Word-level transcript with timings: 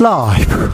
라이브. 0.00 0.70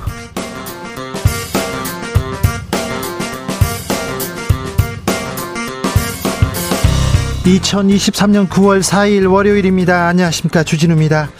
2023년 7.44 8.48
9월 8.50 8.82
4일 8.82 9.32
월요일입니다. 9.32 10.08
안녕하십니까. 10.08 10.62
주진우입니다. 10.62 11.30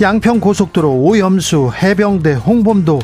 양평 0.00 0.38
고속도로 0.38 0.92
오염수, 0.92 1.72
해병대, 1.74 2.34
홍범도, 2.34 3.00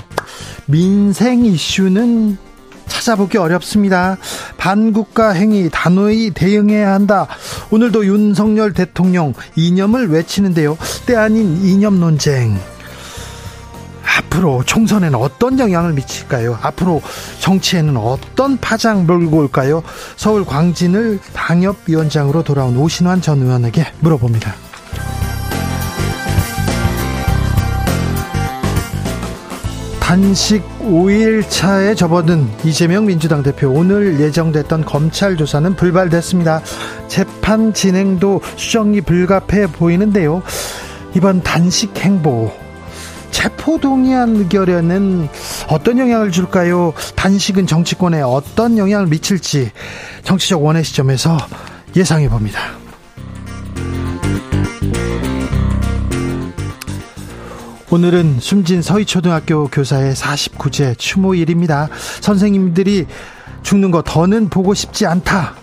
민생 0.66 1.44
이슈는 1.44 2.38
찾아보기 2.86 3.38
어렵습니다. 3.38 4.18
반국가 4.56 5.30
행위 5.30 5.68
단호히 5.68 6.30
대응해야 6.30 6.92
한다. 6.92 7.26
오늘도 7.72 8.06
윤석열 8.06 8.72
대통령 8.72 9.34
이념을 9.56 10.10
외치는데요. 10.10 10.78
때 11.06 11.16
아닌 11.16 11.56
이념 11.64 11.98
논쟁. 11.98 12.56
앞으로 14.28 14.62
총선에는 14.64 15.18
어떤 15.18 15.58
영향을 15.58 15.94
미칠까요? 15.94 16.58
앞으로 16.62 17.00
정치에는 17.40 17.96
어떤 17.96 18.58
파장 18.58 19.06
몰고 19.06 19.38
올까요? 19.38 19.82
서울 20.16 20.44
광진을 20.44 21.18
당협위원장으로 21.32 22.44
돌아온 22.44 22.76
오신환 22.76 23.22
전 23.22 23.42
의원에게 23.42 23.86
물어봅니다. 24.00 24.54
단식 30.00 30.62
5일차에 30.80 31.94
접어든 31.94 32.48
이재명 32.64 33.06
민주당 33.06 33.42
대표 33.42 33.68
오늘 33.68 34.20
예정됐던 34.20 34.84
검찰 34.84 35.36
조사는 35.36 35.74
불발됐습니다. 35.74 36.62
재판 37.08 37.74
진행도 37.74 38.40
수정이 38.56 39.02
불가피해 39.02 39.66
보이는데요. 39.66 40.42
이번 41.14 41.42
단식 41.42 41.96
행보 41.98 42.67
체포동의안 43.30 44.36
의결에는 44.36 45.28
어떤 45.68 45.98
영향을 45.98 46.30
줄까요? 46.30 46.92
단식은 47.16 47.66
정치권에 47.66 48.20
어떤 48.22 48.78
영향을 48.78 49.06
미칠지 49.06 49.70
정치적 50.24 50.62
원의 50.62 50.84
시점에서 50.84 51.36
예상해 51.96 52.28
봅니다. 52.28 52.60
오늘은 57.90 58.38
숨진 58.40 58.82
서희초등학교 58.82 59.68
교사의 59.68 60.14
49제 60.14 60.98
추모일입니다. 60.98 61.88
선생님들이 62.20 63.06
죽는 63.62 63.90
거 63.90 64.02
더는 64.02 64.50
보고 64.50 64.74
싶지 64.74 65.06
않다. 65.06 65.54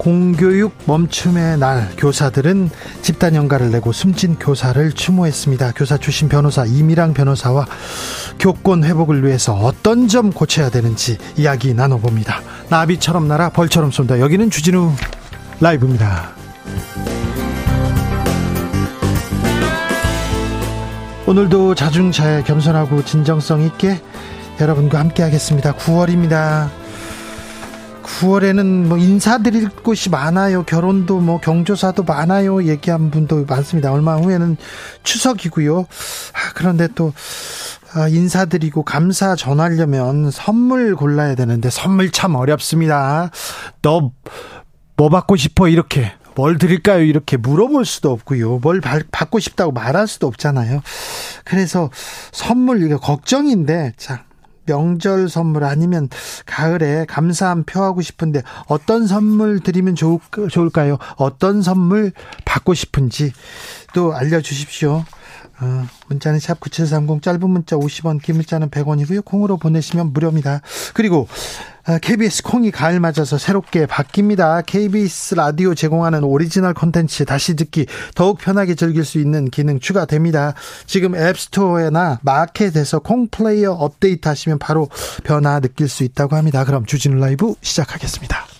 공교육 0.00 0.72
멈춤의 0.86 1.58
날 1.58 1.90
교사들은 1.98 2.70
집단 3.02 3.34
연가를 3.34 3.70
내고 3.70 3.92
숨진 3.92 4.38
교사를 4.38 4.92
추모했습니다. 4.92 5.72
교사 5.76 5.98
출신 5.98 6.30
변호사 6.30 6.64
이미랑 6.64 7.12
변호사와 7.12 7.66
교권 8.38 8.82
회복을 8.84 9.26
위해서 9.26 9.52
어떤 9.52 10.08
점 10.08 10.32
고쳐야 10.32 10.70
되는지 10.70 11.18
이야기 11.36 11.74
나눠봅니다. 11.74 12.40
나비처럼 12.70 13.28
날아 13.28 13.50
벌처럼 13.50 13.90
쏜다. 13.90 14.20
여기는 14.20 14.48
주진우 14.48 14.90
라이브입니다. 15.60 16.30
오늘도 21.26 21.74
자중차에 21.74 22.44
겸손하고 22.44 23.04
진정성 23.04 23.60
있게 23.64 24.00
여러분과 24.58 24.98
함께 24.98 25.22
하겠습니다. 25.22 25.74
9월입니다. 25.74 26.79
9월에는 28.18 28.64
뭐 28.86 28.98
인사드릴 28.98 29.68
곳이 29.70 30.10
많아요. 30.10 30.64
결혼도 30.64 31.20
뭐 31.20 31.40
경조사도 31.40 32.02
많아요. 32.02 32.64
얘기한 32.64 33.10
분도 33.10 33.44
많습니다. 33.44 33.92
얼마 33.92 34.16
후에는 34.16 34.56
추석이고요. 35.02 35.80
아, 35.80 36.52
그런데 36.54 36.88
또 36.94 37.12
아, 37.94 38.08
인사드리고 38.08 38.82
감사 38.84 39.34
전하려면 39.36 40.30
선물 40.30 40.96
골라야 40.96 41.34
되는데 41.34 41.70
선물 41.70 42.10
참 42.10 42.34
어렵습니다. 42.34 43.30
너 43.82 44.10
뭐 45.00 45.08
받고 45.08 45.36
싶어 45.36 45.66
이렇게 45.66 46.12
뭘 46.34 46.58
드릴까요? 46.58 47.02
이렇게 47.02 47.38
물어볼 47.38 47.86
수도 47.86 48.12
없고요. 48.12 48.58
뭘 48.58 48.82
받고 48.82 49.38
싶다고 49.38 49.72
말할 49.72 50.06
수도 50.06 50.26
없잖아요. 50.26 50.82
그래서 51.42 51.88
선물 52.32 52.82
이게 52.82 52.96
걱정인데 52.96 53.94
자 53.96 54.24
명절 54.70 55.28
선물 55.28 55.64
아니면 55.64 56.08
가을에 56.46 57.04
감사함 57.06 57.64
표하고 57.64 58.02
싶은데 58.02 58.42
어떤 58.66 59.06
선물 59.06 59.58
드리면 59.60 59.96
좋을, 59.96 60.20
좋을까요? 60.48 60.98
어떤 61.16 61.60
선물 61.62 62.12
받고 62.44 62.74
싶은지 62.74 63.32
또 63.94 64.14
알려주십시오. 64.14 65.04
어, 65.60 65.86
문자는 66.08 66.38
샵 66.38 66.58
9730 66.60 67.22
짧은 67.22 67.48
문자 67.48 67.76
50원 67.76 68.22
긴 68.22 68.36
문자는 68.36 68.70
100원이고요. 68.70 69.24
콩으로 69.24 69.58
보내시면 69.58 70.12
무료입니다. 70.12 70.62
그리고 70.94 71.28
KBS 72.02 72.42
아, 72.44 72.50
콩이 72.50 72.70
가을 72.70 73.00
맞아서 73.00 73.38
새롭게 73.38 73.86
바뀝니다. 73.86 74.64
KBS 74.64 75.34
라디오 75.34 75.74
제공하는 75.74 76.24
오리지널 76.24 76.74
콘텐츠 76.74 77.24
다시 77.24 77.56
듣기 77.56 77.86
더욱 78.14 78.38
편하게 78.38 78.74
즐길 78.74 79.04
수 79.04 79.18
있는 79.18 79.50
기능 79.50 79.80
추가됩니다. 79.80 80.54
지금 80.86 81.14
앱스토어나 81.16 82.20
마켓에서 82.22 83.00
콩 83.00 83.28
플레이어 83.28 83.72
업데이트 83.72 84.28
하시면 84.28 84.58
바로 84.58 84.88
변화 85.24 85.60
느낄 85.60 85.88
수 85.88 86.04
있다고 86.04 86.36
합니다. 86.36 86.64
그럼 86.64 86.86
주진우 86.86 87.18
라이브 87.18 87.54
시작하겠습니다. 87.60 88.59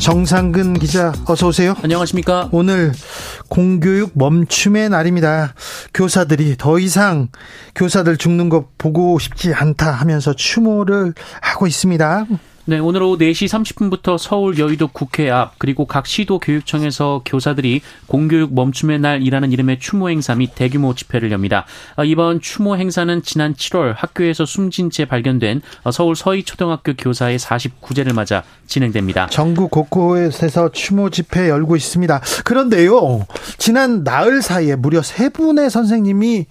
정상근 0.00 0.78
기자 0.78 1.12
어서 1.26 1.48
오세요. 1.48 1.74
안녕하십니까? 1.82 2.48
오늘 2.52 2.92
공교육 3.48 4.12
멈춤의 4.14 4.88
날입니다. 4.88 5.52
교사들이 5.92 6.56
더 6.56 6.78
이상 6.78 7.28
교사들 7.74 8.16
죽는 8.16 8.48
거 8.48 8.68
보고 8.78 9.18
싶지 9.18 9.52
않다 9.52 9.92
하면서 9.92 10.32
추모를 10.32 11.12
하고 11.42 11.66
있습니다. 11.66 12.26
네, 12.70 12.78
오늘 12.78 13.02
오후 13.02 13.18
4시 13.18 13.48
30분부터 13.48 14.16
서울 14.16 14.56
여의도 14.56 14.90
국회 14.92 15.28
앞 15.28 15.58
그리고 15.58 15.86
각 15.86 16.06
시도 16.06 16.38
교육청에서 16.38 17.22
교사들이 17.24 17.80
공교육 18.06 18.54
멈춤의 18.54 19.00
날이라는 19.00 19.50
이름의 19.50 19.80
추모 19.80 20.08
행사 20.08 20.36
및 20.36 20.54
대규모 20.54 20.94
집회를 20.94 21.32
엽니다. 21.32 21.66
아, 21.96 22.04
이번 22.04 22.40
추모 22.40 22.76
행사는 22.76 23.22
지난 23.24 23.54
7월 23.54 23.94
학교에서 23.96 24.44
숨진 24.46 24.88
채 24.90 25.04
발견된 25.04 25.62
서울 25.92 26.14
서희 26.14 26.44
초등학교 26.44 26.94
교사의 26.94 27.40
49제를 27.40 28.14
맞아 28.14 28.44
진행됩니다. 28.68 29.26
전국 29.30 29.72
곳곳에서 29.72 30.70
추모 30.70 31.10
집회 31.10 31.48
열고 31.48 31.74
있습니다. 31.74 32.20
그런데요, 32.44 33.26
지난 33.58 34.04
나흘 34.04 34.42
사이에 34.42 34.76
무려 34.76 35.02
세 35.02 35.28
분의 35.28 35.70
선생님이 35.70 36.46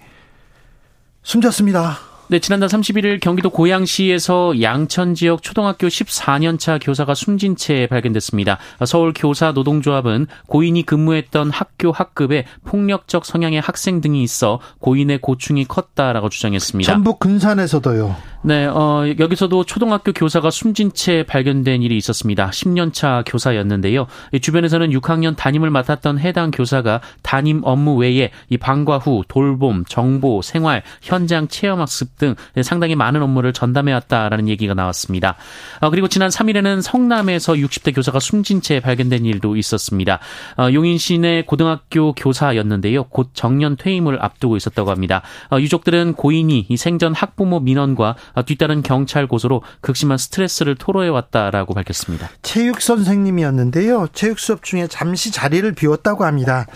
숨졌습니다. 1.22 2.09
네, 2.30 2.38
지난달 2.38 2.68
31일 2.68 3.18
경기도 3.18 3.50
고양시에서 3.50 4.62
양천 4.62 5.16
지역 5.16 5.42
초등학교 5.42 5.88
14년차 5.88 6.78
교사가 6.80 7.12
숨진 7.16 7.56
채 7.56 7.88
발견됐습니다. 7.88 8.58
서울 8.86 9.12
교사 9.12 9.50
노동조합은 9.50 10.28
고인이 10.46 10.86
근무했던 10.86 11.50
학교 11.50 11.90
학급에 11.90 12.44
폭력적 12.64 13.26
성향의 13.26 13.60
학생 13.60 14.00
등이 14.00 14.22
있어 14.22 14.60
고인의 14.78 15.18
고충이 15.18 15.64
컸다라고 15.64 16.28
주장했습니다. 16.28 16.92
전북 16.92 17.18
근산에서도요. 17.18 18.14
네, 18.42 18.64
어, 18.64 19.04
여기서도 19.18 19.64
초등학교 19.64 20.14
교사가 20.14 20.50
숨진 20.50 20.94
채 20.94 21.24
발견된 21.24 21.82
일이 21.82 21.98
있었습니다. 21.98 22.48
10년차 22.48 23.22
교사였는데요. 23.26 24.06
주변에서는 24.40 24.88
6학년 24.92 25.36
담임을 25.36 25.68
맡았던 25.68 26.18
해당 26.18 26.50
교사가 26.50 27.02
담임 27.20 27.60
업무 27.64 27.96
외에 27.96 28.30
이 28.48 28.56
방과 28.56 28.96
후 28.96 29.24
돌봄, 29.28 29.84
정보, 29.84 30.40
생활, 30.40 30.82
현장 31.02 31.48
체험 31.48 31.82
학습 31.82 32.16
등 32.16 32.34
상당히 32.62 32.94
많은 32.94 33.22
업무를 33.22 33.52
전담해왔다라는 33.52 34.48
얘기가 34.48 34.72
나왔습니다. 34.72 35.36
어, 35.82 35.90
그리고 35.90 36.08
지난 36.08 36.30
3일에는 36.30 36.80
성남에서 36.80 37.52
60대 37.52 37.94
교사가 37.94 38.20
숨진 38.20 38.62
채 38.62 38.80
발견된 38.80 39.26
일도 39.26 39.56
있었습니다. 39.56 40.18
어, 40.56 40.72
용인 40.72 40.96
시내 40.96 41.42
고등학교 41.42 42.14
교사였는데요. 42.14 43.04
곧 43.04 43.32
정년 43.34 43.76
퇴임을 43.76 44.24
앞두고 44.24 44.56
있었다고 44.56 44.90
합니다. 44.90 45.20
어, 45.50 45.60
유족들은 45.60 46.14
고인이 46.14 46.68
생전 46.78 47.14
학부모 47.14 47.60
민원과 47.60 48.16
뒤따른 48.46 48.82
경찰 48.82 49.26
고소로 49.26 49.62
극심한 49.80 50.18
스트레스를 50.18 50.74
토로해왔다라고 50.76 51.74
밝혔습니다. 51.74 52.30
체육 52.42 52.80
선생님이었는데요. 52.80 54.08
체육 54.12 54.38
수업 54.38 54.62
중에 54.62 54.86
잠시 54.86 55.30
자리를 55.30 55.70
비웠다고 55.72 56.24
합니다. 56.24 56.66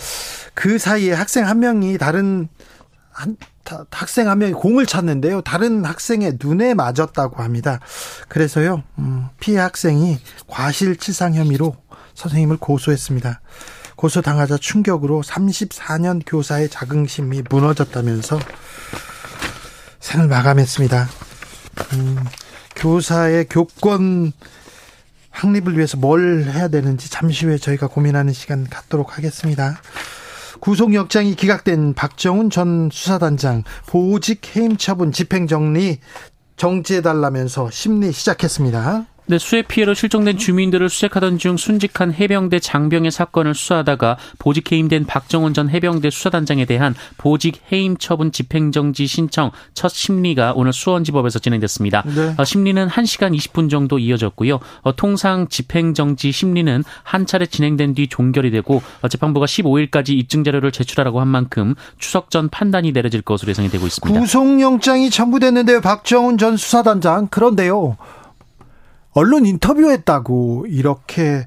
그 0.54 0.78
사이에 0.78 1.12
학생 1.12 1.46
한 1.46 1.60
명이 1.60 1.98
다른 1.98 2.48
한, 3.10 3.36
학생 3.90 4.28
한 4.28 4.38
명이 4.38 4.52
공을 4.52 4.86
찼는데요. 4.86 5.40
다른 5.40 5.84
학생의 5.84 6.38
눈에 6.42 6.74
맞았다고 6.74 7.42
합니다. 7.42 7.80
그래서요, 8.28 8.82
음, 8.98 9.28
피해 9.40 9.58
학생이 9.58 10.18
과실치상 10.48 11.34
혐의로 11.34 11.76
선생님을 12.14 12.58
고소했습니다. 12.58 13.40
고소당하자 13.96 14.58
충격으로 14.58 15.22
34년 15.22 16.22
교사의 16.26 16.68
자긍심이 16.68 17.42
무너졌다면서 17.48 18.38
생을 20.00 20.28
마감했습니다. 20.28 21.08
음, 21.94 22.19
교사의 22.76 23.47
교권 23.49 24.32
확립을 25.31 25.76
위해서 25.76 25.97
뭘 25.97 26.44
해야 26.44 26.69
되는지 26.69 27.11
잠시 27.11 27.47
후에 27.47 27.59
저희가 27.59 27.88
고민하는 27.88 28.32
시간 28.32 28.69
갖도록 28.69 29.17
하겠습니다. 29.17 29.81
구속영장이 30.61 31.35
기각된 31.35 31.94
박정훈 31.94 32.50
전 32.50 32.88
수사단장 32.91 33.65
보직 33.87 34.56
해임 34.56 34.76
처분 34.76 35.12
집행정리 35.12 35.99
정지해달라면서 36.56 37.71
심리 37.71 38.12
시작했습니다. 38.12 39.06
네, 39.26 39.38
수해 39.38 39.62
피해로 39.62 39.94
실종된 39.94 40.37
주민들을 40.37 40.91
수색하던 40.91 41.38
중 41.38 41.56
순직한 41.56 42.12
해병대 42.12 42.59
장병의 42.59 43.11
사건을 43.11 43.55
수사하다가 43.55 44.19
보직 44.38 44.71
해임된 44.71 45.06
박정훈 45.06 45.55
전 45.55 45.71
해병대 45.71 46.11
수사단장에 46.11 46.67
대한 46.67 46.94
보직 47.17 47.62
해임 47.73 47.97
처분 47.97 48.32
집행정지 48.32 49.06
신청 49.06 49.50
첫 49.73 49.88
심리가 49.88 50.53
오늘 50.55 50.75
수원지법에서 50.75 51.38
진행됐습니다. 51.38 52.03
네. 52.03 52.35
어, 52.37 52.44
심리는 52.44 52.87
1시간 52.87 53.35
20분 53.35 53.71
정도 53.71 53.99
이어졌고요. 53.99 54.61
어, 54.82 54.97
통상 54.97 55.49
집행정지 55.49 56.31
심리는 56.31 56.85
한 57.03 57.25
차례 57.25 57.47
진행된 57.47 57.94
뒤 57.94 58.09
종결이 58.09 58.50
되고 58.50 58.82
어, 59.00 59.09
재판부가 59.09 59.47
15일까지 59.47 60.11
입증 60.11 60.44
자료를 60.44 60.71
제출하라고 60.71 61.21
한 61.21 61.29
만큼 61.29 61.75
추석 61.99 62.31
전 62.31 62.50
판단이 62.50 62.93
내려질 62.93 63.23
것으로 63.23 63.49
예상이 63.49 63.71
되고 63.71 63.87
있습니다. 63.87 64.21
구속영장이 64.21 65.09
첨부됐는데요. 65.09 65.81
박정훈 65.81 66.37
전 66.37 66.59
수사단장 66.59 67.29
그런데요. 67.29 67.97
언론 69.14 69.46
인터뷰했다고 69.46 70.66
이렇게 70.69 71.46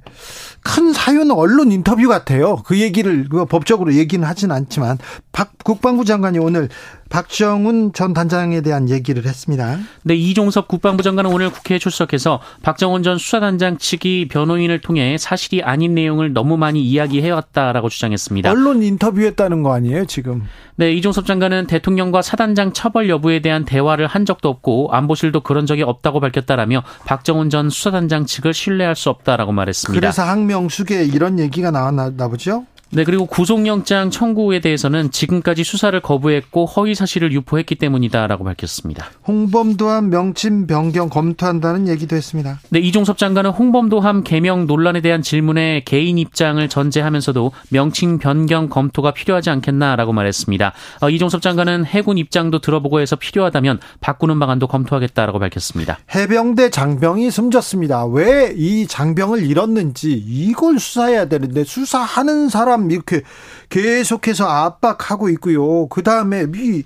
큰 0.61 0.93
사유는 0.93 1.31
언론 1.31 1.71
인터뷰 1.71 2.07
같아요. 2.07 2.57
그 2.65 2.79
얘기를 2.79 3.27
그 3.29 3.45
법적으로 3.45 3.93
얘기는 3.93 4.25
하진 4.25 4.51
않지만 4.51 4.97
박 5.31 5.51
국방부 5.63 6.05
장관이 6.05 6.39
오늘 6.39 6.69
박정훈 7.09 7.93
전 7.93 8.13
단장에 8.13 8.61
대한 8.61 8.89
얘기를 8.89 9.25
했습니다. 9.25 9.77
네, 10.03 10.15
이종섭 10.15 10.67
국방부 10.67 11.03
장관은 11.03 11.31
오늘 11.31 11.49
국회에 11.49 11.79
출석해서 11.79 12.39
박정훈 12.63 13.03
전 13.03 13.17
수사단장 13.17 13.77
측이 13.77 14.27
변호인을 14.29 14.81
통해 14.81 15.17
사실이 15.17 15.63
아닌 15.63 15.95
내용을 15.95 16.33
너무 16.33 16.57
많이 16.57 16.83
이야기해왔다라고 16.83 17.89
주장했습니다. 17.89 18.51
언론 18.51 18.83
인터뷰했다는 18.83 19.63
거 19.63 19.73
아니에요, 19.73 20.05
지금? 20.05 20.43
네, 20.75 20.91
이종섭 20.93 21.25
장관은 21.25 21.67
대통령과 21.67 22.21
사단장 22.21 22.73
처벌 22.73 23.09
여부에 23.09 23.41
대한 23.41 23.65
대화를 23.65 24.07
한 24.07 24.25
적도 24.25 24.49
없고 24.49 24.89
안보실도 24.91 25.41
그런 25.41 25.65
적이 25.65 25.83
없다고 25.83 26.19
밝혔다라며 26.19 26.83
박정훈 27.05 27.49
전 27.49 27.69
수사단장 27.69 28.25
측을 28.25 28.53
신뢰할 28.53 28.95
수 28.95 29.09
없다라고 29.09 29.51
말했습니다. 29.51 29.99
그래서 29.99 30.23
항명수계 30.23 31.05
이런 31.05 31.39
얘기가 31.39 31.71
나왔나 31.71 32.11
보죠? 32.27 32.65
네, 32.91 33.03
그리고 33.03 33.25
구속영장 33.25 34.09
청구에 34.11 34.59
대해서는 34.59 35.11
지금까지 35.11 35.63
수사를 35.63 35.97
거부했고 35.99 36.65
허위 36.65 36.95
사실을 36.95 37.31
유포했기 37.31 37.75
때문이다라고 37.75 38.43
밝혔습니다. 38.43 39.07
홍범도함 39.27 40.09
명칭 40.09 40.67
변경 40.67 41.09
검토한다는 41.09 41.87
얘기도 41.87 42.15
했습니다. 42.15 42.59
네, 42.69 42.79
이종섭 42.79 43.17
장관은 43.17 43.51
홍범도함 43.51 44.23
개명 44.23 44.67
논란에 44.67 45.01
대한 45.01 45.21
질문에 45.21 45.83
개인 45.85 46.17
입장을 46.17 46.67
전제하면서도 46.67 47.51
명칭 47.69 48.17
변경 48.19 48.69
검토가 48.69 49.11
필요하지 49.11 49.49
않겠나라고 49.49 50.13
말했습니다. 50.13 50.73
어, 51.01 51.09
이종섭 51.09 51.41
장관은 51.41 51.85
해군 51.85 52.17
입장도 52.17 52.59
들어보고 52.59 52.99
해서 52.99 53.15
필요하다면 53.15 53.79
바꾸는 54.01 54.39
방안도 54.39 54.67
검토하겠다라고 54.67 55.39
밝혔습니다. 55.39 55.99
해병대 56.13 56.69
장병이 56.69 57.31
숨졌습니다. 57.31 58.05
왜 58.05 58.57
이 58.57 58.87
장병을 58.87 59.43
잃었는지 59.43 60.11
이걸 60.13 60.79
수사해야 60.79 61.25
되는데 61.25 61.63
수사하는 61.63 62.49
사람 62.49 62.76
사람 62.77 62.91
이렇게 62.91 63.23
계속해서 63.69 64.47
압박하고 64.47 65.29
있고요. 65.29 65.87
그 65.87 66.03
다음에 66.03 66.45
이 66.55 66.83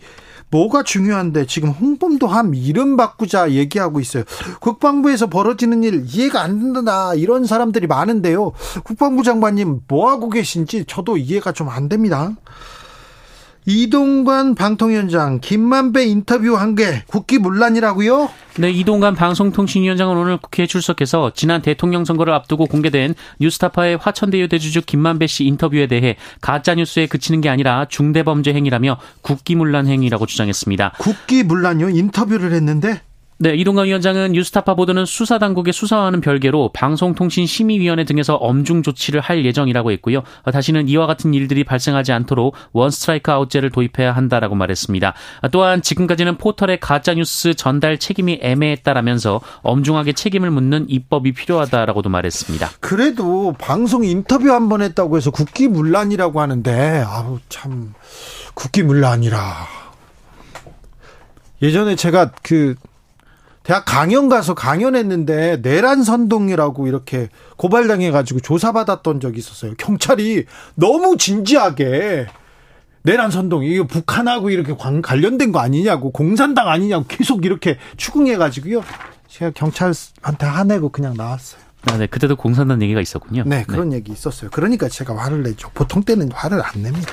뭐가 0.50 0.84
중요한데 0.84 1.46
지금 1.46 1.70
홍범도함 1.70 2.56
이름 2.56 2.98
바꾸자 2.98 3.52
얘기하고 3.52 4.00
있어요. 4.00 4.24
국방부에서 4.60 5.28
벌어지는 5.28 5.84
일 5.84 6.04
이해가 6.06 6.42
안 6.42 6.74
된다 6.74 7.14
이런 7.14 7.46
사람들이 7.46 7.88
많은데요. 7.88 8.52
국방부 8.84 9.24
장관님 9.24 9.82
뭐 9.88 10.10
하고 10.10 10.30
계신지 10.30 10.86
저도 10.88 11.18
이해가 11.18 11.52
좀 11.54 11.72
안 11.72 11.88
됩니다. 11.88 12.32
이동관 13.66 14.56
방통위원장 14.56 15.40
김만배 15.40 16.06
인터뷰 16.06 16.56
한게 16.56 17.04
국기 17.08 17.38
문란이라고요? 17.38 18.30
네, 18.58 18.72
이동관 18.72 19.16
방송통신위원장은 19.16 20.18
오늘 20.18 20.38
국회에 20.38 20.66
출석해서 20.66 21.34
지난 21.36 21.62
대통령 21.62 22.04
선거를 22.04 22.34
앞두고 22.34 22.66
공개된 22.66 23.14
뉴스타파의 23.40 23.98
화천대유 23.98 24.50
대주주 24.50 24.82
김만배 24.82 25.28
씨 25.28 25.46
인터뷰에 25.46 25.88
대해 25.88 26.18
가짜 26.42 26.74
뉴스에 26.74 27.06
그치는 27.06 27.42
게 27.42 27.50
아니라 27.50 27.86
중대범죄 27.86 28.54
행위라며 28.54 28.98
국기 29.22 29.56
문란 29.56 29.88
행위라고 29.88 30.26
주장했습니다. 30.26 30.94
국기 30.98 31.44
문란요? 31.44 31.90
인터뷰를 31.90 32.54
했는데 32.54 33.02
네, 33.42 33.56
이동관 33.56 33.88
위원장은 33.88 34.34
뉴스타파 34.34 34.76
보도는 34.76 35.06
수사 35.08 35.40
당국의 35.40 35.74
수사와는 35.74 36.22
별개로 36.22 36.70
방송통신심의위원회 36.74 38.04
등에서 38.04 38.36
엄중 38.36 38.84
조치를 38.84 39.20
할 39.20 39.44
예정이라고 39.44 39.92
했고요. 39.94 40.22
다시는 40.54 40.88
이와 40.88 41.08
같은 41.08 41.34
일들이 41.34 41.64
발생하지 41.64 42.12
않도록 42.12 42.54
원 42.72 42.92
스트라이크 42.92 43.32
아웃제를 43.32 43.72
도입해야 43.72 44.12
한다라고 44.12 44.54
말했습니다. 44.54 45.16
또한 45.52 45.82
지금까지는 45.82 46.38
포털의 46.38 46.80
가짜 46.80 47.16
뉴스 47.16 47.56
전달 47.56 47.98
책임이 47.98 48.42
애매했다라면서 48.44 49.42
엄중하게 49.64 50.14
책임을 50.14 50.52
묻는 50.52 50.86
입법이 50.88 51.32
필요하다라고도 51.32 52.10
말했습니다. 52.10 52.70
그래도 52.80 53.56
방송 53.58 54.06
인터뷰 54.06 54.52
한 54.52 54.70
번 54.70 54.84
했다고 54.84 55.18
해서 55.18 55.32
국기문란이라고 55.32 56.40
하는데 56.40 57.04
아우 57.08 57.40
참 57.50 57.96
국기문란이라. 58.54 59.68
예전에 61.64 61.96
제가 61.96 62.32
그 62.44 62.76
대학 63.64 63.86
강연 63.86 64.28
가서 64.28 64.56
강연했는데 64.56 65.62
내란 65.62 66.04
선동이라고 66.04 66.88
이렇게 66.88 67.30
고발당해 67.58 68.12
가지고 68.12 68.40
조사받았던 68.40 69.20
적이 69.20 69.40
있었어요. 69.40 69.74
경찰이 69.78 70.46
너무 70.76 71.18
진지하게 71.18 72.28
내란 73.04 73.32
선동 73.32 73.64
이거 73.64 73.86
북한하고 73.86 74.50
이렇게 74.50 74.76
관련된 75.02 75.52
거 75.52 75.60
아니냐고 75.60 76.12
공산당 76.12 76.70
아니냐고 76.70 77.06
계속 77.08 77.46
이렇게 77.46 77.78
추궁해 77.98 78.38
가지고요. 78.38 78.84
제가 79.28 79.52
경찰한테 79.52 80.46
화내고 80.46 80.90
그냥 80.90 81.14
나왔어요. 81.16 81.62
아, 81.90 81.98
네, 81.98 82.06
그때도 82.06 82.36
공산당 82.36 82.82
얘기가 82.84 83.02
있었군요. 83.02 83.44
네, 83.48 83.64
그런 83.68 83.90
네. 83.90 83.98
얘기 83.98 84.12
있었어요. 84.12 84.52
그러니까 84.52 84.88
제가 84.88 85.18
화를 85.18 85.42
내죠. 85.42 85.70
보통 85.74 86.04
때는 86.04 86.32
화를 86.32 86.62
안 86.64 86.84
냅니다. 86.84 87.12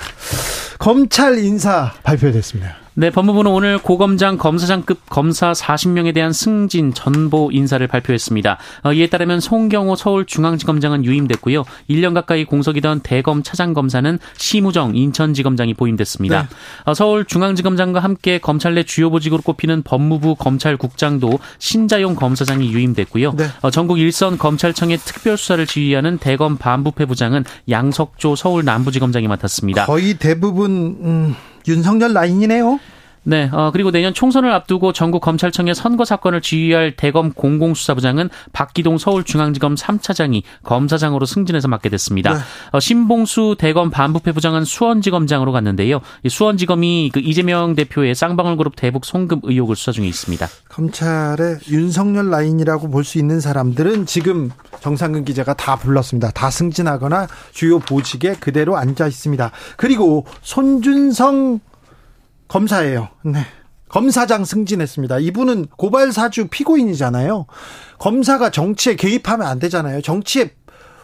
검찰 0.78 1.38
인사 1.38 1.92
발표됐습니다. 2.02 2.76
네, 2.98 3.10
법무부는 3.10 3.48
오늘 3.52 3.78
고검장 3.78 4.38
검사장급 4.38 5.08
검사 5.08 5.52
40명에 5.52 6.12
대한 6.12 6.32
승진 6.32 6.92
전보 6.92 7.50
인사를 7.52 7.86
발표했습니다. 7.86 8.58
어, 8.82 8.92
이에 8.92 9.06
따르면 9.06 9.38
송경호 9.38 9.94
서울중앙지검장은 9.94 11.04
유임됐고요. 11.04 11.62
1년 11.88 12.12
가까이 12.12 12.44
공석이던 12.44 13.02
대검 13.04 13.44
차장검사는 13.44 14.18
심우정 14.36 14.96
인천지검장이 14.96 15.74
보임됐습니다. 15.74 16.42
네. 16.42 16.48
어, 16.86 16.94
서울중앙지검장과 16.94 18.00
함께 18.00 18.38
검찰 18.38 18.74
내 18.74 18.82
주요 18.82 19.10
보직으로 19.10 19.42
꼽히는 19.42 19.82
법무부 19.84 20.34
검찰국장도 20.34 21.38
신자용 21.60 22.16
검사장이 22.16 22.72
유임됐고요. 22.72 23.34
네. 23.34 23.44
어, 23.60 23.70
전국 23.70 24.00
일선 24.00 24.36
검찰청의 24.38 24.98
특별수사를 24.98 25.64
지휘하는 25.66 26.18
대검 26.18 26.56
반부패 26.56 27.04
부장은 27.04 27.44
양석조 27.70 28.34
서울 28.34 28.64
남부지검장이 28.64 29.28
맡았습니다. 29.28 29.86
거의 29.86 30.14
대부분 30.14 30.98
음... 31.00 31.36
윤석열 31.68 32.12
라인이네요. 32.14 32.80
네, 33.24 33.50
어, 33.52 33.70
그리고 33.72 33.90
내년 33.90 34.14
총선을 34.14 34.52
앞두고 34.52 34.92
전국 34.92 35.20
검찰청의 35.20 35.74
선거 35.74 36.04
사건을 36.04 36.40
지휘할 36.40 36.96
대검 36.96 37.32
공공수사부장은 37.32 38.30
박기동 38.52 38.98
서울중앙지검 38.98 39.74
3차장이 39.74 40.42
검사장으로 40.62 41.26
승진해서 41.26 41.66
맡게 41.68 41.88
됐습니다. 41.88 42.34
네. 42.34 42.40
어, 42.72 42.80
신봉수 42.80 43.56
대검 43.58 43.90
반부패 43.90 44.32
부장은 44.32 44.64
수원지검장으로 44.64 45.50
갔는데요. 45.50 46.00
이 46.22 46.28
수원지검이 46.28 47.10
그 47.12 47.20
이재명 47.20 47.74
대표의 47.74 48.14
쌍방울그룹 48.14 48.76
대북 48.76 49.04
송금 49.04 49.40
의혹을 49.42 49.74
수사 49.74 49.90
중에 49.92 50.06
있습니다. 50.06 50.46
검찰의 50.68 51.58
윤석열 51.68 52.30
라인이라고 52.30 52.88
볼 52.90 53.08
수 53.08 53.16
있는 53.18 53.40
사람들은 53.40 54.04
지금 54.04 54.50
정상근 54.80 55.24
기자가 55.24 55.54
다 55.54 55.76
불렀습니다. 55.76 56.30
다 56.32 56.50
승진하거나 56.50 57.26
주요 57.52 57.78
보직에 57.78 58.34
그대로 58.34 58.76
앉아 58.76 59.06
있습니다. 59.06 59.50
그리고 59.78 60.26
손준성 60.42 61.60
검사예요. 62.48 63.08
네. 63.24 63.40
검사장 63.88 64.44
승진했습니다. 64.44 65.18
이분은 65.18 65.66
고발 65.76 66.12
사주 66.12 66.48
피고인이잖아요. 66.48 67.46
검사가 67.98 68.50
정치에 68.50 68.96
개입하면 68.96 69.46
안 69.46 69.58
되잖아요. 69.58 70.02
정치에 70.02 70.50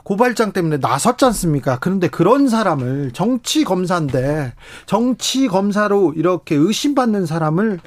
고발장 0.04 0.52
때문에 0.52 0.76
나섰지 0.78 1.24
않습니까? 1.24 1.78
그런데 1.80 2.08
그런 2.08 2.48
사람을 2.48 3.12
정치 3.12 3.64
검사인데 3.64 4.52
정치 4.84 5.48
검사로 5.48 6.12
이렇게 6.14 6.54
의심받는 6.54 7.24
사람을 7.24 7.80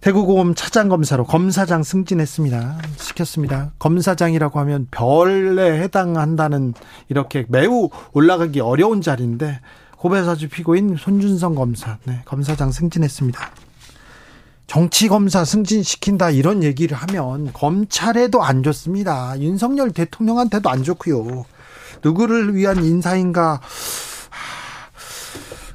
대구고검 0.00 0.54
차장검사로 0.54 1.24
검사장 1.24 1.82
승진했습니다. 1.82 2.78
시켰습니다. 2.96 3.72
검사장이라고 3.78 4.58
하면 4.60 4.88
별에 4.90 5.82
해당한다는 5.82 6.74
이렇게 7.08 7.44
매우 7.48 7.90
올라가기 8.12 8.60
어려운 8.60 9.02
자리인데 9.02 9.60
고배사주 10.00 10.48
피고인 10.48 10.96
손준성 10.98 11.54
검사, 11.54 11.98
네, 12.04 12.22
검사장 12.24 12.72
승진했습니다. 12.72 13.50
정치 14.66 15.08
검사 15.08 15.44
승진시킨다 15.44 16.30
이런 16.30 16.62
얘기를 16.62 16.96
하면 16.96 17.52
검찰에도 17.52 18.42
안 18.42 18.62
좋습니다. 18.62 19.38
윤석열 19.40 19.90
대통령한테도 19.90 20.70
안 20.70 20.84
좋고요. 20.84 21.44
누구를 22.02 22.54
위한 22.54 22.82
인사인가 22.82 23.60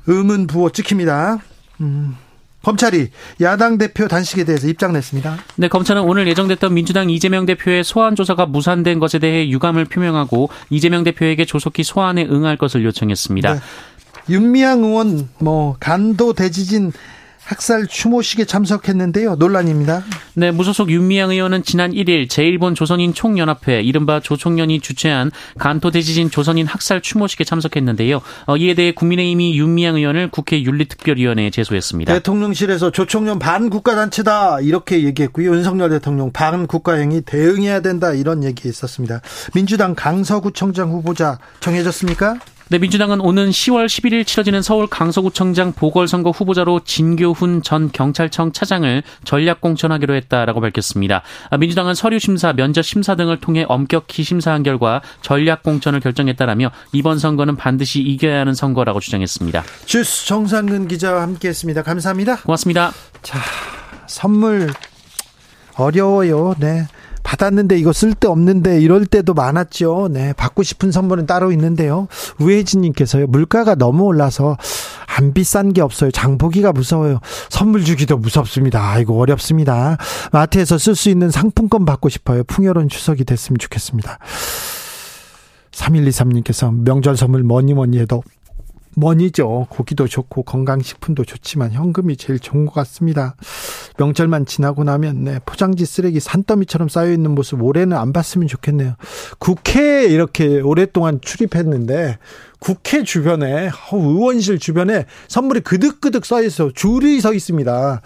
의문 0.07 0.47
부호 0.47 0.71
찍힙니다. 0.71 1.37
음. 1.81 2.15
검찰이 2.63 3.09
야당 3.41 3.77
대표 3.77 4.07
단식에 4.07 4.43
대해서 4.43 4.67
입장 4.67 4.91
냈습니다. 4.93 5.37
네, 5.57 5.67
검찰은 5.67 6.01
오늘 6.01 6.27
예정됐던 6.27 6.73
민주당 6.73 7.11
이재명 7.11 7.45
대표의 7.45 7.83
소환 7.83 8.15
조사가 8.15 8.47
무산된 8.47 8.97
것에 8.97 9.19
대해 9.19 9.47
유감을 9.49 9.85
표명하고 9.85 10.49
이재명 10.71 11.03
대표에게 11.03 11.45
조속히 11.45 11.83
소환에 11.83 12.25
응할 12.25 12.57
것을 12.57 12.83
요청했습니다. 12.83 13.53
네. 13.53 13.59
윤미향 14.29 14.83
의원 14.83 15.29
뭐 15.39 15.75
간도 15.79 16.33
대지진 16.33 16.91
학살 17.45 17.85
추모식에 17.85 18.45
참석했는데요. 18.45 19.35
논란입니다. 19.35 20.03
네, 20.33 20.49
무소속 20.49 20.89
윤미향 20.89 21.29
의원은 21.29 21.63
지난 21.63 21.91
1일 21.91 22.27
제1본 22.27 22.75
조선인 22.75 23.13
총연합회 23.13 23.81
이른바 23.81 24.19
조총련이 24.19 24.79
주최한 24.79 25.31
간토 25.59 25.91
대지진 25.91 26.31
조선인 26.31 26.65
학살 26.65 27.01
추모식에 27.01 27.43
참석했는데요. 27.43 28.21
어, 28.47 28.57
이에 28.57 28.73
대해 28.73 28.91
국민의힘이 28.91 29.57
윤미향 29.57 29.95
의원을 29.95 30.31
국회 30.31 30.61
윤리특별위원회에 30.61 31.51
제소했습니다. 31.51 32.11
대통령실에서 32.13 32.89
조총련 32.89 33.37
반국가단체다 33.37 34.61
이렇게 34.61 35.03
얘기했고요. 35.03 35.53
윤석열 35.53 35.91
대통령 35.91 36.31
반국가행위 36.31 37.21
대응해야 37.21 37.81
된다 37.81 38.11
이런 38.13 38.43
얘기 38.43 38.67
있었습니다. 38.67 39.21
민주당 39.53 39.93
강서구청장 39.93 40.89
후보자 40.89 41.37
정해졌습니까? 41.59 42.39
네, 42.67 42.79
민주당은 42.79 43.21
오는 43.21 43.51
10월 43.51 43.85
11일 43.85 44.25
치러지는 44.25 44.63
서울 44.63 44.87
강서구청장 44.87 45.73
보궐선거 45.73 46.31
후보자로 46.31 46.79
진교훈 46.83 47.61
전 47.61 47.91
경찰청 47.91 48.53
차장을 48.53 49.03
전략 49.23 49.61
공천하기로 49.61 50.15
했다라고 50.15 50.61
밝혔습니다. 50.61 51.21
아, 51.51 51.57
민주당은 51.57 51.93
서류 51.93 52.17
심사, 52.17 52.53
면접 52.53 52.81
심사 52.81 53.15
등을 53.15 53.39
통해 53.39 53.65
엄격히 53.67 54.23
심사한 54.23 54.63
결과 54.63 55.03
전략 55.21 55.61
공천을 55.61 55.99
결정했다라며 55.99 56.71
이번 56.91 57.19
선거는 57.19 57.55
반드시 57.55 58.01
이겨야 58.01 58.39
하는 58.39 58.55
선거라고 58.55 58.99
주장했습니다. 58.99 59.63
주스 59.85 60.25
정상근 60.25 60.87
기자와 60.87 61.21
함께했습니다. 61.21 61.83
감사합니다. 61.83 62.37
고맙습니다. 62.37 62.91
자, 63.21 63.37
선물 64.07 64.73
어려워요. 65.77 66.55
네. 66.57 66.87
받았는데 67.25 67.77
이거 67.77 67.91
쓸데없는데 67.91 68.79
이럴 68.79 69.05
때도 69.05 69.33
많았죠. 69.33 70.09
네. 70.11 70.31
받고 70.33 70.63
싶은 70.63 70.91
선물은 70.91 71.25
따로 71.25 71.51
있는데요. 71.51 72.07
우혜진 72.39 72.81
님께서요. 72.81 73.27
물가가 73.27 73.75
너무 73.75 74.03
올라서 74.03 74.57
안 75.07 75.33
비싼 75.33 75.73
게 75.73 75.81
없어요. 75.81 76.11
장보기가 76.11 76.71
무서워요. 76.71 77.19
선물 77.49 77.83
주기도 77.83 78.17
무섭습니다. 78.17 78.91
아이고, 78.91 79.19
어렵습니다. 79.19 79.97
마트에서 80.31 80.77
쓸 80.77 80.95
수 80.95 81.09
있는 81.09 81.31
상품권 81.31 81.83
받고 81.83 82.09
싶어요. 82.09 82.43
풍요로운 82.43 82.89
추석이 82.89 83.25
됐으면 83.25 83.57
좋겠습니다. 83.57 84.19
3123님께서 85.71 86.73
명절 86.73 87.17
선물 87.17 87.43
뭐니 87.43 87.73
뭐니 87.73 87.99
해도 87.99 88.23
money죠. 88.95 89.67
고기도 89.69 90.07
좋고 90.07 90.43
건강식품도 90.43 91.25
좋지만 91.25 91.71
현금이 91.71 92.17
제일 92.17 92.39
좋은 92.39 92.65
것 92.65 92.73
같습니다. 92.73 93.35
명절만 93.97 94.45
지나고 94.45 94.83
나면 94.83 95.23
네, 95.23 95.39
포장지 95.45 95.85
쓰레기 95.85 96.19
산더미처럼 96.19 96.89
쌓여 96.89 97.11
있는 97.11 97.31
모습 97.31 97.61
올해는 97.63 97.95
안 97.95 98.13
봤으면 98.13 98.47
좋겠네요. 98.47 98.95
국회에 99.39 100.05
이렇게 100.05 100.59
오랫동안 100.61 101.19
출입했는데 101.21 102.17
국회 102.65 103.03
주변에 103.03 103.69
의원실 103.91 104.57
주변에 104.57 105.05
선물이 105.27 105.59
그득그득 105.61 106.25
쌓여 106.25 106.41
있어 106.41 106.71
줄이 106.73 107.21
서 107.21 107.31
있습니다. 107.31 108.01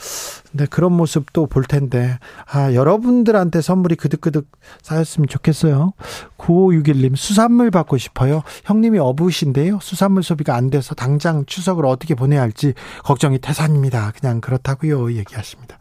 근데 0.51 0.65
그런 0.65 0.91
모습도 0.91 1.47
볼 1.47 1.63
텐데 1.63 2.19
아 2.45 2.73
여러분들한테 2.73 3.61
선물이 3.61 3.95
그득그득 3.95 4.51
쌓였으면 4.81 5.27
좋겠어요. 5.29 5.93
9561님 6.37 7.15
수산물 7.15 7.71
받고 7.71 7.97
싶어요. 7.97 8.43
형님이 8.65 8.99
어부신데요. 8.99 9.79
수산물 9.81 10.23
소비가 10.23 10.55
안 10.57 10.69
돼서 10.69 10.93
당장 10.93 11.45
추석을 11.45 11.85
어떻게 11.85 12.13
보내야 12.13 12.41
할지 12.41 12.73
걱정이 13.05 13.39
태산입니다. 13.39 14.11
그냥 14.19 14.41
그렇다고요. 14.41 15.13
얘기하십니다. 15.13 15.77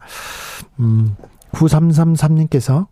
음. 0.79 1.17
9333님께서 1.53 2.87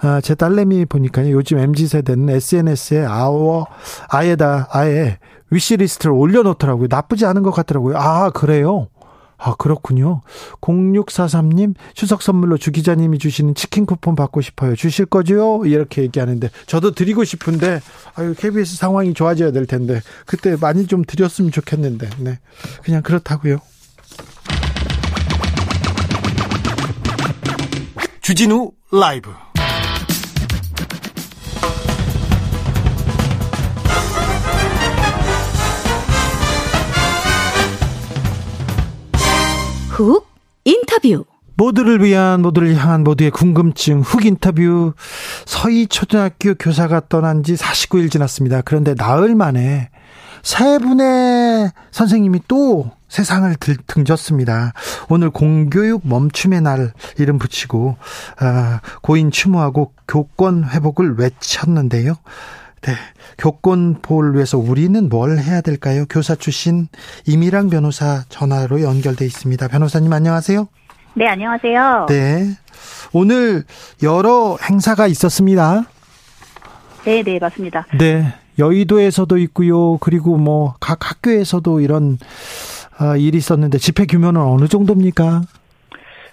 아, 0.00 0.20
제 0.20 0.34
딸내미 0.34 0.86
보니까요. 0.86 1.30
요즘 1.32 1.58
MZ 1.58 1.86
세대는 1.86 2.30
SNS에 2.30 3.04
아워 3.04 3.66
아예다 4.08 4.68
아예 4.70 5.18
위시리스트를 5.50 6.12
올려놓더라고요. 6.12 6.88
나쁘지 6.90 7.26
않은 7.26 7.42
것 7.42 7.50
같더라고요. 7.50 7.96
아 7.96 8.30
그래요? 8.30 8.88
아, 9.36 9.54
그렇군요. 9.56 10.22
0643님, 10.60 11.74
추석 11.92 12.22
선물로 12.22 12.56
주 12.56 12.70
기자님이 12.70 13.18
주시는 13.18 13.54
치킨 13.54 13.84
쿠폰 13.84 14.14
받고 14.14 14.40
싶어요. 14.40 14.74
주실 14.74 15.06
거죠? 15.06 15.62
이렇게 15.66 16.02
얘기하는데, 16.02 16.48
저도 16.66 16.92
드리고 16.92 17.24
싶은데, 17.24 17.80
아유, 18.14 18.34
KBS 18.34 18.76
상황이 18.76 19.12
좋아져야 19.12 19.50
될 19.50 19.66
텐데, 19.66 20.00
그때 20.24 20.56
많이 20.58 20.86
좀 20.86 21.04
드렸으면 21.04 21.50
좋겠는데, 21.50 22.08
네. 22.20 22.38
그냥 22.84 23.02
그렇다고요. 23.02 23.58
주진우 28.24 28.70
라이브. 28.90 29.30
훅 39.90 40.26
인터뷰. 40.64 41.26
모두를 41.56 42.02
위한 42.02 42.40
모두를 42.40 42.74
향한 42.76 43.04
모두의 43.04 43.30
궁금증 43.30 44.00
훅 44.00 44.24
인터뷰. 44.24 44.94
서희 45.44 45.86
초등학교 45.86 46.54
교사가 46.54 47.02
떠난 47.10 47.42
지 47.42 47.56
49일 47.56 48.10
지났습니다. 48.10 48.62
그런데 48.62 48.94
나흘 48.94 49.34
만에 49.34 49.90
세 50.44 50.78
분의 50.78 51.70
선생님이 51.90 52.40
또 52.46 52.90
세상을 53.08 53.52
등졌습니다. 53.86 54.74
오늘 55.08 55.30
공교육 55.30 56.06
멈춤의 56.06 56.60
날 56.60 56.92
이름 57.16 57.38
붙이고 57.38 57.96
아, 58.38 58.80
고인 59.00 59.30
추모하고 59.30 59.92
교권 60.06 60.68
회복을 60.68 61.16
외쳤는데요. 61.18 62.14
네, 62.82 62.92
교권 63.38 64.02
보호를 64.02 64.34
위해서 64.34 64.58
우리는 64.58 65.08
뭘 65.08 65.38
해야 65.38 65.62
될까요? 65.62 66.04
교사 66.10 66.34
출신 66.34 66.88
이미랑 67.26 67.70
변호사 67.70 68.24
전화로 68.28 68.82
연결돼 68.82 69.24
있습니다. 69.24 69.68
변호사님 69.68 70.12
안녕하세요. 70.12 70.68
네, 71.14 71.26
안녕하세요. 71.26 72.06
네. 72.10 72.54
오늘 73.14 73.64
여러 74.02 74.58
행사가 74.62 75.06
있었습니다. 75.06 75.84
네, 77.04 77.22
네, 77.22 77.38
맞습니다. 77.38 77.86
네. 77.98 78.34
여의도에서도 78.58 79.36
있고요. 79.38 79.98
그리고 79.98 80.36
뭐 80.36 80.74
각 80.80 81.10
학교에서도 81.10 81.80
이런 81.80 82.18
아, 82.98 83.16
일이 83.16 83.38
있었는데 83.38 83.78
집회 83.78 84.06
규모는 84.06 84.40
어느 84.40 84.66
정도입니까? 84.68 85.42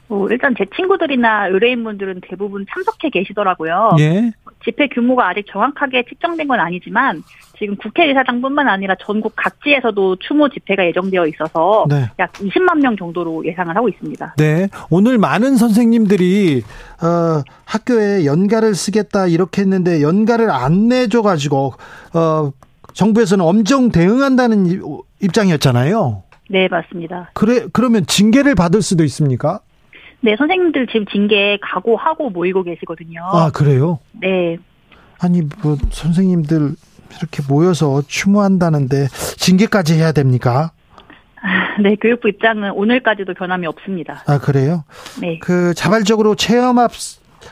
뭐 0.07 0.29
일단 0.29 0.53
제 0.57 0.65
친구들이나 0.75 1.47
의뢰인분들은 1.47 2.21
대부분 2.29 2.65
참석해 2.71 3.09
계시더라고요. 3.09 3.91
예. 3.99 4.31
집회 4.63 4.87
규모가 4.87 5.29
아직 5.29 5.45
정확하게 5.51 6.05
측정된 6.07 6.47
건 6.47 6.59
아니지만 6.59 7.23
지금 7.57 7.75
국회의사당뿐만 7.75 8.67
아니라 8.67 8.95
전국 8.99 9.33
각지에서도 9.35 10.15
추모 10.15 10.49
집회가 10.49 10.85
예정되어 10.87 11.27
있어서 11.27 11.85
네. 11.87 12.09
약 12.17 12.31
20만 12.33 12.81
명 12.81 12.97
정도로 12.97 13.45
예상을 13.45 13.75
하고 13.75 13.87
있습니다. 13.87 14.35
네. 14.37 14.67
오늘 14.89 15.19
많은 15.19 15.57
선생님들이 15.57 16.63
어, 17.03 17.43
학교에 17.65 18.25
연가를 18.25 18.73
쓰겠다 18.73 19.27
이렇게 19.27 19.61
했는데 19.61 20.01
연가를 20.01 20.49
안 20.49 20.87
내줘 20.87 21.21
가지고 21.21 21.73
어, 22.15 22.51
정부에서는 22.93 23.45
엄정 23.45 23.91
대응한다는 23.91 24.81
입장이었잖아요. 25.21 26.23
네, 26.49 26.67
맞습니다. 26.67 27.29
그래 27.33 27.67
그러면 27.71 28.05
징계를 28.05 28.55
받을 28.55 28.81
수도 28.81 29.03
있습니까? 29.03 29.61
네, 30.21 30.35
선생님들 30.37 30.87
지금 30.87 31.05
징계 31.07 31.57
각오하고 31.61 32.29
모이고 32.29 32.63
계시거든요. 32.63 33.21
아, 33.23 33.51
그래요? 33.51 33.99
네. 34.13 34.57
아니, 35.19 35.41
뭐, 35.61 35.77
선생님들 35.89 36.75
이렇게 37.17 37.43
모여서 37.47 38.01
추모한다는데 38.07 39.07
징계까지 39.37 39.95
해야 39.95 40.11
됩니까? 40.11 40.71
네, 41.81 41.95
교육부 41.95 42.29
입장은 42.29 42.71
오늘까지도 42.71 43.33
변함이 43.33 43.65
없습니다. 43.67 44.23
아, 44.27 44.39
그래요? 44.39 44.83
네. 45.19 45.39
그 45.39 45.73
자발적으로 45.73 46.35
체험합 46.35 46.91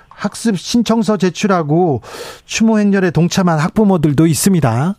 학습 0.09 0.57
신청서 0.57 1.17
제출하고 1.17 2.01
추모 2.45 2.77
행렬에 2.79 3.11
동참한 3.11 3.57
학부모들도 3.57 4.27
있습니다. 4.27 4.95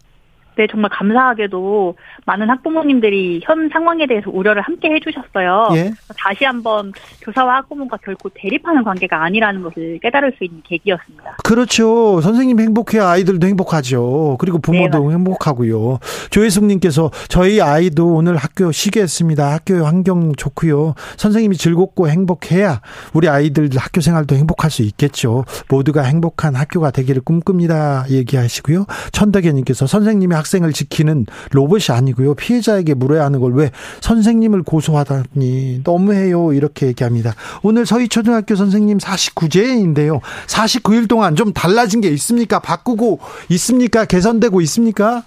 네, 0.61 0.67
정말 0.71 0.91
감사하게도 0.91 1.95
많은 2.27 2.51
학부모님들이 2.51 3.41
현 3.45 3.71
상황에 3.71 4.07
대해서 4.07 4.29
우려를 4.31 4.61
함께 4.61 4.91
해주셨어요. 4.91 5.71
예. 5.73 5.91
다시 6.19 6.45
한번 6.45 6.93
교사와 7.23 7.57
학부모가 7.57 7.97
결코 8.05 8.29
대립하는 8.35 8.85
관계가 8.85 9.25
아니라는 9.25 9.63
것을 9.63 9.99
깨달을 10.03 10.35
수 10.37 10.45
있는 10.45 10.61
계기였습니다. 10.63 11.39
그렇죠. 11.45 12.21
선생님 12.21 12.61
행복해야 12.61 13.09
아이들도 13.09 13.47
행복하죠. 13.47 14.37
그리고 14.39 14.59
부모도 14.59 15.09
네, 15.09 15.15
행복하고요. 15.15 15.99
조혜숙님께서 16.29 17.11
저희 17.29 17.63
아이도 17.63 18.09
오늘 18.09 18.37
학교 18.37 18.71
쉬게 18.71 19.01
했습니다. 19.01 19.55
학교 19.55 19.87
환경 19.87 20.35
좋고요. 20.35 20.93
선생님이 21.17 21.57
즐겁고 21.57 22.11
행복해야 22.11 22.83
우리 23.15 23.31
아이들 23.31 23.71
학교 23.79 24.03
생활도 24.03 24.35
행복할 24.35 24.71
수 24.71 24.83
있겠죠. 24.83 25.47
모두가 25.71 26.03
행복한 26.03 26.55
학교가 26.55 26.91
되기를 26.91 27.23
꿈꿉니다. 27.23 28.05
얘기하시고요. 28.11 28.85
천덕현님께서 29.13 29.87
선생님이 29.87 30.35
학생 30.35 30.50
을 30.63 30.73
지키는 30.73 31.27
로봇이 31.53 31.85
아니고요. 31.97 32.35
피해자에게 32.35 32.95
물어야 32.95 33.25
하는 33.25 33.39
걸 33.41 33.51
왜 33.53 33.71
선생님을 34.01 34.63
고소하다니 34.63 35.83
너무해요. 35.85 36.53
이렇게 36.53 36.87
얘기합니다. 36.87 37.33
오늘 37.63 37.85
서희초등학교 37.87 38.55
선생님 38.55 38.99
49제인데요. 38.99 40.21
49일 40.47 41.09
동안 41.09 41.37
좀 41.37 41.53
달라진 41.53 42.01
게 42.01 42.09
있습니까? 42.11 42.59
바꾸고 42.61 43.19
있습니까? 43.51 44.05
개선되고 44.05 44.61
있습니까? 44.63 45.23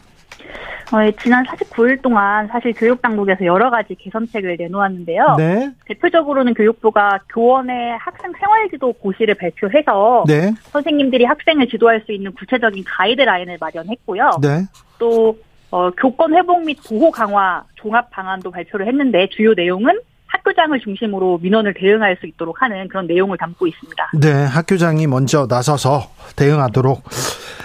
어, 0.91 0.97
지난 1.21 1.43
49일 1.45 2.01
동안 2.03 2.47
사실 2.51 2.71
교육당국에서 2.73 3.45
여러 3.45 3.71
가지 3.71 3.95
개선책을 3.95 4.57
내놓았는데요. 4.59 5.35
네. 5.37 5.71
대표적으로는 5.87 6.53
교육부가 6.53 7.19
교원의 7.33 7.97
학생 7.97 8.31
생활지도 8.39 8.93
고시를 8.93 9.33
발표해서 9.35 10.25
네. 10.27 10.53
선생님들이 10.71 11.25
학생을 11.25 11.67
지도할 11.67 12.03
수 12.05 12.11
있는 12.11 12.31
구체적인 12.33 12.83
가이드라인을 12.85 13.57
마련했고요. 13.59 14.31
네. 14.41 14.65
또 15.03 15.37
어, 15.69 15.91
교권 15.91 16.33
회복 16.33 16.63
및 16.63 16.77
보호 16.87 17.11
강화 17.11 17.61
종합 17.75 18.09
방안도 18.09 18.51
발표를 18.51 18.87
했는데 18.87 19.27
주요 19.35 19.53
내용은 19.53 19.99
학교장을 20.27 20.79
중심으로 20.79 21.39
민원을 21.41 21.73
대응할 21.73 22.15
수 22.21 22.25
있도록 22.25 22.61
하는 22.61 22.87
그런 22.87 23.05
내용을 23.05 23.37
담고 23.37 23.67
있습니다. 23.67 24.11
네, 24.21 24.45
학교장이 24.45 25.05
먼저 25.07 25.45
나서서 25.47 26.09
대응하도록. 26.37 27.03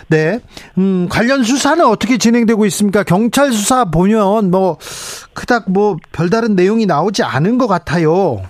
네, 0.09 0.41
음, 0.79 1.09
관련 1.09 1.45
수사는 1.45 1.85
어떻게 1.87 2.19
진행되고 2.19 2.67
있습니까? 2.67 3.05
경찰 3.05 3.53
수사 3.53 3.85
보면 3.85 4.51
뭐 4.51 4.79
그닥 5.33 5.71
뭐 5.71 5.97
별다른 6.11 6.57
내용이 6.57 6.87
나오지 6.87 7.23
않은 7.23 7.57
것 7.57 7.69
같아요. 7.69 8.43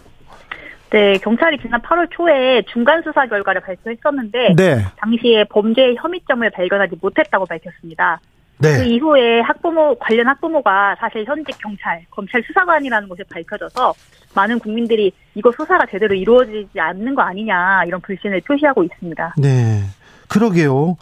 네, 0.90 1.18
경찰이 1.18 1.58
지난 1.60 1.82
8월 1.82 2.08
초에 2.10 2.62
중간 2.72 3.02
수사 3.02 3.26
결과를 3.26 3.60
발표했었는데 3.60 4.54
네. 4.56 4.84
당시에 4.96 5.44
범죄 5.50 5.94
혐의점을 5.98 6.48
발견하지 6.50 6.96
못했다고 7.02 7.44
밝혔습니다. 7.44 8.20
네. 8.58 8.78
그 8.78 8.84
이후에 8.84 9.40
학부모 9.40 9.96
관련 9.98 10.26
학부모가 10.26 10.96
사실 10.98 11.24
현직 11.24 11.56
경찰, 11.58 12.04
검찰 12.10 12.42
수사관이라는 12.46 13.08
것이 13.08 13.22
밝혀져서 13.24 13.94
많은 14.34 14.58
국민들이 14.58 15.12
이거 15.34 15.50
수사가 15.52 15.86
제대로 15.90 16.14
이루어지지 16.14 16.78
않는 16.78 17.14
거 17.14 17.22
아니냐 17.22 17.84
이런 17.86 18.00
불신을 18.00 18.40
표시하고 18.42 18.84
있습니다. 18.84 19.34
네. 19.38 19.82
그러게요. 20.28 20.96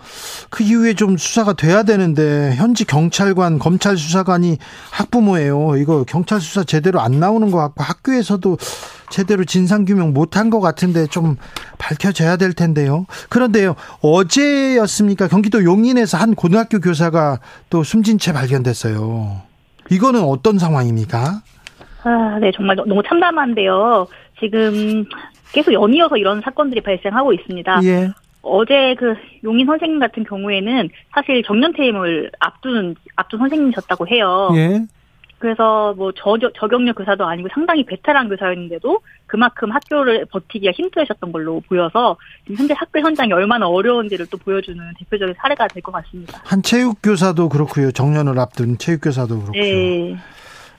그 0.50 0.62
이후에 0.62 0.94
좀 0.94 1.16
수사가 1.16 1.52
돼야 1.52 1.82
되는데 1.82 2.54
현지 2.54 2.84
경찰관, 2.84 3.58
검찰 3.58 3.96
수사관이 3.96 4.56
학부모예요. 4.92 5.76
이거 5.76 6.04
경찰 6.04 6.40
수사 6.40 6.62
제대로 6.62 7.00
안 7.00 7.18
나오는 7.18 7.50
것 7.50 7.58
같고 7.58 7.82
학교에서도 7.82 8.56
제대로 9.10 9.44
진상 9.44 9.84
규명 9.84 10.12
못한 10.12 10.50
것 10.50 10.60
같은데 10.60 11.06
좀 11.06 11.36
밝혀져야 11.78 12.36
될 12.36 12.52
텐데요. 12.52 13.06
그런데요, 13.28 13.76
어제였습니까? 14.00 15.28
경기도 15.28 15.64
용인에서 15.64 16.18
한 16.18 16.34
고등학교 16.34 16.80
교사가 16.80 17.40
또 17.70 17.82
숨진 17.82 18.18
채 18.18 18.32
발견됐어요. 18.32 19.42
이거는 19.90 20.22
어떤 20.22 20.58
상황입니까? 20.58 21.42
아, 22.04 22.38
네, 22.40 22.50
정말 22.54 22.76
너무 22.76 23.02
참담한데요. 23.06 24.06
지금 24.40 25.04
계속 25.52 25.72
연이어서 25.72 26.16
이런 26.16 26.40
사건들이 26.40 26.80
발생하고 26.80 27.32
있습니다. 27.32 27.80
예. 27.84 28.10
어제 28.42 28.94
그 28.98 29.14
용인 29.42 29.66
선생님 29.66 29.98
같은 29.98 30.22
경우에는 30.24 30.88
사실 31.12 31.42
정년 31.44 31.72
퇴임을 31.72 32.30
앞둔 32.38 32.94
앞둔 33.16 33.40
선생님이셨다고 33.40 34.06
해요. 34.08 34.50
예. 34.54 34.86
그래서 35.38 35.92
뭐 35.96 36.12
저, 36.16 36.36
저경력 36.58 36.96
교사도 36.96 37.24
아니고 37.26 37.48
상당히 37.52 37.84
베테랑 37.84 38.28
교사였는데도 38.28 39.00
그만큼 39.26 39.70
학교를 39.70 40.24
버티기가 40.26 40.72
힘들으셨던 40.72 41.30
걸로 41.32 41.60
보여서 41.68 42.16
현재 42.56 42.74
학교 42.76 43.00
현장이 43.00 43.32
얼마나 43.32 43.66
어려운지를 43.68 44.26
또 44.26 44.38
보여주는 44.38 44.78
대표적인 44.98 45.34
사례가 45.38 45.68
될 45.68 45.82
것 45.82 45.92
같습니다. 45.92 46.40
한 46.44 46.62
체육 46.62 46.98
교사도 47.02 47.48
그렇고요. 47.50 47.92
정년을 47.92 48.38
앞둔 48.38 48.78
체육 48.78 49.02
교사도 49.02 49.40
그렇고요. 49.40 49.62
네. 49.62 50.16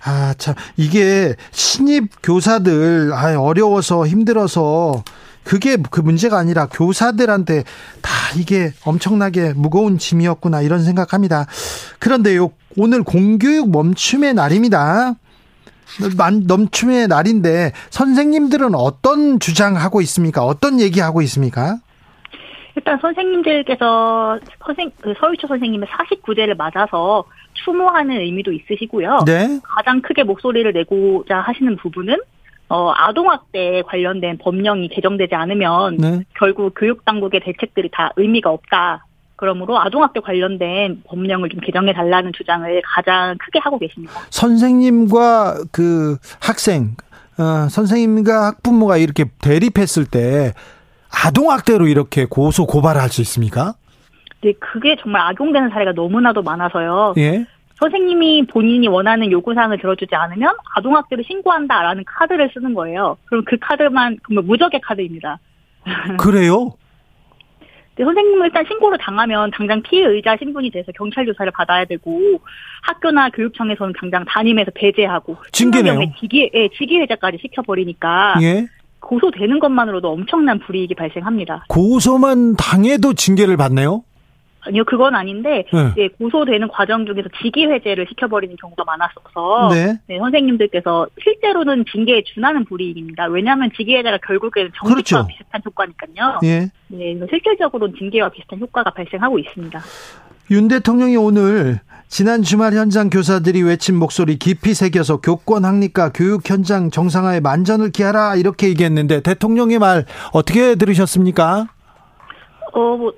아, 0.03 0.33
참 0.37 0.55
이게 0.75 1.35
신입 1.51 2.05
교사들 2.23 3.11
아 3.13 3.39
어려워서 3.39 4.07
힘들어서 4.07 5.03
그게 5.47 5.77
그 5.89 6.01
문제가 6.01 6.37
아니라 6.37 6.67
교사들한테 6.67 7.63
다 8.01 8.11
이게 8.37 8.71
엄청나게 8.85 9.53
무거운 9.55 9.97
짐이었구나 9.97 10.61
이런 10.61 10.83
생각합니다. 10.83 11.45
그런데요, 11.99 12.51
오늘 12.75 13.01
공교육 13.01 13.71
멈춤의 13.71 14.33
날입니다. 14.33 15.13
멈춤의 16.47 17.07
날인데 17.07 17.71
선생님들은 17.91 18.75
어떤 18.75 19.39
주장하고 19.39 20.01
있습니까? 20.01 20.43
어떤 20.43 20.81
얘기하고 20.81 21.21
있습니까? 21.21 21.77
일단 22.75 22.99
선생님들께서 22.99 24.39
선생 24.65 24.91
그 24.99 25.13
서유초 25.17 25.47
선생님의 25.47 25.87
49대를 25.87 26.57
맞아서 26.57 27.23
추모하는 27.53 28.19
의미도 28.19 28.51
있으시고요. 28.51 29.19
네. 29.25 29.61
가장 29.63 30.01
크게 30.01 30.23
목소리를 30.23 30.73
내고자 30.73 31.39
하시는 31.39 31.77
부분은 31.77 32.17
어, 32.69 32.91
아동학대에 32.95 33.83
관련된 33.83 34.37
법령이 34.39 34.89
개정되지 34.89 35.35
않으면 35.35 35.97
네. 35.97 36.19
결국 36.37 36.73
교육당국의 36.75 37.41
대책들이 37.43 37.89
다 37.91 38.11
의미가 38.17 38.49
없다. 38.49 39.05
그러므로 39.37 39.79
아동학대 39.79 40.19
관련된 40.19 41.03
법령을 41.05 41.49
좀 41.49 41.59
개정해 41.61 41.93
달라는 41.93 42.33
주장을 42.33 42.81
가장 42.83 43.37
크게 43.37 43.59
하고 43.59 43.77
계십니다. 43.77 44.13
선생님과 44.31 45.65
그 45.71 46.17
학생, 46.41 46.95
어, 47.37 47.69
선생님과 47.69 48.47
학부모가 48.47 48.97
이렇게 48.97 49.25
대립했을 49.39 50.05
때 50.05 50.53
아동학대로 51.25 51.87
이렇게 51.87 52.25
고소 52.25 52.65
고발할 52.65 53.09
수 53.09 53.21
있습니까? 53.21 53.75
네, 54.41 54.53
그게 54.59 54.95
정말 55.01 55.21
악용되는 55.21 55.69
사례가 55.69 55.93
너무나도 55.93 56.41
많아서요. 56.41 57.13
예. 57.17 57.45
선생님이 57.79 58.47
본인이 58.47 58.87
원하는 58.87 59.31
요구사항을 59.31 59.77
들어주지 59.79 60.15
않으면 60.15 60.55
아동학대를 60.75 61.23
신고한다라는 61.25 62.03
카드를 62.05 62.49
쓰는 62.53 62.73
거예요. 62.73 63.17
그럼 63.25 63.43
그 63.45 63.57
카드만 63.59 64.17
무적의 64.29 64.81
카드입니다. 64.81 65.39
그래요? 66.19 66.73
네, 67.95 68.03
선생님은 68.03 68.45
일단 68.45 68.63
신고를 68.67 68.97
당하면 68.99 69.49
당장 69.51 69.81
피해의자 69.81 70.37
신분이 70.37 70.69
돼서 70.69 70.91
경찰 70.95 71.25
조사를 71.25 71.51
받아야 71.51 71.83
되고 71.85 72.39
학교나 72.83 73.29
교육청에서는 73.29 73.93
당장 73.99 74.23
담임해서 74.25 74.71
배제하고 74.75 75.37
징계네요. 75.51 75.99
직위 76.19 76.49
예, 76.53 76.69
직위해제까지 76.77 77.39
시켜버리니까 77.41 78.35
예. 78.41 78.67
고소되는 78.99 79.59
것만으로도 79.59 80.09
엄청난 80.11 80.59
불이익이 80.59 80.93
발생합니다. 80.95 81.65
고소만 81.69 82.55
당해도 82.55 83.13
징계를 83.13 83.57
받네요. 83.57 84.03
아니요, 84.67 84.83
그건 84.85 85.15
아닌데 85.15 85.65
네. 85.71 85.93
예, 85.97 86.07
고소되는 86.09 86.67
과정 86.69 87.05
중에서 87.05 87.29
직위 87.41 87.65
해제를 87.65 88.05
시켜버리는 88.09 88.55
경우가 88.57 88.83
많았어서 88.83 89.69
네. 89.73 89.99
네, 90.07 90.19
선생님들께서 90.19 91.07
실제로는 91.21 91.85
징계에 91.91 92.23
준하는 92.33 92.65
불이익입니다. 92.65 93.27
왜냐하면 93.27 93.69
직위 93.75 93.95
해제가 93.97 94.19
결국에는 94.25 94.71
정직과 94.75 94.93
그렇죠. 94.93 95.27
비슷한 95.27 95.61
효과니까요. 95.65 96.39
예. 96.43 96.69
네, 96.87 97.19
실질적으로는 97.29 97.95
징계와 97.97 98.29
비슷한 98.29 98.59
효과가 98.59 98.91
발생하고 98.91 99.39
있습니다. 99.39 99.81
윤 100.51 100.67
대통령이 100.67 101.17
오늘 101.17 101.79
지난 102.07 102.41
주말 102.41 102.73
현장 102.73 103.09
교사들이 103.09 103.63
외친 103.63 103.95
목소리 103.95 104.37
깊이 104.37 104.73
새겨서 104.73 105.19
교권 105.19 105.65
확립과 105.65 106.11
교육 106.13 106.49
현장 106.49 106.89
정상화에 106.89 107.41
만전을 107.41 107.91
기하라 107.91 108.35
이렇게 108.35 108.69
얘기했는데 108.69 109.19
대통령의 109.21 109.79
말 109.79 110.05
어떻게 110.31 110.75
들으셨습니까? 110.75 111.67
어, 112.71 112.79
뭐 112.79 113.11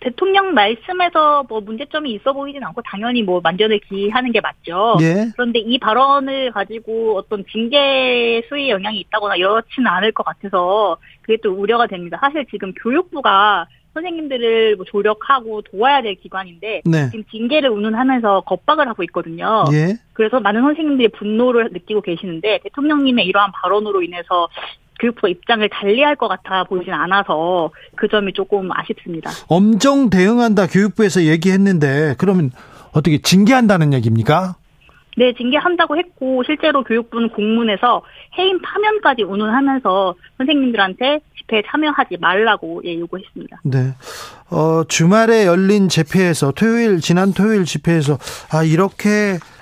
대통령 0.00 0.54
말씀에서 0.54 1.44
뭐 1.48 1.60
문제점이 1.60 2.12
있어 2.12 2.32
보이진 2.32 2.62
않고 2.62 2.82
당연히 2.82 3.22
뭐 3.22 3.40
만전을 3.40 3.80
기하는 3.80 4.32
게 4.32 4.40
맞죠. 4.40 4.96
예. 5.00 5.30
그런데 5.34 5.58
이 5.58 5.78
발언을 5.78 6.52
가지고 6.52 7.16
어떤 7.16 7.44
징계 7.50 8.42
수위 8.48 8.70
영향이 8.70 9.00
있다거나 9.00 9.36
이렇지는 9.36 9.88
않을 9.88 10.12
것 10.12 10.24
같아서 10.24 10.96
그게 11.22 11.38
또 11.42 11.52
우려가 11.52 11.86
됩니다. 11.86 12.18
사실 12.20 12.46
지금 12.50 12.72
교육부가 12.74 13.66
선생님들을 13.94 14.76
뭐 14.76 14.84
조력하고 14.84 15.62
도와야 15.62 16.02
될 16.02 16.14
기관인데 16.14 16.82
네. 16.84 17.10
지금 17.10 17.24
징계를 17.30 17.70
운운하면서 17.70 18.42
겁박을 18.42 18.88
하고 18.88 19.02
있거든요. 19.04 19.64
예. 19.72 19.96
그래서 20.12 20.40
많은 20.40 20.60
선생님들이 20.62 21.08
분노를 21.08 21.70
느끼고 21.72 22.02
계시는데 22.02 22.60
대통령님의 22.64 23.26
이러한 23.26 23.50
발언으로 23.52 24.02
인해서 24.02 24.48
교육부가 24.98 25.28
입장을 25.28 25.68
달리할 25.68 26.16
것 26.16 26.28
같아 26.28 26.64
보이진 26.64 26.92
않아서 26.92 27.70
그 27.96 28.08
점이 28.08 28.32
조금 28.32 28.70
아쉽습니다. 28.72 29.30
엄정 29.48 30.10
대응한다 30.10 30.66
교육부에서 30.66 31.24
얘기했는데 31.24 32.14
그러면 32.18 32.50
어떻게 32.92 33.18
징계한다는 33.18 33.92
얘기입니까? 33.92 34.56
네, 35.16 35.32
징계한다고 35.36 35.96
했고 35.96 36.44
실제로 36.44 36.84
교육부는 36.84 37.30
공문에서 37.30 38.02
해임 38.38 38.60
파면까지 38.62 39.24
운운하면서 39.24 40.14
선생님들한테 40.36 41.20
집회에 41.36 41.62
참여하지 41.66 42.18
말라고 42.20 42.82
예, 42.84 42.96
요구했습니다. 43.00 43.60
네. 43.64 43.94
어, 44.50 44.84
주말에 44.84 45.46
열린 45.46 45.88
집회에서 45.88 46.52
토요일 46.52 47.00
지난 47.00 47.32
토요일 47.32 47.64
집회에서 47.64 48.16
아 48.52 48.62
이렇게 48.62 49.38
어, 49.40 49.57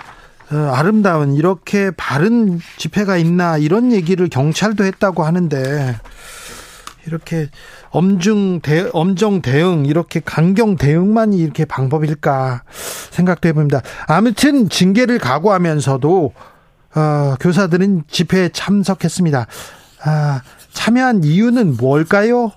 아름다운 0.49 1.33
이렇게 1.33 1.91
바른 1.91 2.59
집회가 2.77 3.17
있나 3.17 3.57
이런 3.57 3.91
얘기를 3.91 4.29
경찰도 4.29 4.83
했다고 4.85 5.23
하는데 5.23 5.95
이렇게 7.05 7.47
엄중 7.89 8.61
대 8.61 8.89
엄정 8.93 9.41
대응 9.41 9.85
이렇게 9.85 10.19
강경 10.19 10.75
대응만이 10.75 11.37
이렇게 11.37 11.65
방법일까 11.65 12.63
생각도 12.67 13.49
해봅니다. 13.49 13.81
아무튼 14.07 14.69
징계를 14.69 15.17
각오하면서도 15.19 16.33
어, 16.95 17.35
교사들은 17.39 18.03
집회에 18.07 18.49
참석했습니다. 18.49 19.47
아, 20.05 20.41
참여한 20.71 21.23
이유는 21.23 21.77
뭘까요? 21.77 22.51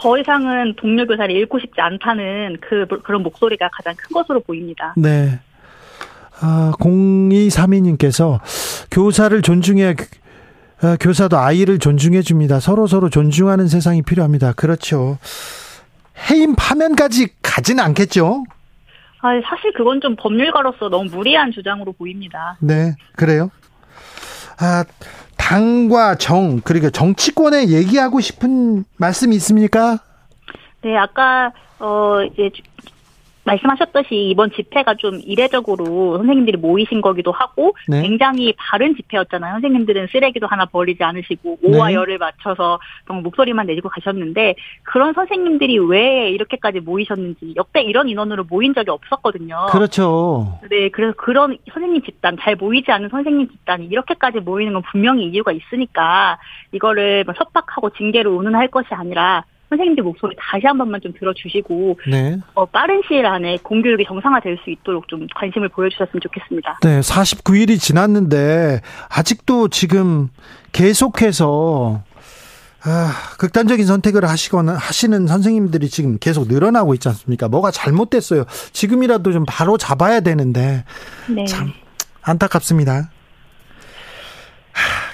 더 0.00 0.16
이상은 0.18 0.74
동료 0.76 1.06
교사를 1.06 1.34
잃고 1.34 1.58
싶지 1.58 1.80
않다는 1.80 2.58
그 2.60 2.86
그런 3.02 3.22
목소리가 3.22 3.68
가장 3.72 3.94
큰 3.96 4.14
것으로 4.14 4.40
보입니다. 4.40 4.94
네. 4.96 5.40
아, 6.40 6.72
0232님께서 6.78 8.40
교사를 8.90 9.40
존중해야 9.42 9.94
아, 10.80 10.96
교사도 11.00 11.36
아이를 11.38 11.78
존중해 11.78 12.22
줍니다. 12.22 12.60
서로 12.60 12.86
서로 12.86 13.10
존중하는 13.10 13.66
세상이 13.66 14.02
필요합니다. 14.02 14.52
그렇죠. 14.52 15.18
해임 16.30 16.54
파면까지 16.56 17.28
가지는 17.42 17.82
않겠죠? 17.84 18.44
아, 19.20 19.28
사실 19.44 19.72
그건 19.76 20.00
좀 20.00 20.14
법률가로서 20.16 20.88
너무 20.88 21.10
무리한 21.10 21.50
주장으로 21.50 21.92
보입니다. 21.92 22.56
네, 22.60 22.94
그래요. 23.16 23.50
아, 24.60 24.84
당과 25.36 26.16
정, 26.16 26.60
그리고 26.60 26.90
정치권에 26.90 27.68
얘기하고 27.68 28.20
싶은 28.20 28.84
말씀이 28.96 29.34
있습니까? 29.36 29.98
네, 30.82 30.96
아까, 30.96 31.52
어, 31.80 32.18
이제 32.32 32.50
말씀하셨듯이 33.48 34.14
이번 34.30 34.50
집회가 34.52 34.94
좀 34.94 35.20
이례적으로 35.24 36.18
선생님들이 36.18 36.58
모이신 36.58 37.00
거기도 37.00 37.32
하고 37.32 37.74
네. 37.88 38.02
굉장히 38.02 38.54
바른 38.56 38.94
집회였잖아요. 38.94 39.52
선생님들은 39.54 40.08
쓰레기도 40.12 40.46
하나 40.46 40.66
버리지 40.66 41.02
않으시고 41.02 41.58
오와 41.62 41.88
네. 41.88 41.94
열을 41.94 42.18
맞춰서 42.18 42.78
너무 43.06 43.22
목소리만 43.22 43.66
내시고 43.66 43.88
가셨는데 43.88 44.54
그런 44.82 45.14
선생님들이 45.14 45.78
왜 45.78 46.30
이렇게까지 46.30 46.80
모이셨는지 46.80 47.54
역대 47.56 47.80
이런 47.82 48.08
인원으로 48.08 48.44
모인 48.44 48.74
적이 48.74 48.90
없었거든요. 48.90 49.66
그렇죠. 49.70 50.58
네, 50.70 50.88
그래서 50.90 51.14
그런 51.16 51.56
선생님 51.72 52.02
집단 52.02 52.36
잘 52.40 52.56
모이지 52.56 52.90
않은 52.90 53.08
선생님 53.08 53.48
집단이 53.48 53.86
이렇게까지 53.86 54.40
모이는 54.40 54.74
건 54.74 54.82
분명히 54.90 55.26
이유가 55.26 55.52
있으니까 55.52 56.38
이거를 56.72 57.24
뭐 57.24 57.34
협박하고 57.36 57.90
징계로 57.90 58.36
운운할 58.36 58.68
것이 58.68 58.88
아니라 58.90 59.44
선생님들 59.68 60.02
목소리 60.02 60.34
다시 60.38 60.66
한 60.66 60.78
번만 60.78 61.00
좀 61.00 61.12
들어주시고 61.12 62.00
네. 62.10 62.38
어, 62.54 62.64
빠른 62.66 63.02
시일 63.06 63.26
안에 63.26 63.58
공교육이 63.62 64.04
정상화될 64.06 64.58
수 64.64 64.70
있도록 64.70 65.08
좀 65.08 65.26
관심을 65.34 65.68
보여주셨으면 65.68 66.20
좋겠습니다. 66.22 66.78
네, 66.82 67.00
49일이 67.00 67.78
지났는데 67.78 68.80
아직도 69.08 69.68
지금 69.68 70.28
계속해서 70.72 72.02
아, 72.84 73.12
극단적인 73.38 73.84
선택을 73.84 74.24
하시거나 74.24 74.74
하시는 74.74 75.26
선생님들이 75.26 75.88
지금 75.88 76.16
계속 76.18 76.48
늘어나고 76.48 76.94
있지 76.94 77.08
않습니까? 77.08 77.48
뭐가 77.48 77.70
잘못됐어요. 77.70 78.44
지금이라도 78.72 79.32
좀 79.32 79.44
바로 79.46 79.76
잡아야 79.76 80.20
되는데 80.20 80.84
네. 81.28 81.44
참 81.44 81.72
안타깝습니다. 82.22 83.10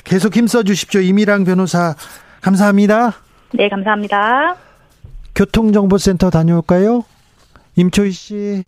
계속 0.04 0.36
힘써 0.36 0.62
주십시오. 0.62 1.00
이미랑 1.00 1.44
변호사 1.44 1.94
감사합니다. 2.42 3.23
네, 3.56 3.68
감사합니다. 3.68 4.56
교통정보센터 5.36 6.28
다녀올까요? 6.30 7.04
임초희 7.76 8.10
씨. 8.10 8.64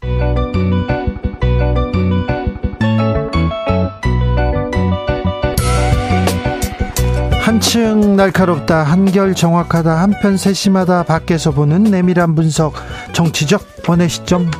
한층 7.40 8.16
날카롭다, 8.16 8.84
한결 8.84 9.34
정확하다, 9.34 10.02
한편 10.02 10.36
세심하다, 10.36 11.04
밖에서 11.04 11.50
보는 11.50 11.84
내밀한 11.84 12.34
분석, 12.34 12.74
정치적 13.12 13.62
원의 13.88 14.08
시점. 14.08 14.50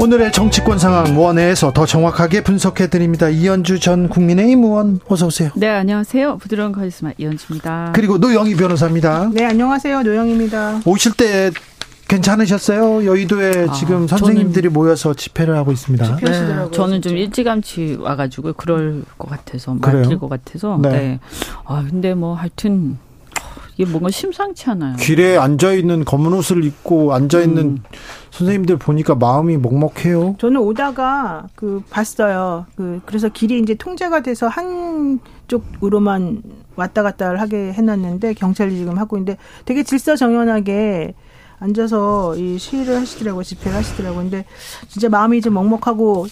오늘의 0.00 0.30
정치권 0.32 0.78
상황 0.78 1.18
원회에서 1.18 1.72
더 1.72 1.84
정확하게 1.84 2.42
분석해 2.44 2.88
드립니다. 2.88 3.28
이현주 3.28 3.80
전 3.80 4.08
국민의힘 4.08 4.62
의원 4.62 5.00
어서 5.08 5.26
오세요. 5.26 5.50
네, 5.56 5.68
안녕하세요. 5.68 6.38
부드러운 6.38 6.70
카리스마 6.70 7.12
이현주입니다. 7.18 7.92
그리고 7.94 8.16
노영희 8.18 8.54
변호사입니다. 8.54 9.30
네, 9.32 9.44
안녕하세요. 9.44 10.02
노영입니다. 10.02 10.82
오실 10.84 11.12
때 11.14 11.50
괜찮으셨어요? 12.06 13.04
여의도에 13.04 13.66
아, 13.68 13.72
지금 13.72 14.06
선생님들이 14.06 14.68
모여서 14.68 15.14
집회를 15.14 15.56
하고 15.56 15.72
있습니다. 15.72 16.16
네, 16.16 16.70
저는 16.70 17.02
좀 17.02 17.16
일찌감치 17.16 17.98
와가지고 18.00 18.52
그럴 18.54 19.02
것 19.18 19.28
같아서 19.28 19.74
말릴 19.74 20.16
것 20.18 20.28
같아서. 20.28 20.78
네. 20.80 20.90
네. 20.90 21.20
아 21.64 21.84
근데 21.88 22.14
뭐 22.14 22.34
하여튼 22.34 22.98
이게 23.78 23.88
뭔가 23.88 24.10
심상치 24.10 24.68
않아요. 24.70 24.96
길에 24.96 25.36
앉아 25.36 25.72
있는 25.72 26.04
검은 26.04 26.32
옷을 26.32 26.64
입고 26.64 27.14
앉아 27.14 27.40
있는 27.42 27.62
음. 27.62 27.82
선생님들 28.32 28.76
보니까 28.76 29.14
마음이 29.14 29.56
먹먹해요. 29.56 30.34
저는 30.38 30.60
오다가 30.60 31.46
그 31.54 31.80
봤어요. 31.88 32.66
그 32.74 33.00
그래서 33.06 33.28
길이 33.28 33.60
이제 33.60 33.74
통제가 33.74 34.22
돼서 34.22 34.48
한쪽으로만 34.48 36.42
왔다 36.74 37.04
갔다 37.04 37.30
하게 37.38 37.72
해놨는데 37.72 38.34
경찰이 38.34 38.76
지금 38.76 38.98
하고 38.98 39.16
있는데 39.16 39.38
되게 39.64 39.84
질서정연하게 39.84 41.14
앉아서 41.60 42.36
이 42.36 42.58
시위를 42.58 42.96
하시더라고요. 42.96 43.44
집회를 43.44 43.78
하시더라고요. 43.78 44.22
근데 44.22 44.44
진짜 44.88 45.08
마음이 45.08 45.40
좀 45.40 45.54
먹먹하고 45.54 46.26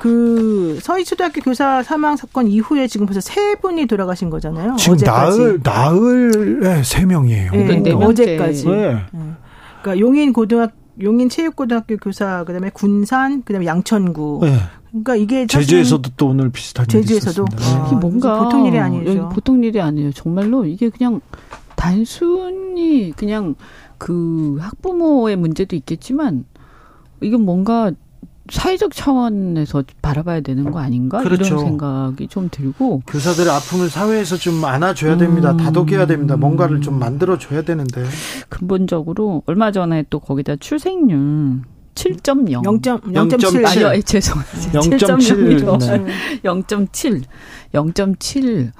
그 0.00 0.78
서희초등학교 0.80 1.42
교사 1.42 1.82
사망 1.82 2.16
사건 2.16 2.48
이후에 2.48 2.86
지금 2.86 3.04
벌써 3.04 3.20
세 3.20 3.54
분이 3.56 3.84
돌아가신 3.84 4.30
거잖아요. 4.30 4.76
지금 4.76 4.94
어제까지. 4.94 5.38
나흘 5.38 5.60
나흘에 5.62 6.82
세 6.82 7.04
명이에요. 7.04 7.52
네, 7.52 7.76
네, 7.80 7.92
어제까지. 7.92 8.66
네. 8.66 8.94
네. 9.12 9.20
그러니까 9.82 9.98
용인 9.98 10.32
고등학 10.32 10.72
용인 11.02 11.28
체육고등학교 11.28 11.98
교사 11.98 12.44
그다음에 12.44 12.70
군산 12.72 13.42
그다음에 13.42 13.66
양천구. 13.66 14.40
네. 14.42 14.56
그러니까 14.88 15.16
이게 15.16 15.46
제주에서도 15.46 16.10
또 16.16 16.28
오늘 16.28 16.50
비슷한 16.50 16.86
제주에서도 16.88 17.44
아, 17.60 17.86
이게 17.86 17.96
뭔가 17.96 18.42
보통 18.42 18.64
일이 18.64 18.78
아니죠. 18.78 19.28
보통 19.28 19.62
일이 19.62 19.82
아니에요. 19.82 20.12
정말로 20.12 20.64
이게 20.64 20.88
그냥 20.88 21.20
단순히 21.76 23.12
그냥 23.14 23.54
그 23.98 24.56
학부모의 24.60 25.36
문제도 25.36 25.76
있겠지만 25.76 26.46
이건 27.20 27.42
뭔가 27.42 27.92
사회적 28.50 28.92
차원에서 28.94 29.84
바라봐야 30.02 30.40
되는 30.40 30.70
거 30.70 30.80
아닌가 30.80 31.22
그렇죠. 31.22 31.44
이런 31.44 31.58
생각이 31.60 32.28
좀 32.28 32.48
들고 32.50 33.02
교사들의 33.06 33.52
아픔을 33.52 33.88
사회에서 33.88 34.36
좀 34.36 34.64
안아줘야 34.64 35.16
됩니다. 35.16 35.52
음. 35.52 35.56
다독여야 35.56 36.06
됩니다. 36.06 36.36
뭔가를 36.36 36.80
좀 36.80 36.98
만들어 36.98 37.38
줘야 37.38 37.62
되는데 37.62 38.04
근본적으로 38.48 39.42
얼마 39.46 39.72
전에 39.72 40.04
또 40.10 40.18
거기다 40.18 40.56
출생률 40.56 41.62
7.0. 41.94 42.62
0.7. 42.62 43.66
아니요, 43.66 43.92
예, 43.94 44.00
죄송합니다. 44.00 44.80
0.7. 44.80 46.42
0.7. 46.42 47.22
0.7. 47.74 48.70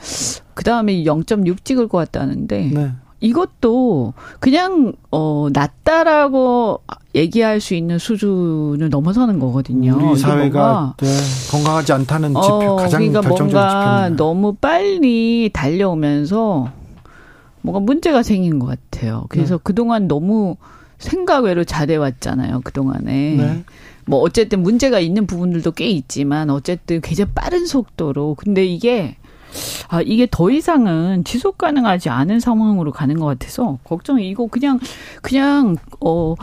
그 0.54 0.64
다음에 0.64 1.04
0.6 1.04 1.64
찍을 1.64 1.88
것 1.88 1.98
같다는데. 1.98 2.70
네. 2.72 2.92
이것도 3.20 4.14
그냥 4.38 4.92
어 5.10 5.48
낮다라고 5.52 6.80
얘기할 7.14 7.60
수 7.60 7.74
있는 7.74 7.98
수준을 7.98 8.88
넘어서는 8.88 9.38
거거든요. 9.38 9.98
우리 10.00 10.18
사회가 10.18 10.94
네, 10.98 11.06
건강하지 11.50 11.92
않다는 11.92 12.36
어, 12.36 12.42
지표 12.42 12.76
가장 12.76 13.00
그러니까 13.00 13.20
결정적인 13.20 13.52
뭔가 13.54 14.02
지표입니다. 14.02 14.16
너무 14.16 14.54
빨리 14.54 15.50
달려오면서 15.52 16.70
뭔가 17.62 17.80
문제가 17.80 18.22
생긴 18.22 18.58
것 18.58 18.66
같아요. 18.66 19.26
그래서 19.28 19.56
네. 19.56 19.60
그동안 19.62 20.08
너무 20.08 20.56
생각 20.98 21.44
외로 21.44 21.64
잘해왔잖아요. 21.64 22.60
그동안에. 22.62 23.34
네. 23.36 23.64
뭐 24.06 24.20
어쨌든 24.20 24.62
문제가 24.62 24.98
있는 24.98 25.26
부분들도 25.26 25.72
꽤 25.72 25.86
있지만 25.86 26.50
어쨌든 26.50 27.00
굉장히 27.00 27.30
빠른 27.34 27.66
속도로 27.66 28.34
근데 28.34 28.64
이게 28.64 29.16
아 29.88 30.00
이게 30.02 30.26
더 30.30 30.50
이상은 30.50 31.24
지속 31.24 31.58
가능하지 31.58 32.08
않은 32.08 32.40
상황으로 32.40 32.92
가는 32.92 33.18
것 33.18 33.26
같아서 33.26 33.78
걱정이 33.84 34.28
이거 34.28 34.46
그냥 34.46 34.78
그냥 35.22 35.76
어. 36.00 36.34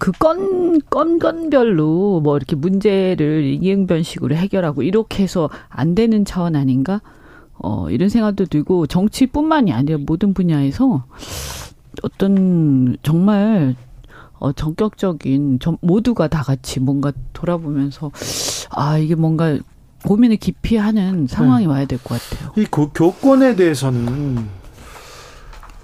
그 0.00 0.12
건, 0.12 0.80
건, 0.90 1.18
건별로 1.18 2.20
뭐 2.20 2.36
이렇게 2.36 2.54
문제를 2.54 3.58
이응변식으로 3.60 4.36
해결하고 4.36 4.84
이렇게 4.84 5.24
해서 5.24 5.50
안 5.68 5.96
되는 5.96 6.24
차원 6.24 6.54
아닌가? 6.54 7.00
어, 7.58 7.90
이런 7.90 8.08
생각도 8.08 8.46
들고 8.46 8.86
정치뿐만이 8.86 9.72
아니라 9.72 9.98
모든 10.00 10.34
분야에서 10.34 11.04
어떤 12.02 12.96
정말 13.02 13.74
어, 14.38 14.52
전격적인 14.52 15.58
전, 15.58 15.76
모두가 15.80 16.28
다 16.28 16.42
같이 16.42 16.78
뭔가 16.78 17.12
돌아보면서 17.32 18.12
아, 18.70 18.98
이게 18.98 19.16
뭔가 19.16 19.58
고민을 20.04 20.36
깊이 20.36 20.76
하는 20.76 21.26
상황이 21.26 21.64
네. 21.66 21.70
와야 21.70 21.84
될 21.86 21.98
것 21.98 22.20
같아요. 22.20 22.52
이 22.56 22.64
고, 22.66 22.90
교권에 22.90 23.56
대해서는 23.56 24.46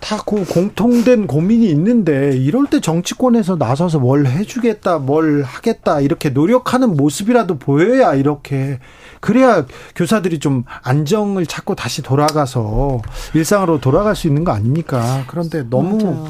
다 0.00 0.18
고, 0.18 0.44
공통된 0.44 1.26
고민이 1.26 1.68
있는데 1.70 2.36
이럴 2.36 2.66
때 2.66 2.80
정치권에서 2.80 3.56
나서서 3.56 3.98
뭘 3.98 4.26
해주겠다, 4.26 4.98
뭘 4.98 5.42
하겠다 5.42 6.00
이렇게 6.00 6.28
노력하는 6.28 6.94
모습이라도 6.96 7.58
보여야 7.58 8.14
이렇게 8.14 8.78
그래야 9.20 9.64
교사들이 9.96 10.38
좀 10.40 10.64
안정을 10.82 11.46
찾고 11.46 11.74
다시 11.74 12.02
돌아가서 12.02 13.00
일상으로 13.32 13.80
돌아갈 13.80 14.14
수 14.14 14.26
있는 14.26 14.44
거 14.44 14.52
아닙니까? 14.52 15.24
그런데 15.26 15.62
너무 15.68 15.96
맞아요. 16.04 16.28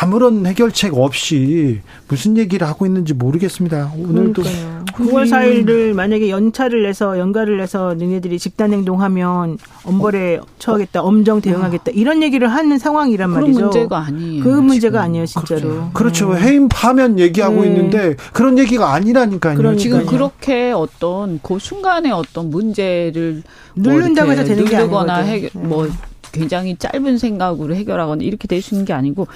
아무런 0.00 0.46
해결책 0.46 0.94
없이 0.94 1.80
무슨 2.06 2.36
얘기를 2.36 2.66
하고 2.66 2.86
있는지 2.86 3.14
모르겠습니다. 3.14 3.92
오늘도 3.96 4.42
그러니까요. 4.42 4.84
9월 4.94 5.28
4일을 5.28 5.92
만약에 5.92 6.30
연차를 6.30 6.82
내서 6.82 7.18
연가를 7.18 7.58
내서 7.58 7.94
너네들이 7.94 8.38
집단 8.38 8.72
행동하면 8.72 9.58
엄벌에 9.84 10.40
처하겠다, 10.58 11.02
엄정 11.02 11.40
대응하겠다 11.40 11.92
이런 11.92 12.22
얘기를 12.22 12.48
하는 12.48 12.78
상황이란 12.78 13.30
말이죠. 13.30 13.52
그런 13.54 13.70
문제가 13.70 13.98
아니에요. 13.98 14.44
그 14.44 14.48
문제가 14.48 15.02
아니에요, 15.02 15.26
진짜로. 15.26 15.60
그렇죠. 15.60 15.90
그렇죠. 15.94 16.34
네. 16.34 16.40
해임 16.40 16.68
파면 16.68 17.18
얘기하고 17.18 17.62
네. 17.62 17.68
있는데 17.68 18.16
그런 18.32 18.58
얘기가 18.58 18.92
아니라니까요. 18.92 19.56
그러니까요. 19.56 19.78
지금 19.78 20.06
그렇게 20.06 20.72
어떤 20.72 21.40
그 21.42 21.58
순간에 21.58 22.10
어떤 22.10 22.50
문제를 22.50 23.42
누른다고 23.74 24.32
해서 24.32 24.44
되는 24.44 24.64
게 24.64 24.76
아니거나 24.76 25.24
뭐 25.54 25.88
굉장히 26.32 26.76
짧은 26.76 27.18
생각으로 27.18 27.74
해결하거나 27.74 28.22
이렇게 28.22 28.46
될 28.48 28.62
수 28.62 28.74
있는 28.74 28.84
게 28.84 28.92
아니고 28.92 29.26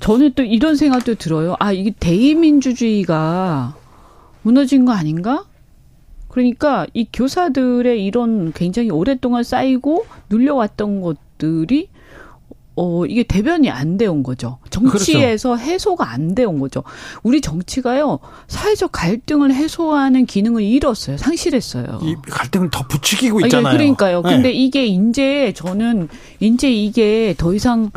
저는 0.00 0.32
또 0.34 0.42
이런 0.42 0.76
생각도 0.76 1.14
들어요. 1.16 1.56
아, 1.58 1.72
이게 1.72 1.92
대의민주주의가 1.98 3.74
무너진 4.42 4.84
거 4.84 4.92
아닌가? 4.92 5.44
그러니까 6.28 6.86
이 6.94 7.06
교사들의 7.12 8.04
이런 8.04 8.52
굉장히 8.52 8.90
오랫동안 8.90 9.42
쌓이고 9.42 10.06
눌려왔던 10.30 11.00
것들이 11.00 11.88
어, 12.80 13.04
이게 13.06 13.24
대변이 13.24 13.70
안 13.70 13.96
되온 13.96 14.22
거죠. 14.22 14.58
정치에서 14.70 15.50
그렇죠. 15.56 15.70
해소가 15.70 16.10
안 16.12 16.36
되온 16.36 16.60
거죠. 16.60 16.84
우리 17.24 17.40
정치가요, 17.40 18.20
사회적 18.46 18.92
갈등을 18.92 19.52
해소하는 19.52 20.26
기능을 20.26 20.62
잃었어요. 20.62 21.16
상실했어요. 21.16 21.98
이 22.02 22.14
갈등을 22.30 22.70
더 22.70 22.86
부추기고 22.86 23.40
있잖아요. 23.40 23.66
아니, 23.66 23.76
그러니까요. 23.76 24.22
네. 24.22 24.30
근데 24.30 24.52
이게 24.52 24.86
이제 24.86 25.52
저는 25.56 26.08
이제 26.38 26.70
이게 26.70 27.34
더 27.36 27.52
이상 27.52 27.90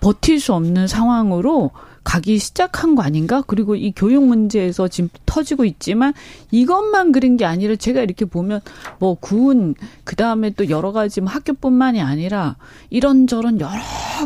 버틸 0.00 0.38
수 0.38 0.54
없는 0.54 0.86
상황으로 0.86 1.72
가기 2.04 2.38
시작한 2.38 2.94
거 2.94 3.02
아닌가? 3.02 3.42
그리고 3.46 3.74
이 3.76 3.92
교육 3.94 4.24
문제에서 4.26 4.88
지금 4.88 5.10
터지고 5.26 5.64
있지만 5.64 6.12
이것만 6.50 7.12
그런 7.12 7.36
게 7.36 7.44
아니라 7.44 7.76
제가 7.76 8.00
이렇게 8.02 8.24
보면 8.24 8.60
뭐 8.98 9.14
군, 9.14 9.74
그 10.04 10.16
다음에 10.16 10.50
또 10.50 10.68
여러 10.70 10.92
가지 10.92 11.20
뭐 11.20 11.30
학교뿐만이 11.30 12.00
아니라 12.00 12.56
이런저런 12.90 13.60
여러 13.60 13.72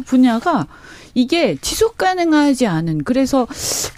분야가 0.07 0.67
이게 1.15 1.57
지속 1.61 1.99
가능하지 1.99 2.67
않은 2.67 3.05
그래서 3.05 3.47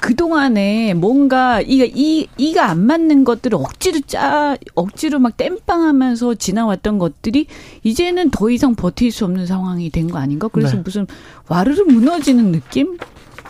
그동안에 0.00 0.94
뭔가 0.94 1.60
이가 1.60 1.84
이 1.88 2.26
이가 2.36 2.66
안 2.68 2.84
맞는 2.86 3.22
것들을 3.22 3.56
억지로 3.56 4.00
짜 4.06 4.56
억지로 4.74 5.20
막 5.20 5.36
땜빵하면서 5.36 6.34
지나왔던 6.34 6.98
것들이 6.98 7.46
이제는 7.84 8.30
더 8.30 8.50
이상 8.50 8.74
버틸 8.74 9.12
수 9.12 9.24
없는 9.26 9.46
상황이 9.46 9.90
된 9.90 10.08
거 10.08 10.18
아닌가? 10.18 10.48
그래서 10.48 10.76
네. 10.76 10.82
무슨 10.84 11.06
와르르 11.48 11.84
무너지는 11.84 12.50
느낌? 12.52 12.98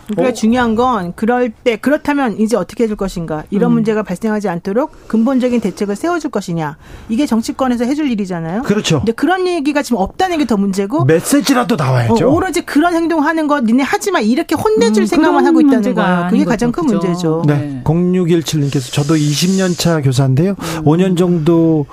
그러니까 0.07 0.29
어? 0.29 0.33
중요한 0.33 0.75
건 0.75 1.11
그럴 1.15 1.49
때 1.49 1.75
그렇다면 1.75 2.39
이제 2.39 2.55
어떻게 2.55 2.85
해줄 2.85 2.95
것인가 2.95 3.43
이런 3.49 3.71
음. 3.71 3.75
문제가 3.75 4.03
발생하지 4.03 4.47
않도록 4.47 5.09
근본적인 5.09 5.59
대책을 5.59 5.95
세워줄 5.97 6.31
것이냐 6.31 6.77
이게 7.09 7.25
정치권에서 7.25 7.83
해줄 7.85 8.09
일이잖아요. 8.09 8.63
그렇죠. 8.63 8.99
근데 8.99 9.11
그런 9.11 9.47
얘기가 9.47 9.81
지금 9.81 9.97
없다는 9.99 10.37
게 10.37 10.45
더 10.45 10.57
문제고 10.57 11.05
메시지라도 11.05 11.75
나와야죠. 11.75 12.27
어, 12.29 12.33
오로지 12.33 12.61
그런 12.61 12.93
행동하는 12.93 13.47
것 13.47 13.63
니네 13.63 13.83
하지마 13.83 14.19
이렇게 14.19 14.55
혼내줄 14.55 15.03
음, 15.03 15.05
생각만 15.05 15.45
하고 15.45 15.61
있다는 15.61 15.95
거예요. 15.95 16.27
그게 16.29 16.45
가장 16.45 16.71
큰 16.71 16.85
그죠. 16.85 16.97
문제죠. 16.97 17.43
네. 17.47 17.55
네. 17.55 17.81
0617님께서 17.83 18.91
저도 18.93 19.15
20년 19.15 19.77
차 19.77 20.01
교사인데요. 20.01 20.51
음. 20.51 20.83
5년 20.83 21.17
정도 21.17 21.85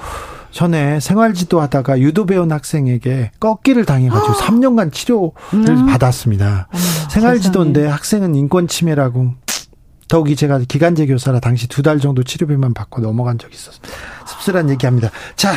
전에 0.53 1.01
생활지도 1.01 1.61
하다가 1.61 1.99
유도 2.01 2.27
배운 2.27 2.53
학생에게 2.53 3.31
꺾기를 3.41 3.85
당해가지고 3.85 4.35
3년간 4.35 4.93
치료를 4.93 5.33
음. 5.55 5.87
받았습니다. 5.87 6.69
어머, 6.71 6.83
생활지도인데 7.11 7.81
세상에. 7.81 7.93
학생은 7.93 8.35
인권 8.35 8.69
침해라고 8.69 9.35
더욱이 10.09 10.37
제가 10.37 10.61
기간제 10.69 11.07
교사라 11.07 11.41
당시 11.41 11.69
두 11.69 11.83
달 11.83 11.99
정도 11.99 12.23
치료비만 12.23 12.75
받고 12.75 13.01
넘어간 13.01 13.39
적이 13.39 13.55
있었어요. 13.55 13.81
씁쓸한 14.27 14.69
얘기합니다. 14.71 15.11
자, 15.37 15.53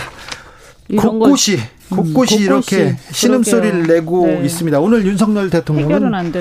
곳곳이 0.97 1.57
걸, 1.57 1.65
음, 1.99 2.03
곳곳이 2.05 2.37
이렇게 2.37 2.97
신음 3.11 3.43
소리를 3.43 3.83
내고 3.87 4.27
네. 4.27 4.43
있습니다. 4.45 4.79
오늘 4.79 5.05
윤석열 5.05 5.49
대통령은 5.49 6.31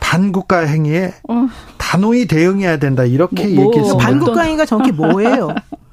반국가 0.00 0.60
행위에 0.60 1.14
어. 1.28 1.48
단호히 1.78 2.26
대응해야 2.26 2.76
된다 2.76 3.04
이렇게 3.04 3.46
뭐, 3.46 3.54
뭐 3.54 3.64
얘기했습니다. 3.66 4.06
반국가 4.06 4.42
행위가 4.42 4.66
정확히 4.66 4.92
뭐예요? 4.92 5.54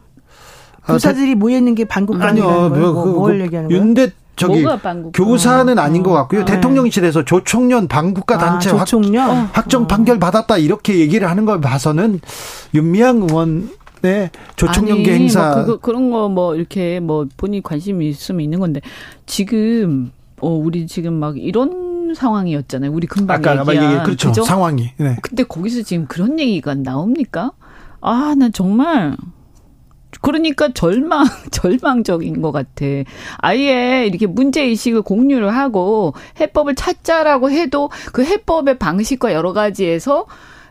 교사들이 0.86 1.36
모여 1.36 1.58
있는 1.58 1.76
게 1.76 1.86
아니요, 1.90 2.44
거예요? 2.46 2.70
뭐, 2.70 3.04
그, 3.04 3.10
뭘 3.10 3.38
그, 3.38 3.44
얘기하는 3.46 3.70
거예요? 3.70 3.82
윤대 3.84 4.10
저기 4.36 4.66
교사는 5.14 5.78
아닌 5.78 6.04
것 6.04 6.12
같고요. 6.14 6.42
어. 6.42 6.46
대통령실에서 6.46 7.26
조총련 7.26 7.88
반국가 7.88 8.36
아, 8.36 8.38
단체 8.38 8.70
아, 8.72 8.78
조총련? 8.80 9.30
확, 9.30 9.58
확정 9.58 9.84
어. 9.84 9.88
판결 9.88 10.20
받았다 10.20 10.58
이렇게 10.58 10.98
얘기를 11.00 11.30
하는 11.30 11.46
걸 11.46 11.62
봐서는 11.62 12.22
윤미향 12.74 13.18
의원 13.18 13.70
네, 14.02 14.32
조총련계 14.56 15.12
아니, 15.12 15.22
행사 15.24 15.54
뭐 15.56 15.66
그거, 15.66 15.78
그런 15.78 16.10
거 16.10 16.28
뭐 16.28 16.56
이렇게 16.56 17.00
뭐 17.00 17.28
본인 17.38 17.62
관심이 17.62 18.10
있으면 18.10 18.42
있는 18.42 18.60
건데 18.60 18.82
지금 19.28 20.12
어 20.40 20.50
우리 20.50 20.88
지금 20.88 21.14
막 21.14 21.38
이런 21.38 22.14
상황이었잖아요. 22.16 22.92
우리 22.92 23.06
금방 23.06 23.38
아까 23.38 23.60
얘기한 23.68 23.94
얘기, 23.94 24.04
그렇죠. 24.04 24.30
그죠? 24.30 24.44
상황이. 24.44 24.92
네. 24.98 25.18
근데 25.22 25.44
거기서 25.44 25.84
지금 25.84 26.08
그런 26.08 26.40
얘기가 26.40 26.74
나옵니까? 26.74 27.52
아, 28.02 28.34
난 28.38 28.52
정말 28.52 29.16
그러니까 30.22 30.70
절망, 30.74 31.26
절망적인 31.52 32.42
것 32.42 32.52
같아. 32.52 32.86
아예 33.38 34.06
이렇게 34.06 34.28
문제 34.28 34.64
의식을 34.64 35.02
공유를 35.02 35.56
하고 35.56 36.14
해법을 36.40 36.76
찾자라고 36.76 37.52
해도 37.52 37.90
그 38.14 38.24
해법의 38.24 38.78
방식과 38.78 39.34
여러 39.34 39.54
가지에서 39.54 40.26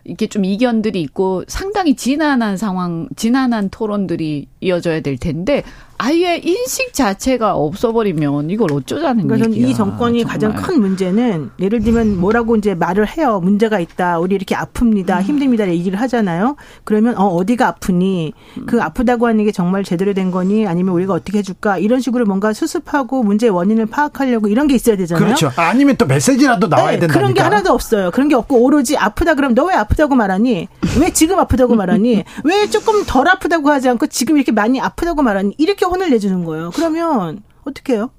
이렇게 0.04 0.28
좀 0.28 0.44
이견들이 0.44 1.00
있고 1.02 1.44
상당히 1.46 1.94
진한한 1.94 2.56
상황, 2.56 3.08
진한한 3.16 3.68
토론들이 3.68 4.46
이어져야 4.60 5.00
될 5.00 5.18
텐데 5.18 5.62
아예 6.02 6.38
인식 6.42 6.94
자체가 6.94 7.54
없어버리면 7.56 8.48
이걸 8.48 8.72
어쩌자는 8.72 9.26
그러니까 9.26 9.50
얘기야. 9.50 9.68
이 9.68 9.74
정권이 9.74 10.20
정말. 10.22 10.32
가장 10.32 10.54
큰 10.54 10.80
문제는 10.80 11.50
예를 11.60 11.80
들면 11.80 12.18
뭐라고 12.18 12.56
이제 12.56 12.74
말을 12.74 13.06
해요. 13.06 13.38
문제가 13.42 13.78
있다. 13.80 14.18
우리 14.18 14.34
이렇게 14.34 14.54
아픕니다. 14.54 15.18
음. 15.18 15.22
힘듭니다. 15.22 15.68
얘기를 15.68 16.00
하잖아요. 16.00 16.56
그러면 16.84 17.18
어 17.18 17.26
어디가 17.26 17.68
아프니? 17.68 18.32
음. 18.56 18.66
그 18.66 18.80
아프다고 18.80 19.26
하는 19.26 19.44
게 19.44 19.52
정말 19.52 19.84
제대로 19.84 20.14
된 20.14 20.30
거니? 20.30 20.66
아니면 20.66 20.94
우리가 20.94 21.12
어떻게 21.12 21.36
해줄까? 21.38 21.76
이런 21.76 22.00
식으로 22.00 22.24
뭔가 22.24 22.54
수습하고 22.54 23.22
문제의 23.22 23.50
원인을 23.50 23.84
파악하려고 23.84 24.48
이런 24.48 24.68
게 24.68 24.76
있어야 24.76 24.96
되잖아요. 24.96 25.22
그렇죠. 25.22 25.50
아니면 25.56 25.96
또 25.96 26.06
메시지라도 26.06 26.68
나와야 26.68 26.92
네, 26.92 27.00
된다. 27.00 27.12
그런 27.12 27.34
게 27.34 27.42
하나도 27.42 27.72
없어요. 27.74 28.10
그런 28.10 28.28
게 28.28 28.34
없고 28.36 28.56
오로지 28.56 28.96
아프다 28.96 29.34
그러면 29.34 29.54
너왜 29.54 29.74
아프다고 29.74 30.14
말하니? 30.14 30.66
왜 30.98 31.10
지금 31.12 31.38
아프다고 31.38 31.74
말하니? 31.74 32.24
왜 32.44 32.70
조금 32.70 33.04
덜 33.04 33.28
아프다고 33.28 33.68
하지 33.70 33.90
않고 33.90 34.06
지금 34.06 34.38
이렇게 34.38 34.50
많이 34.50 34.80
아프다고 34.80 35.20
말하니? 35.22 35.54
이렇게 35.58 35.89
혼을 35.90 36.11
내주는 36.11 36.44
거예요. 36.44 36.70
그러면 36.74 37.42
어떻게 37.64 37.94
해요? 37.94 38.11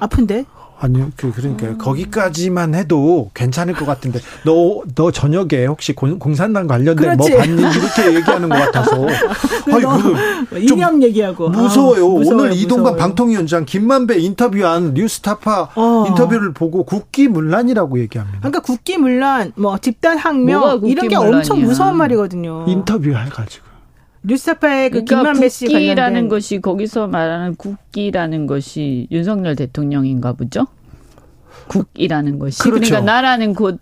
아픈데? 0.00 0.46
아니요, 0.80 1.10
그, 1.16 1.32
그러니까 1.32 1.66
음. 1.66 1.78
거기까지만 1.78 2.74
해도 2.76 3.30
괜찮을 3.34 3.74
것 3.74 3.84
같은데, 3.84 4.20
너, 4.44 4.82
너 4.94 5.10
저녁에 5.10 5.66
혹시 5.66 5.92
공, 5.92 6.20
공산당 6.20 6.68
관련된 6.68 7.16
뭐 7.16 7.26
그렇지. 7.26 7.30
뭐 7.30 7.40
봤니? 7.40 7.76
이렇게 7.76 8.14
얘기하는 8.14 8.48
것 8.48 8.56
같아서. 8.58 8.94
아니, 9.72 10.46
그, 10.50 10.58
이념 10.60 11.02
얘기하고. 11.02 11.48
무서워요. 11.48 12.04
아, 12.04 12.18
무서워요 12.18 12.44
오늘 12.44 12.52
이동관 12.56 12.96
방통위원장 12.96 13.64
김만배 13.64 14.18
인터뷰한 14.20 14.94
뉴스타파 14.94 15.70
어. 15.74 16.04
인터뷰를 16.08 16.52
보고 16.52 16.84
국기문란이라고 16.84 17.98
얘기합니다. 17.98 18.38
그러니까 18.38 18.60
국기문란, 18.60 19.52
뭐 19.56 19.78
집단항명, 19.78 20.82
이런 20.84 21.08
게 21.08 21.16
엄청 21.16 21.60
무서운 21.60 21.96
말이거든요. 21.96 22.66
인터뷰 22.68 23.10
해가지고. 23.10 23.67
뉴스타파의 24.28 24.90
그 24.90 25.04
그러니까 25.04 25.16
김만배 25.16 25.48
씨 25.48 25.66
국기라는 25.66 26.28
것이 26.28 26.60
거기서 26.60 27.08
말하는 27.08 27.56
국기라는 27.56 28.46
것이 28.46 29.08
윤석열 29.10 29.56
대통령인가 29.56 30.34
보죠? 30.34 30.66
국이라는 31.68 32.38
것이 32.38 32.62
그렇죠. 32.62 32.80
그러니까 32.80 33.00
나라는 33.00 33.54
곧 33.54 33.80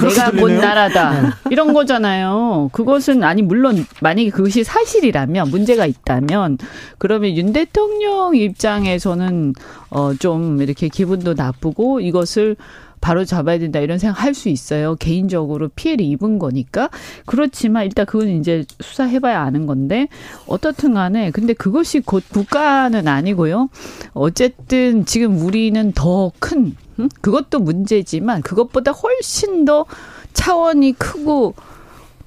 내가 0.00 0.30
본 0.30 0.58
나라다. 0.58 1.22
네. 1.22 1.28
이런 1.50 1.74
거잖아요. 1.74 2.70
그것은 2.72 3.24
아니 3.24 3.42
물론 3.42 3.84
만약에 4.00 4.30
그것이 4.30 4.64
사실이라면 4.64 5.50
문제가 5.50 5.86
있다면 5.86 6.58
그러면 6.98 7.36
윤 7.36 7.52
대통령 7.52 8.34
입장에서는 8.34 9.54
어좀 9.90 10.62
이렇게 10.62 10.88
기분도 10.88 11.34
나쁘고 11.34 12.00
이것을 12.00 12.56
바로 13.02 13.24
잡아야 13.26 13.58
된다 13.58 13.80
이런 13.80 13.98
생각 13.98 14.22
할 14.22 14.32
수 14.32 14.48
있어요. 14.48 14.94
개인적으로 14.94 15.68
피해를 15.68 16.06
입은 16.06 16.38
거니까. 16.38 16.88
그렇지만 17.26 17.84
일단 17.84 18.06
그건 18.06 18.28
이제 18.28 18.64
수사해봐야 18.80 19.42
아는 19.42 19.66
건데 19.66 20.08
어떻든 20.46 20.94
간에 20.94 21.30
근데 21.30 21.52
그것이 21.52 22.00
곧 22.00 22.24
국가는 22.30 23.06
아니고요. 23.06 23.68
어쨌든 24.14 25.04
지금 25.04 25.38
우리는 25.42 25.92
더큰 25.92 26.76
음? 27.00 27.08
그것도 27.20 27.58
문제지만 27.58 28.40
그것보다 28.40 28.92
훨씬 28.92 29.66
더 29.66 29.84
차원이 30.32 30.92
크고 30.92 31.54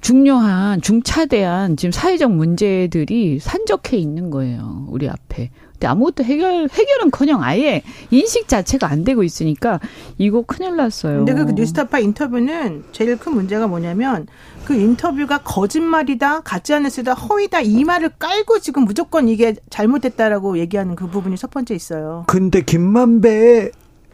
중요한 0.00 0.80
중차대한 0.80 1.76
지금 1.76 1.90
사회적 1.90 2.30
문제들이 2.30 3.40
산적해 3.40 3.96
있는 3.96 4.30
거예요. 4.30 4.86
우리 4.88 5.08
앞에. 5.08 5.50
근데 5.76 5.86
아무것도 5.88 6.24
해결 6.24 6.68
해결은커녕 6.72 7.42
아예 7.42 7.82
인식 8.10 8.48
자체가 8.48 8.88
안 8.88 9.04
되고 9.04 9.22
있으니까 9.22 9.78
이거 10.18 10.42
큰일 10.42 10.76
났어요. 10.76 11.24
근데 11.24 11.34
그 11.34 11.52
뉴스타파 11.52 11.98
인터뷰는 11.98 12.84
제일 12.92 13.18
큰 13.18 13.34
문제가 13.34 13.66
뭐냐면 13.66 14.26
그 14.64 14.74
인터뷰가 14.74 15.38
거짓말이다, 15.38 16.40
가짜 16.40 16.78
뉴스다, 16.80 17.14
허위다 17.14 17.60
이 17.60 17.84
말을 17.84 18.10
깔고 18.18 18.58
지금 18.60 18.84
무조건 18.84 19.28
이게 19.28 19.54
잘못됐다라고 19.70 20.58
얘기하는 20.58 20.96
그 20.96 21.08
부분이 21.08 21.36
첫 21.36 21.50
번째 21.50 21.74
있어요. 21.74 22.24
근데 22.26 22.62
김만배의 22.62 23.70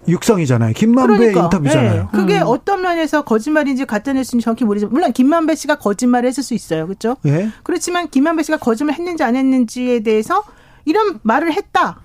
육성이잖아요. 0.08 0.72
김만배 0.74 1.16
그러니까, 1.16 1.44
인터뷰잖아요. 1.44 2.02
네. 2.02 2.08
그게 2.12 2.40
음. 2.40 2.46
어떤 2.46 2.82
면에서 2.82 3.22
거짓말인지 3.22 3.84
가짜뉴스인지 3.84 4.44
정확히 4.44 4.64
모르지만 4.64 4.92
물론 4.92 5.12
김만배 5.12 5.54
씨가 5.54 5.76
거짓말을 5.76 6.28
했을 6.28 6.42
수 6.42 6.54
있어요. 6.54 6.86
그렇죠? 6.86 7.16
예. 7.24 7.50
그렇지만 7.62 8.08
김만배 8.10 8.42
씨가 8.42 8.58
거짓말 8.58 8.96
했는지 8.96 9.22
안 9.22 9.36
했는지에 9.36 10.00
대해서 10.00 10.42
이런 10.84 11.18
말을 11.22 11.52
했다. 11.52 12.00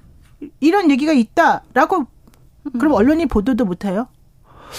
이런 0.60 0.92
얘기가 0.92 1.14
있다라고 1.14 2.06
그럼 2.80 2.94
언론이 2.94 3.26
보도도 3.28 3.66
못 3.66 3.86
해요? 3.86 4.08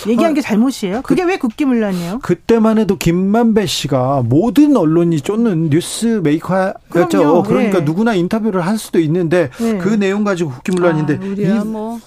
얘기한 0.06 0.32
어, 0.32 0.34
게 0.34 0.40
잘못이에요? 0.42 1.00
그게 1.02 1.22
그, 1.22 1.28
왜 1.28 1.38
국기문란이에요? 1.38 2.18
그때만 2.22 2.78
해도 2.78 2.96
김만배 2.98 3.64
씨가 3.66 4.22
모든 4.26 4.76
언론이 4.76 5.22
쫓는 5.22 5.70
뉴스 5.70 6.20
메이커였죠. 6.22 7.42
그러니까 7.44 7.78
네. 7.78 7.84
누구나 7.84 8.14
인터뷰를 8.14 8.60
할 8.66 8.76
수도 8.78 8.98
있는데 9.00 9.50
네. 9.58 9.78
그 9.78 9.88
내용 9.88 10.24
가지고 10.24 10.50
국기문란인데 10.50 11.14
아, 11.16 11.18
우리야 11.30 11.64
뭐 11.64 11.98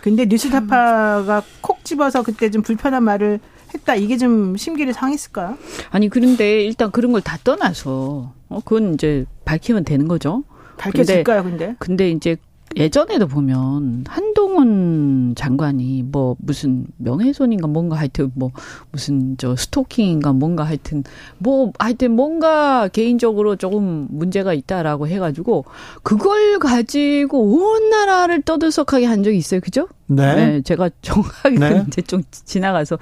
근데 0.00 0.26
뉴스타파가 0.26 1.42
콕 1.60 1.84
집어서 1.84 2.22
그때 2.22 2.50
좀 2.50 2.62
불편한 2.62 3.02
말을 3.02 3.40
했다. 3.74 3.96
이게 3.96 4.16
좀 4.16 4.56
심기를 4.56 4.94
상했을까요? 4.94 5.58
아니 5.90 6.08
그런데 6.08 6.62
일단 6.64 6.90
그런 6.92 7.12
걸 7.12 7.20
다 7.20 7.36
떠나서 7.42 8.32
어 8.48 8.60
그건 8.64 8.94
이제 8.94 9.26
밝히면 9.44 9.84
되는 9.84 10.06
거죠. 10.06 10.44
밝혀질까요, 10.78 11.42
근데? 11.44 11.74
근데 11.78 12.10
이제 12.10 12.36
예전에도 12.76 13.26
보면 13.26 14.04
한동훈 14.06 15.34
장관이 15.36 16.02
뭐 16.02 16.36
무슨 16.38 16.86
명예훼손인가 16.98 17.66
뭔가 17.66 17.96
하여튼 17.96 18.30
뭐 18.34 18.50
무슨 18.92 19.36
저 19.38 19.56
스토킹인가 19.56 20.34
뭔가 20.34 20.64
하여튼 20.64 21.02
뭐 21.38 21.72
하여튼 21.78 22.10
뭔가 22.12 22.88
개인적으로 22.88 23.56
조금 23.56 24.06
문제가 24.10 24.52
있다라고 24.52 25.08
해가지고 25.08 25.64
그걸 26.02 26.58
가지고 26.58 27.40
온 27.40 27.88
나라를 27.88 28.42
떠들썩하게 28.42 29.06
한 29.06 29.22
적이 29.22 29.38
있어요, 29.38 29.60
그죠? 29.60 29.88
네. 30.06 30.34
네 30.34 30.60
제가 30.60 30.90
정확하게 31.00 31.58
네. 31.58 31.84
이제 31.88 32.02
좀 32.02 32.22
지나가서 32.30 32.98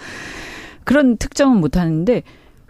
그런 0.85 1.17
특정은 1.17 1.61
못 1.61 1.77
하는데 1.77 2.23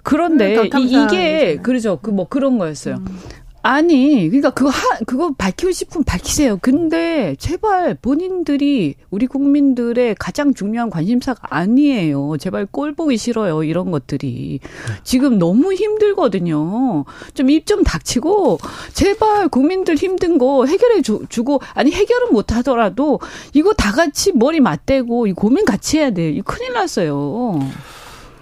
그런데 0.02 0.56
음, 0.56 0.78
이, 0.78 1.04
이게 1.04 1.56
그러죠. 1.56 1.98
그 2.00 2.10
뭐 2.10 2.26
그런 2.26 2.56
거였어요. 2.58 2.96
음. 2.96 3.18
아니, 3.68 4.28
그러니까 4.28 4.50
그거 4.50 4.70
하, 4.70 4.98
그거 5.08 5.32
밝히고 5.36 5.72
싶으면 5.72 6.04
밝히세요. 6.04 6.56
근데 6.62 7.34
제발 7.40 7.96
본인들이 8.00 8.94
우리 9.10 9.26
국민들의 9.26 10.14
가장 10.20 10.54
중요한 10.54 10.88
관심사가 10.88 11.48
아니에요. 11.50 12.36
제발 12.38 12.66
꼴 12.66 12.94
보기 12.94 13.16
싫어요. 13.16 13.64
이런 13.64 13.90
것들이. 13.90 14.60
지금 15.02 15.40
너무 15.40 15.74
힘들거든요. 15.74 17.04
좀 17.34 17.50
입좀 17.50 17.82
닥치고 17.82 18.60
제발 18.92 19.48
국민들 19.48 19.96
힘든 19.96 20.38
거 20.38 20.64
해결해 20.64 21.02
주, 21.02 21.18
고 21.42 21.60
아니 21.74 21.90
해결은 21.90 22.32
못 22.32 22.52
하더라도 22.52 23.18
이거 23.52 23.72
다 23.72 23.90
같이 23.90 24.30
머리 24.32 24.60
맞대고 24.60 25.26
이 25.26 25.32
고민 25.32 25.64
같이 25.64 25.98
해야 25.98 26.10
돼. 26.10 26.30
이 26.30 26.40
큰일 26.40 26.72
났어요. 26.72 27.58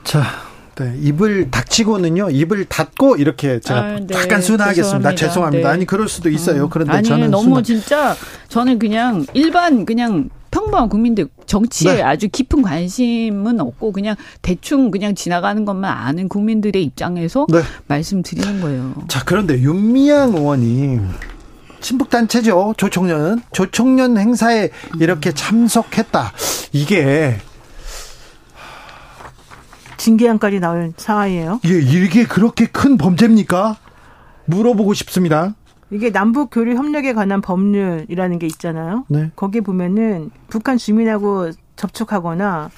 자, 0.04 0.22
네, 0.76 0.94
입을 1.00 1.50
닥치고는요, 1.50 2.30
입을 2.30 2.64
닫고 2.66 3.16
이렇게 3.16 3.60
제가 3.60 3.80
아, 3.80 4.00
네, 4.00 4.14
약간 4.14 4.42
순화하겠습니다. 4.42 5.10
죄송합니다. 5.10 5.14
죄송합니다. 5.14 5.68
네. 5.68 5.74
아니, 5.74 5.84
그럴 5.86 6.08
수도 6.08 6.28
있어요. 6.28 6.64
음. 6.64 6.68
그런데 6.70 6.92
아니, 6.92 7.08
저는. 7.08 7.30
너무 7.30 7.44
순화... 7.44 7.62
진짜, 7.62 8.16
저는 8.48 8.78
그냥 8.78 9.24
일반, 9.34 9.84
그냥 9.86 10.30
평범한 10.50 10.88
국민들 10.88 11.28
정치에 11.46 11.96
네. 11.96 12.02
아주 12.02 12.28
깊은 12.28 12.62
관심은 12.62 13.60
없고 13.60 13.90
그냥 13.92 14.14
대충 14.40 14.90
그냥 14.92 15.14
지나가는 15.14 15.64
것만 15.64 15.90
아는 15.90 16.28
국민들의 16.28 16.82
입장에서 16.82 17.46
네. 17.50 17.60
말씀드리는 17.88 18.60
거예요. 18.60 18.94
자, 19.08 19.22
그런데 19.24 19.60
윤미향 19.60 20.34
의원이 20.34 21.00
친북 21.80 22.08
단체죠. 22.08 22.74
조총련 22.76 23.42
조총련 23.52 24.16
행사에 24.16 24.70
이렇게 25.00 25.32
참석했다. 25.32 26.32
이게 26.72 27.36
징계안까지 30.04 30.60
나올 30.60 30.92
상황이에요. 30.98 31.60
예, 31.64 31.78
이게 31.80 32.24
그렇게 32.24 32.66
큰 32.66 32.98
범죄입니까? 32.98 33.76
물어보고 34.44 34.92
싶습니다. 34.92 35.54
이게 35.90 36.12
남북 36.12 36.50
교류 36.50 36.74
협력에 36.74 37.14
관한 37.14 37.40
법률이라는 37.40 38.38
게 38.38 38.46
있잖아요. 38.46 39.06
네. 39.08 39.30
거기 39.34 39.62
보면은 39.62 40.30
북한 40.48 40.76
주민하고 40.76 41.52
접촉하거나 41.76 42.70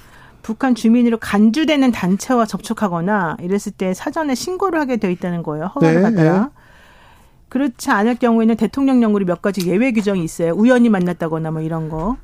북한 0.43 0.77
주민으로 0.77 1.19
간주되는 1.19 1.91
단체와 1.91 2.47
접촉하거나 2.47 3.39
이랬을 3.41 3.73
때 3.77 3.93
사전에 3.93 4.37
신고를 4.37 4.79
하게 4.79 4.97
되어 4.97 5.11
있다는 5.11 5.43
거예요. 5.43 5.67
허가를 5.75 5.97
네, 5.97 6.03
받아야. 6.03 6.41
네. 6.43 6.49
그렇지 7.49 7.91
않을 7.91 8.17
경우에는 8.17 8.57
대통령령으로 8.57 9.25
몇 9.25 9.43
가지 9.43 9.69
예외 9.69 9.91
규정이 9.91 10.23
있어요. 10.23 10.53
우연히 10.53 10.89
만났다거나 10.91 11.51
뭐 11.51 11.61
이런 11.61 11.89
거. 11.89 12.17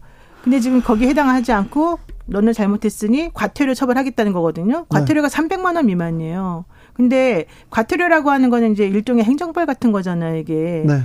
근데 0.44 0.60
지금 0.60 0.80
거기 0.80 1.06
해당하지 1.08 1.50
않고 1.52 1.98
너는 2.26 2.52
잘못했으니 2.52 3.30
과태료 3.35 3.74
처벌하겠다는 3.74 4.32
거거든요. 4.32 4.87
과태료가 4.88 5.28
네. 5.28 5.37
300만 5.37 5.76
원 5.76 5.87
미만이에요. 5.87 6.64
근데 6.92 7.46
과태료라고 7.70 8.30
하는 8.30 8.50
거는 8.50 8.72
이제 8.72 8.87
일종의 8.87 9.24
행정벌 9.24 9.66
같은 9.66 9.92
거잖아요, 9.92 10.37
이게. 10.37 10.85
네. 10.87 11.00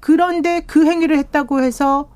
그런데 0.00 0.62
그 0.66 0.84
행위를 0.86 1.16
했다고 1.18 1.62
해서 1.62 2.08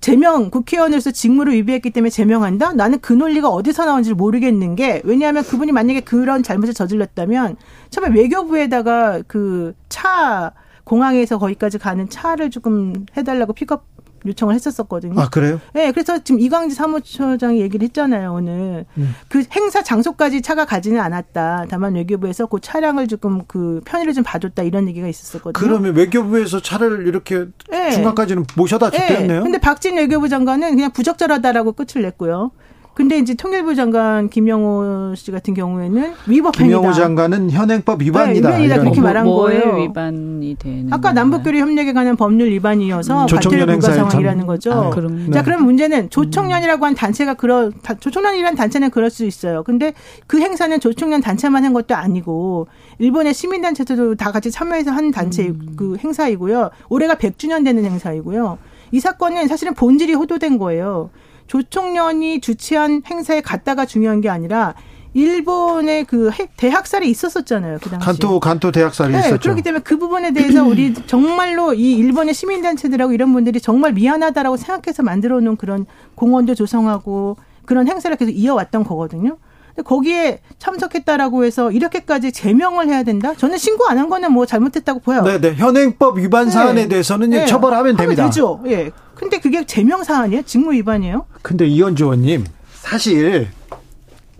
제명 0.00 0.50
국회의원으로서 0.50 1.12
직무를 1.12 1.52
위배했기 1.54 1.90
때문에 1.90 2.10
제명한다? 2.10 2.72
나는 2.72 2.98
그 3.00 3.12
논리가 3.12 3.48
어디서 3.48 3.84
나온지 3.84 4.14
모르겠는 4.14 4.74
게 4.74 5.00
왜냐하면 5.04 5.44
그분이 5.44 5.70
만약에 5.70 6.00
그런 6.00 6.42
잘못을 6.42 6.74
저질렀다면 6.74 7.56
처음에 7.90 8.08
외교부에다가 8.18 9.22
그 9.28 9.74
차 9.88 10.52
공항에서 10.84 11.38
거기까지 11.38 11.78
가는 11.78 12.08
차를 12.08 12.50
조금 12.50 13.06
해달라고 13.16 13.52
픽업 13.52 13.84
요청을 14.26 14.54
했었었거든요. 14.54 15.20
아 15.20 15.28
그래요? 15.28 15.60
네, 15.72 15.92
그래서 15.92 16.22
지금 16.22 16.40
이광지 16.40 16.74
사무처장이 16.74 17.60
얘기를 17.60 17.84
했잖아요 17.86 18.32
오늘 18.32 18.84
음. 18.96 19.14
그 19.28 19.44
행사 19.52 19.82
장소까지 19.82 20.42
차가 20.42 20.64
가지는 20.64 21.00
않았다. 21.00 21.66
다만 21.68 21.94
외교부에서 21.94 22.46
그 22.46 22.60
차량을 22.60 23.08
조금 23.08 23.44
그 23.46 23.80
편의를 23.84 24.14
좀 24.14 24.24
봐줬다 24.24 24.62
이런 24.62 24.88
얘기가 24.88 25.08
있었었거든요. 25.08 25.52
그러면 25.52 25.94
외교부에서 25.94 26.60
차를 26.60 27.06
이렇게 27.06 27.46
네. 27.70 27.90
중간까지는 27.90 28.44
모셔다 28.56 28.90
줬대네요. 28.90 29.38
네. 29.38 29.42
근데 29.42 29.58
박진 29.58 29.96
외교부 29.96 30.28
장관은 30.28 30.74
그냥 30.76 30.92
부적절하다라고 30.92 31.72
끝을 31.72 32.02
냈고요. 32.02 32.50
근데 32.94 33.16
이제 33.18 33.32
통일부 33.32 33.74
장관 33.74 34.28
김영호 34.28 35.14
씨 35.16 35.30
같은 35.30 35.54
경우에는 35.54 36.12
위법 36.26 36.60
행위다. 36.60 36.78
김영호 36.78 36.92
장관은 36.92 37.50
현행법 37.50 38.02
위반이다. 38.02 38.50
네, 38.50 38.56
위반이다 38.56 38.80
그렇게 38.80 39.00
말한 39.00 39.24
뭐, 39.24 39.44
거예요. 39.44 39.76
위반이 39.78 40.56
되는 40.58 40.92
아까 40.92 41.12
남북교류 41.12 41.58
협력에 41.58 41.94
관한 41.94 42.16
법률 42.16 42.50
위반이어서 42.50 43.26
과태료 43.26 43.64
불가 43.64 43.92
상황이라는 43.92 44.46
거죠. 44.46 44.72
아, 44.72 44.90
그럼. 44.90 45.32
자, 45.32 45.40
네. 45.40 45.42
그럼 45.42 45.64
문제는 45.64 46.10
조총련이라고 46.10 46.84
한 46.84 46.94
단체가 46.94 47.32
그러 47.32 47.70
조총련이라는 47.98 48.56
단체는 48.56 48.90
그럴 48.90 49.08
수 49.08 49.24
있어요. 49.24 49.62
근데 49.62 49.94
그 50.26 50.40
행사는 50.40 50.78
조총련 50.78 51.22
단체만 51.22 51.64
한 51.64 51.72
것도 51.72 51.94
아니고 51.94 52.66
일본의 52.98 53.32
시민 53.32 53.62
단체들도 53.62 54.16
다 54.16 54.32
같이 54.32 54.50
참여해서 54.50 54.90
한 54.90 55.10
단체 55.10 55.48
음. 55.48 55.72
그 55.76 55.96
행사이고요. 55.96 56.68
올해가 56.90 57.14
100주년 57.14 57.64
되는 57.64 57.86
행사이고요. 57.86 58.58
이 58.90 59.00
사건은 59.00 59.48
사실은 59.48 59.72
본질이 59.72 60.12
호도된 60.12 60.58
거예요. 60.58 61.08
조총련이 61.46 62.40
주최한 62.40 63.02
행사에 63.06 63.40
갔다가 63.40 63.84
중요한 63.86 64.20
게 64.20 64.28
아니라 64.28 64.74
일본의 65.14 66.04
그 66.04 66.30
대학살이 66.56 67.08
있었었잖아요. 67.10 67.78
그 67.82 67.90
당시. 67.90 68.06
간토 68.06 68.40
간토 68.40 68.72
대학살이 68.72 69.12
네, 69.12 69.18
있었죠. 69.18 69.40
그렇기 69.40 69.62
때문에 69.62 69.82
그 69.82 69.98
부분에 69.98 70.32
대해서 70.32 70.64
우리 70.64 70.94
정말로 70.94 71.74
이 71.74 71.92
일본의 71.92 72.34
시민 72.34 72.62
단체들하고 72.62 73.12
이런 73.12 73.32
분들이 73.32 73.60
정말 73.60 73.92
미안하다라고 73.92 74.56
생각해서 74.56 75.02
만들어 75.02 75.40
놓은 75.40 75.56
그런 75.56 75.86
공원도 76.14 76.54
조성하고 76.54 77.36
그런 77.66 77.88
행사를 77.88 78.16
계속 78.16 78.32
이어왔던 78.32 78.84
거거든요. 78.84 79.36
거기에 79.84 80.40
참석했다라고 80.58 81.44
해서 81.44 81.70
이렇게까지 81.72 82.32
제명을 82.32 82.88
해야 82.88 83.02
된다? 83.02 83.32
저는 83.34 83.56
신고 83.58 83.86
안 83.86 83.98
한 83.98 84.08
거는 84.08 84.32
뭐 84.32 84.44
잘못했다고 84.46 85.00
보여요. 85.00 85.22
네, 85.22 85.40
네. 85.40 85.54
현행법 85.54 86.18
위반 86.18 86.46
네. 86.46 86.50
사안에 86.50 86.88
대해서는 86.88 87.30
네. 87.30 87.46
처벌하면 87.46 87.96
됩니다. 87.96 88.24
되죠. 88.24 88.60
예. 88.66 88.90
근데 89.14 89.38
그게 89.38 89.64
제명 89.64 90.02
사안이에요? 90.02 90.42
직무 90.42 90.72
위반이에요? 90.72 91.26
근데 91.42 91.66
이현주 91.66 92.04
의원님, 92.04 92.44
사실 92.74 93.48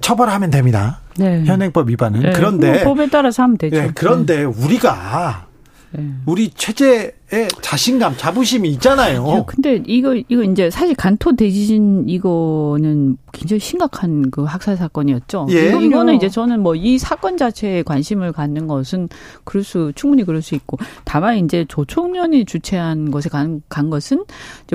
처벌하면 0.00 0.50
됩니다. 0.50 1.00
네. 1.16 1.44
현행법 1.44 1.88
위반은. 1.90 2.20
네. 2.20 2.32
그런데 2.32 2.82
뭐 2.84 2.94
법에 2.94 3.08
따라서 3.08 3.42
하면 3.44 3.56
되죠. 3.58 3.76
네. 3.76 3.90
그런데 3.94 4.38
네. 4.38 4.42
우리가 4.44 5.46
네. 5.92 6.10
우리 6.26 6.50
체제에 6.50 7.12
자신감, 7.62 8.16
자부심이 8.18 8.68
있잖아요. 8.72 9.26
야, 9.28 9.44
근데 9.46 9.82
이거 9.86 10.14
이거 10.14 10.42
이제 10.42 10.68
사실 10.70 10.94
간토 10.94 11.34
대지진 11.34 12.06
이거는 12.08 13.16
굉장히 13.32 13.60
심각한 13.60 14.30
그 14.30 14.44
학살 14.44 14.76
사건이었죠. 14.76 15.46
예. 15.50 15.68
이거, 15.68 15.80
이거는 15.80 16.14
이제 16.14 16.28
저는 16.28 16.60
뭐 16.60 16.72
이 16.82 16.98
사건 16.98 17.36
자체에 17.36 17.82
관심을 17.84 18.32
갖는 18.32 18.66
것은 18.66 19.08
그럴 19.44 19.62
수 19.62 19.92
충분히 19.94 20.24
그럴 20.24 20.42
수 20.42 20.54
있고 20.56 20.78
다만 21.04 21.36
이제 21.38 21.64
조총련이 21.68 22.44
주최한 22.44 23.10
것에 23.12 23.28
간, 23.28 23.62
간 23.68 23.88
것은 23.88 24.24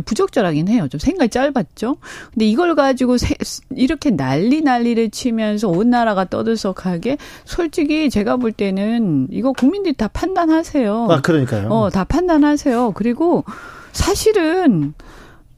부적절하긴 0.05 0.69
해요. 0.69 0.87
좀 0.87 0.99
생각이 0.99 1.29
짧았죠. 1.29 1.97
근데 2.33 2.45
이걸 2.45 2.75
가지고 2.75 3.17
세, 3.17 3.35
이렇게 3.75 4.11
난리 4.11 4.61
난리를 4.61 5.09
치면서 5.09 5.67
온 5.67 5.89
나라가 5.89 6.25
떠들썩하게 6.25 7.17
솔직히 7.45 8.09
제가 8.09 8.37
볼 8.37 8.51
때는 8.53 9.27
이거 9.31 9.51
국민들이 9.51 9.93
다 9.93 10.07
판단하세요. 10.07 11.07
아 11.09 11.21
그러니까요. 11.21 11.69
어, 11.69 11.89
다 11.89 12.03
판단 12.05 12.43
하세요. 12.47 12.91
그리고 12.95 13.43
사실은 13.91 14.93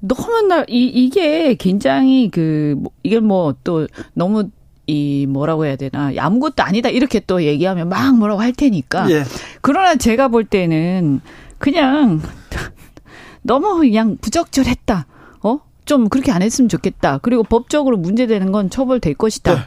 너무 0.01 0.41
나 0.47 0.63
이 0.67 0.85
이게 0.87 1.55
굉장히 1.55 2.29
그 2.29 2.75
뭐, 2.77 2.91
이게 3.03 3.19
뭐 3.19 3.53
또 3.63 3.87
너무 4.13 4.49
이 4.87 5.25
뭐라고 5.29 5.65
해야 5.65 5.75
되나 5.75 6.11
아무것도 6.17 6.63
아니다 6.63 6.89
이렇게 6.89 7.19
또 7.19 7.43
얘기하면 7.43 7.89
막 7.89 8.17
뭐라고 8.17 8.41
할 8.41 8.53
테니까 8.53 9.09
예. 9.11 9.23
그러나 9.61 9.95
제가 9.95 10.29
볼 10.29 10.45
때는 10.45 11.21
그냥 11.59 12.21
너무 13.43 13.77
그냥 13.79 14.17
부적절했다 14.21 15.05
어 15.43 15.59
좀 15.85 16.07
그렇게 16.07 16.31
안 16.31 16.41
했으면 16.43 16.69
좋겠다 16.69 17.17
그리고 17.17 17.41
법적으로 17.43 17.97
문제되는 17.97 18.51
건 18.51 18.69
처벌될 18.69 19.15
것이다 19.15 19.55
네. 19.55 19.59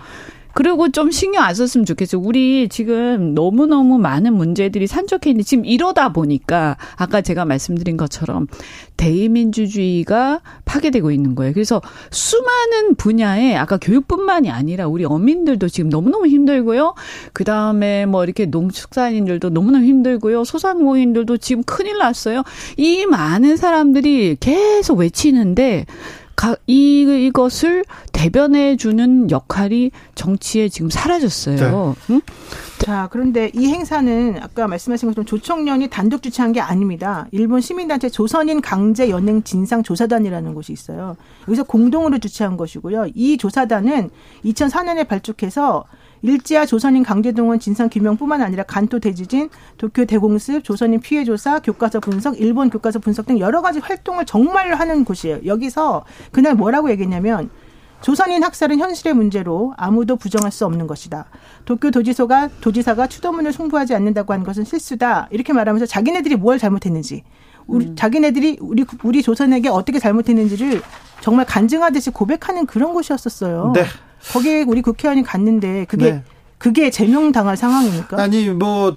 그리고 0.55 0.91
좀 0.91 1.11
신경 1.11 1.45
안 1.45 1.55
썼으면 1.55 1.85
좋겠어요. 1.85 2.21
우리 2.23 2.69
지금 2.69 3.35
너무너무 3.35 3.99
많은 3.99 4.35
문제들이 4.35 4.87
산적해 4.87 5.31
있는데 5.31 5.45
지금 5.45 5.65
이러다 5.65 6.13
보니까 6.13 6.77
아까 6.97 7.21
제가 7.21 7.45
말씀드린 7.45 7.97
것처럼 7.97 8.47
대의민주주의가 8.97 10.41
파괴되고 10.65 11.11
있는 11.11 11.35
거예요. 11.35 11.53
그래서 11.53 11.81
수많은 12.11 12.95
분야에 12.97 13.57
아까 13.57 13.79
교육뿐만이 13.79 14.51
아니라 14.51 14.87
우리 14.87 15.05
어민들도 15.05 15.69
지금 15.69 15.91
너무너무 15.91 16.27
힘들고요. 16.27 16.95
그 17.33 17.45
다음에 17.45 18.07
뭐 18.07 18.25
이렇게 18.25 18.47
농축산인들도 18.47 19.51
너무너무 19.51 19.85
힘들고요. 19.85 20.45
소상공인들도 20.45 21.39
지금 21.39 21.63
큰일 21.65 21.99
났어요. 21.99 22.43
이 22.77 23.07
많은 23.07 23.57
사람들이 23.57 24.37
계속 24.39 24.99
외치는데 24.99 25.87
이, 26.67 27.27
이것을 27.27 27.85
대변해 28.13 28.77
주는 28.77 29.31
역할이 29.31 29.91
정치에 30.15 30.69
지금 30.69 30.91
사라졌어요. 30.91 31.57
네. 32.09 32.15
응? 32.15 32.21
자, 32.79 33.09
그런데 33.13 33.51
이 33.55 33.69
행사는 33.69 34.39
아까 34.43 34.67
말씀하신 34.67 35.09
것처럼 35.09 35.25
조총련이 35.25 35.89
단독 35.89 36.23
주최한 36.23 36.53
게 36.53 36.61
아닙니다. 36.61 37.27
일본 37.31 37.61
시민단체 37.61 38.09
조선인 38.09 38.61
강제 38.61 39.09
연행 39.09 39.43
진상 39.45 39.83
조사단이라는 39.83 40.55
곳이 40.55 40.73
있어요. 40.73 41.17
여기서 41.47 41.63
공동으로 41.65 42.19
주최한 42.19 42.57
것이고요. 42.57 43.07
이 43.15 43.37
조사단은 43.37 44.11
2004년에 44.45 45.07
발족해서 45.07 45.85
일제와 46.23 46.67
조선인 46.67 47.03
강제동원 47.03 47.59
진상 47.59 47.89
규명뿐만 47.89 48.43
아니라 48.43 48.63
간토 48.63 49.01
대지진, 49.01 49.51
도쿄 49.77 50.05
대공습, 50.05 50.65
조선인 50.65 51.01
피해 51.01 51.25
조사, 51.25 51.59
교과서 51.59 52.01
분석, 52.01 52.41
일본 52.41 52.71
교과서 52.71 53.01
분석 53.01 53.27
등 53.27 53.39
여러 53.39 53.61
가지 53.61 53.81
활동을 53.81 54.25
정말 54.25 54.73
하는 54.75 55.05
곳이에요. 55.05 55.41
여기서 55.45 56.05
그날 56.31 56.55
뭐라고 56.55 56.91
얘기했냐면 56.91 57.51
조선인 58.03 58.43
학살은 58.43 58.79
현실의 58.79 59.15
문제로 59.15 59.75
아무도 59.77 60.17
부정할 60.17 60.51
수 60.51 60.67
없는 60.67 60.87
것이다. 60.87 61.27
도쿄 61.65 61.91
도지소가 61.91 62.49
도지사가 62.61 63.07
추도문을 63.07 63.53
송부하지 63.53 63.95
않는다고 63.95 64.33
한 64.33 64.43
것은 64.43 64.65
실수다. 64.65 65.29
이렇게 65.31 65.53
말하면서 65.53 65.87
자기네들이 65.87 66.37
뭘 66.37 66.59
잘못했는지, 66.59 67.23
우리 67.67 67.87
음. 67.87 67.97
자기네들이 67.97 68.59
우리 68.61 68.85
우리 69.05 69.23
조선에게 69.23 69.69
어떻게 69.69 70.01
잘못했는지를 70.01 70.83
정말 71.21 71.47
간증하듯이 71.47 72.11
고백하는 72.11 72.67
그런 72.67 72.93
곳이었었어요. 72.93 73.73
네. 73.75 73.85
거기에 74.33 74.65
우리 74.67 74.83
국회의원이 74.83 75.23
갔는데 75.23 75.87
그게 75.87 76.13
네. 76.13 76.23
그게 76.59 76.91
제명 76.91 77.33
당할 77.33 77.57
상황입니까? 77.57 78.21
아니 78.21 78.49
뭐 78.49 78.97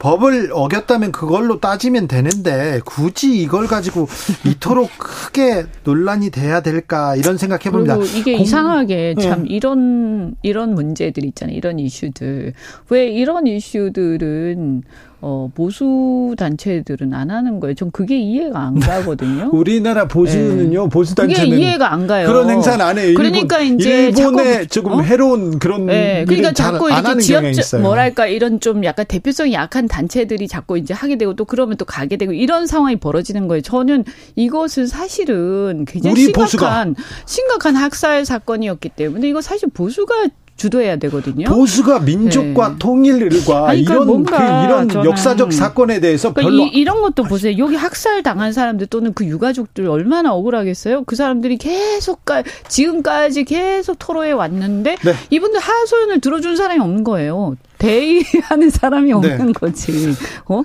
법을 0.00 0.50
어겼다면 0.52 1.12
그걸로 1.12 1.60
따지면 1.60 2.08
되는데 2.08 2.80
굳이 2.84 3.38
이걸 3.38 3.66
가지고 3.66 4.08
이토록 4.44 4.90
크게 4.98 5.66
논란이 5.84 6.30
돼야 6.30 6.60
될까 6.62 7.14
이런 7.16 7.36
생각해 7.36 7.70
봅니다. 7.70 7.96
그리고 7.96 8.18
이게 8.18 8.32
공... 8.32 8.40
이상하게 8.40 9.14
네. 9.16 9.22
참 9.22 9.46
이런 9.46 10.36
이런 10.42 10.74
문제들 10.74 11.24
있잖아요. 11.26 11.56
이런 11.56 11.78
이슈들 11.78 12.54
왜 12.88 13.08
이런 13.08 13.46
이슈들은 13.46 14.82
어, 15.22 15.50
보수 15.54 16.34
단체들은 16.38 17.12
안 17.12 17.30
하는 17.30 17.60
거예요. 17.60 17.74
전 17.74 17.90
그게 17.90 18.18
이해가 18.18 18.58
안 18.58 18.80
가거든요. 18.80 19.50
우리나라 19.52 20.08
보수는요, 20.08 20.84
네. 20.84 20.88
보수 20.88 21.14
단체는 21.14 21.50
그게 21.50 21.62
이해가 21.62 21.92
안 21.92 22.06
가요. 22.06 22.26
그런 22.26 22.48
행사는 22.48 22.84
안 22.84 22.98
해요. 22.98 23.14
그러니까 23.16 23.60
이제 23.60 24.08
일본의 24.08 24.52
자꾸, 24.54 24.66
조금 24.68 24.92
어? 24.92 25.00
해로운 25.02 25.58
그런 25.58 25.86
네. 25.86 26.24
그러니까 26.26 26.52
자꾸 26.52 26.90
이렇게 26.90 27.18
지역 27.18 27.44
뭐랄까 27.82 28.26
이런 28.26 28.60
좀 28.60 28.82
약간 28.84 29.04
대표성이 29.06 29.52
약한 29.52 29.88
단체들이 29.88 30.48
자꾸 30.48 30.78
이제 30.78 30.94
하게 30.94 31.16
되고 31.16 31.34
또 31.34 31.44
그러면 31.44 31.76
또 31.76 31.84
가게 31.84 32.16
되고 32.16 32.32
이런 32.32 32.66
상황이 32.66 32.96
벌어지는 32.96 33.46
거예요. 33.46 33.60
저는 33.60 34.04
이것은 34.36 34.86
사실은 34.86 35.84
굉장히 35.86 36.16
심각한 36.16 36.94
보수가. 36.94 36.94
심각한 37.26 37.76
학살 37.76 38.24
사건이었기 38.24 38.90
때문에 38.90 39.28
이거 39.28 39.42
사실 39.42 39.68
보수가 39.68 40.28
주도해야 40.60 40.96
되거든요. 40.96 41.46
보수가 41.48 42.00
민족과 42.00 42.68
네. 42.68 42.74
통일과 42.78 43.62
그러니까 43.62 43.72
이런 43.72 44.24
그 44.24 44.34
이런 44.34 45.04
역사적 45.06 45.54
사건에 45.54 46.00
대해서 46.00 46.34
그러니까 46.34 46.50
별로 46.50 46.70
이, 46.70 46.84
런 46.84 47.00
것도 47.00 47.22
보세요. 47.24 47.56
여기 47.56 47.76
학살 47.76 48.22
당한 48.22 48.52
사람들 48.52 48.86
또는 48.88 49.14
그 49.14 49.24
유가족들 49.24 49.88
얼마나 49.88 50.34
억울하겠어요. 50.34 51.04
그 51.04 51.16
사람들이 51.16 51.56
계속 51.56 52.26
까 52.26 52.42
지금까지 52.68 53.44
계속 53.44 53.98
토로해 53.98 54.32
왔는데 54.32 54.96
네. 55.02 55.14
이분들 55.30 55.58
하소연을 55.58 56.20
들어준 56.20 56.56
사람이 56.56 56.78
없는 56.80 57.04
거예요. 57.04 57.56
대의하는 57.78 58.68
사람이 58.68 59.14
없는 59.14 59.46
네. 59.46 59.52
거지. 59.54 60.14
어? 60.44 60.62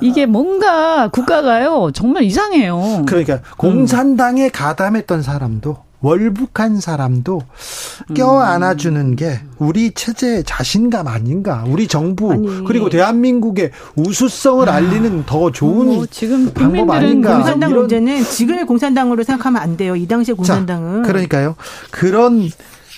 이게 0.00 0.26
뭔가 0.26 1.08
국가가요 1.08 1.92
정말 1.94 2.24
이상해요. 2.24 3.04
그러니까 3.06 3.40
공산당에 3.56 4.46
음. 4.46 4.50
가담했던 4.52 5.22
사람도 5.22 5.87
월북한 6.00 6.80
사람도 6.80 7.42
껴안아주는 8.14 9.16
게 9.16 9.40
우리 9.58 9.90
체제의 9.90 10.44
자신감 10.44 11.08
아닌가? 11.08 11.64
우리 11.66 11.88
정부 11.88 12.32
아니. 12.32 12.64
그리고 12.64 12.88
대한민국의 12.88 13.72
우수성을 13.96 14.68
아. 14.68 14.74
알리는 14.74 15.24
더 15.26 15.50
좋은 15.50 15.86
뭐 15.86 16.06
지금 16.06 16.52
방법 16.52 16.90
아닌가? 16.90 17.34
공산당 17.34 17.72
문제는 17.72 18.22
지금의 18.22 18.66
공산당으로 18.66 19.24
생각하면 19.24 19.60
안 19.60 19.76
돼요. 19.76 19.96
이 19.96 20.06
당시의 20.06 20.36
공산당은. 20.36 21.02
자, 21.02 21.08
그러니까요. 21.08 21.56
그런 21.90 22.48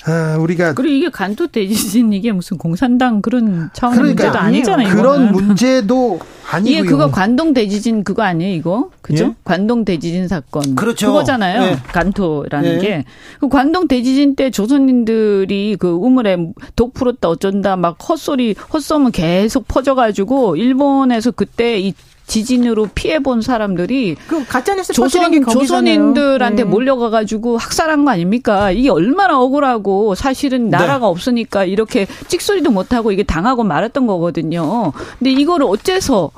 아, 0.07 0.37
우리가 0.39 0.75
그리고 0.75 0.95
이게 0.95 1.09
간토 1.11 1.47
대지진 1.47 2.13
이게 2.13 2.33
무슨 2.33 2.57
공산당 2.57 3.21
그런 3.21 3.71
차원의 3.75 3.99
그러니까 4.15 4.25
문제도 4.25 4.39
아니잖아요. 4.39 4.89
그런 4.97 5.23
이거는. 5.29 5.33
문제도 5.33 6.21
아니고요. 6.51 6.73
이게 6.79 6.89
그거 6.89 7.11
관동 7.11 7.53
대지진 7.53 8.03
그거 8.03 8.23
아니에요, 8.23 8.55
이거? 8.55 8.91
그죠? 9.03 9.25
예? 9.25 9.35
관동 9.45 9.85
대지진 9.85 10.27
사건. 10.27 10.75
그렇죠. 10.75 11.09
그거잖아요. 11.09 11.63
예. 11.63 11.77
간토라는 11.93 12.75
예. 12.77 12.79
게. 12.79 13.05
그 13.41 13.49
관동 13.49 13.89
대지진 13.89 14.37
때 14.37 14.51
조선인들이 14.51 15.77
그 15.79 15.89
우물에 15.91 16.39
독 16.77 16.95
풀었다 16.95 17.29
어쩐다 17.29 17.77
막 17.77 17.97
헛소리 18.09 18.55
헛소문 18.73 19.13
계속 19.13 19.69
퍼져 19.69 19.95
가지고 19.95 20.57
일본에서 20.57 21.31
그때 21.33 21.79
이 21.79 21.93
지진으로 22.31 22.89
피해 22.95 23.18
본 23.18 23.43
사람들이 23.43 24.14
그 24.28 24.47
가짜 24.47 24.74
뉴스 24.76 24.93
조선 24.93 25.43
조선인들한테 25.43 26.62
네. 26.62 26.68
몰려가 26.68 27.11
가지고 27.11 27.59
학살한 27.59 28.05
거 28.05 28.12
아닙니까? 28.12 28.70
이게 28.70 28.89
얼마나 28.89 29.41
억울하고 29.41 30.14
사실은 30.14 30.70
네. 30.70 30.78
나라가 30.78 31.07
네. 31.07 31.11
없으니까 31.11 31.64
이렇게 31.64 32.07
찍소리도 32.28 32.70
못 32.70 32.93
하고 32.93 33.11
이게 33.11 33.24
당하고 33.24 33.64
말았던 33.64 34.07
거거든요. 34.07 34.93
근데 35.18 35.33
이거를 35.33 35.66
어째서 35.68 36.31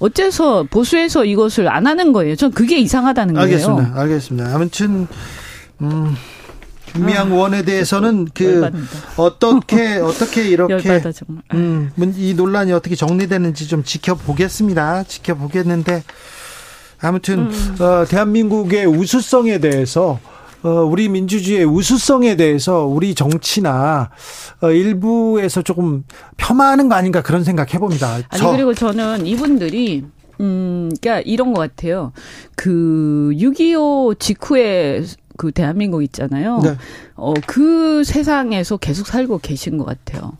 어째서 0.00 0.64
보수에서 0.70 1.24
이것을 1.24 1.68
안 1.68 1.86
하는 1.86 2.12
거예요? 2.12 2.34
전 2.34 2.50
그게 2.50 2.78
이상하다는 2.78 3.34
거예요. 3.34 3.44
알겠습니다. 3.44 4.00
알겠습니다. 4.00 4.54
아무튼 4.54 5.06
음 5.82 6.16
김미향 6.98 7.28
아, 7.28 7.34
의원에 7.34 7.62
대해서는 7.62 8.28
그 8.34 8.44
열받는다. 8.44 8.88
어떻게 9.16 9.96
어떻게 9.98 10.48
이렇게 10.48 10.74
열받아, 10.74 11.10
음, 11.54 11.90
이 12.16 12.34
논란이 12.34 12.72
어떻게 12.72 12.96
정리되는지 12.96 13.68
좀 13.68 13.84
지켜보겠습니다. 13.84 15.04
지켜보겠는데 15.04 16.02
아무튼 17.00 17.50
음. 17.50 17.76
어, 17.80 18.04
대한민국의 18.06 18.86
우수성에 18.86 19.58
대해서 19.58 20.18
어, 20.62 20.70
우리 20.70 21.08
민주주의의 21.08 21.64
우수성에 21.64 22.34
대해서 22.34 22.84
우리 22.84 23.14
정치나 23.14 24.10
어, 24.60 24.70
일부에서 24.70 25.62
조금 25.62 26.02
폄하하는 26.36 26.88
거 26.88 26.96
아닌가 26.96 27.22
그런 27.22 27.44
생각 27.44 27.72
해봅니다. 27.74 28.14
아니 28.14 28.24
저. 28.36 28.50
그리고 28.50 28.74
저는 28.74 29.26
이분들이 29.26 30.04
음, 30.40 30.90
그러니까 31.00 31.20
이런 31.24 31.52
것 31.52 31.60
같아요. 31.60 32.12
그 32.56 33.30
6.25 33.34 34.18
직후에 34.18 35.04
그 35.38 35.52
대한민국 35.52 36.02
있잖아요. 36.02 36.60
네. 36.62 36.76
어, 37.14 37.32
그 37.46 38.04
세상에서 38.04 38.76
계속 38.76 39.06
살고 39.06 39.38
계신 39.38 39.78
것 39.78 39.86
같아요. 39.86 40.32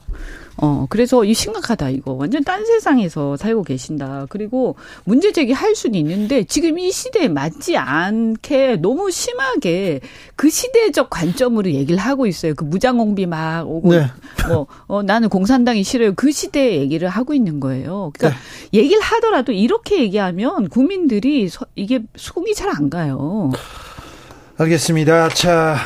어, 0.61 0.87
그래서 0.91 1.25
이 1.25 1.35
심각하다, 1.35 1.91
이거. 1.91 2.15
완전 2.15 2.43
딴 2.43 2.67
세상에서 2.67 3.37
살고 3.37 3.63
계신다. 3.63 4.27
그리고 4.29 4.75
문제 5.05 5.31
제기할 5.31 5.77
수는 5.77 5.95
있는데 6.01 6.43
지금 6.43 6.81
이 6.81 6.91
시대에 6.91 7.29
맞지 7.29 7.77
않게 7.77 8.79
너무 8.83 9.13
심하게 9.13 10.01
그 10.35 10.51
시대적 10.51 11.11
관점으로 11.11 11.71
얘기를 11.71 11.97
하고 12.01 12.27
있어요. 12.27 12.57
그 12.57 12.65
무장공비 12.65 13.27
막 13.27 13.71
오고, 13.71 13.95
네. 13.95 14.07
뭐, 14.49 14.67
어, 14.89 15.05
나는 15.05 15.29
공산당이 15.29 15.85
싫어요. 15.85 16.15
그 16.17 16.33
시대의 16.33 16.81
얘기를 16.81 17.09
하고 17.09 17.35
있는 17.35 17.61
거예요. 17.61 18.11
그러니까 18.19 18.41
네. 18.73 18.79
얘기를 18.81 19.01
하더라도 19.01 19.53
이렇게 19.53 20.01
얘기하면 20.01 20.69
국민들이 20.71 21.49
서, 21.49 21.67
이게 21.77 22.03
속이 22.17 22.55
잘 22.57 22.69
안 22.69 22.91
가요. 22.91 23.53
알겠습니다. 24.59 25.29
자. 25.29 25.77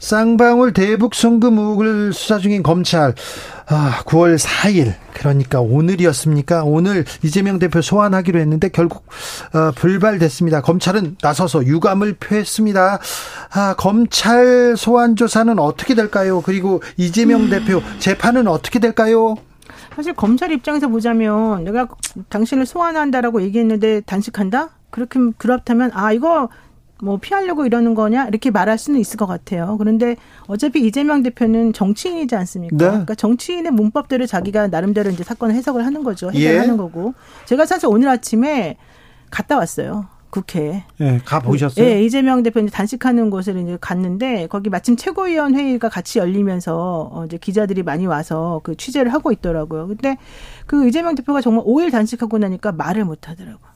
쌍방울 0.00 0.72
대북 0.72 1.14
송금 1.14 1.58
의혹을 1.58 2.14
수사 2.14 2.38
중인 2.38 2.62
검찰 2.62 3.14
아, 3.68 4.02
9월 4.06 4.38
4일 4.38 4.94
그러니까 5.12 5.60
오늘이었습니까? 5.60 6.64
오늘 6.64 7.04
이재명 7.22 7.58
대표 7.58 7.82
소환하기로 7.82 8.40
했는데 8.40 8.70
결국 8.70 9.04
어, 9.52 9.70
불발됐습니다. 9.76 10.62
검찰은 10.62 11.18
나서서 11.22 11.66
유감을 11.66 12.14
표했습니다. 12.14 12.98
아, 13.52 13.74
검찰 13.76 14.74
소환 14.76 15.16
조사는 15.16 15.58
어떻게 15.58 15.94
될까요? 15.94 16.40
그리고 16.40 16.82
이재명 16.96 17.42
음. 17.42 17.50
대표 17.50 17.82
재판은 17.98 18.48
어떻게 18.48 18.78
될까요? 18.78 19.36
사실 19.94 20.14
검찰 20.14 20.50
입장에서 20.50 20.88
보자면 20.88 21.62
내가 21.64 21.88
당신을 22.30 22.64
소환한다라고 22.64 23.42
얘기했는데 23.42 24.00
단식한다? 24.00 24.70
그렇게 24.90 25.20
그렇다면 25.36 25.90
아 25.94 26.12
이거 26.12 26.48
뭐 27.02 27.18
피하려고 27.18 27.66
이러는 27.66 27.94
거냐 27.94 28.26
이렇게 28.26 28.50
말할 28.50 28.78
수는 28.78 29.00
있을 29.00 29.16
것 29.16 29.26
같아요. 29.26 29.76
그런데 29.78 30.16
어차피 30.46 30.86
이재명 30.86 31.22
대표는 31.22 31.72
정치인이지 31.72 32.34
않습니까? 32.36 32.76
네. 32.76 32.84
그러니까 32.84 33.14
정치인의 33.14 33.72
문법대로 33.72 34.26
자기가 34.26 34.68
나름대로 34.68 35.10
이제 35.10 35.24
사건 35.24 35.50
해석을 35.52 35.84
하는 35.84 36.04
거죠. 36.04 36.30
해결하는 36.30 36.74
예. 36.74 36.76
거고. 36.76 37.14
제가 37.46 37.66
사실 37.66 37.88
오늘 37.88 38.08
아침에 38.08 38.76
갔다 39.30 39.56
왔어요. 39.56 40.06
국회. 40.30 40.84
예, 41.00 41.18
가 41.24 41.40
보셨어요? 41.40 41.84
예, 41.84 42.02
이재명 42.04 42.42
대표 42.42 42.60
이제 42.60 42.70
단식하는 42.70 43.30
곳을 43.30 43.58
이제 43.58 43.76
갔는데 43.80 44.46
거기 44.46 44.70
마침 44.70 44.96
최고위원 44.96 45.56
회의가 45.56 45.88
같이 45.88 46.20
열리면서 46.20 47.10
어 47.12 47.24
이제 47.24 47.36
기자들이 47.36 47.82
많이 47.82 48.06
와서 48.06 48.60
그 48.62 48.76
취재를 48.76 49.12
하고 49.12 49.32
있더라고요. 49.32 49.88
근데 49.88 50.16
그 50.66 50.86
이재명 50.86 51.16
대표가 51.16 51.40
정말 51.40 51.64
5일 51.64 51.90
단식하고 51.90 52.38
나니까 52.38 52.72
말을 52.72 53.04
못 53.04 53.28
하더라고요. 53.28 53.69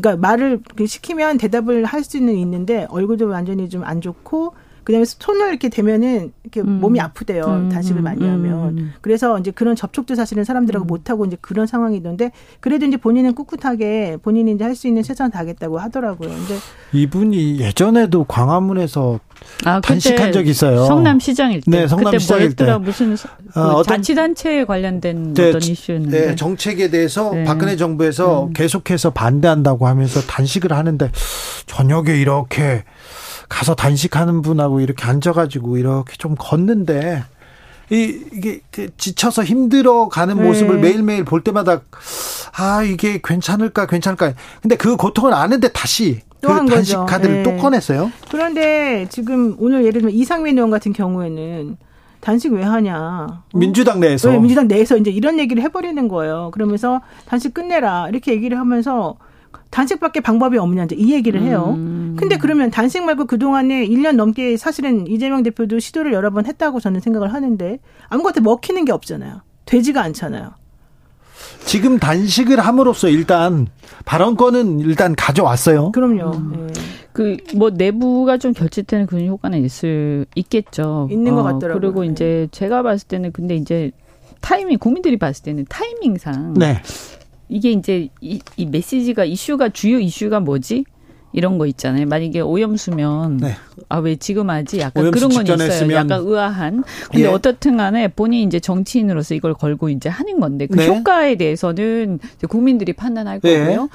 그러니까 0.00 0.16
말을 0.16 0.60
시키면 0.86 1.38
대답을 1.38 1.84
할 1.84 2.04
수는 2.04 2.34
있는데 2.36 2.86
얼굴도 2.90 3.28
완전히 3.28 3.68
좀 3.68 3.84
안 3.84 4.00
좋고 4.00 4.54
그다음에 4.88 5.04
손을 5.04 5.50
이렇게 5.50 5.68
대면은 5.68 6.32
이렇게 6.42 6.62
음. 6.62 6.80
몸이 6.80 6.98
아프대요. 6.98 7.44
음. 7.44 7.68
단식을 7.68 8.00
많이 8.00 8.22
음. 8.22 8.32
하면. 8.32 8.92
그래서 9.02 9.38
이제 9.38 9.50
그런 9.50 9.76
접촉도 9.76 10.14
사실은 10.14 10.44
사람들하고 10.44 10.86
음. 10.86 10.88
못 10.88 11.10
하고 11.10 11.26
이제 11.26 11.36
그런 11.42 11.66
상황이던데 11.66 12.32
그래도 12.60 12.86
이제 12.86 12.96
본인은 12.96 13.34
꿋꿋하게 13.34 14.16
본인이 14.22 14.52
이제 14.52 14.64
할 14.64 14.78
수 14.78 14.86
있는 14.86 15.02
최선을 15.02 15.30
다하겠다고 15.32 15.76
하더라고요. 15.78 16.28
근데 16.30 16.54
이분이 16.92 17.58
예전에도 17.60 18.24
광화문에서 18.24 19.18
아, 19.64 19.80
단식한 19.80 20.32
적 20.32 20.46
있어요. 20.46 20.86
성남 20.86 21.18
시장일 21.20 21.60
때. 21.62 21.70
네, 21.70 21.86
성남 21.88 22.16
시장일 22.18 22.54
때. 22.54 22.76
무슨 22.78 23.16
그 23.52 23.60
어, 23.60 23.82
자치단체에 23.82 24.64
관련된 24.64 25.34
네, 25.34 25.48
어떤 25.48 25.60
이슈였는데. 25.62 26.26
네, 26.28 26.34
정책에 26.36 26.90
대해서 26.90 27.32
네. 27.34 27.44
박근혜 27.44 27.76
정부에서 27.76 28.46
음. 28.46 28.52
계속해서 28.52 29.10
반대한다고 29.10 29.86
하면서 29.86 30.20
단식을 30.20 30.72
하는데 30.72 31.10
저녁에 31.66 32.16
이렇게 32.16 32.84
가서 33.48 33.74
단식하는 33.74 34.42
분하고 34.42 34.80
이렇게 34.80 35.04
앉아가지고 35.04 35.78
이렇게 35.78 36.16
좀 36.16 36.34
걷는데 36.38 37.24
이, 37.90 38.20
이게 38.32 38.60
그 38.70 38.88
지쳐서 38.96 39.44
힘들어 39.44 40.08
가는 40.08 40.36
네. 40.36 40.42
모습을 40.42 40.78
매일매일 40.78 41.24
볼 41.24 41.42
때마다 41.42 41.80
아 42.56 42.82
이게 42.82 43.20
괜찮을까 43.22 43.86
괜찮을까 43.86 44.34
근데 44.60 44.76
그 44.76 44.96
고통을 44.96 45.32
아는데 45.32 45.68
다시 45.68 46.20
그 46.40 46.48
단식 46.48 46.94
거죠. 46.94 47.06
카드를 47.06 47.36
네. 47.36 47.42
또 47.42 47.56
꺼냈어요. 47.56 48.12
그런데 48.30 49.06
지금 49.08 49.56
오늘 49.58 49.80
예를 49.80 50.00
들면 50.00 50.10
이상민 50.12 50.56
의원 50.56 50.70
같은 50.70 50.92
경우에는 50.92 51.76
단식 52.20 52.52
왜 52.52 52.62
하냐? 52.62 53.26
어? 53.30 53.42
민주당 53.54 54.00
내에서 54.00 54.30
네, 54.30 54.38
민주당 54.38 54.68
내에서 54.68 54.96
이제 54.96 55.10
이런 55.10 55.38
얘기를 55.38 55.62
해버리는 55.62 56.08
거예요. 56.08 56.50
그러면서 56.52 57.00
단식 57.26 57.54
끝내라 57.54 58.08
이렇게 58.08 58.32
얘기를 58.32 58.58
하면서 58.58 59.16
단식밖에 59.70 60.20
방법이 60.20 60.58
없냐 60.58 60.84
이제 60.84 60.96
이 60.96 61.12
얘기를 61.12 61.42
해요. 61.42 61.74
음. 61.76 62.16
근데 62.18 62.36
그러면 62.36 62.70
단식 62.70 63.02
말고 63.04 63.26
그동안에 63.26 63.86
1년 63.86 64.16
넘게 64.16 64.56
사실은 64.56 65.06
이재명 65.06 65.42
대표도 65.42 65.78
시도를 65.78 66.12
여러 66.12 66.30
번 66.30 66.46
했다고 66.46 66.80
저는 66.80 67.00
생각을 67.00 67.32
하는데 67.32 67.78
아무것도 68.08 68.40
먹히는 68.40 68.84
게 68.84 68.92
없잖아요. 68.92 69.42
되지가 69.66 70.02
않잖아요. 70.02 70.52
지금 71.64 71.98
단식을 71.98 72.60
함으로써 72.60 73.08
일단 73.08 73.66
발언권은 74.04 74.80
일단 74.80 75.14
가져왔어요. 75.14 75.92
그럼요. 75.92 76.32
음. 76.32 76.70
네. 76.72 76.82
그뭐 77.12 77.70
내부가 77.70 78.38
좀 78.38 78.52
결집되는 78.52 79.06
그런 79.06 79.26
효과는 79.26 79.64
있을 79.64 80.26
있겠죠. 80.34 81.08
있는 81.10 81.34
것 81.34 81.40
어, 81.40 81.44
같더라고요. 81.44 81.80
그리고 81.80 82.02
네. 82.02 82.08
이제 82.08 82.48
제가 82.52 82.82
봤을 82.82 83.08
때는 83.08 83.32
근데 83.32 83.56
이제 83.56 83.90
타이밍 84.40 84.78
국민들이 84.78 85.18
봤을 85.18 85.42
때는 85.42 85.66
타이밍상 85.68 86.54
네. 86.54 86.80
이게 87.48 87.70
이제 87.70 88.08
이, 88.20 88.40
이 88.56 88.66
메시지가 88.66 89.24
이슈가 89.24 89.70
주요 89.70 89.98
이슈가 89.98 90.40
뭐지? 90.40 90.84
이런 91.32 91.58
거 91.58 91.66
있잖아요. 91.66 92.06
만약에 92.06 92.40
오염수면 92.40 93.38
네. 93.38 93.54
아왜 93.88 94.16
지금 94.16 94.50
하지? 94.50 94.80
약간 94.80 95.10
그런 95.10 95.30
건 95.30 95.44
있어요. 95.46 95.62
했으면. 95.62 95.96
약간 95.96 96.20
의아한. 96.26 96.84
근데 97.10 97.24
예. 97.24 97.28
어떻든 97.28 97.76
간에 97.76 98.08
본인이 98.08 98.44
이제 98.44 98.60
정치인으로서 98.60 99.34
이걸 99.34 99.54
걸고 99.54 99.88
이제 99.90 100.08
하는 100.08 100.40
건데 100.40 100.66
그 100.66 100.76
네. 100.76 100.88
효과에 100.88 101.36
대해서는 101.36 102.18
국민들이 102.48 102.92
판단할 102.92 103.40
네. 103.40 103.58
거고요. 103.58 103.88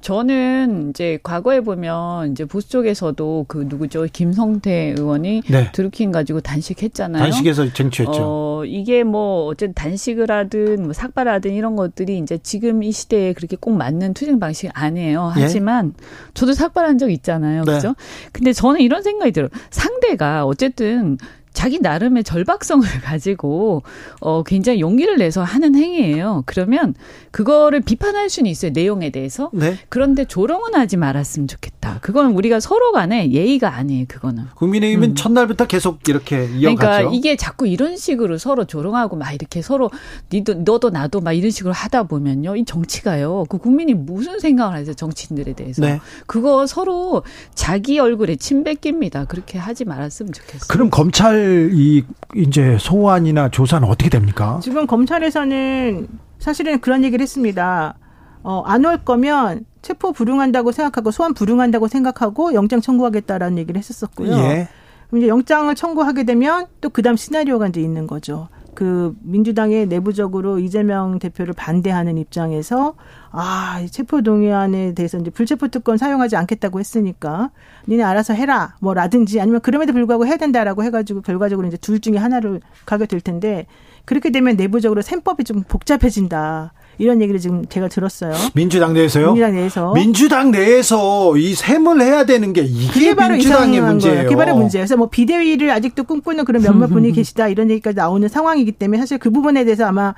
저는 0.00 0.90
이제 0.90 1.18
과거에 1.22 1.60
보면 1.60 2.32
이제 2.32 2.44
보수 2.44 2.70
쪽에서도 2.70 3.44
그 3.48 3.66
누구죠 3.68 4.06
김성태 4.10 4.94
의원이 4.96 5.42
네. 5.46 5.72
드루킹 5.72 6.10
가지고 6.10 6.40
단식했잖아요. 6.40 7.22
단식에서 7.22 7.72
쟁취했죠. 7.72 8.12
어, 8.18 8.64
이게 8.64 9.04
뭐 9.04 9.46
어쨌든 9.46 9.74
단식을 9.74 10.30
하든 10.30 10.84
뭐 10.84 10.92
삭발하든 10.92 11.52
이런 11.52 11.76
것들이 11.76 12.18
이제 12.18 12.38
지금 12.42 12.82
이 12.82 12.92
시대에 12.92 13.32
그렇게 13.34 13.56
꼭 13.60 13.72
맞는 13.72 14.14
투쟁 14.14 14.40
방식 14.40 14.70
아니에요. 14.72 15.34
예. 15.36 15.42
하지만 15.42 15.92
예? 15.98 16.04
저도 16.34 16.54
삭발 16.54 16.79
한 16.84 16.98
적 16.98 17.10
있잖아요. 17.10 17.64
네. 17.64 17.74
그죠? 17.74 17.94
근데 18.32 18.52
저는 18.52 18.80
이런 18.80 19.02
생각이 19.02 19.32
들어요. 19.32 19.48
상대가 19.70 20.44
어쨌든 20.44 21.16
자기 21.52 21.80
나름의 21.80 22.24
절박성을 22.24 22.86
가지고 23.02 23.82
어 24.20 24.42
굉장히 24.42 24.80
용기를 24.80 25.16
내서 25.16 25.42
하는 25.42 25.74
행위예요. 25.74 26.42
그러면 26.46 26.94
그거를 27.30 27.80
비판할 27.80 28.30
수는 28.30 28.50
있어요. 28.50 28.70
내용에 28.72 29.10
대해서. 29.10 29.50
네. 29.52 29.76
그런데 29.88 30.24
조롱은 30.24 30.74
하지 30.74 30.96
말았으면 30.96 31.48
좋겠다. 31.48 31.98
그거는 32.00 32.32
우리가 32.32 32.60
서로 32.60 32.92
간에 32.92 33.30
예의가 33.32 33.74
아니에요. 33.74 34.06
그거는. 34.08 34.44
국민의힘은 34.54 35.10
음. 35.10 35.14
첫날부터 35.14 35.66
계속 35.66 36.08
이렇게 36.08 36.44
이어갔죠. 36.44 36.76
그러니까 36.76 37.00
이게 37.14 37.36
자꾸 37.36 37.66
이런 37.66 37.96
식으로 37.96 38.38
서로 38.38 38.64
조롱하고 38.64 39.16
막 39.16 39.32
이렇게 39.32 39.62
서로 39.62 39.90
니도 40.32 40.54
너도 40.54 40.90
나도 40.90 41.20
막 41.20 41.32
이런 41.32 41.50
식으로 41.50 41.72
하다 41.72 42.04
보면요. 42.04 42.56
이 42.56 42.64
정치가요. 42.64 43.44
그 43.48 43.58
국민이 43.58 43.94
무슨 43.94 44.38
생각을 44.38 44.76
하세요. 44.76 44.94
정치인들에 44.94 45.54
대해서. 45.54 45.82
네. 45.82 46.00
그거 46.26 46.66
서로 46.66 47.22
자기 47.54 47.98
얼굴에 47.98 48.36
침 48.36 48.64
뱉깁니다. 48.64 49.24
그렇게 49.24 49.58
하지 49.58 49.84
말았으면 49.84 50.32
좋겠어요. 50.32 50.68
그럼 50.68 50.90
검찰 50.90 51.39
이 51.72 52.04
이제 52.36 52.76
소환이나 52.78 53.48
조사는 53.50 53.86
어떻게 53.88 54.08
됩니까? 54.10 54.60
지금 54.62 54.86
검찰에서는 54.86 56.08
사실은 56.38 56.80
그런 56.80 57.04
얘기를 57.04 57.22
했습니다. 57.22 57.94
어, 58.42 58.62
안 58.66 58.84
올 58.84 58.98
거면 58.98 59.64
체포 59.82 60.12
불응한다고 60.12 60.72
생각하고 60.72 61.10
소환 61.10 61.34
불응한다고 61.34 61.88
생각하고 61.88 62.54
영장 62.54 62.80
청구하겠다라는 62.80 63.58
얘기를 63.58 63.78
했었었고요. 63.78 64.32
예. 64.32 64.68
이제 65.14 65.28
영장을 65.28 65.74
청구하게 65.74 66.24
되면 66.24 66.66
또 66.80 66.88
그다음 66.88 67.16
시나리오가 67.16 67.66
이제 67.68 67.80
있는 67.80 68.06
거죠. 68.06 68.48
그 68.74 69.14
민주당의 69.22 69.86
내부적으로 69.86 70.58
이재명 70.58 71.18
대표를 71.18 71.54
반대하는 71.54 72.18
입장에서 72.18 72.94
아, 73.30 73.84
체포 73.90 74.22
동의안에 74.22 74.94
대해서 74.94 75.18
이제 75.18 75.30
불체포 75.30 75.68
특권 75.68 75.96
사용하지 75.96 76.36
않겠다고 76.36 76.80
했으니까 76.80 77.50
니네 77.88 78.02
알아서 78.02 78.34
해라. 78.34 78.76
뭐라든지 78.80 79.40
아니면 79.40 79.60
그럼에도 79.60 79.92
불구하고 79.92 80.26
해야 80.26 80.36
된다라고 80.36 80.84
해 80.84 80.90
가지고 80.90 81.20
결과적으로 81.22 81.68
이제 81.68 81.76
둘 81.76 82.00
중에 82.00 82.16
하나를 82.16 82.60
가게 82.86 83.06
될 83.06 83.20
텐데 83.20 83.66
그렇게 84.04 84.30
되면 84.30 84.56
내부적으로 84.56 85.02
셈법이 85.02 85.44
좀 85.44 85.62
복잡해진다. 85.62 86.72
이런 86.98 87.22
얘기를 87.22 87.40
지금 87.40 87.64
제가 87.64 87.88
들었어요. 87.88 88.34
민주당 88.54 88.92
내에서요? 88.92 89.32
민주당 89.32 89.54
내에서. 89.54 89.92
민주당 89.94 90.50
내에서 90.50 91.36
이 91.36 91.54
셈을 91.54 92.02
해야 92.02 92.24
되는 92.24 92.52
게 92.52 92.62
이게 92.62 93.14
바로 93.14 93.34
민주당의 93.34 93.80
문제예요. 93.80 94.14
거예요. 94.14 94.28
그게 94.28 94.36
바로 94.36 94.54
문제예요. 94.56 94.82
그래서 94.82 94.96
뭐 94.96 95.08
비대위를 95.08 95.70
아직도 95.70 96.04
꿈꾸는 96.04 96.44
그런 96.44 96.62
몇몇 96.62 96.88
분이 96.88 97.12
계시다 97.12 97.48
이런 97.48 97.70
얘기까지 97.70 97.96
나오는 97.96 98.28
상황이기 98.28 98.72
때문에 98.72 98.98
사실 98.98 99.16
그 99.18 99.30
부분에 99.30 99.64
대해서 99.64 99.86
아마 99.86 100.14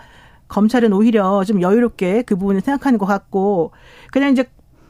검찰은 0.48 0.92
오히려 0.92 1.44
좀 1.44 1.62
여유롭게 1.62 2.22
그 2.22 2.36
부분을 2.36 2.60
생각하는 2.60 2.98
것 2.98 3.06
같고 3.06 3.70
그냥 4.10 4.32
이제 4.32 4.44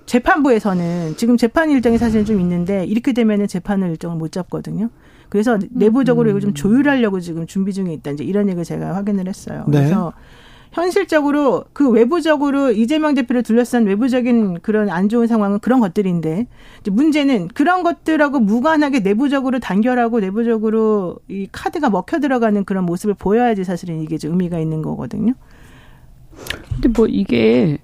재판부에서는 0.06 1.16
지금 1.16 1.36
재판 1.36 1.70
일정이 1.70 1.98
사실은 1.98 2.24
좀 2.24 2.40
있는데 2.40 2.84
이렇게 2.86 3.12
되면은 3.12 3.48
재판을 3.48 3.90
일정을 3.90 4.16
못 4.16 4.32
잡거든요. 4.32 4.88
그래서 5.32 5.58
내부적으로 5.70 6.28
이거 6.28 6.40
좀 6.40 6.52
조율하려고 6.52 7.18
지금 7.18 7.46
준비 7.46 7.72
중에 7.72 7.90
있다. 7.94 8.10
이제 8.10 8.22
이런 8.22 8.48
얘기를 8.48 8.64
제가 8.64 8.94
확인을 8.94 9.28
했어요. 9.28 9.64
네. 9.66 9.78
그래서 9.78 10.12
현실적으로 10.72 11.64
그 11.72 11.88
외부적으로 11.88 12.70
이재명 12.70 13.14
대표를 13.14 13.42
둘러싼 13.42 13.86
외부적인 13.86 14.60
그런 14.60 14.90
안 14.90 15.08
좋은 15.08 15.26
상황은 15.26 15.60
그런 15.60 15.80
것들인데 15.80 16.48
문제는 16.84 17.48
그런 17.48 17.82
것들하고 17.82 18.40
무관하게 18.40 18.98
내부적으로 18.98 19.58
단결하고 19.58 20.20
내부적으로 20.20 21.16
이 21.28 21.48
카드가 21.50 21.88
먹혀 21.88 22.20
들어가는 22.20 22.66
그런 22.66 22.84
모습을 22.84 23.14
보여야지 23.14 23.64
사실은 23.64 24.02
이게 24.02 24.18
좀 24.18 24.32
의미가 24.32 24.58
있는 24.58 24.82
거거든요. 24.82 25.32
근데 26.74 26.88
뭐 26.88 27.06
이게 27.06 27.78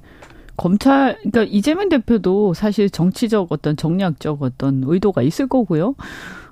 검찰, 0.59 1.16
그러니까 1.20 1.44
이재명 1.44 1.88
대표도 1.88 2.53
사실 2.53 2.90
정치적 2.90 3.53
어떤 3.53 3.74
정략적 3.74 4.42
어떤 4.42 4.82
의도가 4.84 5.22
있을 5.22 5.46
거고요. 5.46 5.94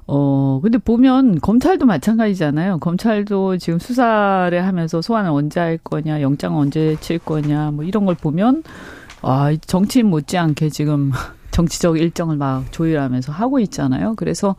어, 0.09 0.61
근데 0.63 0.79
보면 0.79 1.41
검찰도 1.41 1.85
마찬가지잖아요. 1.87 2.79
검찰도 2.79 3.59
지금 3.59 3.79
수사를 3.79 4.65
하면서 4.65 5.03
소환을 5.03 5.31
언제 5.31 5.59
할 5.59 5.79
거냐, 5.79 6.23
영장을 6.23 6.57
언제 6.59 6.97
칠 7.01 7.19
거냐, 7.19 7.73
뭐 7.73 7.85
이런 7.85 8.07
걸 8.07 8.15
보면, 8.15 8.63
아, 9.23 9.55
정치인 9.67 10.07
못지않게 10.07 10.69
지금 10.71 11.11
정치적 11.51 11.99
일정을 11.99 12.37
막 12.37 12.71
조율하면서 12.71 13.33
하고 13.33 13.59
있잖아요. 13.61 14.15
그래서 14.17 14.55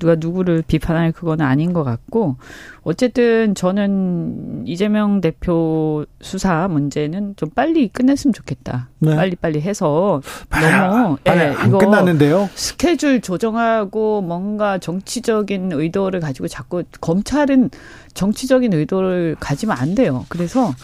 누가 0.00 0.16
누구를 0.18 0.64
비판할 0.66 1.12
그건 1.12 1.40
아닌 1.40 1.72
것 1.72 1.84
같고 1.84 2.36
어쨌든 2.82 3.54
저는 3.54 4.64
이재명 4.66 5.20
대표 5.20 6.04
수사 6.20 6.66
문제는 6.66 7.34
좀 7.36 7.50
빨리 7.50 7.88
끝냈으면 7.88 8.32
좋겠다. 8.32 8.88
네. 8.98 9.14
빨리 9.14 9.36
빨리 9.36 9.60
해서 9.60 10.20
너무 10.50 11.18
예, 11.26 11.30
안 11.30 11.70
끝났는데요. 11.70 12.48
스케줄 12.54 13.20
조정하고 13.20 14.22
뭔가 14.22 14.78
정치적인 14.78 15.70
의도를 15.72 16.20
가지고 16.20 16.48
자꾸 16.48 16.82
검찰은 17.00 17.70
정치적인 18.14 18.72
의도를 18.72 19.36
가지면 19.38 19.76
안 19.76 19.94
돼요. 19.94 20.24
그래서 20.28 20.74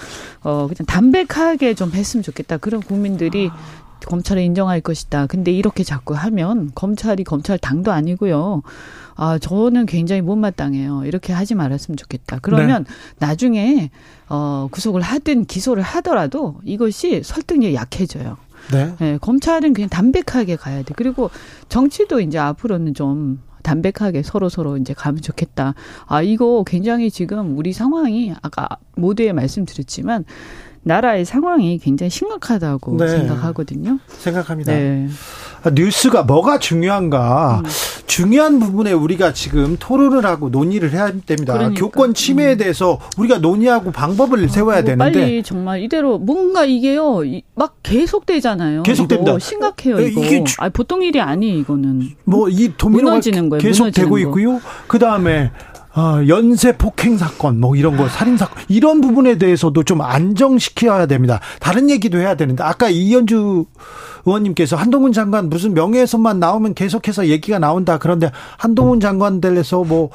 어 0.42 0.68
그냥 0.68 0.86
담백하게 0.86 1.74
좀 1.74 1.90
했으면 1.92 2.22
좋겠다. 2.22 2.58
그런 2.58 2.80
국민들이 2.82 3.48
아. 3.50 3.86
검찰을 4.06 4.42
인정할 4.42 4.80
것이다. 4.80 5.26
근데 5.26 5.50
이렇게 5.50 5.82
자꾸 5.82 6.14
하면 6.14 6.70
검찰이 6.74 7.24
검찰 7.24 7.58
당도 7.58 7.92
아니고요. 7.92 8.62
아, 9.16 9.38
저는 9.38 9.86
굉장히 9.86 10.22
못마땅해요. 10.22 11.04
이렇게 11.04 11.32
하지 11.32 11.54
말았으면 11.54 11.96
좋겠다. 11.96 12.38
그러면 12.42 12.84
네. 12.84 13.26
나중에 13.26 13.90
어 14.28 14.68
구속을 14.70 15.00
하든 15.00 15.46
기소를 15.46 15.82
하더라도 15.82 16.56
이것이 16.64 17.22
설득력이 17.22 17.74
약해져요. 17.74 18.36
네. 18.72 18.94
네. 18.98 19.18
검찰은 19.18 19.72
그냥 19.72 19.88
담백하게 19.88 20.56
가야 20.56 20.82
돼. 20.82 20.92
그리고 20.96 21.30
정치도 21.68 22.20
이제 22.20 22.38
앞으로는 22.38 22.94
좀 22.94 23.40
담백하게 23.62 24.22
서로 24.22 24.48
서로 24.48 24.76
이제 24.76 24.94
가면 24.94 25.22
좋겠다. 25.22 25.74
아 26.06 26.22
이거 26.22 26.62
굉장히 26.66 27.10
지금 27.10 27.56
우리 27.58 27.72
상황이 27.72 28.34
아까 28.42 28.68
모두에 28.96 29.32
말씀드렸지만 29.32 30.24
나라의 30.82 31.24
상황이 31.24 31.78
굉장히 31.78 32.10
심각하다고 32.10 32.96
네. 32.98 33.08
생각하거든요. 33.08 33.98
생각합니다. 34.06 34.72
네. 34.72 35.08
아, 35.66 35.70
뉴스가 35.74 36.22
뭐가 36.22 36.58
중요한가? 36.58 37.60
음. 37.64 37.70
중요한 38.06 38.60
부분에 38.60 38.92
우리가 38.92 39.32
지금 39.32 39.76
토론을 39.78 40.24
하고 40.24 40.48
논의를 40.48 40.92
해야 40.92 41.10
됩니다. 41.26 41.54
그러니까. 41.54 41.80
교권 41.80 42.14
침해에 42.14 42.52
음. 42.52 42.58
대해서 42.58 43.00
우리가 43.18 43.38
논의하고 43.38 43.90
방법을 43.90 44.44
아, 44.44 44.48
세워야 44.48 44.84
되는데 44.84 45.12
빨리 45.12 45.42
정말 45.42 45.82
이대로 45.82 46.18
뭔가 46.18 46.64
이게요 46.64 47.22
막 47.56 47.76
계속되잖아요. 47.82 48.84
계속됩니다. 48.84 49.38
심각해요 49.40 50.00
이거. 50.00 50.22
이게 50.24 50.44
주, 50.44 50.54
아, 50.60 50.68
보통 50.68 51.02
일이 51.02 51.20
아니 51.20 51.58
이거는. 51.58 52.10
뭐 52.24 52.48
이 52.48 52.72
도미노가 52.76 53.20
계속되고 53.58 54.18
있고요. 54.18 54.60
그 54.86 54.98
다음에 55.00 55.50
어, 55.96 56.20
연쇄 56.28 56.76
폭행 56.76 57.16
사건 57.16 57.58
뭐 57.58 57.74
이런 57.74 57.96
거 57.96 58.06
살인 58.08 58.36
사건 58.36 58.62
이런 58.68 59.00
부분에 59.00 59.38
대해서도 59.38 59.82
좀 59.82 60.02
안정시켜야 60.02 61.06
됩니다. 61.06 61.40
다른 61.58 61.88
얘기도 61.88 62.18
해야 62.18 62.34
되는데 62.34 62.62
아까 62.62 62.90
이현주 62.90 63.64
의원님께서 64.26 64.76
한동훈 64.76 65.12
장관 65.12 65.48
무슨 65.48 65.72
명예훼손만 65.72 66.38
나오면 66.38 66.74
계속해서 66.74 67.28
얘기가 67.28 67.58
나온다. 67.58 67.96
그런데 67.96 68.30
한동훈 68.58 69.00
장관 69.00 69.40
들에서 69.40 69.84
뭐 69.84 70.10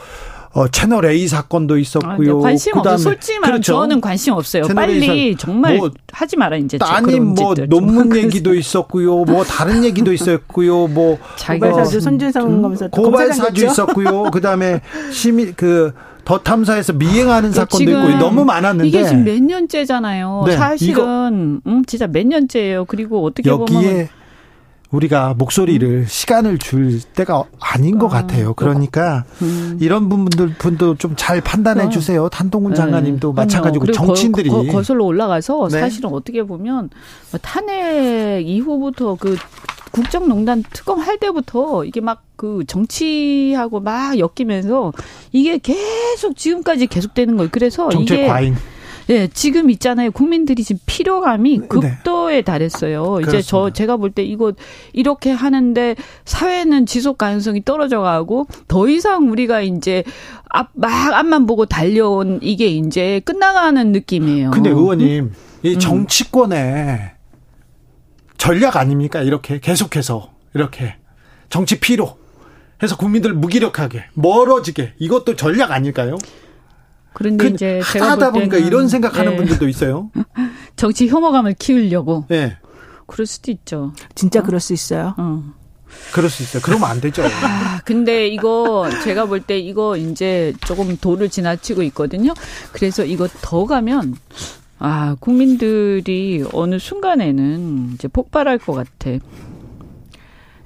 어, 0.54 0.68
채널 0.68 1.06
A 1.06 1.28
사건도 1.28 1.78
있었고요. 1.78 2.40
아, 2.40 2.42
관심 2.42 2.78
없어요. 2.78 2.98
솔직히 2.98 3.40
말하면 3.40 3.62
그렇죠. 3.62 3.74
저는 3.74 4.02
관심 4.02 4.34
없어요. 4.34 4.64
빨리 4.76 5.36
정말 5.38 5.78
뭐, 5.78 5.92
하지 6.12 6.36
마라 6.38 6.58
이제. 6.58 6.78
따님 6.78 7.36
뭐 7.36 7.54
논문 7.56 8.16
얘기도 8.16 8.54
있었고요. 8.54 9.24
뭐 9.24 9.44
다른 9.44 9.84
얘기도 9.84 10.12
있었고요. 10.12 10.88
뭐 10.88 11.18
고발사주 11.46 12.02
손준성 12.02 12.62
검사 12.62 12.88
고발사주 12.88 13.66
있었고요. 13.66 14.24
그다음에 14.32 14.82
시민 15.12 15.54
그 15.56 15.94
더 16.24 16.38
탐사에서 16.40 16.94
미행하는 16.94 17.52
사건도 17.52 17.92
있고 17.92 18.18
너무 18.20 18.46
많았는데 18.46 18.88
이게 18.88 19.04
지금 19.04 19.24
몇 19.24 19.42
년째잖아요. 19.42 20.44
네, 20.48 20.56
사실은 20.56 21.62
음, 21.66 21.84
진짜 21.86 22.08
몇 22.08 22.26
년째예요. 22.26 22.86
그리고 22.86 23.26
어떻게 23.26 23.50
여기에 23.50 23.66
보면 23.80 24.08
우리가 24.92 25.34
목소리를 25.38 25.88
음. 25.88 26.06
시간을 26.08 26.58
줄 26.58 27.02
때가 27.02 27.44
아닌 27.60 27.98
것 27.98 28.08
아, 28.08 28.22
같아요. 28.22 28.54
그러니까 28.54 29.26
음. 29.42 29.78
이런 29.80 30.10
분들 30.10 30.56
분도 30.58 30.96
좀 30.96 31.12
잘 31.16 31.40
판단해 31.42 31.90
주세요. 31.90 32.30
탄동훈 32.30 32.72
네. 32.72 32.78
장관님도 32.78 33.30
네. 33.30 33.34
마찬가지고 33.36 33.92
정치인들이 33.92 34.50
거, 34.50 34.64
거, 34.64 34.72
거슬러 34.72 35.04
올라가서 35.06 35.68
네. 35.70 35.80
사실은 35.80 36.12
어떻게 36.12 36.44
보면 36.44 36.90
뭐 37.32 37.40
탄핵 37.42 38.48
이후부터 38.48 39.16
그 39.20 39.36
국정농단 39.92 40.64
특검 40.72 41.00
할 41.00 41.20
때부터 41.20 41.86
이게 41.86 42.02
막 42.02 42.24
그 42.42 42.64
정치하고 42.66 43.82
막 43.82 44.18
엮이면서 44.18 44.94
이게 45.32 45.60
계속 45.60 46.36
지금까지 46.36 46.88
계속되는 46.88 47.38
거예요. 47.38 47.50
그래서 47.52 47.88
정책 47.90 48.16
이게 48.16 48.28
과잉. 48.28 48.56
네, 49.12 49.28
지금 49.28 49.70
있잖아요. 49.72 50.10
국민들이 50.12 50.64
지금 50.64 50.80
필요감이 50.86 51.58
네. 51.58 51.68
극도에 51.68 52.36
네. 52.36 52.42
달했어요. 52.44 53.04
그렇습니다. 53.04 53.38
이제 53.40 53.42
저 53.46 53.70
제가 53.70 53.98
볼 53.98 54.12
때 54.12 54.24
이거 54.24 54.54
이렇게 54.94 55.32
하는데 55.32 55.98
사회는 56.24 56.86
지속 56.86 57.18
가능성이 57.18 57.62
떨어져 57.66 58.00
가고 58.00 58.48
더 58.70 58.88
이상 58.88 59.30
우리가 59.30 59.60
이제 59.60 60.06
앞, 60.48 60.70
막 60.76 61.14
앞만 61.14 61.46
보고 61.46 61.66
달려온 61.66 62.40
이게 62.42 62.68
이제 62.68 63.20
끝나가는 63.26 63.92
느낌이에요. 63.92 64.52
근데 64.52 64.70
의원님, 64.70 65.26
음? 65.26 65.34
이 65.64 65.78
정치권의 65.78 67.12
전략 68.38 68.78
아닙니까? 68.78 69.22
이렇게 69.24 69.60
계속해서 69.60 70.32
이렇게 70.54 70.96
정치 71.50 71.82
피로 71.82 72.18
해서 72.82 72.96
국민들 72.96 73.34
무기력하게 73.34 74.06
멀어지게 74.14 74.94
이것도 75.00 75.36
전략 75.36 75.72
아닐까요? 75.72 76.18
그런데 77.14 77.48
그, 77.50 77.54
이제 77.54 77.82
제가 77.92 78.12
하다 78.12 78.32
보니까 78.32 78.58
이런 78.58 78.88
생각하는 78.88 79.32
네. 79.32 79.38
분들도 79.38 79.68
있어요. 79.68 80.10
정치 80.76 81.08
혐오감을 81.08 81.56
키우려고. 81.60 82.26
네. 82.30 82.58
그럴 83.08 83.26
수도 83.26 83.52
있죠. 83.52 83.94
진짜 84.16 84.40
어. 84.40 84.44
그럴 84.44 84.60
수 84.60 84.74
있어요. 84.74 85.14
어. 85.18 85.44
그럴 86.14 86.30
수 86.30 86.42
있어요. 86.44 86.62
그러면 86.64 86.90
안 86.90 87.02
되죠. 87.02 87.24
아, 87.44 87.82
근데 87.84 88.28
이거 88.28 88.90
제가 89.04 89.26
볼 89.26 89.42
때 89.42 89.60
이거 89.60 89.98
이제 89.98 90.54
조금 90.62 90.96
도를 90.98 91.30
지나치고 91.30 91.84
있거든요. 91.84 92.34
그래서 92.72 93.04
이거 93.04 93.28
더 93.42 93.66
가면 93.66 94.16
아, 94.80 95.16
국민들이 95.20 96.44
어느 96.54 96.80
순간에는 96.80 97.92
이제 97.94 98.08
폭발할 98.08 98.58
것 98.58 98.74
같아. 98.74 99.12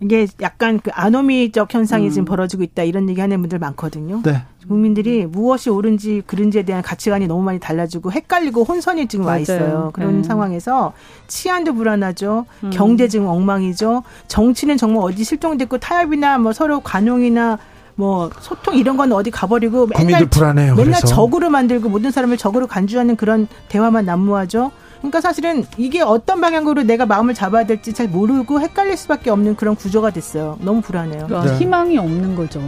이게 0.02 0.28
약간 0.42 0.80
그 0.80 0.92
아노미적 0.94 1.74
현상이 1.74 2.08
음. 2.08 2.10
지금 2.10 2.26
벌어지고 2.26 2.64
있다 2.64 2.84
이런 2.84 3.10
얘기 3.10 3.22
하는 3.22 3.40
분들 3.42 3.60
많거든요. 3.60 4.22
네. 4.24 4.44
국민들이 4.68 5.26
무엇이 5.26 5.70
옳은지 5.70 6.24
그른지에 6.26 6.64
대한 6.64 6.82
가치관이 6.82 7.28
너무 7.28 7.44
많이 7.44 7.60
달라지고 7.60 8.12
헷갈리고 8.12 8.64
혼선이 8.64 9.08
지금 9.08 9.26
맞아요. 9.26 9.36
와 9.36 9.40
있어요. 9.40 9.90
그런 9.94 10.18
네. 10.18 10.24
상황에서 10.24 10.94
치안도 11.28 11.76
불안하죠. 11.76 12.46
음. 12.64 12.70
경제 12.72 13.08
지금 13.08 13.28
엉망이죠. 13.28 14.04
정치는 14.28 14.78
정말 14.78 15.04
어디 15.04 15.24
실종됐고 15.24 15.78
타협이나 15.78 16.40
뭐 16.40 16.52
서로 16.52 16.80
관용이나 16.80 17.60
뭐 17.96 18.30
소통 18.40 18.76
이런 18.76 18.98
건 18.98 19.12
어디 19.14 19.32
가버리고 19.32 19.88
맨날 19.88 20.26
불안해요. 20.26 20.76
맨날 20.76 20.94
그래서. 21.00 21.08
적으로 21.08 21.50
만들고 21.50 21.88
모든 21.90 22.12
사람을 22.12 22.38
적으로 22.38 22.68
간주하는 22.68 23.16
그런 23.16 23.48
대화만 23.70 24.06
난무하죠. 24.06 24.72
그러니까 25.06 25.22
사실은 25.22 25.66
이게 25.78 26.02
어떤 26.02 26.42
방향으로 26.42 26.84
내가 26.84 27.06
마음을 27.06 27.34
잡아야 27.34 27.66
될지 27.66 27.94
잘 27.94 28.08
모르고 28.08 28.60
헷갈릴 28.60 28.98
수밖에 28.98 29.30
없는 29.30 29.56
그런 29.56 29.76
구조가 29.76 30.10
됐어요. 30.12 30.58
너무 30.62 30.82
불안해요. 30.82 31.28
그러니까 31.28 31.52
네. 31.54 31.58
희망이 31.60 31.98
없는 31.98 32.36
거죠. 32.36 32.60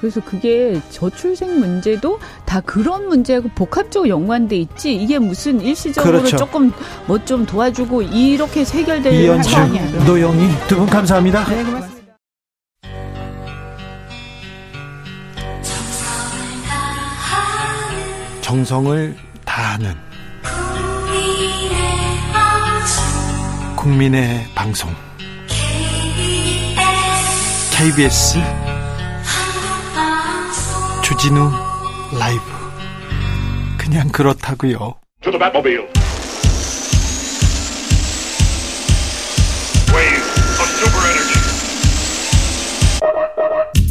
그래서 0.00 0.20
그게 0.24 0.80
저출생 0.90 1.58
문제도 1.60 2.18
다 2.44 2.60
그런 2.60 3.08
문제하고 3.08 3.48
복합적으로 3.54 4.08
연관돼 4.08 4.56
있지. 4.56 4.94
이게 4.94 5.18
무슨 5.18 5.60
일시적으로 5.60 6.18
그렇죠. 6.18 6.36
조금 6.36 6.72
뭐 7.06 7.24
좀 7.24 7.46
도와주고 7.46 8.02
이렇게 8.02 8.64
해결될 8.64 9.42
상황이 9.44 9.78
아니에요. 9.78 10.04
노영희 10.04 10.48
두 10.68 10.76
분 10.76 10.86
감사합니다. 10.86 11.44
네, 11.46 11.64
고맙습니다. 11.64 12.04
정성을 18.40 19.16
다하는 19.44 19.94
국민의 20.42 21.83
방송. 24.54 24.90
KBS 27.70 28.38
주진우 31.02 31.50
라이브. 32.18 32.42
그냥 33.76 34.08
그렇다고요. 34.08 34.94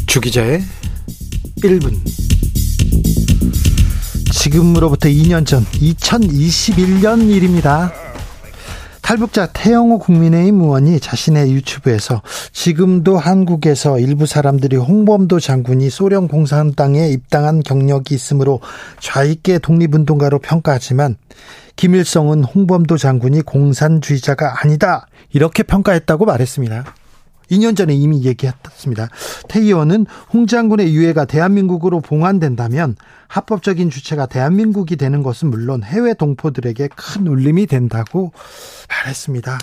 주기자의 0.08 0.60
1분. 1.62 2.00
지금으로부터 4.32 5.08
2년 5.08 5.46
전 5.46 5.64
2021년 5.64 7.30
일입니다. 7.30 8.03
탈북자 9.04 9.44
태영호 9.44 9.98
국민의힘 9.98 10.62
의원이 10.62 10.98
자신의 10.98 11.52
유튜브에서 11.52 12.22
지금도 12.52 13.18
한국에서 13.18 13.98
일부 13.98 14.24
사람들이 14.24 14.76
홍범도 14.76 15.40
장군이 15.40 15.90
소련 15.90 16.26
공산당에 16.26 17.10
입당한 17.10 17.60
경력이 17.62 18.14
있으므로 18.14 18.60
좌익계 19.00 19.58
독립운동가로 19.58 20.38
평가하지만 20.38 21.18
김일성은 21.76 22.44
홍범도 22.44 22.96
장군이 22.96 23.42
공산주의자가 23.42 24.62
아니다 24.62 25.06
이렇게 25.34 25.64
평가했다고 25.64 26.24
말했습니다. 26.24 26.86
2년 27.50 27.76
전에 27.76 27.94
이미 27.94 28.24
얘기했습니다. 28.24 29.08
태 29.48 29.60
의원은 29.60 30.06
홍 30.32 30.46
장군의 30.46 30.94
유해가 30.94 31.24
대한민국으로 31.24 32.00
봉환된다면 32.00 32.96
합법적인 33.28 33.90
주체가 33.90 34.26
대한민국이 34.26 34.96
되는 34.96 35.22
것은 35.22 35.50
물론 35.50 35.82
해외 35.82 36.14
동포들에게 36.14 36.88
큰 36.94 37.26
울림이 37.26 37.66
된다고 37.66 38.32
말했습니다. 38.88 39.58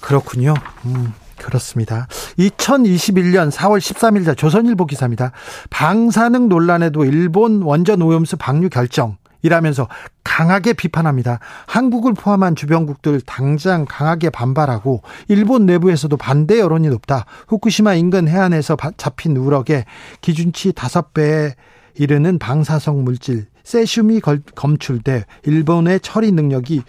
그렇군요. 0.00 0.54
음. 0.86 1.12
그렇습니다. 1.42 2.06
2021년 2.38 3.50
4월 3.50 3.78
13일자 3.78 4.36
조선일보 4.36 4.86
기사입니다. 4.86 5.32
방사능 5.70 6.48
논란에도 6.48 7.04
일본 7.04 7.62
원전 7.62 8.00
오염수 8.00 8.36
방류 8.36 8.70
결정. 8.70 9.16
이라면서 9.42 9.88
강하게 10.24 10.72
비판합니다. 10.72 11.40
한국을 11.66 12.14
포함한 12.14 12.56
주변국들 12.56 13.20
당장 13.22 13.84
강하게 13.88 14.30
반발하고 14.30 15.02
일본 15.28 15.66
내부에서도 15.66 16.16
반대 16.16 16.58
여론이 16.58 16.88
높다. 16.88 17.26
후쿠시마 17.48 17.94
인근 17.94 18.28
해안에서 18.28 18.76
잡힌 18.96 19.36
우럭에 19.36 19.84
기준치 20.20 20.72
5배에 20.72 21.54
이르는 21.94 22.38
방사성 22.38 23.04
물질 23.04 23.46
세슘이 23.64 24.20
검출돼 24.54 25.24
일본의 25.44 26.00
처리 26.00 26.32
능력이 26.32 26.82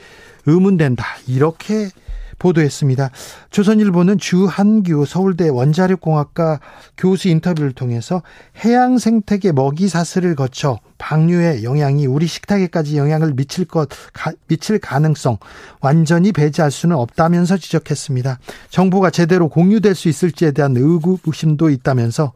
의문된다. 0.46 1.06
이렇게 1.28 1.90
보도했습니다. 2.44 3.10
조선일보는 3.50 4.18
주한규 4.18 5.06
서울대 5.06 5.48
원자력공학과 5.48 6.60
교수 6.98 7.30
인터뷰를 7.30 7.72
통해서 7.72 8.22
해양 8.64 8.98
생태계 8.98 9.54
먹이 9.54 9.88
사슬을 9.88 10.36
거쳐 10.36 10.78
방류의 10.98 11.64
영향이 11.64 12.06
우리 12.06 12.28
식탁에까지 12.28 12.98
영향을 12.98 13.34
미칠 13.34 13.66
것 13.66 13.90
가, 14.12 14.32
미칠 14.48 14.80
가능성 14.80 15.38
완전히 15.80 16.32
배제할 16.32 16.70
수는 16.70 16.98
없다면서 16.98 17.58
지적했습니다. 17.58 18.40
정보가 18.70 19.10
제대로 19.10 19.48
공유될 19.48 19.96
수 19.96 20.10
있을지에 20.10 20.52
대한 20.52 20.76
의구심도 20.76 21.70
있다면서 21.70 22.34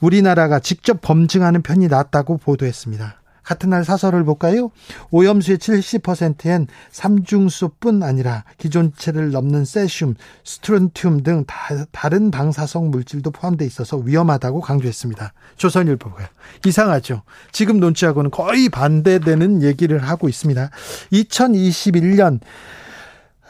우리나라가 0.00 0.60
직접 0.60 1.00
검증하는 1.00 1.62
편이 1.62 1.88
낫다고 1.88 2.38
보도했습니다. 2.38 3.17
같은 3.48 3.70
날 3.70 3.82
사설을 3.82 4.24
볼까요? 4.24 4.70
오염수의 5.10 5.56
70%엔 5.56 6.66
삼중수뿐 6.90 8.02
아니라 8.02 8.44
기존체를 8.58 9.30
넘는 9.30 9.64
세슘, 9.64 10.16
스트론튬 10.44 11.22
등 11.22 11.44
다, 11.46 12.08
른 12.10 12.30
방사성 12.30 12.90
물질도 12.90 13.30
포함되어 13.30 13.66
있어서 13.66 13.96
위험하다고 13.96 14.60
강조했습니다. 14.60 15.32
조선일보가 15.56 16.28
이상하죠. 16.66 17.22
지금 17.50 17.80
논지하고는 17.80 18.30
거의 18.30 18.68
반대되는 18.68 19.62
얘기를 19.62 19.98
하고 19.98 20.28
있습니다. 20.28 20.68
2021년 21.12 22.40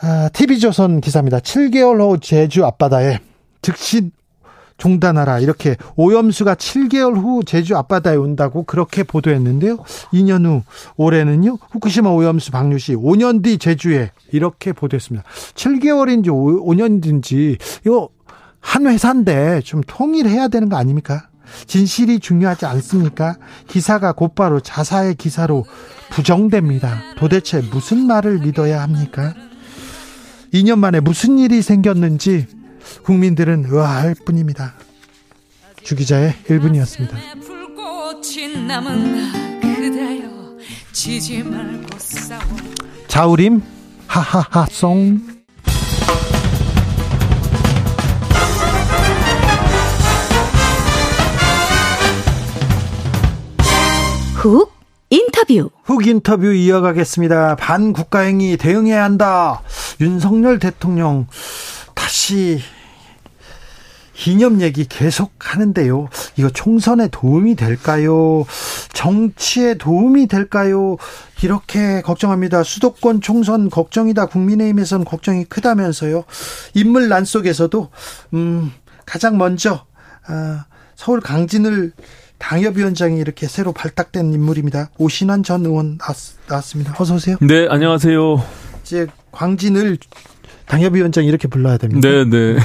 아, 0.00 0.28
TV조선 0.32 1.00
기사입니다. 1.00 1.40
7개월 1.40 2.00
후 2.00 2.20
제주 2.20 2.64
앞바다에 2.64 3.18
즉시 3.62 4.12
종단하라 4.78 5.40
이렇게 5.40 5.76
오염수가 5.96 6.54
7개월 6.54 7.16
후 7.16 7.42
제주 7.44 7.76
앞바다에 7.76 8.16
온다고 8.16 8.62
그렇게 8.62 9.02
보도했는데요. 9.02 9.76
2년 10.12 10.46
후 10.46 10.62
올해는요. 10.96 11.58
후쿠시마 11.70 12.08
오염수 12.10 12.52
방류 12.52 12.78
시 12.78 12.94
5년 12.94 13.42
뒤 13.42 13.58
제주에 13.58 14.12
이렇게 14.32 14.72
보도했습니다. 14.72 15.26
7개월인지 15.54 16.28
5년인지 16.28 17.58
이거 17.84 18.08
한 18.60 18.86
회사인데 18.86 19.60
좀 19.62 19.82
통일해야 19.86 20.48
되는 20.48 20.68
거 20.68 20.76
아닙니까? 20.76 21.28
진실이 21.66 22.20
중요하지 22.20 22.66
않습니까? 22.66 23.36
기사가 23.68 24.12
곧바로 24.12 24.60
자사의 24.60 25.14
기사로 25.14 25.64
부정됩니다. 26.10 27.00
도대체 27.16 27.62
무슨 27.72 28.06
말을 28.06 28.40
믿어야 28.40 28.82
합니까? 28.82 29.34
2년 30.52 30.78
만에 30.78 31.00
무슨 31.00 31.38
일이 31.38 31.62
생겼는지 31.62 32.46
국민들은 33.02 33.64
의아할 33.68 34.14
뿐입니다. 34.24 34.74
주기자의 35.82 36.34
1분이었습니다. 36.46 37.16
자우림 43.08 43.62
하하하송 44.06 45.38
훅 54.34 54.72
인터뷰 55.10 55.70
훅 55.84 56.06
인터뷰 56.06 56.52
이어가겠습니다. 56.52 57.56
반국가행위 57.56 58.56
대응해야 58.56 59.02
한다. 59.02 59.62
윤석열 60.00 60.58
대통령 60.58 61.26
다시 61.94 62.60
이념 64.26 64.60
얘기 64.60 64.84
계속 64.84 65.32
하는데요. 65.38 66.08
이거 66.36 66.50
총선에 66.50 67.08
도움이 67.08 67.54
될까요? 67.54 68.44
정치에 68.92 69.74
도움이 69.74 70.26
될까요? 70.26 70.96
이렇게 71.42 72.02
걱정합니다. 72.02 72.64
수도권 72.64 73.20
총선 73.20 73.70
걱정이다. 73.70 74.26
국민의힘에서는 74.26 75.04
걱정이 75.04 75.44
크다면서요. 75.44 76.24
인물 76.74 77.08
난 77.08 77.24
속에서도 77.24 77.90
음, 78.34 78.72
가장 79.06 79.38
먼저 79.38 79.84
아, 80.26 80.64
서울 80.96 81.20
강진을 81.20 81.92
당협위원장이 82.38 83.18
이렇게 83.18 83.46
새로 83.46 83.72
발탁된 83.72 84.32
인물입니다. 84.32 84.90
오신환 84.98 85.42
전 85.42 85.64
의원 85.64 85.98
나왔습니다. 86.48 86.94
어서 86.98 87.14
오세요. 87.14 87.36
네, 87.40 87.66
안녕하세요. 87.68 88.42
이제 88.82 89.06
광진을 89.32 89.98
당협위원장 90.66 91.24
이렇게 91.24 91.48
불러야 91.48 91.78
됩니다. 91.78 92.08
네, 92.08 92.24
네. 92.24 92.56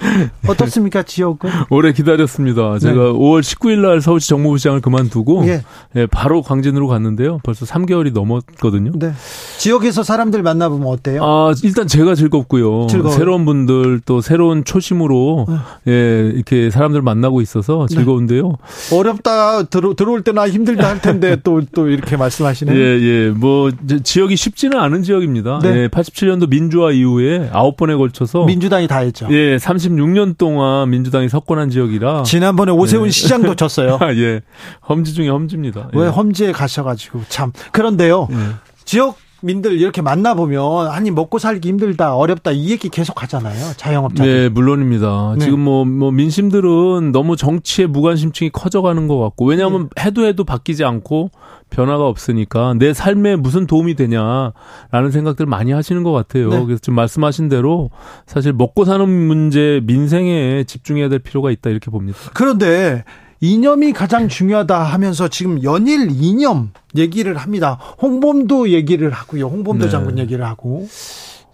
어떻습니까 0.48 1.02
지역은? 1.02 1.50
오래 1.70 1.92
기다렸습니다. 1.92 2.78
제가 2.78 2.94
네. 2.94 3.00
5월 3.10 3.40
19일 3.40 3.78
날 3.80 4.00
서울시 4.00 4.28
정무부시장을 4.28 4.80
그만두고 4.80 5.46
예. 5.46 5.62
예, 5.96 6.06
바로 6.06 6.42
광진으로 6.42 6.86
갔는데요. 6.88 7.40
벌써 7.42 7.66
3개월이 7.66 8.12
넘었거든요. 8.12 8.92
네. 8.94 9.12
지역에서 9.58 10.02
사람들 10.02 10.42
만나보면 10.42 10.86
어때요? 10.88 11.22
아 11.24 11.52
일단 11.62 11.86
제가 11.86 12.14
즐겁고요. 12.14 12.86
즐거워요? 12.88 13.18
새로운 13.18 13.44
분들 13.44 14.00
또 14.04 14.20
새로운 14.20 14.64
초심으로 14.64 15.46
네. 15.84 15.92
예, 15.92 16.30
이렇게 16.34 16.70
사람들 16.70 17.02
만나고 17.02 17.40
있어서 17.40 17.86
네. 17.88 17.96
즐거운데요. 17.96 18.48
네. 18.90 18.96
어렵다 18.96 19.64
들어, 19.64 19.94
들어올 19.94 20.22
때나 20.22 20.48
힘들다 20.48 20.88
할 20.88 21.00
텐데 21.00 21.36
또또 21.42 21.66
또 21.74 21.88
이렇게 21.88 22.16
말씀하시네요. 22.16 22.76
예, 22.76 23.00
예. 23.00 23.30
뭐 23.30 23.70
지역이 24.02 24.36
쉽지는 24.36 24.78
않은 24.78 25.02
지역입니다. 25.02 25.60
네. 25.62 25.68
예, 25.84 25.88
87년도 25.88 26.48
민주화 26.48 26.92
이후에 26.92 27.50
9번에 27.52 27.96
걸쳐서 27.98 28.44
민주당이 28.44 28.86
다 28.88 28.98
했죠. 28.98 29.28
예, 29.30 29.58
30 29.58 29.87
36년 29.88 30.36
동안 30.36 30.90
민주당이 30.90 31.28
석권한 31.28 31.70
지역이라 31.70 32.22
지난번에 32.24 32.72
오세훈 32.72 33.04
네. 33.04 33.10
시장도 33.10 33.54
졌어요. 33.54 33.98
예. 34.16 34.40
험지 34.88 35.14
중에 35.14 35.28
험지입니다. 35.28 35.90
왜 35.94 36.06
예. 36.06 36.08
험지에 36.08 36.52
가셔가지고 36.52 37.22
참 37.28 37.52
그런데요. 37.72 38.28
예. 38.30 38.36
지역 38.84 39.16
민들 39.40 39.72
이렇게 39.72 40.02
만나보면 40.02 40.88
아니 40.88 41.10
먹고 41.10 41.38
살기 41.38 41.68
힘들다 41.68 42.16
어렵다 42.16 42.50
이 42.50 42.70
얘기 42.70 42.88
계속 42.88 43.22
하잖아요 43.22 43.72
자영업자들. 43.76 44.32
네 44.32 44.48
물론입니다. 44.48 45.34
네. 45.38 45.44
지금 45.44 45.60
뭐, 45.60 45.84
뭐 45.84 46.10
민심들은 46.10 47.12
너무 47.12 47.36
정치의 47.36 47.88
무관심증이 47.88 48.50
커져가는 48.50 49.06
것 49.06 49.18
같고 49.18 49.46
왜냐하면 49.46 49.88
네. 49.94 50.04
해도 50.04 50.26
해도 50.26 50.44
바뀌지 50.44 50.84
않고 50.84 51.30
변화가 51.70 52.06
없으니까 52.06 52.74
내 52.78 52.92
삶에 52.92 53.36
무슨 53.36 53.66
도움이 53.66 53.94
되냐라는 53.94 55.10
생각들 55.10 55.46
많이 55.46 55.72
하시는 55.72 56.02
것 56.02 56.12
같아요. 56.12 56.48
네. 56.48 56.64
그래서 56.64 56.80
지금 56.80 56.96
말씀하신 56.96 57.48
대로 57.48 57.90
사실 58.26 58.52
먹고 58.52 58.84
사는 58.84 59.08
문제 59.08 59.80
민생에 59.84 60.64
집중해야 60.64 61.08
될 61.08 61.18
필요가 61.20 61.50
있다 61.50 61.70
이렇게 61.70 61.90
봅니다. 61.90 62.18
그런데 62.34 63.04
이념이 63.40 63.92
가장 63.92 64.28
중요하다 64.28 64.82
하면서 64.82 65.28
지금 65.28 65.62
연일 65.62 66.08
이념 66.10 66.70
얘기를 66.96 67.36
합니다. 67.36 67.78
홍범도 68.02 68.70
얘기를 68.70 69.10
하고요. 69.10 69.46
홍범도 69.46 69.84
네. 69.86 69.90
장군 69.90 70.18
얘기를 70.18 70.44
하고. 70.44 70.88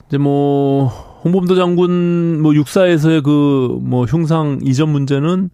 이제 0.09 0.19
뭐 0.19 0.87
홍범도 1.25 1.55
장군 1.57 2.41
뭐 2.43 2.55
육사에서의 2.55 3.23
그 3.23 3.79
뭐 3.83 4.05
흉상 4.07 4.61
이전 4.63 4.89
문제는 4.91 5.51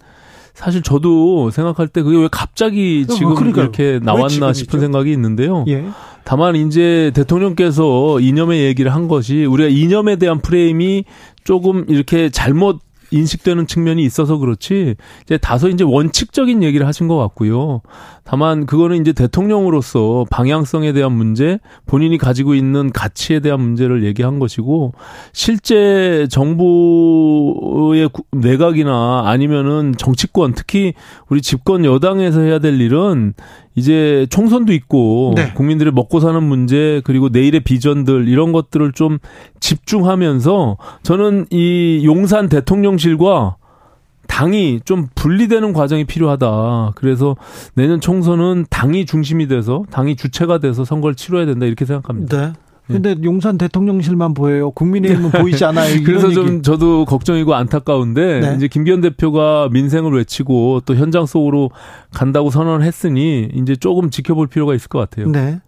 사실 0.54 0.82
저도 0.82 1.50
생각할 1.50 1.88
때 1.88 2.02
그게 2.02 2.18
왜 2.18 2.28
갑자기 2.30 3.06
어, 3.08 3.12
지금 3.12 3.34
뭐 3.34 3.42
이렇게 3.42 3.98
나왔나 4.02 4.52
싶은 4.52 4.80
생각이 4.80 5.10
있는데요. 5.12 5.64
예. 5.68 5.84
다만 6.24 6.54
이제 6.54 7.10
대통령께서 7.14 8.20
이념의 8.20 8.62
얘기를 8.64 8.94
한 8.94 9.08
것이 9.08 9.44
우리가 9.46 9.68
이념에 9.70 10.16
대한 10.16 10.40
프레임이 10.40 11.04
조금 11.44 11.84
이렇게 11.88 12.28
잘못 12.30 12.80
인식되는 13.10 13.66
측면이 13.66 14.02
있어서 14.04 14.38
그렇지 14.38 14.96
이제 15.24 15.38
다소 15.38 15.68
이제 15.68 15.84
원칙적인 15.84 16.62
얘기를 16.62 16.86
하신 16.86 17.08
것 17.08 17.16
같고요. 17.16 17.82
다만 18.24 18.66
그거는 18.66 19.00
이제 19.00 19.12
대통령으로서 19.12 20.24
방향성에 20.30 20.92
대한 20.92 21.12
문제, 21.12 21.58
본인이 21.86 22.16
가지고 22.18 22.54
있는 22.54 22.92
가치에 22.92 23.40
대한 23.40 23.60
문제를 23.60 24.04
얘기한 24.04 24.38
것이고 24.38 24.92
실제 25.32 26.26
정부의 26.30 28.08
내각이나 28.32 29.24
아니면은 29.26 29.94
정치권 29.98 30.54
특히 30.54 30.94
우리 31.28 31.42
집권 31.42 31.84
여당에서 31.84 32.40
해야 32.40 32.58
될 32.58 32.80
일은 32.80 33.34
이제 33.74 34.26
총선도 34.30 34.72
있고 34.72 35.32
네. 35.36 35.52
국민들의 35.54 35.92
먹고 35.92 36.20
사는 36.20 36.42
문제 36.42 37.00
그리고 37.04 37.28
내일의 37.28 37.60
비전들 37.60 38.28
이런 38.28 38.52
것들을 38.52 38.92
좀 38.92 39.18
집중하면서 39.60 40.76
저는 41.02 41.46
이 41.50 42.02
용산 42.04 42.48
대통령실과 42.48 43.56
당이 44.26 44.80
좀 44.84 45.08
분리되는 45.14 45.72
과정이 45.72 46.04
필요하다. 46.04 46.92
그래서 46.94 47.36
내년 47.74 48.00
총선은 48.00 48.66
당이 48.70 49.06
중심이 49.06 49.48
돼서 49.48 49.84
당이 49.90 50.16
주체가 50.16 50.58
돼서 50.58 50.84
선거를 50.84 51.16
치러야 51.16 51.46
된다 51.46 51.66
이렇게 51.66 51.84
생각합니다. 51.84 52.46
네. 52.46 52.52
근데 52.92 53.16
용산 53.22 53.58
대통령실만 53.58 54.34
보여요. 54.34 54.70
국민의힘은 54.72 55.30
보이지 55.30 55.64
않아요. 55.64 56.02
그래서 56.04 56.30
좀 56.30 56.48
얘기. 56.48 56.62
저도 56.62 57.04
걱정이고 57.04 57.54
안타까운데 57.54 58.40
네. 58.40 58.54
이제 58.56 58.68
김기현 58.68 59.00
대표가 59.00 59.68
민생을 59.70 60.12
외치고 60.12 60.80
또 60.84 60.94
현장 60.94 61.26
속으로 61.26 61.70
간다고 62.12 62.50
선언을 62.50 62.84
했으니 62.84 63.48
이제 63.54 63.76
조금 63.76 64.10
지켜볼 64.10 64.48
필요가 64.48 64.74
있을 64.74 64.88
것 64.88 64.98
같아요. 64.98 65.28
네. 65.28 65.60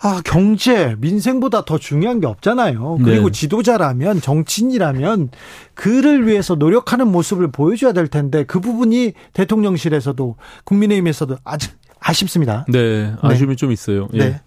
아, 0.00 0.22
경제, 0.24 0.94
민생보다 1.00 1.64
더 1.64 1.76
중요한 1.76 2.20
게 2.20 2.26
없잖아요. 2.28 2.98
그리고 3.02 3.30
네. 3.30 3.32
지도자라면, 3.32 4.20
정치인이라면, 4.20 5.30
그를 5.74 6.24
위해서 6.28 6.54
노력하는 6.54 7.10
모습을 7.10 7.50
보여줘야 7.50 7.92
될 7.92 8.06
텐데, 8.06 8.44
그 8.44 8.60
부분이 8.60 9.14
대통령실에서도, 9.32 10.36
국민의힘에서도 10.62 11.38
아직 11.42 11.72
아쉽습니다. 12.00 12.64
네, 12.68 13.12
아쉬움이 13.20 13.52
네. 13.52 13.56
좀 13.56 13.72
있어요. 13.72 14.08
예. 14.14 14.18
네. 14.18 14.40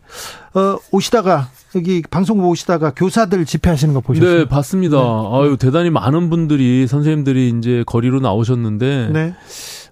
어, 0.53 0.77
오시다가, 0.91 1.49
여기 1.75 2.01
방송국 2.09 2.49
오시다가 2.49 2.91
교사들 2.91 3.45
집회하시는 3.45 3.93
거 3.93 4.01
보셨어요? 4.01 4.39
네, 4.39 4.45
봤습니다. 4.45 4.97
네. 4.97 5.03
아유, 5.03 5.57
대단히 5.57 5.89
많은 5.89 6.29
분들이, 6.29 6.87
선생님들이 6.87 7.53
이제 7.57 7.83
거리로 7.85 8.19
나오셨는데, 8.19 9.09
네. 9.11 9.35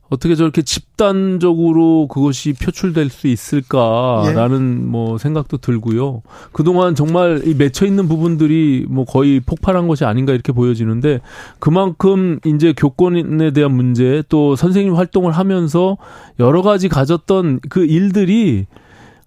어떻게 0.09 0.35
저렇게 0.35 0.61
집단적으로 0.63 2.07
그것이 2.07 2.53
표출될 2.53 3.09
수 3.09 3.27
있을까라는 3.27 4.79
예. 4.81 4.85
뭐 4.85 5.17
생각도 5.17 5.57
들고요. 5.57 6.21
그동안 6.51 6.95
정말 6.95 7.41
이 7.45 7.53
맺혀 7.53 7.85
있는 7.85 8.07
부분들이 8.07 8.85
뭐 8.89 9.05
거의 9.05 9.39
폭발한 9.39 9.87
것이 9.87 10.05
아닌가 10.05 10.33
이렇게 10.33 10.51
보여지는데 10.51 11.21
그만큼 11.59 12.39
이제 12.45 12.73
교권에 12.75 13.51
대한 13.51 13.71
문제 13.73 14.23
또 14.29 14.55
선생님 14.55 14.95
활동을 14.95 15.31
하면서 15.31 15.97
여러 16.39 16.61
가지 16.61 16.89
가졌던 16.89 17.59
그 17.69 17.85
일들이 17.85 18.65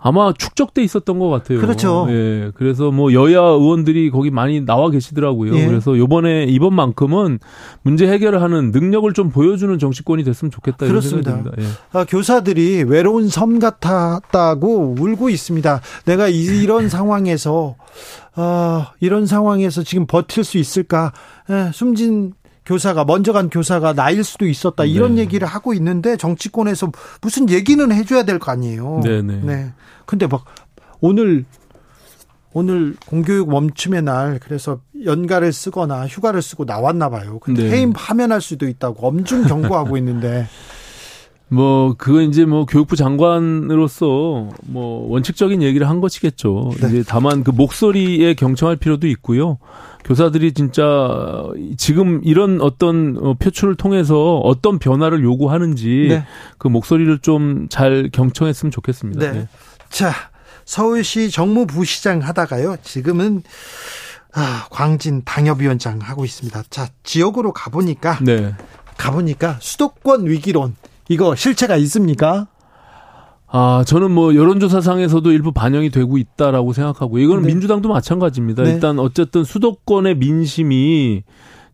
아마 0.03 0.33
축적돼 0.33 0.83
있었던 0.83 1.19
것 1.19 1.29
같아요. 1.29 1.61
그렇죠. 1.61 2.07
예. 2.11 2.51
그래서 2.55 2.91
뭐 2.91 3.13
여야 3.13 3.39
의원들이 3.41 4.11
거기 4.11 4.31
많이 4.31 4.61
나와 4.65 4.91
계시더라고요. 4.91 5.55
예. 5.57 5.67
그래서 5.67 5.95
이번에 5.95 6.45
이번만큼은 6.45 7.39
문제 7.83 8.09
해결을 8.09 8.43
하는 8.43 8.73
능력을 8.73 9.11
좀 9.13 9.31
보여주는 9.31 9.79
정치권이 9.79 10.25
됐으면 10.25 10.51
좋겠다 10.51 10.87
그렇습니다. 10.87 11.31
이런 11.31 11.43
생각이 11.45 11.57
듭니다. 11.61 11.79
예. 11.95 11.99
아, 11.99 12.05
교사들이 12.05 12.83
외로운 12.83 13.29
섬 13.29 13.59
같았다고 13.61 14.97
울고 14.99 15.31
있습니다. 15.31 15.81
내가 16.07 16.29
이 16.29 16.67
런 16.67 16.89
상황에서 16.89 17.77
어, 18.37 18.87
이런 19.01 19.27
상황에서 19.27 19.83
지금 19.83 20.07
버틸 20.07 20.43
수 20.45 20.59
있을까? 20.59 21.13
예, 21.51 21.71
숨진 21.73 22.33
교사가 22.65 23.05
먼저 23.05 23.33
간 23.33 23.51
교사가 23.51 23.93
나일 23.93 24.23
수도 24.25 24.47
있었다 24.47 24.85
이런 24.85 25.17
네. 25.17 25.23
얘기를 25.23 25.47
하고 25.49 25.75
있는데 25.75 26.17
정치권에서 26.17 26.93
무슨 27.21 27.51
얘기는 27.51 27.91
해줘야 27.93 28.23
될 28.25 28.39
거 28.39 28.53
아니에요. 28.53 29.01
네네. 29.03 29.23
네. 29.23 29.41
네. 29.45 29.73
근데 30.07 30.27
막 30.27 30.45
오늘 31.01 31.45
오늘 32.55 32.95
공교육 33.07 33.49
멈춤의 33.49 34.03
날 34.03 34.39
그래서 34.43 34.81
연가를 35.05 35.53
쓰거나 35.53 36.07
휴가를 36.07 36.43
쓰고 36.43 36.65
나왔나 36.65 37.09
봐요. 37.09 37.39
근데 37.41 37.65
네. 37.65 37.71
해임 37.71 37.93
파면할 37.95 38.41
수도 38.41 38.69
있다고 38.69 39.07
엄중 39.09 39.45
경고하고 39.45 39.97
있는데 39.99 40.47
뭐 41.53 41.95
그거 41.99 42.23
이제 42.23 42.47
뭐 42.47 42.65
교육부 42.65 42.97
장관으로서 42.97 44.49
뭐 44.63 45.09
원칙적인 45.11 45.63
얘기를 45.63 45.87
한 45.87 46.01
것이겠죠. 46.01 46.71
네. 46.81 46.89
이제 46.89 47.05
다만 47.07 47.45
그 47.45 47.51
목소리에 47.51 48.33
경청할 48.33 48.77
필요도 48.77 49.07
있고요. 49.09 49.59
교사들이 50.05 50.53
진짜 50.55 51.45
지금 51.77 52.23
이런 52.25 52.61
어떤 52.63 53.19
어, 53.21 53.35
표출을 53.35 53.77
통해서 53.77 54.39
어떤 54.39 54.79
변화를 54.79 55.23
요구하는지 55.23 56.07
네. 56.09 56.25
그 56.57 56.69
목소리를 56.69 57.19
좀 57.19 57.67
잘 57.69 58.09
경청했으면 58.11 58.71
좋겠습니다. 58.71 59.21
네. 59.21 59.39
네. 59.41 59.49
자, 59.91 60.13
서울시 60.65 61.31
정무부시장 61.31 62.21
하다가요. 62.21 62.77
지금은 62.83 63.43
아, 64.35 64.67
광진 64.71 65.23
당협위원장 65.25 65.99
하고 66.01 66.25
있습니다. 66.25 66.63
자, 66.71 66.89
지역으로 67.05 67.53
가보니까 67.53 68.19
네. 68.23 68.55
가보니까 68.97 69.59
수도권 69.61 70.27
위기론 70.27 70.75
이거 71.09 71.35
실체가 71.35 71.77
있습니까? 71.77 72.49
아, 73.55 73.85
저는 73.87 74.11
뭐 74.11 74.35
여론조사상에서도 74.35 75.31
일부 75.31 75.53
반영이 75.53 75.91
되고 75.91 76.17
있다라고 76.17 76.73
생각하고 76.73 77.19
이거는 77.19 77.43
네. 77.43 77.49
민주당도 77.49 77.89
마찬가지입니다. 77.91 78.63
네. 78.63 78.73
일단 78.73 78.99
어쨌든 78.99 79.45
수도권의 79.45 80.17
민심이 80.17 81.23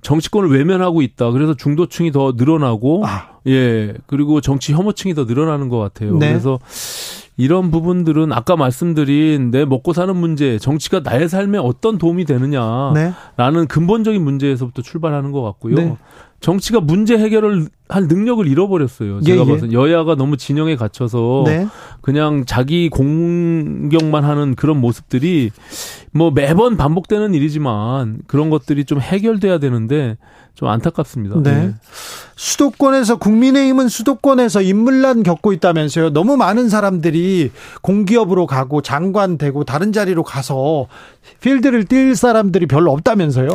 정치권을 0.03 0.51
외면하고 0.51 1.03
있다. 1.03 1.31
그래서 1.31 1.55
중도층이 1.55 2.11
더 2.13 2.35
늘어나고 2.37 3.05
아. 3.07 3.39
예 3.47 3.95
그리고 4.07 4.41
정치 4.41 4.73
혐오층이 4.73 5.15
더 5.15 5.25
늘어나는 5.25 5.69
것 5.69 5.79
같아요. 5.79 6.17
네. 6.17 6.29
그래서 6.31 6.59
이런 7.37 7.71
부분들은 7.71 8.33
아까 8.33 8.57
말씀드린 8.57 9.53
내 9.53 9.65
먹고 9.65 9.93
사는 9.93 10.15
문제, 10.17 10.59
정치가 10.59 11.01
나의 11.01 11.29
삶에 11.29 11.59
어떤 11.59 11.97
도움이 11.97 12.25
되느냐라는 12.25 12.95
네. 12.95 13.67
근본적인 13.69 14.23
문제에서부터 14.23 14.83
출발하는 14.83 15.31
것 15.31 15.43
같고요. 15.43 15.97
네. 16.39 16.41
정치가 16.41 16.81
문제 16.81 17.19
해결을 17.19 17.69
할 17.89 18.07
능력을 18.07 18.47
잃어버렸어요. 18.47 19.23
제가 19.23 19.45
예, 19.45 19.47
예. 19.47 19.53
봐서 19.53 19.73
여야가 19.73 20.15
너무 20.15 20.37
진영에 20.37 20.77
갇혀서 20.77 21.45
네. 21.47 21.67
그냥 22.01 22.45
자기 22.47 22.89
공격만 22.89 24.25
하는 24.25 24.55
그런 24.55 24.81
모습들이 24.81 25.51
뭐 26.13 26.31
매번 26.31 26.77
반복되는 26.77 27.35
일이지만 27.35 28.19
그런 28.27 28.51
것들이 28.51 28.85
좀 28.85 29.01
해결돼야 29.01 29.59
되는데 29.59 30.17
좀 30.55 30.69
안타깝습니다. 30.69 31.41
네. 31.43 31.53
네. 31.53 31.75
수도권에서 32.37 33.19
국민의힘은 33.19 33.89
수도권에서 33.89 34.63
인물난 34.63 35.23
겪고 35.23 35.53
있다면서요. 35.53 36.11
너무 36.11 36.37
많은 36.37 36.69
사람들이 36.69 37.51
공기업으로 37.83 38.47
가고 38.47 38.83
장관 38.83 39.39
되고 39.39 39.65
다른 39.65 39.93
자리로 39.93 40.23
가서 40.25 40.87
필드를 41.41 41.85
뛸 41.85 42.15
사람들이 42.15 42.67
별로 42.67 42.93
없다면서요. 42.93 43.49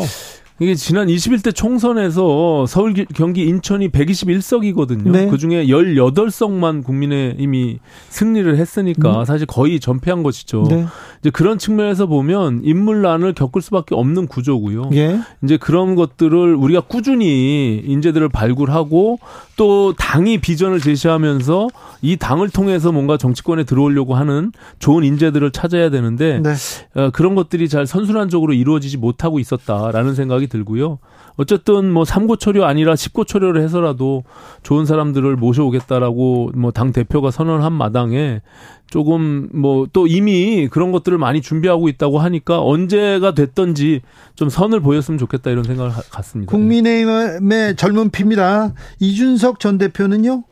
이게 0.64 0.76
지난 0.76 1.07
21대 1.07 1.53
총선에서 1.53 2.66
서울, 2.68 2.93
경기, 2.93 3.43
인천이 3.43 3.89
121석이거든요. 3.89 5.11
네. 5.11 5.28
그 5.28 5.38
중에 5.38 5.66
18석만 5.68 6.84
국민의힘이 6.84 7.80
승리를 8.09 8.57
했으니까 8.57 9.20
음. 9.20 9.26
사실 9.26 9.45
거의 9.45 9.80
전패한 9.82 10.24
것이죠. 10.24 10.64
네. 10.70 10.86
이제 11.20 11.30
그런 11.30 11.57
측면에서 11.57 12.05
보면 12.05 12.61
인물난을 12.64 13.34
겪을 13.34 13.61
수밖에 13.61 13.95
없는 13.95 14.28
구조고요. 14.28 14.91
예. 14.93 15.20
이제 15.43 15.57
그런 15.57 15.95
것들을 15.95 16.55
우리가 16.55 16.82
꾸준히 16.82 17.82
인재들을 17.86 18.30
발굴하고 18.30 19.20
또 19.56 19.93
당이 19.97 20.39
비전을 20.39 20.80
제시하면서 20.80 21.70
이 22.01 22.18
당을 22.18 22.49
통해서 22.49 22.91
뭔가 22.91 23.18
정치권에 23.18 23.64
들어오려고 23.64 24.16
하는 24.16 24.51
좋은 24.80 25.04
인재들을 25.04 25.51
찾아야 25.51 25.89
되는데 25.89 26.39
네. 26.39 26.54
어, 26.95 27.12
그런 27.12 27.36
것들이 27.36 27.70
잘 27.70 27.86
선순환적으로 27.86 28.54
이루어지지 28.54 28.97
못하고 28.97 29.39
있었다라는 29.39 30.16
생각이 30.16 30.47
들고요. 30.47 30.99
어쨌든 31.36 31.91
뭐 31.91 32.05
삼고초려 32.05 32.63
아니라 32.65 32.95
십고초려를 32.95 33.61
해서라도 33.63 34.23
좋은 34.63 34.86
사람들을 34.86 35.36
모셔오겠다라고 35.36 36.51
뭐 36.55 36.71
당 36.71 36.91
대표가 36.91 37.31
선언한 37.31 37.73
마당에 37.73 38.41
조금 38.88 39.49
뭐 39.53 39.88
또 39.93 40.05
이미 40.07 40.67
그런 40.69 40.91
것들을 40.91 41.17
많이 41.17 41.41
준비하고 41.41 41.89
있다고 41.89 42.19
하니까 42.19 42.61
언제가 42.61 43.34
됐던지 43.34 44.01
좀 44.36 44.49
선을 44.49 44.79
보였으면 44.81 45.17
좋겠다 45.17 45.49
이런 45.49 45.63
생각을 45.63 45.91
갖습니다. 46.11 46.49
국민의힘의 46.51 47.75
젊은 47.77 48.09
피입니다. 48.11 48.73
이준석 48.99 49.59
전 49.59 49.77
대표는요 49.79 50.43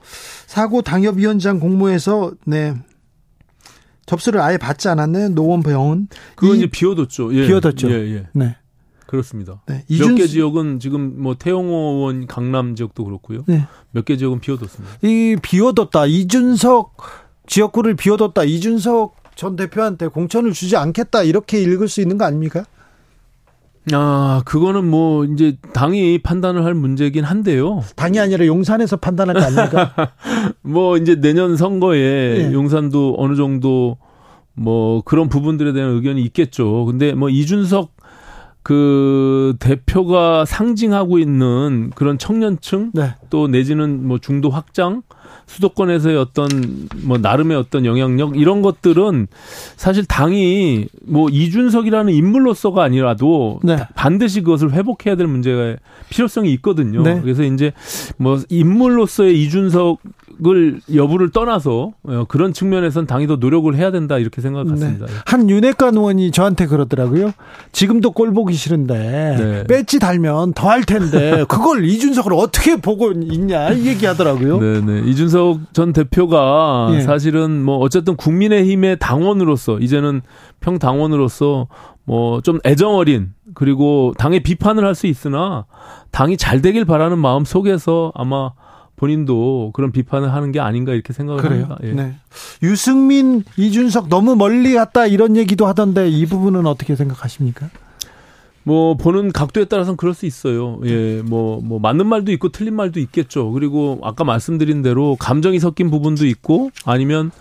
사고 0.47 0.81
당협위원장 0.81 1.59
공모에서 1.59 2.31
네 2.45 2.73
접수를 4.07 4.41
아예 4.41 4.57
받지 4.57 4.89
않았네 4.89 5.29
노원병원. 5.29 6.07
그건 6.35 6.57
이 6.57 6.59
제 6.61 6.67
비워뒀죠. 6.67 7.33
예. 7.35 7.47
비워뒀죠. 7.47 7.89
예, 7.91 8.15
예. 8.15 8.27
네. 8.33 8.55
그렇습니다. 9.11 9.61
네. 9.65 9.83
몇개 9.89 10.25
지역은 10.25 10.79
지금 10.79 11.21
뭐 11.21 11.35
태영호 11.35 11.97
의원 11.97 12.27
강남 12.27 12.77
지역도 12.77 13.03
그렇고요. 13.03 13.43
네. 13.45 13.67
몇개 13.91 14.15
지역은 14.15 14.39
비워뒀습니다. 14.39 14.99
이 15.01 15.35
비워뒀다. 15.41 16.05
이준석 16.05 16.95
지역구를 17.45 17.97
비워뒀다. 17.97 18.45
이준석 18.45 19.17
전 19.35 19.57
대표한테 19.57 20.07
공천을 20.07 20.53
주지 20.53 20.77
않겠다. 20.77 21.23
이렇게 21.23 21.61
읽을 21.61 21.89
수 21.89 21.99
있는 21.99 22.17
거 22.17 22.23
아닙니까? 22.23 22.63
아, 23.91 24.43
그거는 24.45 24.89
뭐 24.89 25.25
이제 25.25 25.57
당이 25.73 26.19
판단을 26.19 26.63
할 26.63 26.73
문제긴 26.73 27.25
한데요. 27.25 27.83
당이 27.97 28.17
아니라 28.17 28.45
용산에서 28.45 28.95
판단할 28.95 29.35
거 29.35 29.41
아닙니까? 29.41 30.13
뭐 30.63 30.95
이제 30.95 31.19
내년 31.19 31.57
선거에 31.57 32.47
네. 32.47 32.53
용산도 32.53 33.15
어느 33.17 33.35
정도 33.35 33.97
뭐 34.53 35.01
그런 35.01 35.27
부분들에 35.27 35.73
대한 35.73 35.91
의견이 35.95 36.21
있겠죠. 36.21 36.85
근데 36.85 37.13
뭐 37.13 37.27
이준석 37.29 37.99
그 38.63 39.55
대표가 39.59 40.45
상징하고 40.45 41.17
있는 41.19 41.91
그런 41.95 42.17
청년층 42.17 42.91
네. 42.93 43.15
또 43.29 43.47
내지는 43.47 44.07
뭐 44.07 44.19
중도 44.19 44.49
확장 44.49 45.01
수도권에서의 45.47 46.17
어떤 46.17 46.47
뭐 47.03 47.17
나름의 47.17 47.57
어떤 47.57 47.85
영향력 47.85 48.37
이런 48.37 48.61
것들은 48.61 49.27
사실 49.75 50.05
당이 50.05 50.87
뭐 51.05 51.29
이준석이라는 51.29 52.13
인물로서가 52.13 52.83
아니라도 52.83 53.59
네. 53.63 53.77
반드시 53.95 54.41
그것을 54.41 54.71
회복해야 54.71 55.15
될 55.15 55.27
문제가 55.27 55.75
필요성이 56.09 56.53
있거든요. 56.53 57.01
네. 57.01 57.19
그래서 57.21 57.43
이제 57.43 57.73
뭐 58.17 58.39
인물로서의 58.49 59.41
이준석 59.41 59.99
을 60.43 60.81
여부를 60.91 61.29
떠나서 61.29 61.91
어, 62.03 62.25
그런 62.27 62.51
측면에선 62.51 63.05
당이 63.05 63.27
더 63.27 63.35
노력을 63.35 63.71
해야 63.75 63.91
된다 63.91 64.17
이렇게 64.17 64.41
생각했습니다. 64.41 65.05
네. 65.05 65.11
한 65.25 65.47
윤핵관 65.47 65.95
의원이 65.95 66.31
저한테 66.31 66.65
그러더라고요. 66.65 67.31
지금도 67.71 68.09
꼴 68.09 68.33
보기 68.33 68.55
싫은데 68.55 68.95
네. 69.37 69.63
배지 69.67 69.99
달면 69.99 70.53
더 70.53 70.67
할 70.71 70.83
텐데 70.83 71.45
그걸 71.49 71.85
이준석을 71.85 72.33
어떻게 72.33 72.77
보고 72.77 73.11
있냐 73.11 73.69
이 73.69 73.85
얘기하더라고요. 73.85 74.59
네네 74.59 75.01
이준석 75.09 75.73
전 75.73 75.93
대표가 75.93 76.89
예. 76.95 77.01
사실은 77.01 77.63
뭐 77.63 77.77
어쨌든 77.77 78.15
국민의힘의 78.15 78.97
당원으로서 78.99 79.77
이제는 79.77 80.21
평 80.59 80.79
당원으로서 80.79 81.67
뭐 82.05 82.41
좀 82.41 82.57
애정 82.65 82.95
어린 82.95 83.33
그리고 83.53 84.13
당의 84.17 84.39
비판을 84.41 84.83
할 84.85 84.95
수 84.95 85.05
있으나 85.05 85.65
당이 86.09 86.37
잘 86.37 86.61
되길 86.63 86.85
바라는 86.85 87.19
마음 87.19 87.45
속에서 87.45 88.11
아마 88.15 88.53
본인도 89.01 89.71
그런 89.73 89.91
비판을 89.91 90.31
하는 90.31 90.51
게 90.51 90.59
아닌가 90.59 90.93
이렇게 90.93 91.11
생각을 91.11 91.41
그래요? 91.41 91.63
합니다. 91.63 91.79
예. 91.83 91.91
네. 91.93 92.13
유승민, 92.61 93.43
이준석 93.57 94.09
너무 94.09 94.35
멀리 94.35 94.75
갔다 94.75 95.07
이런 95.07 95.35
얘기도 95.35 95.65
하던데 95.65 96.07
이 96.07 96.27
부분은 96.27 96.67
어떻게 96.67 96.95
생각하십니까? 96.95 97.69
뭐 98.63 98.95
보는 98.95 99.31
각도에 99.31 99.65
따라서는 99.65 99.97
그럴 99.97 100.13
수 100.13 100.27
있어요. 100.27 100.79
예, 100.85 101.23
뭐뭐 101.25 101.61
뭐 101.63 101.79
맞는 101.79 102.05
말도 102.05 102.31
있고 102.33 102.49
틀린 102.49 102.75
말도 102.75 102.99
있겠죠. 102.99 103.51
그리고 103.53 103.99
아까 104.03 104.23
말씀드린 104.23 104.83
대로 104.83 105.15
감정이 105.19 105.57
섞인 105.59 105.89
부분도 105.89 106.27
있고 106.27 106.69
아니면 106.85 107.31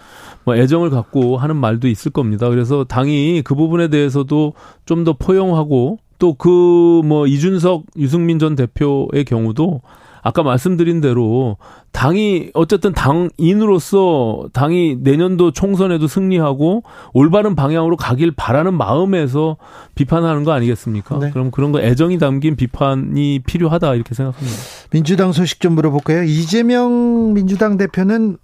뭐 0.45 0.57
애정을 0.57 0.89
갖고 0.89 1.37
하는 1.37 1.57
말도 1.57 1.89
있을 1.89 2.11
겁니다. 2.11 2.49
그래서 2.49 2.85
당이 2.85 3.43
그 3.45 3.55
부분에 3.55 3.89
대해서도 3.89 4.55
좀 4.87 5.05
더 5.05 5.13
포용하고 5.13 5.99
또 6.19 6.33
그 6.33 7.03
뭐 7.05 7.27
이준석, 7.27 7.83
유승민 7.99 8.39
전 8.39 8.57
대표의 8.57 9.27
경우도 9.27 9.83
아까 10.23 10.43
말씀드린 10.43 11.01
대로 11.01 11.57
당이 11.93 12.51
어쨌든 12.55 12.93
당인으로서 12.93 14.49
당이 14.53 14.99
내년도 15.01 15.51
총선에도 15.51 16.07
승리하고 16.07 16.83
올바른 17.13 17.55
방향으로 17.55 17.97
가길 17.97 18.33
바라는 18.33 18.75
마음에서 18.75 19.57
비판하는 19.95 20.45
거 20.45 20.53
아니겠습니까? 20.53 21.19
네. 21.19 21.31
그럼 21.31 21.51
그런 21.51 21.73
거 21.73 21.81
애정이 21.81 22.19
담긴 22.19 22.57
비판이 22.57 23.41
필요하다 23.47 23.95
이렇게 23.95 24.15
생각합니다. 24.15 24.59
민주당 24.91 25.33
소식 25.33 25.61
좀 25.61 25.75
물어볼까요? 25.75 26.23
이재명 26.25 27.33
민주당 27.35 27.77
대표는 27.77 28.39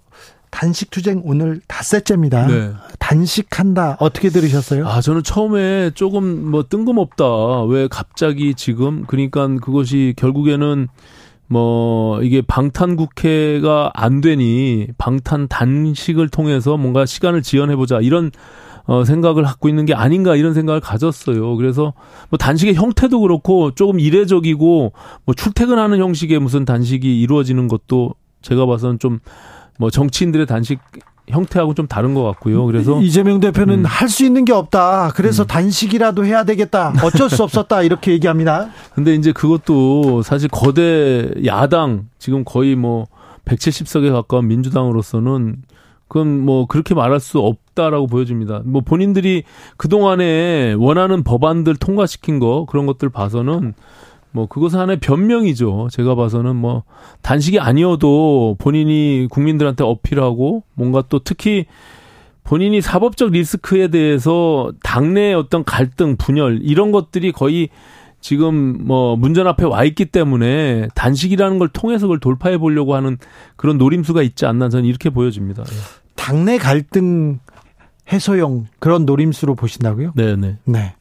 단식 0.49 0.91
투쟁 0.91 1.21
오늘 1.25 1.59
닷새째입니다. 1.67 2.47
네. 2.47 2.71
단식한다. 2.99 3.97
어떻게 3.99 4.29
들으셨어요? 4.29 4.87
아, 4.87 5.01
저는 5.01 5.23
처음에 5.23 5.91
조금 5.93 6.49
뭐 6.49 6.63
뜬금없다. 6.67 7.63
왜 7.63 7.87
갑자기 7.87 8.55
지금? 8.55 9.03
그러니까 9.07 9.47
그것이 9.47 10.13
결국에는 10.17 10.87
뭐 11.47 12.21
이게 12.21 12.41
방탄 12.41 12.95
국회가 12.95 13.91
안 13.93 14.21
되니 14.21 14.87
방탄 14.97 15.47
단식을 15.47 16.29
통해서 16.29 16.77
뭔가 16.77 17.05
시간을 17.05 17.41
지연해 17.41 17.75
보자 17.75 17.99
이런 18.01 18.31
어 18.85 19.03
생각을 19.03 19.43
갖고 19.43 19.67
있는 19.67 19.85
게 19.85 19.93
아닌가 19.93 20.35
이런 20.35 20.53
생각을 20.53 20.79
가졌어요. 20.79 21.57
그래서 21.57 21.93
뭐 22.29 22.37
단식의 22.37 22.75
형태도 22.75 23.19
그렇고 23.19 23.71
조금 23.71 23.99
이례적이고 23.99 24.93
뭐 25.25 25.35
출퇴근하는 25.35 25.99
형식의 25.99 26.39
무슨 26.39 26.63
단식이 26.65 27.21
이루어지는 27.21 27.67
것도 27.67 28.13
제가 28.41 28.65
봐서는 28.65 28.99
좀 28.99 29.19
뭐 29.77 29.89
정치인들의 29.89 30.45
단식 30.45 30.79
형태하고 31.27 31.73
좀 31.73 31.87
다른 31.87 32.13
것 32.13 32.23
같고요. 32.23 32.65
그래서 32.65 33.01
이재명 33.01 33.39
대표는 33.39 33.79
음. 33.79 33.85
할수 33.85 34.25
있는 34.25 34.45
게 34.45 34.53
없다. 34.53 35.11
그래서 35.15 35.43
음. 35.43 35.47
단식이라도 35.47 36.25
해야 36.25 36.43
되겠다. 36.43 36.93
어쩔 37.03 37.29
수 37.29 37.43
없었다. 37.43 37.81
이렇게 37.83 38.11
얘기합니다. 38.13 38.69
근데 38.95 39.13
이제 39.13 39.31
그것도 39.31 40.21
사실 40.23 40.47
거대 40.49 41.29
야당 41.45 42.07
지금 42.17 42.43
거의 42.45 42.75
뭐 42.75 43.07
170석에 43.45 44.11
가까운 44.11 44.47
민주당으로서는 44.47 45.57
그건 46.07 46.39
뭐 46.39 46.65
그렇게 46.65 46.95
말할 46.95 47.19
수 47.19 47.39
없다라고 47.39 48.07
보여집니다. 48.07 48.61
뭐 48.63 48.81
본인들이 48.81 49.43
그동안에 49.75 50.75
원하는 50.77 51.23
법안들 51.23 51.75
통과시킨 51.75 52.39
거 52.39 52.65
그런 52.69 52.85
것들 52.85 53.09
봐서는 53.09 53.73
뭐 54.37 54.45
그것은 54.45 54.79
하나의 54.79 54.99
변명이죠. 54.99 55.87
제가 55.91 56.13
봐서는 56.13 56.55
뭐 56.55 56.83
단식이 57.23 57.59
아니어도 57.59 58.55
본인이 58.59 59.27
국민들한테 59.31 59.83
어필하고 59.83 60.63
뭔가 60.75 61.03
또 61.09 61.17
특히 61.17 61.65
본인이 62.43 62.79
사법적 62.79 63.31
리스크에 63.31 63.87
대해서 63.87 64.71
당내의 64.83 65.33
어떤 65.33 65.63
갈등, 65.63 66.17
분열 66.17 66.59
이런 66.61 66.91
것들이 66.91 67.31
거의 67.31 67.69
지금 68.21 68.85
뭐 68.85 69.15
문전 69.15 69.47
앞에 69.47 69.65
와 69.65 69.83
있기 69.85 70.05
때문에 70.05 70.87
단식이라는 70.93 71.57
걸 71.57 71.67
통해서 71.69 72.05
그걸 72.05 72.19
돌파해 72.19 72.59
보려고 72.59 72.93
하는 72.93 73.17
그런 73.55 73.79
노림수가 73.79 74.21
있지 74.21 74.45
않나 74.45 74.69
저는 74.69 74.85
이렇게 74.85 75.09
보여집니다. 75.09 75.63
예. 75.63 75.75
당내 76.15 76.59
갈등 76.59 77.39
해소용 78.11 78.67
그런 78.79 79.05
노림수로 79.05 79.55
보신다고요? 79.55 80.11
네, 80.15 80.35
네. 80.35 80.57
네. 80.63 80.93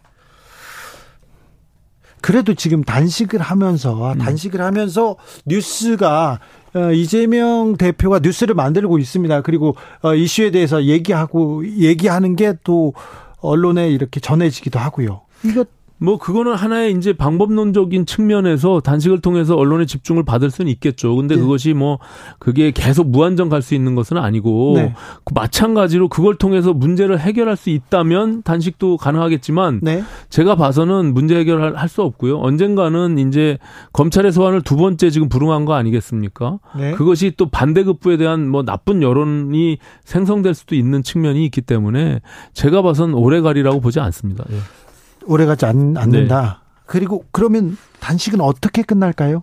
그래도 2.21 2.55
지금 2.55 2.83
단식을 2.83 3.41
하면서 3.41 4.13
음. 4.13 4.19
단식을 4.19 4.61
하면서 4.61 5.17
뉴스가 5.47 6.41
어, 6.75 6.93
이재명 6.93 7.77
대표가 7.77 8.19
뉴스를 8.19 8.55
만들고 8.55 8.99
있습니다. 8.99 9.41
그리고 9.43 9.77
어, 10.03 10.15
이슈에 10.15 10.51
대해서 10.51 10.85
얘기하고 10.85 11.67
얘기하는 11.67 12.37
게 12.37 12.55
또 12.65 12.95
언론에 13.41 13.89
이렇게 13.91 14.19
전해지기도 14.21 14.79
하고요. 14.79 15.21
이거 15.45 15.65
뭐 15.99 16.19
그거는 16.19 16.55
하나의 16.55 16.93
이제 16.93 17.13
방법론적인 17.13 18.07
측면에서 18.07 18.81
단식을 18.81 19.21
통해서 19.21 19.55
언론의 19.57 19.87
집중을 19.87 20.25
받을 20.25 20.51
수는 20.51 20.71
있겠죠. 20.73 21.17
근데 21.17 21.37
네. 21.37 21.41
그것이 21.41 21.73
뭐 21.75 21.99
그게 22.39 22.71
계속 22.71 23.11
무한정 23.11 23.49
갈 23.49 23.67
수 23.67 23.75
있는 23.75 23.95
것은 23.95 24.17
아니고 24.17 24.75
네. 24.77 24.95
그 25.25 25.33
마찬가지로 25.35 26.09
그걸 26.09 26.37
통해서 26.37 26.73
문제를 26.73 27.19
해결할 27.19 27.57
수 27.57 27.71
있다면 27.71 28.43
단식도 28.43 28.97
가능하겠지만 28.99 29.81
네. 29.83 30.05
제가 30.29 30.55
봐서는 30.55 31.15
문제 31.15 31.37
해결할 31.37 31.89
수 31.89 32.03
없고요. 32.03 32.39
언젠가는 32.39 33.19
이제 33.19 33.59
검찰의 33.93 34.31
소환을 34.31 34.63
두 34.63 34.77
번째 34.77 35.11
지금 35.11 35.29
불응한 35.29 35.65
거 35.65 35.75
아니겠습니까? 35.75 36.61
네. 36.79 36.93
그것이 36.93 37.33
또 37.37 37.49
반대급부에 37.49 38.19
대한 38.19 38.49
뭐 38.49 38.63
나쁜 38.63 39.03
여론이 39.03 39.79
생성될 40.05 40.55
수도 40.55 40.75
있는 40.75 41.03
측면이 41.03 41.45
있기 41.47 41.63
때문에 41.63 42.21
제가 42.53 42.83
봐선 42.83 43.15
오래 43.15 43.41
가리라고 43.41 43.81
보지 43.81 43.99
않습니다. 44.01 44.45
예. 44.53 44.57
오래 45.27 45.47
가지 45.47 45.67
않, 45.67 45.97
않는다. 45.97 46.43
네. 46.43 46.49
그리고 46.87 47.25
그러면 47.33 47.77
단식은 48.01 48.41
어떻게 48.41 48.83
끝날까요? 48.83 49.43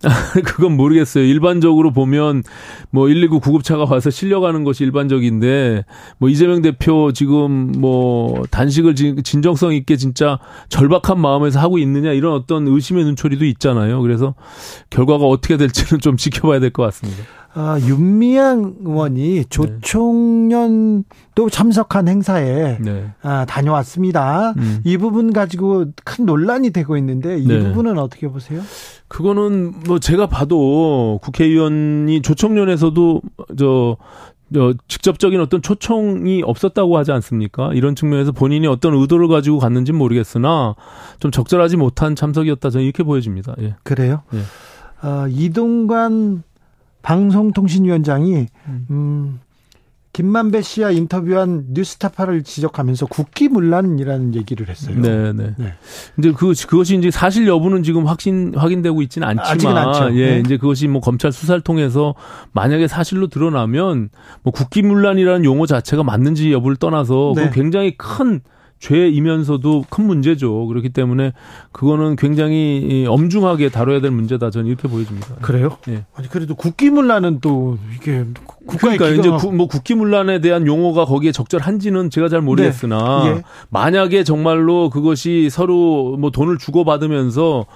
그건 0.44 0.76
모르겠어요. 0.76 1.24
일반적으로 1.24 1.90
보면 1.92 2.44
뭐 2.90 3.08
119 3.08 3.40
구급차가 3.40 3.84
와서 3.84 4.10
실려가는 4.10 4.62
것이 4.62 4.84
일반적인데 4.84 5.84
뭐 6.18 6.28
이재명 6.28 6.62
대표 6.62 7.10
지금 7.12 7.72
뭐 7.78 8.44
단식을 8.52 8.94
진정성 8.94 9.74
있게 9.74 9.96
진짜 9.96 10.38
절박한 10.68 11.18
마음에서 11.18 11.58
하고 11.58 11.78
있느냐 11.78 12.12
이런 12.12 12.32
어떤 12.34 12.68
의심의 12.68 13.04
눈초리도 13.06 13.44
있잖아요. 13.46 14.00
그래서 14.00 14.36
결과가 14.90 15.24
어떻게 15.24 15.56
될지는 15.56 16.00
좀 16.00 16.16
지켜봐야 16.16 16.60
될 16.60 16.70
것 16.70 16.84
같습니다. 16.84 17.24
아, 17.60 17.76
윤미향 17.80 18.76
의원이 18.84 19.34
네. 19.34 19.44
조총련도 19.50 21.50
참석한 21.50 22.06
행사에 22.06 22.78
네. 22.78 23.10
아, 23.20 23.46
다녀왔습니다. 23.46 24.54
음. 24.56 24.78
이 24.84 24.96
부분 24.96 25.32
가지고 25.32 25.86
큰 26.04 26.24
논란이 26.24 26.70
되고 26.70 26.96
있는데 26.96 27.36
이 27.36 27.48
네. 27.48 27.58
부분은 27.58 27.98
어떻게 27.98 28.28
보세요? 28.28 28.62
그거는 29.08 29.74
뭐 29.88 29.98
제가 29.98 30.28
봐도 30.28 31.18
국회의원이 31.20 32.22
조총련에서도 32.22 33.22
저, 33.58 33.96
저 34.54 34.74
직접적인 34.86 35.40
어떤 35.40 35.60
초청이 35.60 36.44
없었다고 36.44 36.96
하지 36.96 37.10
않습니까? 37.10 37.72
이런 37.74 37.96
측면에서 37.96 38.30
본인이 38.30 38.68
어떤 38.68 38.94
의도를 38.94 39.26
가지고 39.26 39.58
갔는지는 39.58 39.98
모르겠으나 39.98 40.76
좀 41.18 41.32
적절하지 41.32 41.76
못한 41.76 42.14
참석이었다 42.14 42.70
저는 42.70 42.84
이렇게 42.84 43.02
보여집니다. 43.02 43.56
예. 43.62 43.74
그래요? 43.82 44.22
예. 44.32 44.38
어, 45.02 45.26
이동관 45.28 46.44
방송통신위원장이 47.08 48.48
음, 48.66 48.86
음 48.90 49.40
김만배 50.12 50.60
씨와 50.60 50.90
인터뷰한 50.90 51.66
뉴스타파를 51.70 52.42
지적하면서 52.42 53.06
국기문란이라는 53.06 54.34
얘기를 54.34 54.68
했어요. 54.68 54.96
네, 55.00 55.32
네. 55.32 55.54
네. 55.56 55.74
이제 56.18 56.32
그 56.32 56.52
그것이 56.66 56.96
이제 56.96 57.10
사실 57.10 57.46
여부는 57.46 57.82
지금 57.82 58.06
확신 58.06 58.52
확인되고 58.54 59.00
있지는 59.02 59.26
않지만 59.28 60.16
예, 60.16 60.32
네. 60.32 60.40
이제 60.40 60.58
그것이 60.58 60.88
뭐 60.88 61.00
검찰 61.00 61.32
수사를 61.32 61.58
통해서 61.62 62.14
만약에 62.52 62.88
사실로 62.88 63.28
드러나면 63.28 64.10
뭐 64.42 64.52
국기문란이라는 64.52 65.44
용어 65.44 65.64
자체가 65.66 66.02
맞는지 66.02 66.52
여부를 66.52 66.76
떠나서 66.76 67.32
네. 67.36 67.48
그 67.48 67.54
굉장히 67.54 67.96
큰 67.96 68.40
죄이면서도 68.78 69.86
큰 69.90 70.06
문제죠. 70.06 70.66
그렇기 70.66 70.90
때문에 70.90 71.32
그거는 71.72 72.16
굉장히 72.16 73.06
엄중하게 73.08 73.70
다뤄야 73.70 74.00
될 74.00 74.10
문제다. 74.10 74.50
저는 74.50 74.66
이렇게 74.66 74.88
보여집니다. 74.88 75.34
그래요? 75.40 75.78
예. 75.88 76.04
아니 76.14 76.28
그래도 76.28 76.54
국기문란은 76.54 77.40
또 77.40 77.78
이게 77.94 78.24
국가의 78.66 78.98
그러니까 78.98 79.20
이제 79.20 79.30
구, 79.30 79.52
뭐 79.52 79.66
국기문란에 79.66 80.40
대한 80.40 80.66
용어가 80.66 81.04
거기에 81.04 81.32
적절한지는 81.32 82.10
제가 82.10 82.28
잘 82.28 82.40
모르겠으나 82.40 83.24
네. 83.24 83.30
예. 83.30 83.42
만약에 83.70 84.24
정말로 84.24 84.90
그것이 84.90 85.48
서로 85.50 86.16
뭐 86.18 86.30
돈을 86.30 86.58
주고 86.58 86.84
받으면서 86.84 87.66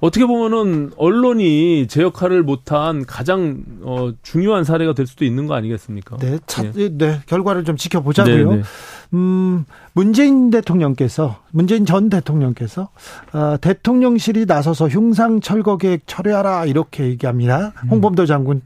어떻게 0.00 0.24
보면은 0.24 0.92
언론이 0.96 1.86
제 1.88 2.02
역할을 2.02 2.42
못한 2.42 3.04
가장 3.04 3.62
어, 3.82 4.12
중요한 4.22 4.64
사례가 4.64 4.94
될 4.94 5.06
수도 5.06 5.26
있는 5.26 5.46
거 5.46 5.54
아니겠습니까? 5.54 6.16
네, 6.16 6.38
차, 6.46 6.64
예. 6.76 6.88
네 6.90 7.20
결과를 7.26 7.64
좀 7.64 7.76
지켜보자고요. 7.76 8.50
네 8.50 8.56
네. 8.56 8.62
네. 9.10 9.18
음, 9.18 9.64
문재인 9.92 10.50
대통령께서 10.50 11.38
문재인 11.50 11.84
전 11.84 12.08
대통령께서 12.08 12.88
어, 13.32 13.56
대통령실이 13.60 14.46
나서서 14.46 14.88
흉상 14.88 15.40
철거 15.40 15.76
계획 15.76 16.06
철회하라 16.06 16.66
이렇게 16.66 17.04
얘기합니다. 17.04 17.72
음. 17.84 17.88
홍범도 17.90 18.26
장군 18.26 18.62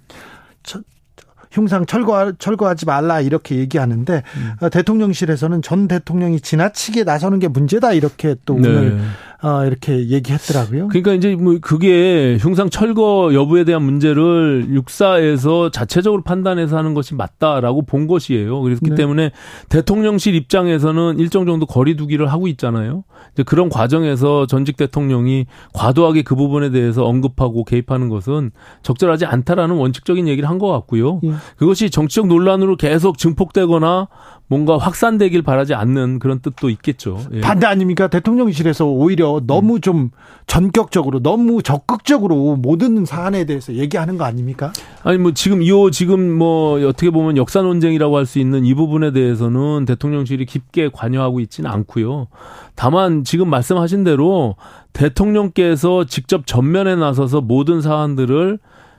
흉상 1.55 1.87
철거 1.87 2.33
철거하지 2.33 2.85
말라 2.85 3.21
이렇게 3.21 3.57
얘기하는데 3.57 4.23
음. 4.37 4.53
어, 4.61 4.69
대통령실에서는 4.69 5.63
전 5.63 5.87
대통령이 5.87 6.41
지나치게 6.41 7.05
나서는 7.05 7.39
게 7.39 7.47
문제다 7.49 7.93
이렇게 7.93 8.35
또 8.45 8.59
네. 8.59 8.69
오늘 8.69 9.01
어, 9.43 9.65
이렇게 9.67 10.09
얘기했더라고요. 10.09 10.89
그러니까 10.89 11.13
이제 11.13 11.37
뭐 11.37 11.59
그게 11.61 12.39
흉상 12.41 12.71
철거 12.71 13.31
여부에 13.35 13.65
대한 13.65 13.83
문제를 13.83 14.69
육사에서 14.71 15.71
자체적으로 15.71 16.23
판단해서 16.23 16.77
하는 16.79 16.95
것이 16.95 17.15
맞다라고 17.15 17.83
본 17.83 18.07
것이에요. 18.07 18.61
그렇기 18.63 18.91
네. 18.91 18.95
때문에 18.97 19.31
대통령실 19.69 20.35
입장에서는 20.35 21.19
일정 21.19 21.45
정도 21.47 21.67
거리두기를 21.67 22.33
하고 22.33 22.49
있잖아요. 22.49 23.05
이제 23.35 23.43
그런 23.43 23.69
과정에서 23.69 24.47
전직 24.47 24.77
대통령이 24.77 25.47
과도하게 25.75 26.23
그 26.23 26.35
부분에 26.35 26.71
대해서 26.71 27.05
언급하고 27.05 27.65
개입하는 27.65 28.09
것은 28.09 28.51
적절하지 28.83 29.27
않다라는 29.27 29.77
원칙적인 29.77 30.27
얘기를 30.27 30.49
한 30.49 30.55
것 30.55 30.69
같고요. 30.69 31.21
예. 31.25 31.33
그것이 31.57 31.91
정치적 31.91 32.29
논란으로 32.29 32.77
계속 32.77 33.19
증폭되거나 33.19 34.07
뭔가 34.47 34.77
확산되길 34.77 35.41
바라지 35.43 35.75
않는 35.75 36.19
그런 36.19 36.41
뜻도 36.41 36.69
있겠죠. 36.69 37.19
예. 37.33 37.41
반대 37.41 37.67
아닙니까? 37.67 38.09
대통령실에서 38.09 38.85
오히려 38.85 39.41
너무 39.47 39.81
좀 39.81 40.11
전격적으로 40.47 41.21
너무 41.21 41.63
적극적으로 41.63 42.57
모든 42.57 43.07
사안에 43.07 43.47
대해서 43.47 43.73
얘기하는 43.73 44.19
거 44.19 44.25
아닙니까? 44.25 44.71
아니 45.03 45.17
뭐 45.17 45.33
지금 45.33 45.63
이 45.63 45.71
지금 45.93 46.31
뭐 46.37 46.79
어떻게 46.87 47.11
보면 47.11 47.37
역사 47.39 47.63
논쟁이라고 47.63 48.17
할 48.19 48.25
수 48.25 48.39
있는 48.39 48.65
이 48.65 48.75
부분에 48.75 49.13
대해서는 49.13 49.85
대통령실이 49.85 50.47
깊게 50.47 50.89
관여하고 50.93 51.41
있지는 51.41 51.71
않고요. 51.71 52.29
다만 52.75 53.23
지금 53.23 53.51
말씀하신 53.51 54.05
대로 54.05 54.57
대통령께서 54.95 56.05
직접 56.05 56.47
전면에 56.47 56.97
나서서 56.97 57.43
모든 57.43 57.83
사안들을 57.83 58.59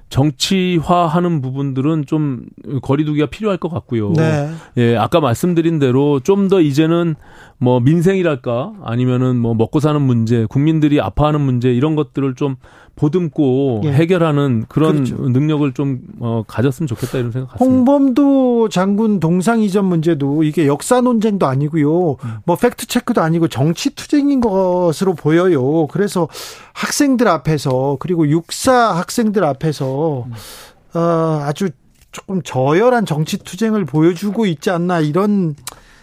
정치화하는 0.09 1.41
부분들은 1.41 2.05
좀 2.05 2.45
거리두기가 2.81 3.25
필요할 3.27 3.57
것 3.57 3.69
같고요. 3.69 4.13
네. 4.13 4.49
예, 4.77 4.95
아까 4.95 5.19
말씀드린 5.19 5.79
대로 5.79 6.19
좀 6.19 6.45
더 6.45 6.61
이제는 6.61 7.15
뭐 7.57 7.79
민생이랄까 7.79 8.73
아니면은 8.83 9.37
뭐 9.37 9.55
먹고 9.55 9.79
사는 9.79 9.99
문제, 9.99 10.45
국민들이 10.45 11.01
아파하는 11.01 11.41
문제 11.41 11.73
이런 11.73 11.95
것들을 11.95 12.35
좀 12.35 12.55
보듬고 12.95 13.81
예. 13.83 13.91
해결하는 13.91 14.65
그런 14.69 15.03
그렇죠. 15.03 15.15
능력을 15.29 15.73
좀 15.73 15.99
어, 16.19 16.43
가졌으면 16.47 16.87
좋겠다 16.87 17.17
이런 17.17 17.31
생각 17.31 17.51
같습니다. 17.51 17.65
홍범도 17.65 18.69
장군 18.69 19.19
동상 19.19 19.61
이전 19.61 19.85
문제도 19.85 20.43
이게 20.43 20.65
역사 20.65 21.01
논쟁도 21.01 21.45
아니고요. 21.45 22.11
음. 22.11 22.35
뭐 22.45 22.55
팩트 22.55 22.87
체크도 22.87 23.21
아니고 23.21 23.49
정치 23.49 23.93
투쟁인 23.93 24.39
것으로 24.39 25.13
보여요. 25.13 25.87
그래서 25.87 26.29
학생들 26.73 27.27
앞에서 27.27 27.97
그리고 27.99 28.27
육사 28.29 28.73
학생들 28.95 29.43
앞에서 29.43 30.25
음. 30.27 30.97
어, 30.97 31.41
아주 31.43 31.69
조금 32.13 32.41
저열한 32.41 33.05
정치 33.05 33.37
투쟁을 33.37 33.83
보여주고 33.83 34.45
있지 34.45 34.69
않나 34.69 35.01
이런 35.01 35.55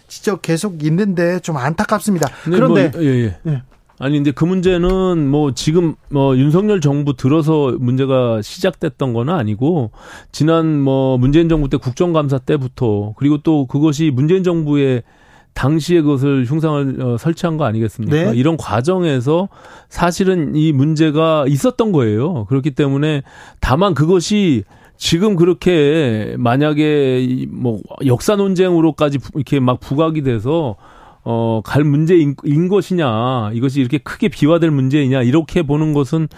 지적 0.08 0.42
계속 0.42 0.84
있는데 0.84 1.40
좀 1.40 1.56
안타깝습니다. 1.56 2.28
그런데 2.44 2.90
뭐, 2.90 3.02
예, 3.02 3.36
예. 3.46 3.62
예. 4.02 4.06
아니 4.06 4.16
근데 4.16 4.32
그 4.32 4.44
문제는 4.44 5.28
뭐 5.28 5.52
지금 5.54 5.94
뭐 6.10 6.36
윤석열 6.36 6.80
정부 6.80 7.14
들어서 7.14 7.74
문제가 7.78 8.42
시작됐던 8.42 9.12
건 9.12 9.28
아니고 9.28 9.92
지난 10.32 10.80
뭐 10.80 11.18
문재인 11.18 11.48
정부 11.48 11.68
때 11.68 11.76
국정감사 11.76 12.38
때부터 12.38 13.14
그리고 13.16 13.38
또 13.38 13.66
그것이 13.66 14.10
문재인 14.12 14.42
정부의 14.42 15.02
당시에 15.54 16.00
그것을 16.00 16.46
흉상을 16.46 17.02
어, 17.02 17.16
설치한 17.18 17.58
거 17.58 17.64
아니겠습니까? 17.64 18.32
네. 18.32 18.32
이런 18.34 18.56
과정에서 18.56 19.48
사실은 19.88 20.56
이 20.56 20.72
문제가 20.72 21.44
있었던 21.46 21.92
거예요. 21.92 22.46
그렇기 22.46 22.72
때문에 22.72 23.22
다만 23.60 23.94
그것이 23.94 24.64
지금 24.96 25.36
그렇게 25.36 26.34
만약에 26.38 27.46
뭐 27.50 27.80
역사 28.06 28.36
논쟁으로까지 28.36 29.18
이렇게 29.34 29.60
막 29.60 29.80
부각이 29.80 30.22
돼서 30.22 30.76
어, 31.24 31.60
갈 31.64 31.84
문제인 31.84 32.34
인 32.44 32.68
것이냐, 32.68 33.52
이것이 33.52 33.80
이렇게 33.80 33.98
크게 33.98 34.28
비화될 34.28 34.70
문제이냐, 34.70 35.22
이렇게 35.22 35.62
보는 35.62 35.92
것은, 35.92 36.28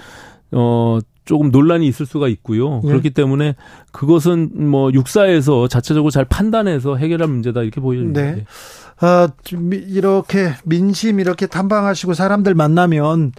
어, 0.53 0.99
조금 1.25 1.51
논란이 1.51 1.87
있을 1.87 2.07
수가 2.07 2.29
있고요. 2.29 2.83
예. 2.85 2.89
그렇기 2.89 3.11
때문에 3.11 3.55
그것은 3.93 4.51
뭐 4.69 4.93
육사에서 4.93 5.69
자체적으로 5.69 6.11
잘 6.11 6.25
판단해서 6.25 6.97
해결할 6.97 7.29
문제다 7.29 7.63
이렇게 7.63 7.81
보여집니다. 7.81 8.21
네. 8.21 8.29
예. 8.39 8.45
아, 9.01 9.29
이렇게 9.51 10.51
민심 10.65 11.21
이렇게 11.21 11.47
탐방하시고 11.47 12.15
사람들 12.15 12.55
만나면 12.55 13.33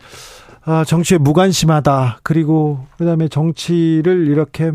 아, 0.63 0.83
정치에 0.83 1.19
무관심하다. 1.19 2.19
그리고 2.23 2.85
그다음에 2.97 3.27
정치를 3.27 4.27
이렇게 4.27 4.71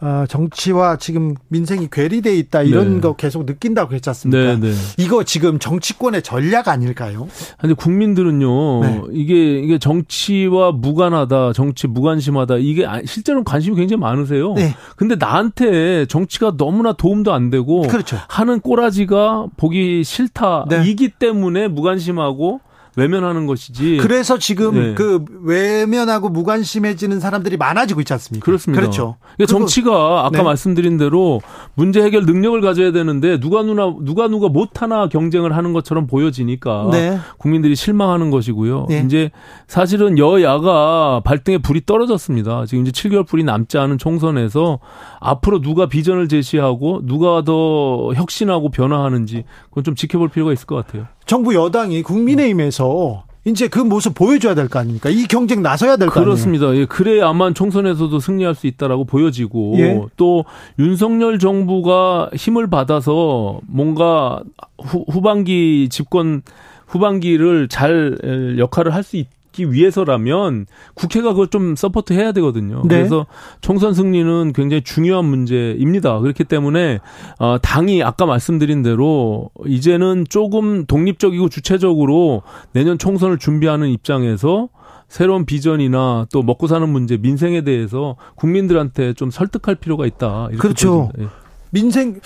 어, 0.00 0.24
정치와 0.28 0.96
지금 0.96 1.34
민생이 1.48 1.88
괴리돼 1.90 2.36
있다 2.36 2.62
이런 2.62 2.94
네. 2.94 3.00
거 3.00 3.16
계속 3.16 3.46
느낀다고 3.46 3.94
했지 3.94 4.08
않습니까? 4.10 4.54
네, 4.54 4.60
네. 4.60 4.72
이거 4.96 5.24
지금 5.24 5.58
정치권의 5.58 6.22
전략 6.22 6.68
아닐까요? 6.68 7.26
근데 7.58 7.74
국민들은요 7.74 8.80
네. 8.80 9.02
이게 9.12 9.58
이게 9.58 9.78
정치와 9.78 10.70
무관하다, 10.72 11.52
정치 11.52 11.88
무관심하다 11.88 12.58
이게 12.58 12.86
아, 12.86 13.00
실제로 13.04 13.42
관심이 13.42 13.74
굉장히 13.74 14.00
많으세요. 14.00 14.54
네. 14.54 14.74
근데 14.96 15.16
나한테 15.16 16.06
정치가 16.06 16.56
너무나 16.56 16.92
도움도 16.92 17.32
안 17.32 17.50
되고 17.50 17.82
그렇죠. 17.82 18.18
하는 18.28 18.60
꼬라지가 18.60 19.46
보기 19.56 20.04
싫다 20.04 20.66
네. 20.68 20.88
이기 20.88 21.08
때문에 21.08 21.66
무관심하고 21.66 22.60
외면하는 22.98 23.46
것이지. 23.46 23.98
그래서 24.00 24.38
지금 24.38 24.74
네. 24.74 24.94
그 24.94 25.24
외면하고 25.42 26.28
무관심해지는 26.28 27.20
사람들이 27.20 27.56
많아지고 27.56 28.00
있지 28.00 28.12
않습니까? 28.12 28.44
그렇습니다. 28.44 28.80
그렇죠. 28.80 29.16
그러니까 29.36 29.46
정치가 29.46 30.26
아까 30.26 30.38
네. 30.38 30.42
말씀드린 30.42 30.98
대로 30.98 31.40
문제 31.74 32.02
해결 32.02 32.24
능력을 32.24 32.60
가져야 32.60 32.90
되는데 32.90 33.38
누가 33.38 33.62
누나 33.62 33.94
누가 34.02 34.26
누가 34.26 34.48
못 34.48 34.82
하나 34.82 35.08
경쟁을 35.08 35.56
하는 35.56 35.72
것처럼 35.72 36.06
보여지니까 36.08 36.88
네. 36.90 37.18
국민들이 37.38 37.76
실망하는 37.76 38.30
것이고요. 38.30 38.86
네. 38.88 39.02
이제 39.06 39.30
사실은 39.68 40.18
여야가 40.18 41.22
발등에 41.24 41.58
불이 41.58 41.82
떨어졌습니다. 41.86 42.66
지금 42.66 42.84
이제 42.84 42.90
7개월 42.90 43.26
불이 43.26 43.44
남지 43.44 43.78
않은 43.78 43.98
총선에서 43.98 44.80
앞으로 45.20 45.60
누가 45.60 45.86
비전을 45.86 46.28
제시하고 46.28 47.02
누가 47.04 47.42
더 47.44 48.12
혁신하고 48.14 48.70
변화하는지 48.70 49.44
그건 49.68 49.84
좀 49.84 49.94
지켜볼 49.94 50.30
필요가 50.30 50.52
있을 50.52 50.66
것 50.66 50.74
같아요. 50.74 51.06
정부 51.28 51.54
여당이 51.54 52.02
국민의힘에서 52.02 53.22
이제 53.44 53.68
그 53.68 53.78
모습 53.78 54.14
보여줘야 54.14 54.54
될 54.54 54.68
거 54.68 54.78
아닙니까? 54.80 55.08
이 55.10 55.24
경쟁 55.26 55.62
나서야 55.62 55.96
될 55.96 56.08
거 56.08 56.20
아니에요? 56.20 56.24
그렇습니다. 56.24 56.74
예, 56.74 56.84
그래야만 56.86 57.54
총선에서도 57.54 58.18
승리할 58.18 58.54
수 58.54 58.66
있다라고 58.66 59.04
보여지고 59.04 59.74
예. 59.78 60.00
또 60.16 60.44
윤석열 60.78 61.38
정부가 61.38 62.30
힘을 62.34 62.68
받아서 62.68 63.60
뭔가 63.66 64.40
후, 64.82 65.04
후반기 65.08 65.88
집권 65.90 66.42
후반기를 66.86 67.68
잘 67.68 68.56
역할을 68.58 68.94
할 68.94 69.02
수 69.04 69.16
있. 69.18 69.28
막기 69.58 69.72
위해서라면 69.72 70.66
국회가 70.94 71.30
그걸 71.30 71.48
좀 71.48 71.74
support 71.74 72.12
해야 72.12 72.32
되거든요. 72.32 72.82
네. 72.82 72.96
그래서 72.96 73.26
총선 73.60 73.92
승리는 73.92 74.52
굉장히 74.54 74.82
중요한 74.82 75.24
문제입니다. 75.24 76.20
그렇기 76.20 76.44
때문에 76.44 77.00
어 77.40 77.58
당이 77.60 78.02
아까 78.04 78.24
말씀드린 78.24 78.82
대로 78.82 79.50
이제는 79.66 80.26
조금 80.28 80.86
독립적이고 80.86 81.48
주체적으로 81.48 82.42
내년 82.72 82.96
총선을 82.96 83.38
준비하는 83.38 83.88
입장에서 83.88 84.68
새로운 85.08 85.44
비전이나 85.44 86.26
또 86.32 86.42
먹고 86.42 86.66
사는 86.66 86.88
문제, 86.88 87.16
민생에 87.16 87.62
대해서 87.62 88.16
국민들한테 88.36 89.14
좀 89.14 89.30
설득할 89.30 89.74
필요가 89.74 90.06
있다. 90.06 90.48
그렇죠. 90.58 91.10
예. 91.18 91.26
민생 91.70 92.20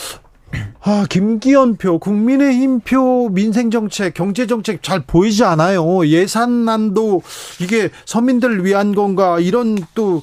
아, 0.80 1.06
김기현표, 1.08 1.98
국민의힘표 1.98 3.28
민생정책, 3.30 4.14
경제정책 4.14 4.82
잘 4.82 5.00
보이지 5.06 5.44
않아요. 5.44 6.06
예산안도 6.06 7.22
이게 7.60 7.90
서민들을 8.04 8.64
위한 8.64 8.94
건가, 8.94 9.38
이런 9.38 9.78
또, 9.94 10.22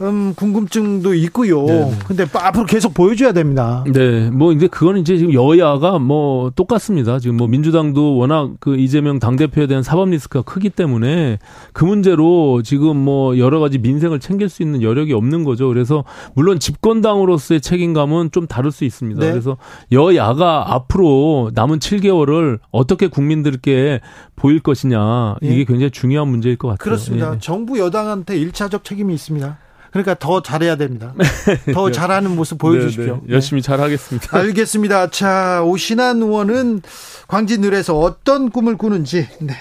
음, 0.00 0.34
궁금증도 0.34 1.14
있고요. 1.14 1.64
네 1.64 1.92
근데 2.06 2.26
앞으로 2.32 2.66
계속 2.66 2.94
보여줘야 2.94 3.32
됩니다. 3.32 3.84
네. 3.92 4.30
뭐, 4.30 4.52
이제 4.52 4.66
그거는 4.66 5.00
이제 5.00 5.16
지금 5.16 5.32
여야가 5.32 5.98
뭐 5.98 6.50
똑같습니다. 6.50 7.18
지금 7.18 7.36
뭐 7.36 7.46
민주당도 7.46 8.16
워낙 8.16 8.50
그 8.58 8.76
이재명 8.76 9.18
당 9.18 9.36
대표에 9.36 9.66
대한 9.66 9.82
사법 9.82 10.08
리스크가 10.10 10.42
크기 10.42 10.70
때문에 10.70 11.38
그 11.72 11.84
문제로 11.84 12.62
지금 12.62 12.96
뭐 12.96 13.38
여러 13.38 13.60
가지 13.60 13.78
민생을 13.78 14.18
챙길 14.18 14.48
수 14.48 14.62
있는 14.62 14.82
여력이 14.82 15.12
없는 15.12 15.44
거죠. 15.44 15.68
그래서 15.68 16.04
물론 16.34 16.58
집권당으로서의 16.58 17.60
책임감은 17.60 18.30
좀 18.32 18.46
다를 18.46 18.72
수 18.72 18.84
있습니다. 18.84 19.20
네. 19.20 19.30
그래서 19.30 19.56
여야가 19.92 20.74
앞으로 20.74 21.50
남은 21.54 21.78
7개월을 21.78 22.58
어떻게 22.70 23.06
국민들께 23.06 24.00
보일 24.36 24.60
것이냐 24.60 25.36
이게 25.40 25.58
예. 25.58 25.64
굉장히 25.64 25.90
중요한 25.90 26.28
문제일 26.28 26.56
것 26.56 26.68
같아요. 26.68 26.78
그렇습니다. 26.84 27.34
예. 27.34 27.38
정부 27.38 27.78
여당한테 27.78 28.38
1차적 28.38 28.84
책임이 28.84 29.14
있습니다. 29.14 29.58
그러니까 29.92 30.14
더 30.14 30.42
잘해야 30.42 30.76
됩니다. 30.76 31.14
더 31.74 31.86
네. 31.86 31.92
잘하는 31.92 32.34
모습 32.34 32.58
보여주십시오. 32.58 33.16
네, 33.16 33.20
네. 33.26 33.34
열심히 33.34 33.60
잘하겠습니다. 33.60 34.36
알겠습니다. 34.36 35.10
자, 35.10 35.62
오신환 35.62 36.22
의원은 36.22 36.82
광진을에서 37.28 37.98
어떤 37.98 38.50
꿈을 38.50 38.76
꾸는지 38.78 39.28
네, 39.40 39.54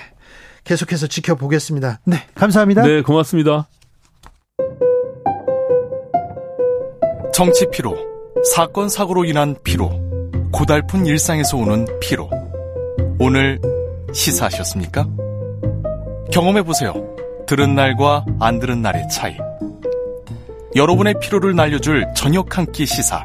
계속해서 0.63 1.07
지켜보겠습니다. 1.07 1.99
네, 2.05 2.23
감사합니다. 2.33 2.83
네, 2.83 3.01
고맙습니다. 3.01 3.67
정치 7.33 7.69
피로, 7.71 7.97
사건 8.53 8.87
사고로 8.87 9.25
인한 9.25 9.55
피로, 9.63 9.91
고달픈 10.51 11.05
일상에서 11.05 11.57
오는 11.57 11.85
피로. 11.99 12.29
오늘 13.19 13.59
시사하셨습니까? 14.13 15.07
경험해 16.31 16.63
보세요. 16.63 16.93
들은 17.47 17.75
날과 17.75 18.25
안 18.39 18.59
들은 18.59 18.81
날의 18.81 19.09
차이. 19.09 19.35
여러분의 20.75 21.15
피로를 21.21 21.55
날려줄 21.55 22.05
저녁 22.15 22.57
한 22.57 22.65
끼 22.71 22.85
시사. 22.85 23.23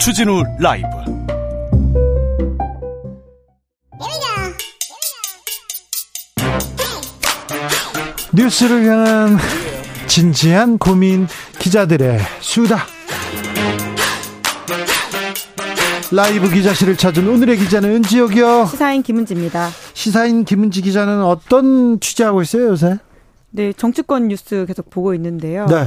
추진우 0.00 0.42
라이브. 0.58 0.86
뉴스를 8.32 8.86
향한 8.86 9.38
진지한 10.06 10.78
고민 10.78 11.26
기자들의 11.58 12.18
수다. 12.40 12.84
라이브 16.10 16.48
기자실을 16.48 16.96
찾은 16.96 17.28
오늘의 17.28 17.58
기자는 17.58 17.90
은지혁이요. 17.96 18.66
시사인 18.66 19.02
김은지입니다. 19.02 19.68
시사인 19.92 20.44
김은지 20.44 20.80
기자는 20.80 21.22
어떤 21.22 22.00
취재하고 22.00 22.40
있어요 22.40 22.68
요새? 22.68 22.98
네 23.50 23.72
정치권 23.74 24.28
뉴스 24.28 24.64
계속 24.66 24.88
보고 24.90 25.14
있는데요. 25.14 25.66
네. 25.66 25.86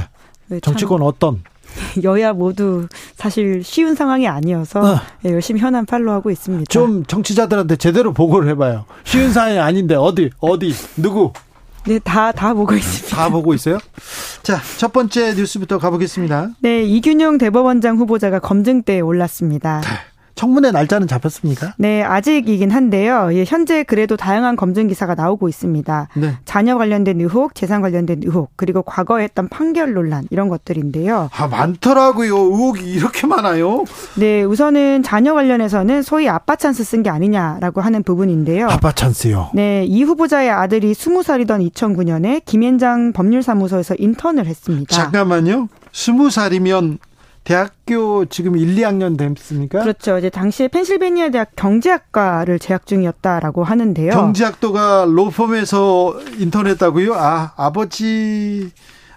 네, 0.52 0.60
정치권 0.60 1.00
어떤? 1.00 1.42
여야 2.04 2.34
모두 2.34 2.86
사실 3.16 3.64
쉬운 3.64 3.94
상황이 3.94 4.28
아니어서 4.28 4.80
어. 4.80 5.00
네, 5.22 5.32
열심히 5.32 5.60
현안 5.60 5.86
팔로우하고 5.86 6.30
있습니다. 6.30 6.64
좀 6.68 7.04
정치자들한테 7.06 7.76
제대로 7.76 8.12
보고를 8.12 8.50
해봐요. 8.50 8.84
쉬운 9.04 9.32
상황이 9.32 9.58
아닌데 9.58 9.94
어디 9.94 10.28
어디 10.40 10.74
누구? 10.96 11.32
네, 11.86 11.98
다, 11.98 12.30
다 12.30 12.52
보고 12.52 12.74
있습니다. 12.74 13.16
다 13.16 13.28
보고 13.30 13.54
있어요? 13.54 13.78
자, 14.44 14.60
첫 14.76 14.92
번째 14.92 15.34
뉴스부터 15.34 15.78
가보겠습니다. 15.78 16.50
네, 16.60 16.84
이균용 16.84 17.38
대법원장 17.38 17.96
후보자가 17.96 18.38
검증대에 18.38 19.00
올랐습니다. 19.00 19.80
네. 20.34 20.42
청문회 20.42 20.70
날짜는 20.70 21.06
잡혔습니까? 21.06 21.74
네, 21.78 22.02
아직이긴 22.02 22.70
한데요. 22.70 23.30
예, 23.32 23.44
현재 23.46 23.82
그래도 23.82 24.16
다양한 24.16 24.56
검증 24.56 24.88
기사가 24.88 25.14
나오고 25.14 25.48
있습니다. 25.48 26.08
네. 26.16 26.36
자녀 26.44 26.78
관련된 26.78 27.20
의혹, 27.20 27.54
재산 27.54 27.80
관련된 27.82 28.22
의혹, 28.24 28.50
그리고 28.56 28.82
과거에 28.82 29.24
했던 29.24 29.48
판결 29.48 29.92
논란 29.94 30.24
이런 30.30 30.48
것들인데요. 30.48 31.28
아, 31.34 31.46
많더라고요. 31.46 32.36
의혹이 32.36 32.90
이렇게 32.92 33.26
많아요. 33.26 33.84
네, 34.16 34.42
우선은 34.42 35.02
자녀 35.02 35.34
관련해서는 35.34 36.02
소위 36.02 36.28
아빠 36.28 36.56
찬스 36.56 36.82
쓴 36.84 37.02
게 37.02 37.10
아니냐라고 37.10 37.80
하는 37.80 38.02
부분인데요. 38.02 38.68
아빠 38.68 38.92
찬스요. 38.92 39.50
네, 39.54 39.84
이 39.84 40.02
후보자의 40.02 40.50
아들이 40.50 40.92
20살이던 40.92 41.70
2009년에 41.72 42.42
김현장 42.44 43.12
법률사무소에서 43.12 43.96
인턴을 43.98 44.46
했습니다. 44.46 44.94
잠깐만요. 44.94 45.68
20살이면 45.92 46.98
대학교 47.44 48.24
지금 48.26 48.56
1, 48.56 48.76
2학년 48.76 49.18
됐습니까? 49.18 49.80
그렇죠. 49.80 50.16
이제 50.18 50.30
당시에 50.30 50.68
펜실베니아 50.68 51.30
대학 51.30 51.50
경제학과를 51.56 52.58
재학 52.58 52.86
중이었다라고 52.86 53.64
하는데요. 53.64 54.12
경제학도가 54.12 55.06
로펌에서 55.08 56.20
인턴했다고요? 56.38 57.14
아, 57.14 57.52
아버지 57.56 58.70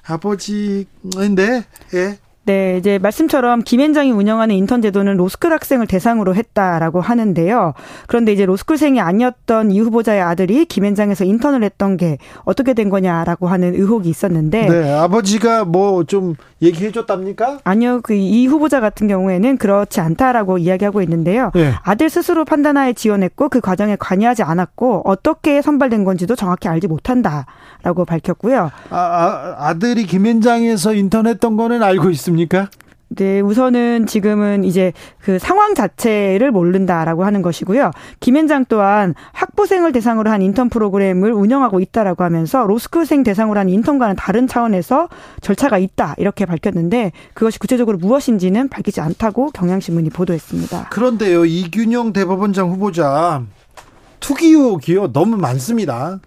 아버지인데 0.07 1.65
예. 1.93 2.17
네, 2.45 2.77
이제 2.77 2.99
말씀처럼 2.99 3.61
김현장이 3.63 4.11
운영하는 4.11 4.55
인턴 4.55 4.81
제도는 4.81 5.17
로스쿨 5.17 5.51
학생을 5.51 5.87
대상으로 5.87 6.35
했다라고 6.35 7.01
하는데요. 7.01 7.73
그런데 8.07 8.33
이제 8.33 8.45
로스쿨생이 8.45 8.99
아니었던 8.99 9.71
이 9.71 9.79
후보자의 9.79 10.21
아들이 10.21 10.65
김현장에서 10.65 11.23
인턴을 11.25 11.63
했던 11.63 11.97
게 11.97 12.17
어떻게 12.43 12.73
된 12.73 12.89
거냐라고 12.89 13.47
하는 13.47 13.73
의혹이 13.73 14.09
있었는데 14.09 14.69
네, 14.69 14.91
아버지가 14.93 15.65
뭐 15.65 16.03
좀 16.05 16.35
얘기해 16.61 16.91
줬답니까? 16.91 17.59
아니요. 17.63 18.01
그 18.01 18.13
이 18.13 18.47
후보자 18.47 18.79
같은 18.79 19.07
경우에는 19.07 19.57
그렇지 19.57 19.99
않다라고 20.01 20.57
이야기하고 20.57 21.01
있는데요. 21.01 21.51
네. 21.55 21.73
아들 21.83 22.09
스스로 22.09 22.45
판단하에 22.45 22.93
지원했고 22.93 23.49
그 23.49 23.59
과정에 23.61 23.95
관여하지 23.99 24.43
않았고 24.43 25.03
어떻게 25.05 25.61
선발된 25.61 26.03
건지도 26.03 26.35
정확히 26.35 26.67
알지 26.67 26.87
못한다라고 26.87 28.05
밝혔고요. 28.05 28.71
아, 28.89 28.95
아 28.97 29.55
아들이 29.67 30.05
김현장에서 30.05 30.93
인턴했던 30.93 31.57
거는 31.57 31.81
알고 31.81 32.09
있습니다. 32.09 32.34
있습니까? 32.35 32.69
네, 33.07 33.39
우선은 33.39 34.07
지금은 34.07 34.63
이제 34.63 34.91
그 35.19 35.37
상황 35.39 35.75
자체를 35.75 36.51
모른다라고 36.51 37.23
하는 37.23 37.41
것이고요. 37.41 37.91
김현장 38.19 38.65
또한 38.67 39.13
학부생을 39.31 39.91
대상으로 39.91 40.29
한 40.31 40.41
인턴 40.41 40.69
프로그램을 40.69 41.31
운영하고 41.31 41.79
있다라고 41.79 42.23
하면서 42.23 42.65
로스쿨생 42.65 43.23
대상으로 43.23 43.59
한 43.59 43.69
인턴과는 43.69 44.15
다른 44.15 44.47
차원에서 44.47 45.07
절차가 45.41 45.77
있다 45.77 46.15
이렇게 46.17 46.45
밝혔는데 46.45 47.11
그것이 47.35 47.59
구체적으로 47.59 47.97
무엇인지는 47.99 48.69
밝히지 48.69 49.01
않다고 49.01 49.51
경향신문이 49.51 50.09
보도했습니다. 50.09 50.89
그런데요, 50.89 51.45
이균영 51.45 52.11
대법원장 52.11 52.71
후보자 52.71 53.43
투기 54.19 54.47
의혹이요 54.47 55.13
너무 55.13 55.37
많습니다. 55.37 56.19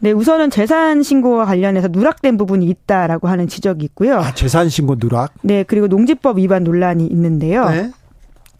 네, 0.00 0.12
우선은 0.12 0.50
재산 0.50 1.02
신고와 1.02 1.44
관련해서 1.44 1.88
누락된 1.88 2.36
부분이 2.36 2.66
있다라고 2.66 3.28
하는 3.28 3.48
지적이 3.48 3.86
있고요. 3.86 4.18
아, 4.18 4.34
재산 4.34 4.68
신고 4.68 4.96
누락? 4.98 5.32
네, 5.42 5.64
그리고 5.64 5.88
농지법 5.88 6.38
위반 6.38 6.64
논란이 6.64 7.06
있는데요. 7.06 7.68
네. 7.68 7.90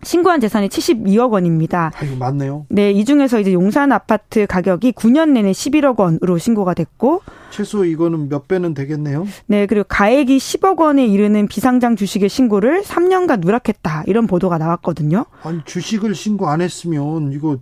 신고한 0.03 0.41
재산이 0.41 0.69
72억 0.69 1.33
원입니다. 1.33 1.91
아, 1.97 2.05
이거 2.05 2.15
맞네요. 2.17 2.67
네, 2.69 2.93
이 2.93 3.05
중에서 3.05 3.41
이제 3.41 3.53
용산 3.53 3.91
아파트 3.91 4.47
가격이 4.47 4.93
9년 4.93 5.31
내내 5.31 5.51
11억 5.51 5.99
원으로 5.99 6.39
신고가 6.39 6.75
됐고 6.75 7.23
최소 7.51 7.85
이거는 7.85 8.29
몇 8.29 8.47
배는 8.47 8.75
되겠네요. 8.75 9.27
네, 9.47 9.67
그리고 9.67 9.85
가액이 9.89 10.39
10억 10.39 10.79
원에 10.79 11.05
이르는 11.07 11.49
비상장 11.49 11.97
주식의 11.97 12.29
신고를 12.29 12.83
3년간 12.83 13.41
누락했다. 13.41 14.05
이런 14.07 14.29
보도가 14.29 14.59
나왔거든요. 14.59 15.27
아니, 15.43 15.61
주식을 15.65 16.15
신고 16.15 16.49
안 16.49 16.61
했으면 16.61 17.33
이거 17.33 17.59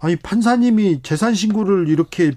아니 0.00 0.16
판사님이 0.16 1.02
재산 1.02 1.34
신고를 1.34 1.88
이렇게 1.88 2.32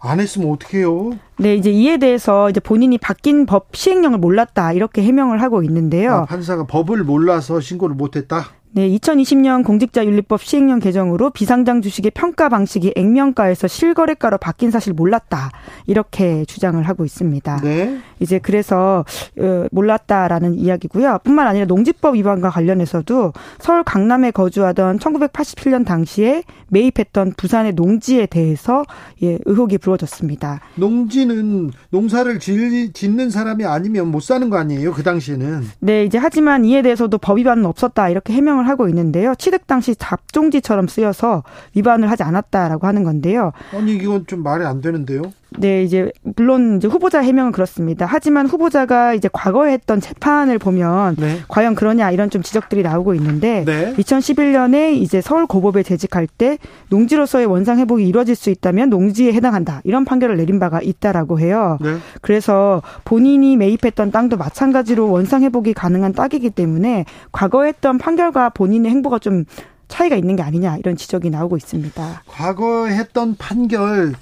안 0.00 0.20
했으면 0.20 0.52
어떡해요? 0.52 1.18
네, 1.38 1.56
이제 1.56 1.70
이에 1.70 1.96
대해서 1.98 2.48
이제 2.50 2.60
본인이 2.60 2.98
바뀐 2.98 3.46
법 3.46 3.74
시행령을 3.74 4.18
몰랐다 4.18 4.72
이렇게 4.72 5.02
해명을 5.02 5.42
하고 5.42 5.62
있는데요. 5.64 6.12
아, 6.12 6.24
판사가 6.24 6.66
법을 6.66 7.02
몰라서 7.02 7.60
신고를 7.60 7.96
못했다. 7.96 8.46
네, 8.78 8.88
2020년 8.90 9.64
공직자윤리법 9.64 10.40
시행령 10.40 10.78
개정으로 10.78 11.30
비상장 11.30 11.82
주식의 11.82 12.12
평가 12.12 12.48
방식이 12.48 12.92
액면가에서 12.94 13.66
실거래가로 13.66 14.38
바뀐 14.38 14.70
사실 14.70 14.92
몰랐다. 14.92 15.50
이렇게 15.88 16.44
주장을 16.44 16.80
하고 16.84 17.04
있습니다. 17.04 17.60
네. 17.60 17.98
이제 18.20 18.38
그래서 18.38 19.04
어, 19.36 19.66
몰랐다라는 19.72 20.54
이야기고요. 20.54 21.18
뿐만 21.24 21.48
아니라 21.48 21.64
농지법 21.66 22.14
위반과 22.14 22.50
관련해서도 22.50 23.32
서울 23.58 23.82
강남에 23.82 24.30
거주하던 24.30 25.00
1987년 25.00 25.84
당시에 25.84 26.44
매입했던 26.68 27.32
부산의 27.36 27.72
농지에 27.72 28.26
대해서 28.26 28.84
예, 29.24 29.38
의혹이 29.44 29.78
불어졌습니다. 29.78 30.60
농지는 30.76 31.72
농사를 31.90 32.38
짓는 32.38 33.30
사람이 33.30 33.64
아니면 33.64 34.08
못 34.12 34.22
사는 34.22 34.48
거 34.48 34.56
아니에요? 34.56 34.92
그 34.92 35.02
당시에는. 35.02 35.64
네, 35.80 36.04
이제 36.04 36.16
하지만 36.16 36.64
이에 36.64 36.82
대해서도 36.82 37.18
법 37.18 37.38
위반은 37.38 37.66
없었다. 37.66 38.08
이렇게 38.08 38.32
해명을 38.32 38.67
하고 38.68 38.88
있는데요. 38.88 39.34
취득 39.36 39.66
당시 39.66 39.94
잡종지처럼 39.96 40.88
쓰여서 40.88 41.42
위반을 41.74 42.10
하지 42.10 42.22
않았다라고 42.22 42.86
하는 42.86 43.04
건데요. 43.04 43.52
아니 43.72 43.94
이건 43.96 44.26
좀 44.26 44.42
말이 44.42 44.64
안 44.64 44.80
되는데요. 44.80 45.22
네, 45.56 45.82
이제 45.82 46.10
물론 46.22 46.76
이제 46.76 46.88
후보자 46.88 47.20
해명은 47.20 47.52
그렇습니다. 47.52 48.06
하지만 48.06 48.46
후보자가 48.46 49.14
이제 49.14 49.28
과거에 49.32 49.72
했던 49.72 50.00
재판을 50.00 50.58
보면 50.58 51.16
네. 51.16 51.38
과연 51.48 51.74
그러냐 51.74 52.10
이런 52.10 52.28
좀 52.28 52.42
지적들이 52.42 52.82
나오고 52.82 53.14
있는데 53.14 53.64
네. 53.64 53.94
2011년에 53.94 54.92
이제 54.94 55.20
서울 55.20 55.46
고법에 55.46 55.82
재직할 55.82 56.26
때 56.26 56.58
농지로서의 56.90 57.46
원상 57.46 57.78
회복이 57.78 58.06
이루어질 58.06 58.34
수 58.34 58.50
있다면 58.50 58.90
농지에 58.90 59.32
해당한다 59.32 59.80
이런 59.84 60.04
판결을 60.04 60.36
내린 60.36 60.58
바가 60.58 60.80
있다라고 60.82 61.40
해요. 61.40 61.78
네. 61.80 61.96
그래서 62.20 62.82
본인이 63.04 63.56
매입했던 63.56 64.10
땅도 64.10 64.36
마찬가지로 64.36 65.10
원상 65.10 65.42
회복이 65.42 65.72
가능한 65.72 66.12
땅이기 66.12 66.50
때문에 66.50 67.06
과거에 67.32 67.68
했던 67.68 67.96
판결과 67.98 68.50
본인의 68.50 68.90
행보가 68.90 69.18
좀 69.18 69.44
차이가 69.88 70.16
있는 70.16 70.36
게 70.36 70.42
아니냐 70.42 70.76
이런 70.76 70.96
지적이 70.96 71.30
나오고 71.30 71.56
있습니다. 71.56 72.22
과거에 72.26 72.92
했던 72.92 73.34
판결 73.36 74.12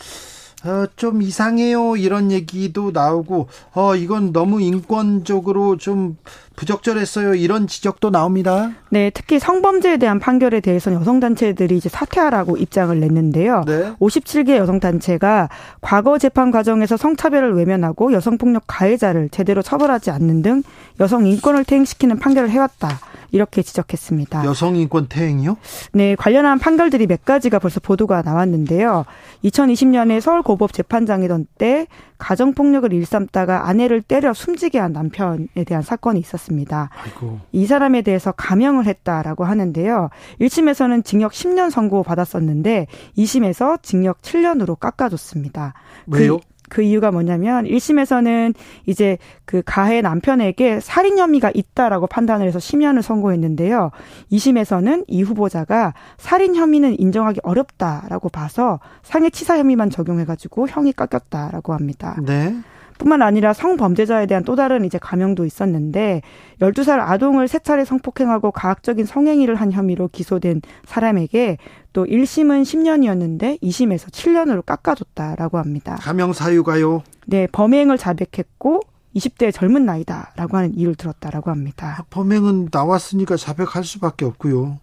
어, 0.66 0.86
좀 0.96 1.22
이상해요 1.22 1.96
이런 1.96 2.32
얘기도 2.32 2.90
나오고 2.90 3.48
어 3.74 3.94
이건 3.94 4.32
너무 4.32 4.60
인권적으로 4.60 5.76
좀 5.76 6.16
부적절했어요 6.56 7.34
이런 7.34 7.66
지적도 7.66 8.10
나옵니다. 8.10 8.72
네, 8.88 9.10
특히 9.10 9.38
성범죄에 9.38 9.98
대한 9.98 10.18
판결에 10.18 10.60
대해서는 10.60 11.00
여성 11.00 11.20
단체들이 11.20 11.76
이제 11.76 11.88
사퇴하라고 11.88 12.56
입장을 12.56 12.98
냈는데요. 12.98 13.64
네. 13.66 13.92
57개 14.00 14.56
여성 14.56 14.80
단체가 14.80 15.48
과거 15.80 16.18
재판 16.18 16.50
과정에서 16.50 16.96
성차별을 16.96 17.54
외면하고 17.54 18.12
여성 18.12 18.38
폭력 18.38 18.64
가해자를 18.66 19.28
제대로 19.28 19.62
처벌하지 19.62 20.10
않는 20.10 20.42
등 20.42 20.62
여성 20.98 21.26
인권을 21.26 21.64
퇴행시키는 21.64 22.18
판결을 22.18 22.50
해왔다. 22.50 22.98
이렇게 23.36 23.62
지적했습니다. 23.62 24.44
여성 24.44 24.76
인권 24.76 25.06
퇴행이요? 25.08 25.56
네, 25.92 26.16
관련한 26.16 26.58
판결들이 26.58 27.06
몇 27.06 27.24
가지가 27.24 27.58
벌써 27.58 27.80
보도가 27.80 28.22
나왔는데요. 28.22 29.04
2020년에 29.44 30.20
서울 30.20 30.42
고법 30.42 30.72
재판장이던 30.72 31.46
때 31.58 31.86
가정 32.18 32.54
폭력을 32.54 32.90
일삼다가 32.92 33.68
아내를 33.68 34.00
때려 34.00 34.32
숨지게 34.32 34.78
한 34.78 34.92
남편에 34.92 35.64
대한 35.66 35.82
사건이 35.82 36.18
있었습니다. 36.20 36.88
아이고. 37.04 37.40
이 37.52 37.66
사람에 37.66 38.02
대해서 38.02 38.32
감형을 38.32 38.86
했다라고 38.86 39.44
하는데요. 39.44 40.08
1심에서는 40.40 41.04
징역 41.04 41.32
10년 41.32 41.70
선고 41.70 42.02
받았었는데 42.02 42.86
2심에서 43.18 43.82
징역 43.82 44.22
7년으로 44.22 44.78
깎아줬습니다. 44.78 45.74
왜요? 46.06 46.38
그 46.38 46.55
그 46.68 46.82
이유가 46.82 47.10
뭐냐면 47.10 47.64
1심에서는 47.64 48.54
이제 48.86 49.18
그 49.44 49.62
가해 49.64 50.00
남편에게 50.02 50.80
살인 50.80 51.18
혐의가 51.18 51.50
있다라고 51.54 52.06
판단을 52.06 52.46
해서 52.46 52.58
심연을 52.58 53.02
선고했는데요. 53.02 53.90
2심에서는 54.32 55.04
이 55.08 55.22
후보자가 55.22 55.94
살인 56.18 56.54
혐의는 56.56 56.98
인정하기 56.98 57.40
어렵다라고 57.42 58.28
봐서 58.28 58.80
상해 59.02 59.30
치사 59.30 59.58
혐의만 59.58 59.90
적용해 59.90 60.24
가지고 60.24 60.68
형이 60.68 60.92
깎였다라고 60.92 61.72
합니다. 61.72 62.16
네. 62.24 62.54
뿐만 62.98 63.22
아니라 63.22 63.52
성범죄자에 63.52 64.26
대한 64.26 64.44
또 64.44 64.56
다른 64.56 64.84
이제 64.84 64.98
감형도 64.98 65.44
있었는데 65.44 66.22
12살 66.60 67.00
아동을 67.00 67.48
세 67.48 67.58
차례 67.58 67.84
성폭행하고 67.84 68.50
가학적인 68.50 69.06
성행위를 69.06 69.56
한 69.56 69.72
혐의로 69.72 70.08
기소된 70.08 70.62
사람에게 70.84 71.58
또 71.92 72.04
1심은 72.04 72.62
10년이었는데 72.62 73.60
2심에서 73.62 74.10
7년으로 74.10 74.64
깎아줬다라고 74.64 75.58
합니다. 75.58 75.96
감형 76.00 76.32
사유가요? 76.32 77.02
네, 77.26 77.46
범행을 77.50 77.98
자백했고 77.98 78.80
20대 79.14 79.52
젊은 79.52 79.86
나이다라고 79.86 80.56
하는 80.56 80.74
이유를 80.74 80.94
들었다라고 80.94 81.50
합니다. 81.50 81.96
아, 81.98 82.04
범행은 82.10 82.68
나왔으니까 82.70 83.36
자백할 83.36 83.82
수밖에 83.82 84.26
없고요. 84.26 84.78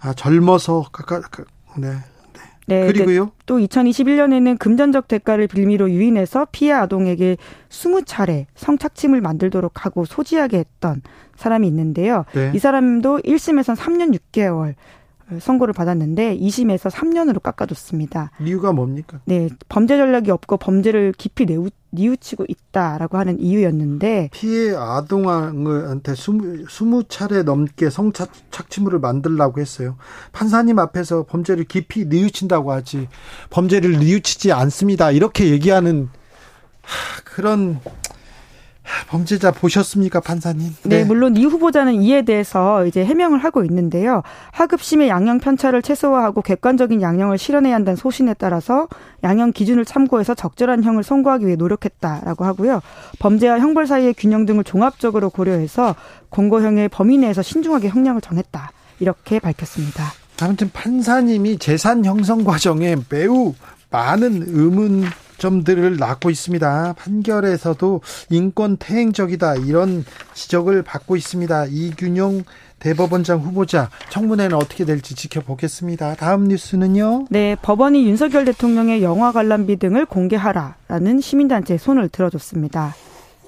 아, 0.00 0.12
젊어서 0.12 0.84
깎아, 0.92 1.22
네. 1.78 1.88
네. 2.70 2.86
그리고요? 2.86 3.32
또 3.46 3.58
2021년에는 3.58 4.58
금전적 4.58 5.08
대가를 5.08 5.48
빌미로 5.48 5.90
유인해서 5.90 6.46
피해 6.52 6.72
아동에게 6.72 7.36
20차례 7.68 8.46
성착취물 8.54 9.20
만들도록 9.20 9.84
하고 9.84 10.04
소지하게 10.04 10.58
했던 10.58 11.02
사람이 11.36 11.66
있는데요. 11.66 12.24
네. 12.32 12.52
이 12.54 12.58
사람도 12.58 13.20
1심에선 13.20 13.76
3년 13.76 14.16
6개월 14.16 14.74
선고를 15.38 15.74
받았는데 15.74 16.38
2심에서 16.38 16.90
3년으로 16.90 17.42
깎아줬습니다. 17.42 18.32
이유가 18.40 18.72
뭡니까? 18.72 19.20
네, 19.24 19.48
범죄 19.68 19.96
전략이 19.96 20.30
없고 20.30 20.56
범죄를 20.56 21.12
깊이 21.16 21.46
내우, 21.46 21.68
뉘우치고 21.90 22.46
있다라고 22.48 23.18
하는 23.18 23.40
이유였는데 23.40 24.30
피해 24.32 24.74
아동한테 24.74 26.12
20, 26.12 26.66
20차례 26.66 27.42
넘게 27.42 27.90
성착취물을 27.90 28.98
만들라고 28.98 29.60
했어요. 29.60 29.96
판사님 30.32 30.78
앞에서 30.78 31.24
범죄를 31.24 31.64
깊이 31.64 32.06
뉘우친다고 32.06 32.72
하지 32.72 33.08
범죄를 33.50 33.98
뉘우치지 33.98 34.52
않습니다. 34.52 35.10
이렇게 35.10 35.50
얘기하는 35.50 36.08
그런 37.24 37.80
범죄자 39.08 39.50
보셨습니까, 39.50 40.20
판사님? 40.20 40.74
네. 40.84 40.98
네. 40.98 41.04
물론 41.04 41.36
이 41.36 41.44
후보자는 41.44 42.02
이에 42.02 42.22
대해서 42.22 42.86
이제 42.86 43.04
해명을 43.04 43.42
하고 43.42 43.64
있는데요. 43.64 44.22
하급심의 44.52 45.08
양형 45.08 45.40
편차를 45.40 45.82
최소화하고 45.82 46.42
객관적인 46.42 47.02
양형을 47.02 47.38
실현해야 47.38 47.74
한다는 47.74 47.96
소신에 47.96 48.34
따라서 48.34 48.88
양형 49.24 49.52
기준을 49.52 49.84
참고해서 49.84 50.34
적절한 50.34 50.84
형을 50.84 51.02
선고하기 51.02 51.46
위해 51.46 51.56
노력했다라고 51.56 52.44
하고요. 52.44 52.80
범죄와 53.18 53.58
형벌 53.58 53.86
사이의 53.86 54.14
균형 54.14 54.46
등을 54.46 54.64
종합적으로 54.64 55.30
고려해서 55.30 55.94
공고형의 56.30 56.88
범위 56.88 57.18
내에서 57.18 57.42
신중하게 57.42 57.88
형량을 57.88 58.20
정했다. 58.20 58.72
이렇게 59.00 59.38
밝혔습니다. 59.38 60.04
아무튼 60.40 60.70
판사님이 60.72 61.58
재산 61.58 62.04
형성 62.04 62.44
과정에 62.44 62.96
매우 63.10 63.54
많은 63.90 64.44
의문 64.46 65.04
점들을 65.40 65.96
낳고 65.96 66.30
있습니다. 66.30 66.94
판결에서도 66.96 68.00
인권 68.30 68.76
태행적이다 68.76 69.56
이런 69.56 70.04
지적을 70.34 70.82
받고 70.82 71.16
있습니다. 71.16 71.66
이균용 71.70 72.44
대법원장 72.78 73.40
후보자 73.40 73.90
청문회는 74.10 74.56
어떻게 74.56 74.84
될지 74.84 75.14
지켜보겠습니다. 75.14 76.14
다음 76.14 76.44
뉴스는요. 76.44 77.26
네, 77.28 77.56
법원이 77.60 78.06
윤석열 78.06 78.44
대통령의 78.44 79.02
영화 79.02 79.32
관람비 79.32 79.78
등을 79.78 80.06
공개하라라는 80.06 81.20
시민단체의 81.20 81.78
손을 81.78 82.08
들어줬습니다. 82.08 82.94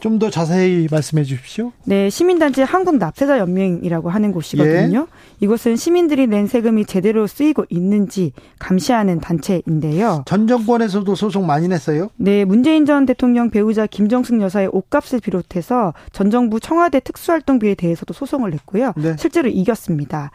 좀 0.03 0.19
더 0.19 0.31
자세히 0.31 0.89
말씀해 0.91 1.24
주십시오. 1.24 1.73
네, 1.85 2.11
시민단체 2.11 2.62
한국납세자연맹이라고 2.62 4.11
하는 4.11 4.33
곳이거든요. 4.33 5.07
예. 5.09 5.45
이곳은 5.45 5.77
시민들이 5.77 6.27
낸 6.27 6.47
세금이 6.47 6.85
제대로 6.87 7.27
쓰이고 7.27 7.65
있는지 7.70 8.33
감시하는 8.59 9.20
단체인데요. 9.20 10.24
전 10.27 10.47
정권에서도 10.47 11.15
소송 11.15 11.47
많이 11.47 11.66
냈어요? 11.69 12.11
네, 12.16 12.45
문재인 12.45 12.85
전 12.85 13.07
대통령 13.07 13.51
배우자 13.51 13.87
김정숙 13.87 14.41
여사의 14.41 14.69
옷값을 14.73 15.20
비롯해서 15.20 15.95
전 16.12 16.31
정부 16.31 16.61
청와대 16.61 17.01
특수활동비에 17.01 17.74
대해서도 17.74 18.12
소송을 18.12 18.51
냈고요. 18.51 18.93
네. 18.97 19.16
실제로 19.19 19.49
이겼습니다. 19.49 20.31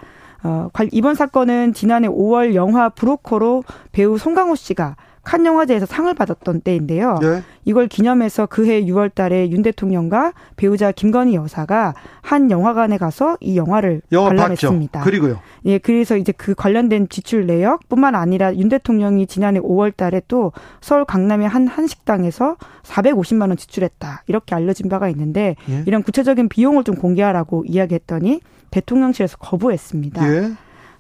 어, 0.48 0.70
이번 0.92 1.16
사건은 1.16 1.74
지난해 1.74 2.08
5월 2.08 2.56
영화 2.56 2.88
브로커로 2.88 3.64
배우 3.92 4.18
송강호 4.18 4.56
씨가 4.56 4.96
칸 5.28 5.46
영화제에서 5.46 5.86
상을 5.86 6.14
받았던 6.14 6.62
때인데요. 6.62 7.18
네. 7.22 7.44
이걸 7.66 7.90
기념해서 7.90 8.46
그해 8.46 8.86
6월 8.86 9.14
달에 9.14 9.50
윤 9.50 9.62
대통령과 9.62 10.32
배우자 10.56 10.94
김건희 10.94 11.36
여사가 11.36 11.96
한 12.22 12.50
영화관에 12.50 12.98
가서 12.98 13.36
이 13.42 13.58
영화를 13.58 14.02
영화 14.14 14.30
관람했습니다. 14.30 15.00
봤죠. 15.00 15.04
그리고요. 15.04 15.40
예, 15.66 15.80
그래서 15.80 16.16
이제 16.16 16.32
그 16.32 16.56
관련된 16.56 17.10
지출 17.10 17.46
내역뿐만 17.46 18.16
아니라 18.16 18.56
윤 18.56 18.70
대통령이 18.70 19.28
지난해 19.28 19.60
5월 19.60 19.94
달에 19.98 20.22
또 20.30 20.54
서울 20.80 21.04
강남의 21.04 21.50
한 21.50 21.68
한식당에서 21.68 22.56
450만 22.84 23.50
원 23.50 23.58
지출했다. 23.58 24.24
이렇게 24.28 24.56
알려진 24.56 24.88
바가 24.88 25.10
있는데 25.10 25.58
예. 25.70 25.84
이런 25.86 26.04
구체적인 26.04 26.48
비용을 26.48 26.86
좀 26.86 26.96
공개하라고 26.96 27.66
이야기했더니 27.68 28.40
대통령실에서 28.72 29.38
거부했습니다. 29.38 30.34
예. 30.34 30.52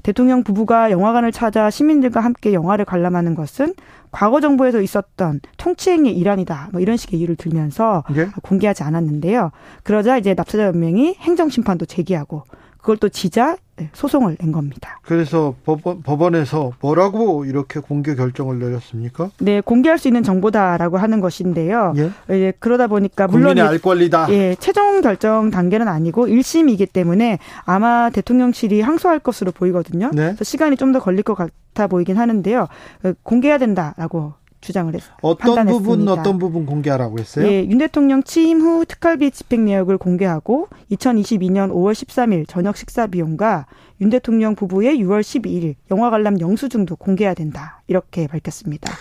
대통령 0.03 0.43
부부가 0.43 0.91
영화관을 0.91 1.31
찾아 1.31 1.69
시민들과 1.69 2.21
함께 2.21 2.53
영화를 2.53 2.85
관람하는 2.85 3.35
것은 3.35 3.73
과거 4.11 4.39
정부에서 4.39 4.81
있었던 4.81 5.41
통치행위의 5.57 6.17
일환이다. 6.17 6.69
뭐 6.71 6.79
이런 6.79 6.95
식의 6.95 7.19
이유를 7.19 7.35
들면서 7.35 8.03
네? 8.13 8.29
공개하지 8.41 8.83
않았는데요. 8.83 9.51
그러자 9.83 10.17
이제 10.17 10.33
납세자 10.33 10.67
연맹이 10.67 11.15
행정심판도 11.19 11.87
제기하고 11.87 12.43
그걸 12.77 12.97
또 12.97 13.09
지자 13.09 13.55
네, 13.55 13.57
소송을 13.93 14.37
낸 14.39 14.51
겁니다. 14.51 14.99
그래서 15.03 15.55
법원, 15.65 16.01
법원 16.01 16.35
에서 16.35 16.71
뭐라고 16.81 17.45
이렇게 17.45 17.79
공개 17.79 18.15
결정을 18.15 18.59
내렸습니까? 18.59 19.29
네, 19.39 19.61
공개할 19.61 19.99
수 19.99 20.07
있는 20.07 20.23
정보다라고 20.23 20.97
하는 20.97 21.21
것인데요. 21.21 21.93
예? 21.97 22.11
예 22.31 22.53
그러다 22.59 22.87
보니까 22.87 23.27
물론 23.27 23.59
알 23.59 23.77
권리다. 23.77 24.27
예, 24.31 24.55
최종 24.59 25.01
결정 25.01 25.51
단계는 25.51 25.87
아니고 25.87 26.27
1심이기 26.27 26.91
때문에 26.91 27.37
아마 27.65 28.09
대통령실이 28.09 28.81
항소할 28.81 29.19
것으로 29.19 29.51
보이거든요. 29.51 30.09
네? 30.13 30.23
그래서 30.23 30.43
시간이 30.43 30.75
좀 30.75 30.87
더 30.91 30.99
걸릴 30.99 31.23
것 31.23 31.35
같아 31.35 31.87
보이긴 31.87 32.17
하는데요. 32.17 32.67
어, 33.03 33.13
공개해야 33.23 33.57
된다라고 33.57 34.33
주장을 34.61 34.93
했 34.93 35.01
어떤 35.21 35.55
판단했습니다. 35.55 35.95
부분 35.95 36.07
어떤 36.07 36.39
부분 36.39 36.65
공개하라고 36.65 37.19
했어요? 37.19 37.47
예, 37.47 37.63
윤 37.63 37.77
대통령 37.77 38.23
취임 38.23 38.61
후 38.61 38.85
특활비 38.85 39.31
집행 39.31 39.65
내역을 39.65 39.97
공개하고 39.97 40.67
2022년 40.91 41.71
5월 41.71 41.93
13일 41.93 42.47
저녁 42.47 42.77
식사 42.77 43.07
비용과 43.07 43.67
윤 44.01 44.09
대통령 44.09 44.55
부부의 44.55 44.97
6월 44.99 45.21
12일 45.21 45.75
영화 45.91 46.09
관람 46.09 46.39
영수증도 46.39 46.95
공개해야 46.95 47.33
된다. 47.33 47.81
이렇게 47.87 48.27
밝혔습니다. 48.27 48.91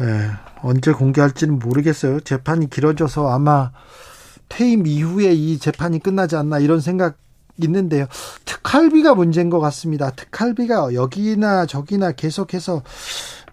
예, 0.00 0.30
언제 0.62 0.92
공개할지는 0.92 1.58
모르겠어요. 1.58 2.20
재판이 2.20 2.70
길어져서 2.70 3.28
아마 3.28 3.72
퇴임 4.48 4.86
이후에 4.86 5.32
이 5.32 5.58
재판이 5.58 5.98
끝나지 6.00 6.36
않나 6.36 6.58
이런 6.58 6.80
생각 6.80 7.18
있는데요. 7.60 8.06
특활비가 8.44 9.14
문제인 9.14 9.50
것 9.50 9.58
같습니다. 9.60 10.10
특활비가 10.10 10.94
여기나 10.94 11.66
저기나 11.66 12.12
계속해서 12.12 12.82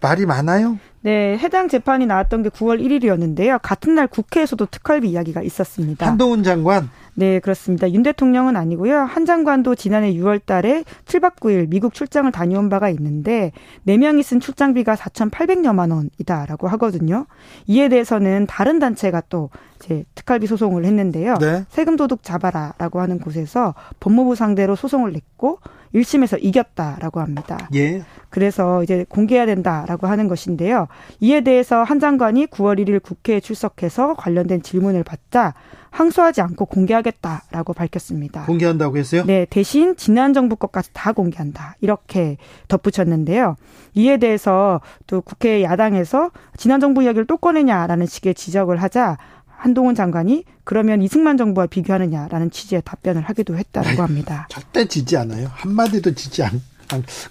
말이 0.01 0.25
많아요? 0.25 0.77
네, 1.05 1.37
해당 1.37 1.67
재판이 1.67 2.07
나왔던 2.07 2.41
게 2.41 2.49
9월 2.49 2.81
1일이었는데요. 2.81 3.59
같은 3.61 3.93
날 3.93 4.07
국회에서도 4.07 4.65
특활비 4.65 5.07
이야기가 5.11 5.43
있었습니다. 5.43 6.03
한동훈 6.03 6.41
장관? 6.41 6.89
네, 7.15 7.39
그렇습니다. 7.39 7.91
윤 7.91 8.03
대통령은 8.03 8.55
아니고요. 8.55 8.99
한 8.99 9.25
장관도 9.25 9.75
지난해 9.75 10.13
6월 10.13 10.45
달에 10.45 10.83
7박 11.05 11.37
9일 11.37 11.69
미국 11.69 11.93
출장을 11.93 12.29
다녀온 12.31 12.69
바가 12.69 12.89
있는데 12.89 13.51
4명이 13.87 14.21
쓴 14.21 14.39
출장비가 14.39 14.95
4,800여만 14.95 15.91
원이다라고 15.91 16.67
하거든요. 16.69 17.25
이에 17.67 17.87
대해서는 17.87 18.47
다른 18.47 18.79
단체가 18.79 19.21
또 19.29 19.49
이제 19.83 20.03
특활비 20.15 20.47
소송을 20.47 20.85
했는데요. 20.85 21.35
네. 21.39 21.65
세금 21.69 21.95
도둑 21.95 22.23
잡아라라고 22.23 22.99
하는 22.99 23.19
곳에서 23.19 23.73
법무부 23.99 24.35
상대로 24.35 24.75
소송을 24.75 25.13
냈고 25.13 25.59
1심에서 25.93 26.37
이겼다라고 26.41 27.21
합니다. 27.21 27.69
예. 27.73 28.03
그래서 28.29 28.83
이제 28.83 29.05
공개해야 29.07 29.45
된다라고 29.45 30.07
하는 30.07 30.27
것인데요. 30.27 30.87
이에 31.21 31.41
대해서 31.41 31.83
한 31.83 31.99
장관이 31.99 32.47
9월 32.47 32.79
1일 32.79 33.01
국회에 33.01 33.39
출석해서 33.39 34.15
관련된 34.15 34.61
질문을 34.61 35.03
받자 35.03 35.53
항소하지 35.95 36.41
않고 36.41 36.65
공개하겠다라고 36.65 37.73
밝혔습니다. 37.73 38.43
공개한다고 38.45 38.97
했어요? 38.97 39.23
네, 39.25 39.45
대신 39.49 39.95
지난 39.95 40.33
정부 40.33 40.57
것까지 40.57 40.89
다 40.91 41.13
공개한다. 41.13 41.77
이렇게 41.79 42.35
덧붙였는데요. 42.67 43.55
이에 43.93 44.17
대해서 44.17 44.81
또 45.07 45.21
국회 45.21 45.63
야당에서 45.63 46.31
지난 46.57 46.81
정부 46.81 47.01
이야기를 47.01 47.27
또 47.27 47.37
꺼내냐라는 47.37 48.07
식의 48.07 48.35
지적을 48.35 48.81
하자 48.81 49.17
한동훈 49.47 49.95
장관이 49.95 50.43
그러면 50.65 51.01
이승만 51.01 51.37
정부와 51.37 51.67
비교하느냐라는 51.67 52.51
취지의 52.51 52.81
답변을 52.83 53.21
하기도 53.21 53.57
했다고 53.57 54.03
합니다. 54.03 54.47
절대 54.49 54.85
지지 54.89 55.15
않아요. 55.15 55.47
한마디도 55.53 56.13
지지 56.13 56.43
않. 56.43 56.61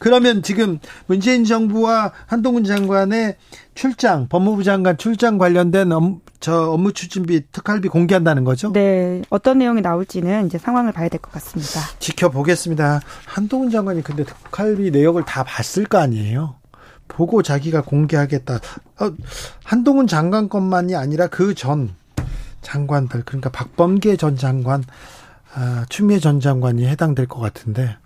그러면 0.01 0.43
지금 0.43 0.79
문재인 1.07 1.45
정부와 1.45 2.13
한동훈 2.27 2.65
장관의 2.65 3.37
출장, 3.75 4.27
법무부 4.29 4.65
장관 4.65 4.97
출장 4.97 5.39
관련된 5.39 5.93
업, 5.93 6.24
저 6.45 6.71
업무 6.71 6.93
추진비 6.93 7.45
특활비 7.53 7.89
공개한다는 7.89 8.45
거죠? 8.45 8.71
네. 8.71 9.23
어떤 9.31 9.57
내용이 9.57 9.81
나올지는 9.81 10.45
이제 10.47 10.59
상황을 10.59 10.93
봐야 10.93 11.09
될 11.09 11.19
것 11.19 11.33
같습니다. 11.33 11.81
지켜보겠습니다. 12.01 13.01
한동훈 13.25 13.71
장관이 13.71 14.03
근데 14.03 14.25
특활비 14.25 14.91
내역을 14.91 15.25
다 15.25 15.43
봤을 15.43 15.87
거 15.87 15.97
아니에요? 15.97 16.57
보고 17.09 17.43
자기가 17.43 17.81
공개하겠다. 17.81 18.57
어, 18.57 19.13
한동훈 19.65 20.07
장관 20.07 20.51
것만이 20.51 20.95
아니라 20.95 21.29
그 21.29 21.55
전 21.55 21.95
장관들 22.61 23.23
그러니까 23.25 23.49
박범계 23.49 24.19
전 24.19 24.37
장관, 24.37 24.85
아, 25.55 25.87
추미애 25.89 26.19
전 26.19 26.41
장관이 26.41 26.87
해당될 26.87 27.25
것 27.27 27.41
같은데 27.41 27.97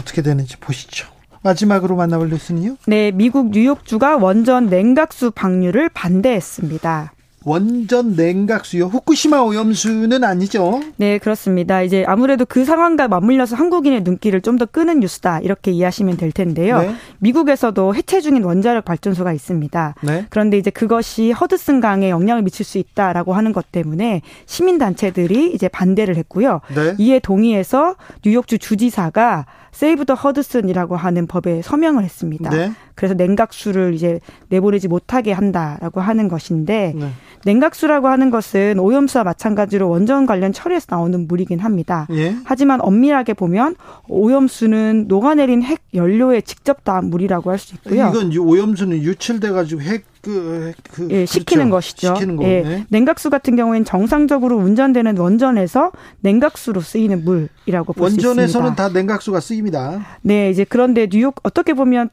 어떻게 0.00 0.20
되는지 0.22 0.56
보시죠. 0.56 1.06
마지막으로 1.52 1.96
만나볼 1.96 2.28
뉴스는요? 2.28 2.76
네, 2.86 3.10
미국 3.10 3.50
뉴욕주가 3.50 4.16
원전 4.18 4.66
냉각수 4.66 5.30
방류를 5.30 5.88
반대했습니다. 5.88 7.12
원전 7.44 8.14
냉각수요. 8.14 8.86
후쿠시마 8.86 9.40
오염수는 9.40 10.22
아니죠? 10.22 10.82
네, 10.96 11.16
그렇습니다. 11.16 11.80
이제 11.80 12.04
아무래도 12.06 12.44
그 12.44 12.64
상황과 12.66 13.08
맞물려서 13.08 13.56
한국인의 13.56 14.02
눈길을 14.02 14.42
좀 14.42 14.58
더 14.58 14.66
끄는 14.66 15.00
뉴스다. 15.00 15.38
이렇게 15.40 15.70
이해하시면 15.70 16.16
될 16.18 16.32
텐데요. 16.32 16.80
네. 16.80 16.94
미국에서도 17.20 17.94
해체 17.94 18.20
중인 18.20 18.42
원자력 18.42 18.84
발전소가 18.84 19.32
있습니다. 19.32 19.94
네. 20.02 20.26
그런데 20.28 20.58
이제 20.58 20.70
그것이 20.70 21.30
허드슨 21.30 21.80
강에 21.80 22.10
영향을 22.10 22.42
미칠 22.42 22.66
수 22.66 22.76
있다라고 22.76 23.32
하는 23.34 23.52
것 23.52 23.70
때문에 23.72 24.20
시민 24.44 24.76
단체들이 24.76 25.52
이제 25.54 25.68
반대를 25.68 26.16
했고요. 26.16 26.60
네. 26.74 26.96
이에 26.98 27.20
동의해서 27.20 27.94
뉴욕주 28.26 28.58
주지사가 28.58 29.46
세이브 29.72 30.04
더 30.06 30.14
허드슨이라고 30.14 30.96
하는 30.96 31.26
법에 31.26 31.62
서명을 31.62 32.02
했습니다. 32.04 32.50
네. 32.50 32.72
그래서 32.94 33.14
냉각수를 33.14 33.94
이제 33.94 34.18
내보내지 34.48 34.88
못하게 34.88 35.32
한다라고 35.32 36.00
하는 36.00 36.28
것인데 36.28 36.94
네. 36.96 37.10
냉각수라고 37.44 38.08
하는 38.08 38.30
것은 38.30 38.78
오염수와 38.80 39.22
마찬가지로 39.24 39.88
원전 39.88 40.26
관련 40.26 40.52
처리에서 40.52 40.86
나오는 40.90 41.28
물이긴 41.28 41.60
합니다. 41.60 42.06
예? 42.10 42.34
하지만 42.44 42.80
엄밀하게 42.80 43.34
보면 43.34 43.76
오염수는 44.08 45.04
녹아내린 45.08 45.62
핵 45.62 45.80
연료에 45.94 46.40
직접 46.40 46.82
닿은 46.84 47.10
물이라고 47.10 47.50
할 47.50 47.58
수 47.58 47.74
있고요. 47.76 48.08
이건 48.08 48.36
오염수는 48.36 48.98
유출돼 49.02 49.50
가지고 49.50 49.82
핵 49.82 50.04
그, 50.28 50.72
그, 50.92 51.02
예, 51.10 51.24
그렇죠. 51.24 51.70
것이죠. 51.70 52.14
식히는 52.16 52.42
예, 52.42 52.84
냉각수 52.88 53.30
같은 53.30 53.56
경우에는 53.56 53.84
정상적으로 53.86 54.56
운전되는 54.58 55.16
원전에서 55.16 55.90
냉각수로 56.20 56.80
쓰이는 56.82 57.24
물이라고 57.24 57.94
볼 57.94 58.10
수 58.10 58.16
있습니다. 58.16 58.28
원전에서는 58.28 58.74
다 58.74 58.88
냉각수가 58.90 59.40
쓰입니다. 59.40 60.04
네, 60.20 60.50
이제 60.50 60.64
그런데 60.68 61.06
뉴욕 61.08 61.34
어떻게 61.44 61.72
보면 61.72 62.10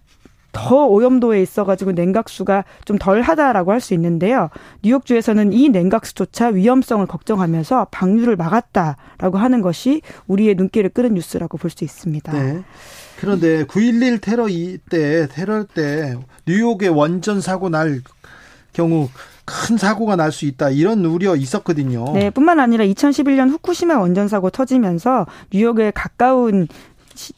더 0.53 0.85
오염도에 0.87 1.41
있어가지고 1.41 1.91
냉각수가 1.91 2.63
좀 2.85 2.97
덜하다라고 2.97 3.73
할 3.73 3.81
수 3.81 3.93
있는데요. 3.93 4.49
뉴욕주에서는 4.83 5.51
이 5.51 5.67
냉각수조차 5.67 6.47
위험성을 6.47 7.05
걱정하면서 7.07 7.87
방류를 7.91 8.37
막았다라고 8.37 9.37
하는 9.37 9.61
것이 9.61 10.01
우리의 10.27 10.55
눈길을 10.55 10.91
끄는 10.91 11.15
뉴스라고 11.15 11.57
볼 11.57 11.69
수 11.69 11.83
있습니다. 11.83 12.31
네. 12.31 12.63
그런데 13.19 13.63
9.11 13.65 14.21
테러 14.21 14.47
때 14.89 15.27
테러 15.31 15.63
때 15.63 16.15
뉴욕에 16.47 16.87
원전 16.87 17.41
사고 17.41 17.69
날 17.69 18.01
경우 18.73 19.09
큰 19.45 19.77
사고가 19.77 20.15
날 20.15 20.31
수 20.31 20.45
있다 20.45 20.69
이런 20.71 21.05
우려 21.05 21.35
있었거든요. 21.35 22.13
네, 22.13 22.29
뿐만 22.31 22.59
아니라 22.59 22.83
2011년 22.85 23.49
후쿠시마 23.51 23.99
원전 23.99 24.27
사고 24.27 24.49
터지면서 24.49 25.27
뉴욕에 25.53 25.91
가까운 25.91 26.67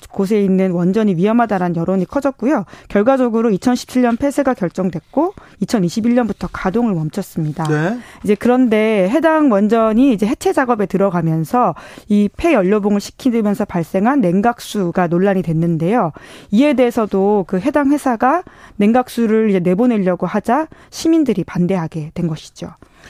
곳에 0.09 0.41
있는 0.41 0.71
원전이 0.71 1.15
위험하다라는 1.15 1.75
여론이 1.75 2.05
커졌고요. 2.05 2.65
결과적으로 2.89 3.49
2017년 3.51 4.19
폐쇄가 4.19 4.53
결정됐고 4.53 5.33
2021년부터 5.63 6.49
가동을 6.51 6.93
멈췄습니다. 6.93 7.63
네. 7.65 7.99
이제 8.23 8.35
그런데 8.35 9.09
해당 9.09 9.51
원전이 9.51 10.13
이제 10.13 10.25
해체 10.25 10.53
작업에 10.53 10.85
들어가면서 10.85 11.75
이 12.07 12.29
폐연료봉을 12.35 12.99
시키면서 12.99 13.65
발생한 13.65 14.21
냉각수가 14.21 15.07
논란이 15.07 15.41
됐는데요. 15.41 16.11
이에 16.51 16.73
대해서도 16.73 17.45
그 17.47 17.59
해당 17.59 17.91
회사가 17.91 18.43
냉각수를 18.77 19.49
이제 19.49 19.59
내보내려고 19.59 20.25
하자 20.25 20.67
시민들이 20.89 21.43
반대하게 21.43 22.11
된 22.13 22.27
것이죠. 22.27 22.69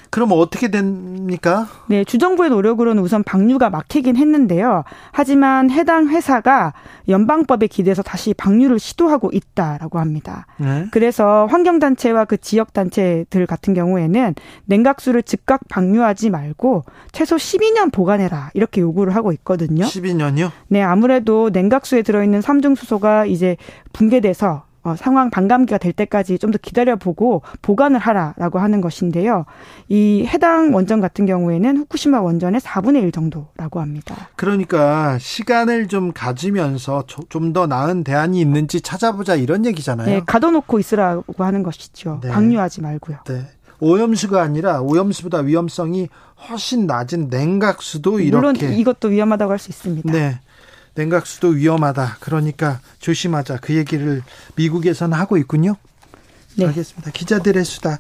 그럼 0.09 0.29
어떻게 0.31 0.69
됩니까? 0.69 1.67
네, 1.87 2.03
주정부의 2.03 2.49
노력으로는 2.49 3.01
우선 3.01 3.23
방류가 3.23 3.69
막히긴 3.69 4.15
했는데요. 4.15 4.83
하지만 5.11 5.69
해당 5.71 6.09
회사가 6.09 6.73
연방법에 7.07 7.67
기대서 7.67 8.03
다시 8.03 8.33
방류를 8.33 8.79
시도하고 8.79 9.31
있다라고 9.33 9.99
합니다. 9.99 10.45
네. 10.57 10.87
그래서 10.91 11.47
환경단체와 11.49 12.25
그 12.25 12.37
지역단체들 12.37 13.45
같은 13.45 13.73
경우에는 13.73 14.35
냉각수를 14.65 15.23
즉각 15.23 15.61
방류하지 15.69 16.29
말고 16.29 16.83
최소 17.11 17.35
12년 17.35 17.91
보관해라 17.91 18.51
이렇게 18.53 18.81
요구를 18.81 19.15
하고 19.15 19.31
있거든요. 19.33 19.85
12년이요? 19.85 20.51
네, 20.67 20.81
아무래도 20.81 21.49
냉각수에 21.49 22.01
들어있는 22.01 22.41
삼중수소가 22.41 23.25
이제 23.25 23.57
붕괴돼서 23.93 24.66
어, 24.87 24.95
상황 24.95 25.29
반감기가 25.29 25.77
될 25.77 25.93
때까지 25.93 26.37
좀 26.39 26.51
더 26.51 26.57
기다려보고 26.61 27.41
보관을 27.61 27.99
하라라고 27.99 28.59
하는 28.59 28.79
것인데요. 28.81 29.45
이 29.89 30.25
해당 30.25 30.73
원전 30.73 31.01
같은 31.01 31.25
경우에는 31.25 31.77
후쿠시마 31.77 32.21
원전의 32.21 32.61
4분의 32.61 33.03
1 33.03 33.11
정도라고 33.11 33.81
합니다. 33.81 34.15
그러니까 34.35 35.17
시간을 35.19 35.87
좀 35.87 36.11
가지면서 36.13 37.03
좀 37.29 37.53
더 37.53 37.65
나은 37.67 38.03
대안이 38.03 38.39
있는지 38.41 38.81
찾아보자 38.81 39.35
이런 39.35 39.65
얘기잖아요. 39.65 40.07
네, 40.07 40.21
가둬놓고 40.25 40.79
있으라고 40.79 41.43
하는 41.43 41.63
것이죠. 41.63 42.19
네. 42.23 42.29
방류하지 42.29 42.81
말고요. 42.81 43.17
네. 43.25 43.45
오염수가 43.79 44.41
아니라 44.41 44.81
오염수보다 44.81 45.39
위험성이 45.39 46.09
훨씬 46.49 46.87
낮은 46.87 47.27
냉각수도 47.29 48.19
이렇게 48.19 48.35
물론 48.37 48.55
이것도 48.79 49.09
위험하다고 49.09 49.51
할 49.51 49.59
수 49.59 49.69
있습니다. 49.69 50.11
네. 50.11 50.39
냉각수도 50.97 51.49
위험하다. 51.49 52.17
그러니까 52.19 52.79
조심하자. 52.99 53.57
그 53.61 53.75
얘기를 53.75 54.23
미국에서는 54.55 55.17
하고 55.17 55.37
있군요. 55.37 55.75
네. 56.55 56.65
알겠습니다. 56.65 57.11
기자들의 57.11 57.63
수다. 57.63 57.99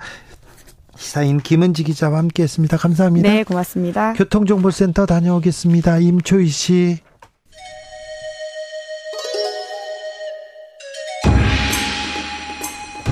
기사인 0.97 1.39
김은지 1.39 1.83
기자와 1.83 2.17
함께했습니다. 2.17 2.77
감사합니다. 2.77 3.29
네, 3.29 3.43
고맙습니다. 3.43 4.13
교통정보센터 4.13 5.05
다녀오겠습니다. 5.05 5.99
임초희 5.99 6.47
씨. 6.47 6.99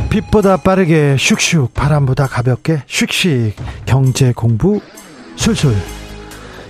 빛보다 0.09 0.57
빠르게 0.57 1.17
슉슉 1.17 1.73
바람보다 1.73 2.27
가볍게 2.27 2.81
슉슉 2.87 3.51
경제 3.85 4.31
공부 4.31 4.79
술술 5.35 5.75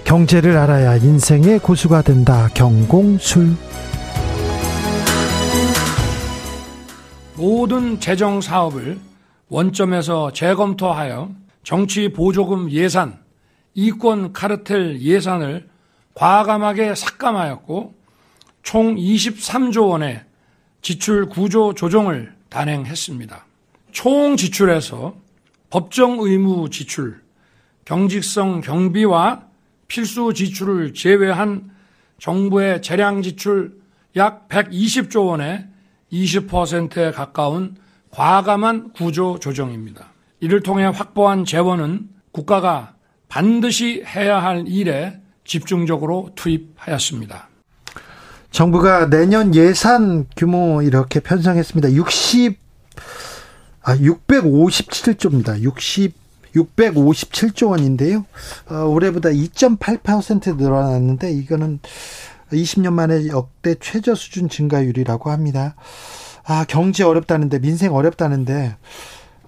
경제를 0.06 0.56
알아야 0.56 0.98
인생의 0.98 1.58
고수가 1.60 2.04
된다. 2.04 2.48
경공술. 2.54 3.56
모든 7.36 8.00
재정 8.00 8.40
사업을 8.40 9.00
원점에서 9.50 10.32
재검토하여 10.32 11.32
정치 11.64 12.10
보조금 12.14 12.70
예산, 12.70 13.18
이권 13.74 14.32
카르텔 14.32 15.02
예산을 15.02 15.68
과감하게 16.14 16.94
삭감하였고 16.94 17.96
총 18.62 18.96
23조 18.96 19.90
원의 19.90 20.24
지출 20.84 21.28
구조 21.28 21.74
조정을 21.74 22.32
단행했습니다. 22.50 23.44
총 23.92 24.38
지출에서 24.38 25.16
법정 25.72 26.20
의무 26.20 26.70
지출, 26.70 27.22
경직성 27.86 28.62
경비와 28.62 29.45
필수 29.88 30.34
지출을 30.34 30.94
제외한 30.94 31.72
정부의 32.20 32.82
재량 32.82 33.22
지출 33.22 33.78
약 34.16 34.48
120조 34.50 35.28
원의 35.28 35.68
20%에 36.12 37.12
가까운 37.12 37.76
과감한 38.12 38.94
구조 38.94 39.40
조정입니다. 39.40 40.14
이를 40.40 40.62
통해 40.62 40.86
확보한 40.86 41.46
재원은 41.46 42.08
국가가 42.32 42.94
반드시 43.28 44.04
해야 44.06 44.42
할 44.42 44.68
일에 44.68 45.20
집중적으로 45.44 46.32
투입하였습니다. 46.36 47.50
정부가 48.52 49.10
내년 49.10 49.54
예산 49.54 50.26
규모 50.38 50.82
이렇게 50.82 51.20
편성했습니다. 51.20 51.92
60, 51.92 52.58
아, 53.82 53.98
657조입니다. 53.98 55.62
60 55.62 56.25
657조 56.56 57.72
원인데요. 57.72 58.26
어, 58.70 58.84
올해보다 58.86 59.30
2.8% 59.30 60.58
늘어났는데 60.58 61.32
이거는 61.32 61.80
20년 62.52 62.94
만에 62.94 63.28
역대 63.28 63.76
최저 63.80 64.16
수준 64.16 64.50
증가율이라고 64.50 65.32
합니다. 65.32 65.76
아, 66.46 66.64
경제 66.68 67.04
어렵다는데 67.04 67.60
민생 67.60 67.94
어렵다는데 67.94 68.76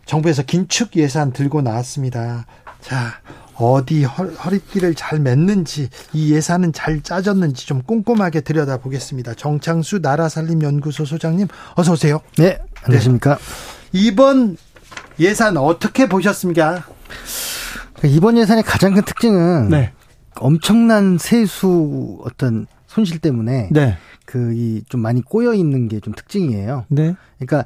정부에서 0.06 0.44
긴축 0.44 0.96
예산 0.96 1.32
들고 1.32 1.62
나왔습니다. 1.62 2.46
자, 2.82 3.22
어디 3.56 4.04
허 4.04 4.50
리띠를 4.50 4.96
잘 4.96 5.20
맸는지 5.20 5.90
이 6.14 6.34
예산은 6.34 6.74
잘 6.74 7.02
짜졌는지 7.02 7.66
좀 7.66 7.82
꼼꼼하게 7.82 8.42
들여다보겠습니다. 8.42 9.34
정창수 9.34 10.00
나라살림연구소 10.00 11.06
소장님 11.06 11.48
어서 11.76 11.94
오세요. 11.94 12.22
네, 12.38 12.60
안녕하십니까. 12.84 13.36
네. 13.36 14.00
이번 14.00 14.58
예산 15.20 15.58
어떻게 15.58 16.08
보셨습니까? 16.08 16.86
그러니까 17.96 18.16
이번 18.18 18.38
예산의 18.38 18.64
가장 18.64 18.94
큰 18.94 19.04
특징은 19.04 19.70
네. 19.70 19.94
엄청난 20.40 21.18
세수 21.18 22.20
어떤 22.24 22.68
손실 22.86 23.20
때문에 23.20 23.70
네. 23.72 23.98
그이 24.26 24.84
좀 24.90 25.02
많이 25.02 25.22
꼬여 25.22 25.54
있는 25.54 25.88
게 25.88 26.00
좀 26.00 26.14
특징이에요. 26.14 26.86
네. 26.90 27.16
그러니까 27.40 27.66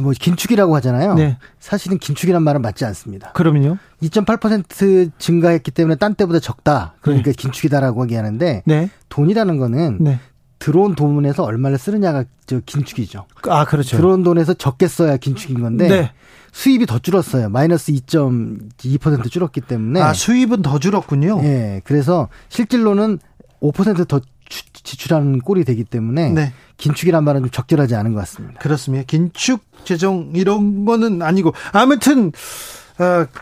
뭐 0.00 0.12
긴축이라고 0.18 0.74
하잖아요. 0.76 1.14
네. 1.14 1.38
사실은 1.58 1.98
긴축이란 1.98 2.42
말은 2.42 2.62
맞지 2.62 2.84
않습니다. 2.84 3.32
그러면요? 3.32 3.78
2.8% 4.02 5.10
증가했기 5.18 5.70
때문에 5.72 5.96
딴 5.96 6.14
때보다 6.14 6.38
적다. 6.38 6.94
그러니까 7.00 7.32
네. 7.32 7.36
긴축이다라고 7.36 8.04
얘기하는데 8.04 8.62
네. 8.64 8.90
돈이라는 9.08 9.56
거는 9.58 9.98
네. 10.00 10.20
들어온 10.58 10.94
돈에서 10.94 11.44
얼마를 11.44 11.78
쓰느냐가 11.78 12.24
저 12.46 12.60
긴축이죠. 12.60 13.26
아, 13.48 13.64
그렇죠. 13.64 13.96
들어온 13.96 14.22
돈에서 14.22 14.54
적게 14.54 14.88
써야 14.88 15.16
긴축인 15.16 15.60
건데 15.60 15.88
네. 15.88 16.12
수입이 16.52 16.86
더 16.86 16.98
줄었어요. 16.98 17.50
마이너스 17.50 17.92
2.2% 17.92 19.30
줄었기 19.30 19.60
때문에. 19.60 20.00
아, 20.00 20.14
수입은 20.14 20.62
더 20.62 20.78
줄었군요. 20.78 21.40
예. 21.42 21.82
그래서 21.84 22.28
실질로는 22.48 23.18
5%더 23.60 24.20
지출하는 24.48 25.40
꼴이 25.40 25.64
되기 25.64 25.84
때문에 25.84 26.30
네. 26.30 26.52
긴축이란 26.78 27.24
말은 27.24 27.42
좀 27.42 27.50
적절하지 27.50 27.94
않은 27.96 28.12
것 28.14 28.20
같습니다. 28.20 28.58
그렇습니다. 28.60 29.04
긴축 29.06 29.60
재정 29.84 30.30
이런 30.34 30.84
거는 30.84 31.22
아니고 31.22 31.52
아무튼 31.72 32.28
어, 32.28 32.32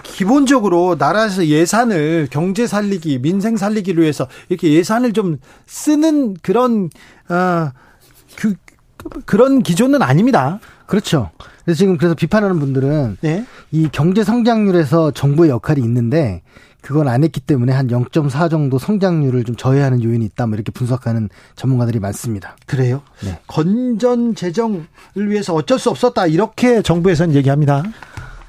기본적으로 0.03 0.97
나라에서 0.99 1.47
예산을 1.47 2.29
경제 2.31 2.67
살리기, 2.67 3.21
민생 3.21 3.57
살리기를 3.57 4.03
위해서 4.03 4.27
이렇게 4.49 4.73
예산을 4.73 5.13
좀 5.13 5.39
쓰는 5.67 6.35
그런 6.43 6.91
어, 7.29 7.71
그, 8.37 8.55
그런 9.27 9.63
기조는 9.63 10.03
아닙니다. 10.03 10.59
그렇죠. 10.87 11.31
그래서 11.65 11.79
지금 11.79 11.97
그래서 11.97 12.15
비판하는 12.15 12.59
분들은 12.59 13.19
네? 13.21 13.47
이 13.71 13.89
경제 13.91 14.25
성장률에서 14.25 15.13
정부의 15.13 15.51
역할이 15.51 15.81
있는데 15.83 16.43
그건 16.85 17.09
안 17.09 17.25
했기 17.25 17.41
때문에 17.41 17.73
한 17.73 17.89
0.4 17.89 18.51
정도 18.51 18.79
성장률을 18.79 19.45
좀 19.45 19.57
저해하는 19.57 20.03
요인이 20.03 20.23
있다. 20.27 20.47
뭐 20.47 20.55
이렇게 20.55 20.71
분석하는 20.71 21.31
전문가들이 21.57 21.99
많습니다. 21.99 22.57
그래요? 22.67 23.01
네. 23.23 23.41
건전 23.47 24.35
재정을 24.35 24.85
위해서 25.17 25.55
어쩔 25.55 25.79
수 25.79 25.89
없었다. 25.89 26.27
이렇게 26.27 26.83
정부에서는 26.83 27.35
얘기합니다. 27.37 27.85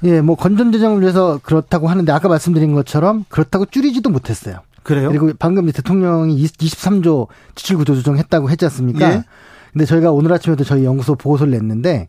예, 0.04 0.20
뭐 0.20 0.36
건전 0.36 0.72
재정을 0.72 1.00
위해서 1.00 1.40
그렇다고 1.42 1.88
하는데 1.88 2.10
아까 2.12 2.28
말씀드린 2.28 2.74
것처럼 2.74 3.24
그렇다고 3.28 3.66
줄이지도 3.66 4.10
못했어요. 4.10 4.60
그래요? 4.82 5.08
그리고 5.08 5.32
방금 5.38 5.70
대통령이 5.70 6.42
23조 6.46 7.26
지출 7.54 7.76
구조 7.76 7.94
조정했다고 7.94 8.50
했지 8.50 8.64
않습니까? 8.66 9.12
예. 9.12 9.24
근데 9.72 9.84
저희가 9.84 10.12
오늘 10.12 10.32
아침에도 10.32 10.64
저희 10.64 10.84
연구소 10.84 11.16
보고서를 11.16 11.52
냈는데 11.52 12.08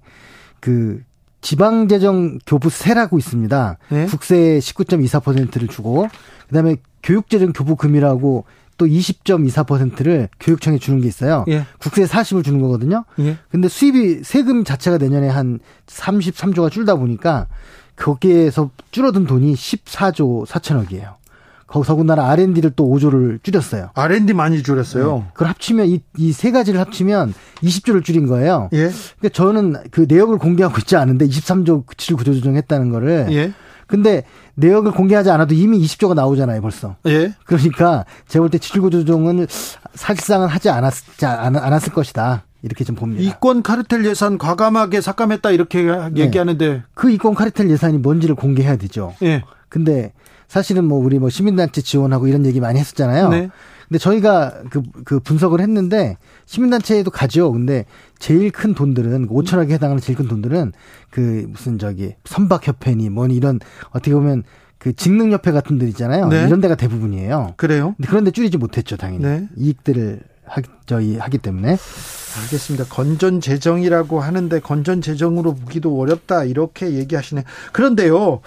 그 0.60 1.02
지방 1.42 1.88
재정 1.88 2.40
교부세라고 2.46 3.18
있습니다. 3.18 3.78
네? 3.90 4.06
국세 4.06 4.60
19.24%를 4.60 5.68
주고 5.68 6.08
그다음에 6.48 6.78
교육 7.04 7.30
재정 7.30 7.52
교부금이라고 7.54 8.46
또 8.78 8.86
20.24%를 8.86 10.30
교육청에 10.40 10.78
주는 10.78 11.02
게 11.02 11.08
있어요. 11.08 11.46
예. 11.48 11.66
국세 11.80 12.06
40을 12.06 12.44
주는 12.44 12.62
거거든요. 12.62 13.06
예. 13.20 13.38
근데 13.50 13.68
수입이 13.68 14.24
세금 14.24 14.64
자체가 14.64 14.98
내년에 14.98 15.28
한 15.30 15.60
33조가 15.88 16.72
줄다 16.72 16.96
보니까 16.96 17.48
거기에서 17.98 18.69
줄어든 18.91 19.26
돈이 19.26 19.53
14조 19.53 20.45
4천억이에요. 20.48 21.15
거기서 21.68 21.94
더군다나 21.94 22.30
R&D를 22.32 22.72
또 22.78 22.88
5조를 22.88 23.44
줄였어요. 23.44 23.90
R&D 23.94 24.32
많이 24.34 24.64
줄였어요. 24.64 25.18
네. 25.18 25.24
그걸 25.34 25.49
합치면 25.49 25.88
이 25.88 25.99
이 26.18 26.32
세 26.32 26.52
가지를 26.52 26.80
합치면 26.80 27.34
20조를 27.57 28.06
줄인 28.06 28.26
거예요. 28.26 28.69
예. 28.72 28.90
그러니까 29.19 29.30
저는 29.34 29.76
그 29.91 30.06
내역을 30.07 30.38
공개하고 30.38 30.78
있지 30.80 30.95
않은데 30.95 31.28
23조 31.28 31.84
질 31.98 32.15
구조 32.15 32.34
조정했다는 32.34 32.90
거를 32.90 33.28
예. 33.32 33.53
근데 33.86 34.24
내역을 34.56 34.91
공개하지 34.91 35.30
않아도 35.32 35.53
이미 35.56 35.80
20조가 35.80 36.14
나오잖아요, 36.14 36.61
벌써. 36.61 36.95
예. 37.06 37.34
그러니까 37.45 38.06
제가 38.28 38.44
볼때 38.44 38.57
지출구조 38.60 38.99
조정은 38.99 39.48
사실상은 39.94 40.48
하지 40.48 40.69
않았, 40.69 40.94
않았을 41.22 41.91
것이다. 41.94 42.44
이렇게 42.62 42.84
좀 42.84 42.96
봅니다. 42.96 43.22
이권 43.22 43.64
카르텔 43.64 44.06
예산 44.06 44.38
과감하게 44.38 45.02
삭감했다 45.02 45.52
이렇게 45.52 45.84
네. 45.84 46.12
얘기하는데 46.16 46.84
그 46.94 47.12
이권 47.12 47.36
카르텔 47.36 47.70
예산이 47.70 48.00
뭔지를 48.00 48.36
공개해야 48.36 48.76
되죠. 48.78 49.14
예. 49.22 49.44
근데 49.70 50.14
사실은 50.48 50.86
뭐 50.86 50.98
우리 51.00 51.20
뭐 51.20 51.30
시민단체 51.30 51.82
지원하고 51.82 52.28
이런 52.28 52.46
얘기 52.46 52.60
많이 52.60 52.80
했었잖아요. 52.80 53.30
네. 53.30 53.50
근데 53.88 54.00
저희가 54.00 54.64
그, 54.70 54.82
그 55.06 55.20
분석을 55.20 55.62
했는데 55.62 56.18
시민단체에도 56.46 57.10
가죠. 57.10 57.52
근데 57.52 57.86
제일 58.20 58.52
큰 58.52 58.74
돈들은 58.74 59.30
5천억에 59.30 59.72
해당하는 59.72 60.02
제일 60.02 60.18
큰 60.18 60.28
돈들은 60.28 60.74
그 61.10 61.46
무슨 61.50 61.78
저기 61.78 62.16
선박협회니 62.26 63.10
뭐니 63.10 63.36
이런 63.36 63.60
어떻게 63.92 64.14
보면 64.14 64.44
그 64.78 64.94
직능협회 64.94 65.52
같은 65.52 65.78
데 65.78 65.88
있잖아요. 65.88 66.28
네. 66.28 66.46
이런 66.46 66.62
데가 66.62 66.76
대부분이에요. 66.76 67.54
그래요? 67.58 67.96
그런데 68.08 68.32
줄이지 68.32 68.58
못했죠, 68.58 68.98
당연히. 68.98 69.24
네. 69.24 69.48
이익들을 69.56 70.20
하기, 70.48 70.69
저희 70.86 71.18
하기 71.18 71.38
때문에. 71.40 71.78
알겠습니다. 72.44 72.86
건전 72.86 73.41
재정이라고 73.41 74.19
하는데 74.19 74.60
건전 74.60 75.02
재정으로 75.02 75.56
보기도 75.56 75.99
어렵다 75.99 76.44
이렇게 76.44 76.91
얘기하시네. 76.94 77.44
그런데요, 77.72 78.41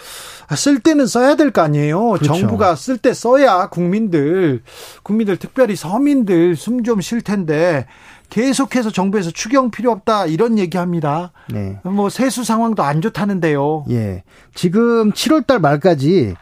아, 0.48 0.56
쓸 0.56 0.78
때는 0.80 1.06
써야 1.06 1.34
될 1.34 1.50
거 1.50 1.62
아니에요. 1.62 2.10
그렇죠. 2.10 2.24
정부가 2.32 2.76
쓸 2.76 2.98
때 2.98 3.12
써야 3.12 3.68
국민들, 3.68 4.62
국민들 5.02 5.36
특별히 5.36 5.74
서민들 5.76 6.54
숨 6.56 6.82
좀 6.84 7.00
쉴 7.00 7.20
텐데 7.22 7.86
계속해서 8.28 8.90
정부에서 8.92 9.32
추경 9.32 9.72
필요 9.72 9.90
없다 9.90 10.26
이런 10.26 10.56
얘기합니다. 10.56 11.32
네. 11.50 11.80
뭐 11.82 12.08
세수 12.08 12.44
상황도 12.44 12.84
안 12.84 13.00
좋다는데요. 13.02 13.86
예. 13.90 14.22
지금 14.54 15.10
7월달 15.12 15.58
말까지 15.58 16.36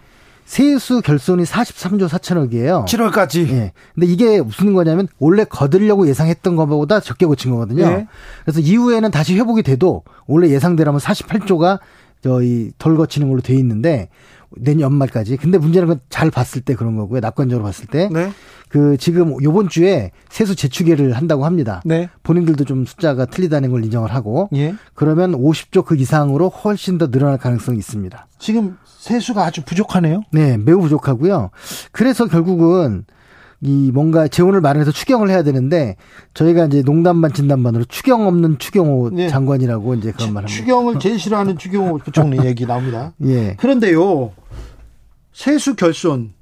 세수 0.48 1.02
결손이 1.02 1.44
43조 1.44 2.08
4천억이에요. 2.08 2.86
7월까지. 2.86 3.50
예. 3.50 3.72
근데 3.94 4.06
이게 4.06 4.40
무슨 4.40 4.72
거냐면 4.72 5.06
원래 5.18 5.44
거들려고 5.44 6.08
예상했던 6.08 6.56
것보다 6.56 7.00
적게 7.00 7.26
고친 7.26 7.50
거거든요. 7.50 7.84
예. 7.84 8.06
그래서 8.44 8.60
이후에는 8.60 9.10
다시 9.10 9.36
회복이 9.36 9.62
돼도 9.62 10.04
원래 10.26 10.48
예상대로면 10.48 11.02
48조가 11.02 11.80
저희 12.22 12.72
덜 12.78 12.96
거치는 12.96 13.28
걸로 13.28 13.42
돼 13.42 13.54
있는데 13.56 14.08
내년 14.56 14.80
연말까지. 14.80 15.36
근데 15.36 15.58
문제는 15.58 16.00
잘 16.08 16.30
봤을 16.30 16.62
때 16.62 16.74
그런 16.74 16.96
거고요. 16.96 17.20
낙관적으로 17.20 17.62
봤을 17.62 17.86
때. 17.86 18.08
네. 18.10 18.32
그 18.70 18.96
지금 18.96 19.36
요번 19.42 19.68
주에 19.68 20.12
세수 20.30 20.56
재추계를 20.56 21.12
한다고 21.12 21.44
합니다. 21.44 21.82
네. 21.84 22.08
본인들도 22.22 22.64
좀 22.64 22.86
숫자가 22.86 23.26
틀리다는 23.26 23.70
걸 23.70 23.84
인정을 23.84 24.14
하고. 24.14 24.48
예. 24.54 24.74
그러면 24.94 25.32
50조 25.32 25.84
그 25.84 25.94
이상으로 25.94 26.48
훨씬 26.48 26.96
더 26.96 27.10
늘어날 27.10 27.36
가능성이 27.36 27.76
있습니다. 27.76 28.26
지금 28.38 28.78
세수가 29.08 29.42
아주 29.42 29.62
부족하네요. 29.62 30.22
네, 30.32 30.58
매우 30.58 30.80
부족하고요. 30.80 31.50
그래서 31.92 32.26
결국은 32.26 33.06
이 33.60 33.90
뭔가 33.92 34.28
재원을 34.28 34.60
마련해서 34.60 34.92
추경을 34.92 35.30
해야 35.30 35.42
되는데 35.42 35.96
저희가 36.34 36.66
이제 36.66 36.82
농담반 36.82 37.32
진담반으로 37.32 37.86
추경 37.86 38.26
없는 38.26 38.58
추경호 38.58 39.10
네. 39.14 39.28
장관이라고 39.28 39.94
이제 39.94 40.12
그런 40.12 40.34
말 40.34 40.44
합니다. 40.44 40.60
추경을 40.60 40.98
제일 41.00 41.18
싫어하는 41.18 41.58
추경호 41.58 41.98
부총리 41.98 42.46
얘기 42.46 42.66
나옵니다. 42.66 43.14
예. 43.24 43.54
그런데요. 43.54 44.32
세수 45.32 45.74
결손 45.74 46.34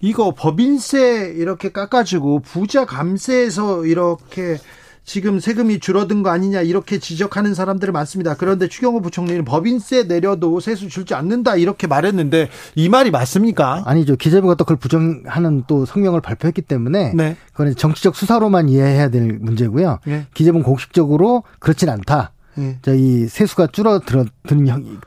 이거 0.00 0.32
법인세 0.34 1.34
이렇게 1.36 1.72
깎아주고 1.72 2.40
부자 2.40 2.86
감세해서 2.86 3.84
이렇게 3.84 4.58
지금 5.06 5.38
세금이 5.38 5.78
줄어든 5.78 6.24
거 6.24 6.30
아니냐 6.30 6.62
이렇게 6.62 6.98
지적하는 6.98 7.54
사람들이 7.54 7.92
많습니다. 7.92 8.34
그런데 8.34 8.68
추경호 8.68 9.00
부총리는 9.00 9.44
법인세 9.44 10.02
내려도 10.02 10.58
세수 10.58 10.88
줄지 10.88 11.14
않는다 11.14 11.54
이렇게 11.54 11.86
말했는데 11.86 12.50
이 12.74 12.88
말이 12.88 13.12
맞습니까? 13.12 13.84
아니죠. 13.86 14.16
기재부가 14.16 14.56
또 14.56 14.64
그걸 14.64 14.76
부정하는 14.76 15.62
또 15.68 15.86
성명을 15.86 16.20
발표했기 16.20 16.60
때문에 16.62 17.12
네. 17.14 17.36
그건 17.52 17.74
정치적 17.76 18.16
수사로만 18.16 18.68
이해해야 18.68 19.08
될 19.08 19.38
문제고요. 19.40 20.00
네. 20.04 20.26
기재부는 20.34 20.64
공식적으로 20.64 21.44
그렇진 21.60 21.88
않다. 21.88 22.32
네. 22.56 22.78
저희 22.82 23.28
세수가 23.28 23.68
줄어들었 23.68 24.26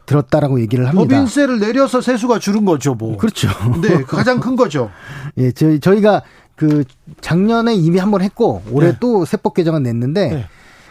들었다라고 0.05 0.61
얘기를 0.61 0.87
합니다. 0.87 1.15
법인세를 1.15 1.59
내려서 1.59 1.99
세수가 1.99 2.39
줄은 2.39 2.63
거죠, 2.63 2.93
뭐. 2.93 3.17
그렇죠. 3.17 3.49
네, 3.81 4.03
가장 4.03 4.39
큰 4.39 4.55
거죠. 4.55 4.91
예, 5.37 5.51
저희 5.51 5.79
저희가 5.79 6.21
그 6.59 6.83
작년에 7.21 7.73
이미 7.73 7.99
한 7.99 8.11
번 8.11 8.21
했고 8.21 8.61
올해 8.69 8.91
네. 8.91 8.97
또 8.99 9.23
세법 9.23 9.53
개정안 9.53 9.83
냈는데 9.83 10.29
네. 10.29 10.45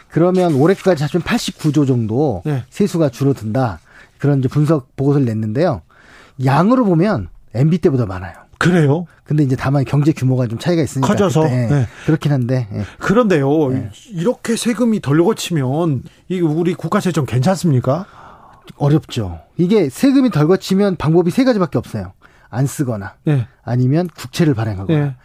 그러면 0.09 0.55
올해까지 0.55 1.03
하시면 1.03 1.21
89조 1.23 1.85
정도 1.85 2.41
네. 2.43 2.63
세수가 2.71 3.09
줄어든다. 3.09 3.79
그런 4.17 4.39
이제 4.39 4.47
분석 4.47 4.95
보고서를 4.95 5.27
냈는데요. 5.27 5.83
양으로 6.43 6.85
보면 6.85 7.27
MB 7.53 7.77
때보다 7.77 8.07
많아요. 8.07 8.33
그래요? 8.57 9.05
근데 9.23 9.43
이제 9.43 9.55
다만 9.55 9.85
경제 9.85 10.11
규모가 10.11 10.47
좀 10.47 10.57
차이가 10.57 10.81
있으니까 10.81 11.07
커져서 11.07 11.43
네. 11.43 11.87
그렇긴 12.07 12.31
한데 12.31 12.67
네. 12.71 12.81
그런데요 12.97 13.69
네. 13.69 13.91
이렇게 14.09 14.55
세금이 14.55 15.01
덜 15.01 15.23
거치면 15.23 16.01
이 16.29 16.41
우리 16.41 16.73
국가 16.73 16.99
재정 16.99 17.27
괜찮습니까? 17.27 18.07
어렵죠. 18.77 19.39
이게 19.57 19.89
세금이 19.89 20.31
덜 20.31 20.47
거치면 20.47 20.95
방법이 20.95 21.29
세 21.29 21.43
가지밖에 21.43 21.77
없어요. 21.77 22.13
안 22.49 22.65
쓰거나 22.65 23.13
네. 23.25 23.45
아니면 23.63 24.09
국채를 24.15 24.55
발행하거나 24.55 24.99
네. 24.99 25.15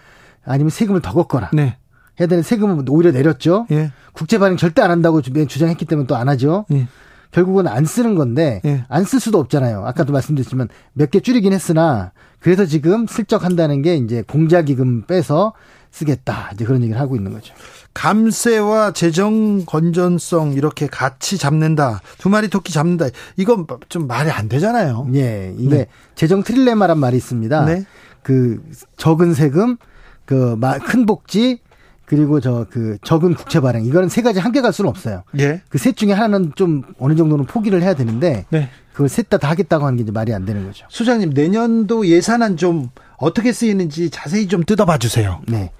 아니면 0.44 0.70
세금을 0.70 1.00
더 1.00 1.12
걷거나 1.12 1.50
네. 1.52 1.76
해야 2.20 2.28
되는 2.28 2.42
세금은 2.42 2.84
오히려 2.88 3.10
내렸죠. 3.10 3.66
예. 3.72 3.92
국채 4.12 4.38
발행 4.38 4.56
절대 4.56 4.82
안 4.82 4.90
한다고 4.90 5.20
주장했기 5.20 5.84
때문에 5.84 6.06
또 6.06 6.14
안 6.16 6.28
하죠. 6.28 6.64
예. 6.72 6.86
결국은 7.32 7.66
안 7.66 7.84
쓰는 7.84 8.14
건데 8.14 8.60
예. 8.64 8.84
안쓸 8.88 9.18
수도 9.20 9.38
없잖아요. 9.40 9.84
아까도 9.84 10.12
말씀드렸지만 10.12 10.68
몇 10.92 11.10
개 11.10 11.18
줄이긴 11.20 11.52
했으나 11.52 12.12
그래서 12.38 12.66
지금 12.66 13.06
슬쩍 13.08 13.44
한다는 13.44 13.82
게 13.82 13.96
이제 13.96 14.22
공자기금 14.22 15.06
빼서 15.06 15.52
쓰겠다 15.90 16.50
이제 16.54 16.64
그런 16.64 16.82
얘기를 16.82 17.00
하고 17.00 17.16
있는 17.16 17.32
거죠. 17.32 17.54
감세와 17.94 18.92
재정 18.92 19.64
건전성 19.64 20.52
이렇게 20.52 20.86
같이 20.86 21.38
잡는다. 21.38 22.00
두 22.18 22.28
마리 22.28 22.48
토끼 22.48 22.72
잡는다. 22.72 23.06
이건 23.36 23.66
좀 23.88 24.06
말이 24.06 24.30
안 24.30 24.48
되잖아요. 24.48 25.08
예. 25.14 25.54
이게 25.58 25.76
네. 25.76 25.86
재정 26.14 26.42
트릴레마란 26.44 26.98
말이 26.98 27.16
있습니다. 27.16 27.64
네. 27.64 27.84
그 28.22 28.60
적은 28.96 29.34
세금 29.34 29.76
그 30.24 30.56
큰 30.86 31.06
복지 31.06 31.58
그리고 32.06 32.38
저 32.40 32.66
그 32.70 32.98
적은 33.02 33.34
국채 33.34 33.60
발행 33.60 33.84
이거는 33.86 34.08
세 34.08 34.20
가지 34.22 34.38
함께 34.38 34.60
갈 34.60 34.72
수는 34.72 34.88
없어요. 34.90 35.22
예. 35.38 35.62
그 35.70 35.78
셋 35.78 35.96
중에 35.96 36.12
하나는 36.12 36.52
좀 36.54 36.82
어느 36.98 37.14
정도는 37.16 37.46
포기를 37.46 37.82
해야 37.82 37.94
되는데 37.94 38.44
네. 38.50 38.68
그걸 38.92 39.08
셋 39.08 39.28
다 39.28 39.38
다 39.38 39.48
하겠다고 39.50 39.86
하는 39.86 39.96
게 39.96 40.02
이제 40.02 40.12
말이 40.12 40.32
안 40.34 40.44
되는 40.44 40.64
거죠. 40.66 40.86
수장님 40.90 41.30
내년도 41.30 42.06
예산안 42.06 42.56
좀 42.56 42.90
어떻게 43.16 43.52
쓰이는지 43.52 44.10
자세히 44.10 44.46
좀 44.48 44.64
뜯어봐 44.64 44.98
주세요. 44.98 45.40
네. 45.48 45.72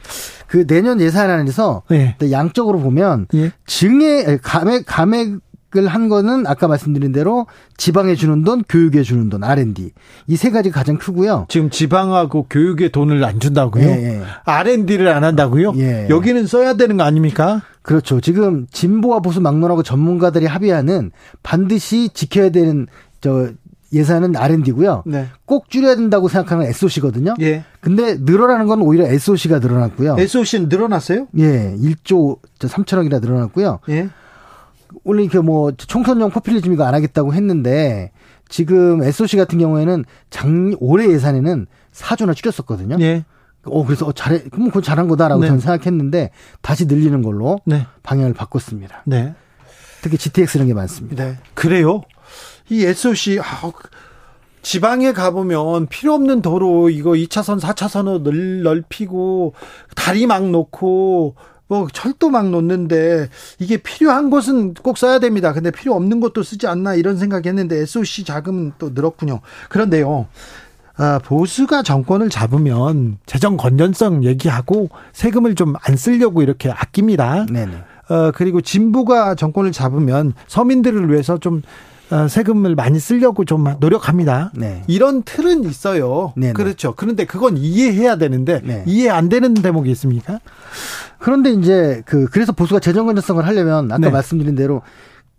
그 0.47 0.67
내년 0.67 1.01
예산안에서 1.01 1.83
네. 1.91 2.17
양적으로 2.31 2.81
보면 2.81 3.27
예. 3.35 3.53
증액 3.67 4.41
감액 4.43 4.85
감액 4.87 5.41
한 5.87 6.09
거는 6.09 6.47
아까 6.47 6.69
말씀드린 6.69 7.13
대로 7.13 7.47
지방에 7.77 8.15
주는 8.15 8.43
돈, 8.45 8.63
교육에 8.69 9.03
주는 9.03 9.29
돈, 9.29 9.43
R&D 9.45 9.91
이 10.29 10.37
세 10.37 10.51
가지 10.51 10.71
가장 10.71 10.97
크고요. 10.99 11.47
지금 11.49 11.71
지방하고 11.71 12.47
교육에 12.49 12.89
돈을 12.89 13.25
안 13.25 13.41
준다고요? 13.41 13.85
예, 13.85 14.19
예. 14.19 14.23
R&D를 14.45 15.09
안 15.09 15.25
한다고요? 15.25 15.73
예. 15.77 16.07
여기는 16.11 16.47
써야 16.47 16.75
되는 16.75 16.97
거 16.97 17.03
아닙니까? 17.05 17.63
그렇죠. 17.83 18.21
지금 18.21 18.67
진보와 18.71 19.21
보수 19.21 19.41
막론하고 19.41 19.83
전문가들이 19.83 20.47
합의하는 20.47 21.11
반드시 21.43 22.09
지켜야 22.15 22.51
되는 22.51 22.87
저 23.21 23.49
예산은 23.93 24.35
R&D고요. 24.37 25.05
네. 25.07 25.29
꼭 25.45 25.71
줄여야 25.71 25.95
된다고 25.95 26.27
생각하는 26.29 26.67
SOC거든요. 26.67 27.35
예. 27.43 27.63
근데 27.81 28.17
늘어나는 28.19 28.67
건 28.67 28.81
오히려 28.83 29.07
SOC가 29.07 29.61
늘어났고요. 29.61 30.17
SOC는 30.19 30.69
늘어났어요? 30.69 31.29
예. 31.39 31.77
1조 31.79 32.39
3천억이나 32.59 33.21
늘어났고요. 33.21 33.79
예. 33.91 34.09
원래 35.03 35.27
그뭐 35.27 35.73
총선용 35.73 36.31
포퓰리즘 36.31 36.73
이거 36.73 36.85
안 36.85 36.95
하겠다고 36.95 37.35
했는데 37.35 38.13
지금 38.49 39.03
SOC 39.03 39.37
같은 39.37 39.59
경우에는 39.59 40.05
작 40.31 40.47
올해 40.79 41.09
예산에는 41.11 41.67
4조나 41.93 42.35
줄였었거든요. 42.35 42.97
예. 43.01 43.25
어 43.65 43.85
그래서 43.85 44.07
어, 44.07 44.13
잘해 44.13 44.45
그럼 44.51 44.69
그건 44.69 44.83
잘한 44.83 45.09
거다라고 45.09 45.41
네. 45.41 45.47
저는 45.49 45.61
생각했는데 45.61 46.31
다시 46.61 46.87
늘리는 46.87 47.23
걸로 47.23 47.59
네. 47.65 47.87
방향을 48.03 48.35
바꿨습니다. 48.35 49.03
네. 49.07 49.35
특히 50.03 50.19
GTX 50.19 50.59
이런 50.59 50.69
게 50.69 50.75
많습니다. 50.75 51.25
네. 51.25 51.39
그래요? 51.55 52.03
이 52.69 52.85
SOC 52.85 53.41
아, 53.41 53.73
지방에 54.65 55.13
가보면 55.13 55.87
필요 55.89 56.15
없는 56.15 56.41
도로 56.41 56.89
이거 56.89 57.11
2차선, 57.11 57.61
4차선으로 57.61 58.63
넓히고 58.63 59.55
다리 59.95 60.27
막 60.27 60.49
놓고 60.51 61.37
뭐 61.67 61.87
철도 61.93 62.31
막 62.31 62.49
놓는데 62.51 63.29
이게 63.59 63.77
필요한 63.79 64.31
곳은 64.31 64.75
꼭 64.75 64.99
써야 64.99 65.19
됩니다. 65.19 65.53
근데 65.53 65.71
필요 65.71 65.95
없는 65.95 66.21
것도 66.21 66.43
쓰지 66.43 66.67
않나 66.67 66.95
이런 66.95 67.17
생각했는데 67.17 67.79
SOC 67.81 68.25
자금은 68.25 68.73
또 68.79 68.91
늘었군요. 68.95 69.41
그런데요. 69.69 70.27
아, 70.97 71.19
보수가 71.25 71.83
정권을 71.83 72.29
잡으면 72.31 73.19
재정 73.27 73.57
건전성 73.57 74.23
얘기하고 74.25 74.91
세금을 75.13 75.55
좀 75.57 75.75
안 75.83 75.97
쓰려고 75.97 76.43
이렇게 76.43 76.71
아낍니다. 76.71 77.47
네네. 77.47 77.73
어, 78.11 78.31
그리고 78.33 78.61
진보가 78.61 79.35
정권을 79.35 79.73
잡으면 79.73 80.35
서민들을 80.47 81.11
위해서 81.11 81.39
좀 81.39 81.63
어, 82.11 82.29
세금을 82.29 82.75
많이 82.77 83.01
쓰려고 83.01 83.45
좀 83.47 83.65
노력합니다. 83.81 84.53
네. 84.55 84.83
이런 84.87 85.23
틀은 85.23 85.65
있어요. 85.65 86.33
네네. 86.37 86.53
그렇죠. 86.53 86.93
그런데 86.95 87.25
그건 87.25 87.57
이해해야 87.57 88.17
되는데 88.17 88.61
네. 88.63 88.85
이해 88.87 89.09
안 89.09 89.29
되는 89.31 89.55
대목이 89.55 89.91
있습니까? 89.93 90.39
그런데 91.25 91.53
이제 91.53 92.03
그 92.05 92.27
그래서 92.27 92.53
보수가 92.53 92.81
재정 92.81 93.07
건전성을 93.07 93.47
하려면 93.47 93.87
아까 93.91 93.97
네. 93.97 94.11
말씀드린 94.11 94.55
대로 94.55 94.83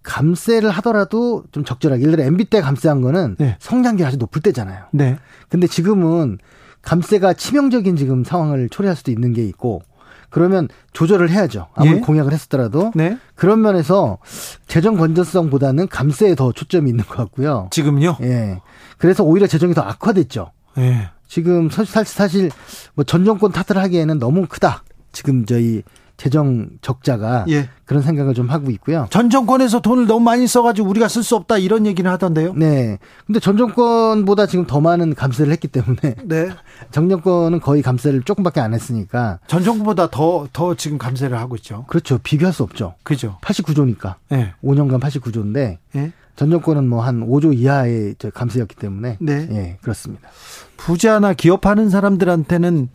감세를 0.02 0.72
하더라도 0.72 1.44
좀 1.52 1.64
적절하게. 1.64 2.02
예를 2.02 2.16
들어 2.16 2.26
MB 2.26 2.46
때 2.46 2.60
감세한 2.60 3.02
거는 3.02 3.36
네. 3.38 3.56
성장률이 3.60 4.04
아주 4.04 4.18
높을 4.18 4.42
때잖아요. 4.42 4.86
네. 4.94 5.20
근데 5.48 5.68
지금은 5.68 6.40
감세가 6.82 7.34
치명적인 7.34 7.98
지금 7.98 8.24
상황을 8.24 8.68
초래할 8.70 8.96
수도 8.96 9.12
있는 9.12 9.32
게 9.32 9.46
있고 9.46 9.84
그러면 10.32 10.70
조절을 10.94 11.30
해야죠. 11.30 11.68
아무리 11.76 11.98
예? 11.98 12.00
공약을 12.00 12.34
했었더라도. 12.34 12.92
네. 12.96 13.20
그런 13.36 13.62
면에서 13.62 14.18
재정 14.66 14.98
건전성보다는 14.98 15.88
감세에 15.90 16.34
더 16.34 16.52
초점이 16.52 16.90
있는 16.90 17.06
것 17.06 17.16
같고요. 17.16 17.68
지금요? 17.70 18.18
예. 18.24 18.60
그래서 18.98 19.24
오히려 19.24 19.46
재정이 19.46 19.76
더 19.76 19.82
악화됐죠. 19.84 20.52
예. 20.80 21.12
지금 21.28 21.70
사실 21.70 22.06
사실 22.06 22.50
뭐 22.96 23.04
전 23.06 23.24
정권 23.24 23.52
탓을 23.52 23.80
하기에는 23.84 24.18
너무 24.18 24.48
크다. 24.48 24.84
지금 25.16 25.46
저희 25.46 25.82
재정 26.18 26.70
적자가 26.82 27.46
예. 27.50 27.68
그런 27.84 28.02
생각을 28.02 28.34
좀 28.34 28.50
하고 28.50 28.72
있고요. 28.72 29.06
전 29.10 29.30
정권에서 29.30 29.82
돈을 29.82 30.08
너무 30.08 30.22
많이 30.22 30.48
써가지고 30.48 30.88
우리가 30.88 31.10
쓸 31.10 31.24
수 31.24 31.36
없다 31.36 31.58
이런 31.58 31.86
얘기는 31.86 32.10
하던데요. 32.10 32.54
네. 32.54 33.00
근데 33.28 33.40
전 33.42 33.58
정권보다 33.58 34.46
지금 34.48 34.66
더 34.66 34.80
많은 34.80 35.14
감세를 35.14 35.52
했기 35.52 35.68
때문에 35.68 36.16
네. 36.24 36.50
정 36.92 37.10
정권은 37.10 37.60
거의 37.60 37.82
감세를 37.82 38.24
조금밖에 38.24 38.62
안 38.62 38.74
했으니까 38.74 39.40
전 39.48 39.64
정권보다 39.64 40.10
더 40.10 40.48
더 40.54 40.74
지금 40.76 40.98
감세를 40.98 41.38
하고 41.38 41.56
있죠. 41.58 41.84
그렇죠. 41.90 42.18
비교할 42.20 42.54
수 42.54 42.64
없죠. 42.64 42.96
그죠. 43.04 43.38
89조니까. 43.42 44.16
네. 44.30 44.54
5년간 44.64 45.02
89조인데 45.02 45.78
네. 45.94 46.12
전 46.38 46.50
정권은 46.50 46.88
뭐 46.88 47.02
한 47.02 47.28
5조 47.28 47.54
이하의 47.58 48.16
감세였기 48.34 48.76
때문에 48.76 49.18
네. 49.20 49.48
예, 49.52 49.78
그렇습니다. 49.82 50.30
부자나 50.78 51.34
기업하는 51.34 51.90
사람들한테는 51.90 52.90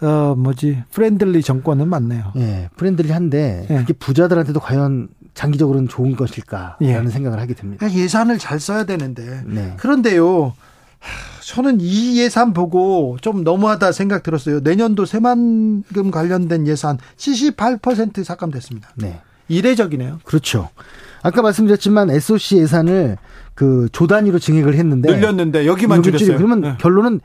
어 0.00 0.34
뭐지 0.36 0.84
friendly 0.92 1.42
정권은 1.42 1.88
맞네요. 1.88 2.32
예, 2.36 2.68
friendly한데 2.76 3.66
예. 3.70 3.76
그게 3.78 3.92
부자들한테도 3.92 4.60
과연 4.60 5.08
장기적으로는 5.34 5.88
좋은 5.88 6.14
것일까라는 6.16 6.76
예. 7.06 7.10
생각을 7.10 7.40
하게 7.40 7.54
됩니다. 7.54 7.90
예산을 7.90 8.38
잘 8.38 8.60
써야 8.60 8.84
되는데 8.84 9.42
네. 9.46 9.74
그런데요. 9.78 10.54
저는 11.44 11.78
이 11.80 12.18
예산 12.20 12.52
보고 12.52 13.16
좀 13.20 13.44
너무하다 13.44 13.92
생각 13.92 14.22
들었어요. 14.22 14.60
내년도 14.60 15.04
새만금 15.06 16.10
관련된 16.10 16.66
예산 16.66 16.98
78% 17.16 18.24
삭감됐습니다. 18.24 18.90
네. 18.96 19.20
이례적이네요. 19.48 20.20
그렇죠. 20.24 20.68
아까 21.22 21.42
말씀드렸지만 21.42 22.10
SOC 22.10 22.58
예산을 22.58 23.16
그 23.54 23.88
조 23.90 24.06
단위로 24.06 24.38
증액을 24.38 24.74
했는데 24.74 25.12
늘렸는데 25.12 25.66
여기만 25.66 26.02
줄였어요. 26.02 26.36
그러면 26.36 26.60
네. 26.60 26.74
결론은 26.78 27.20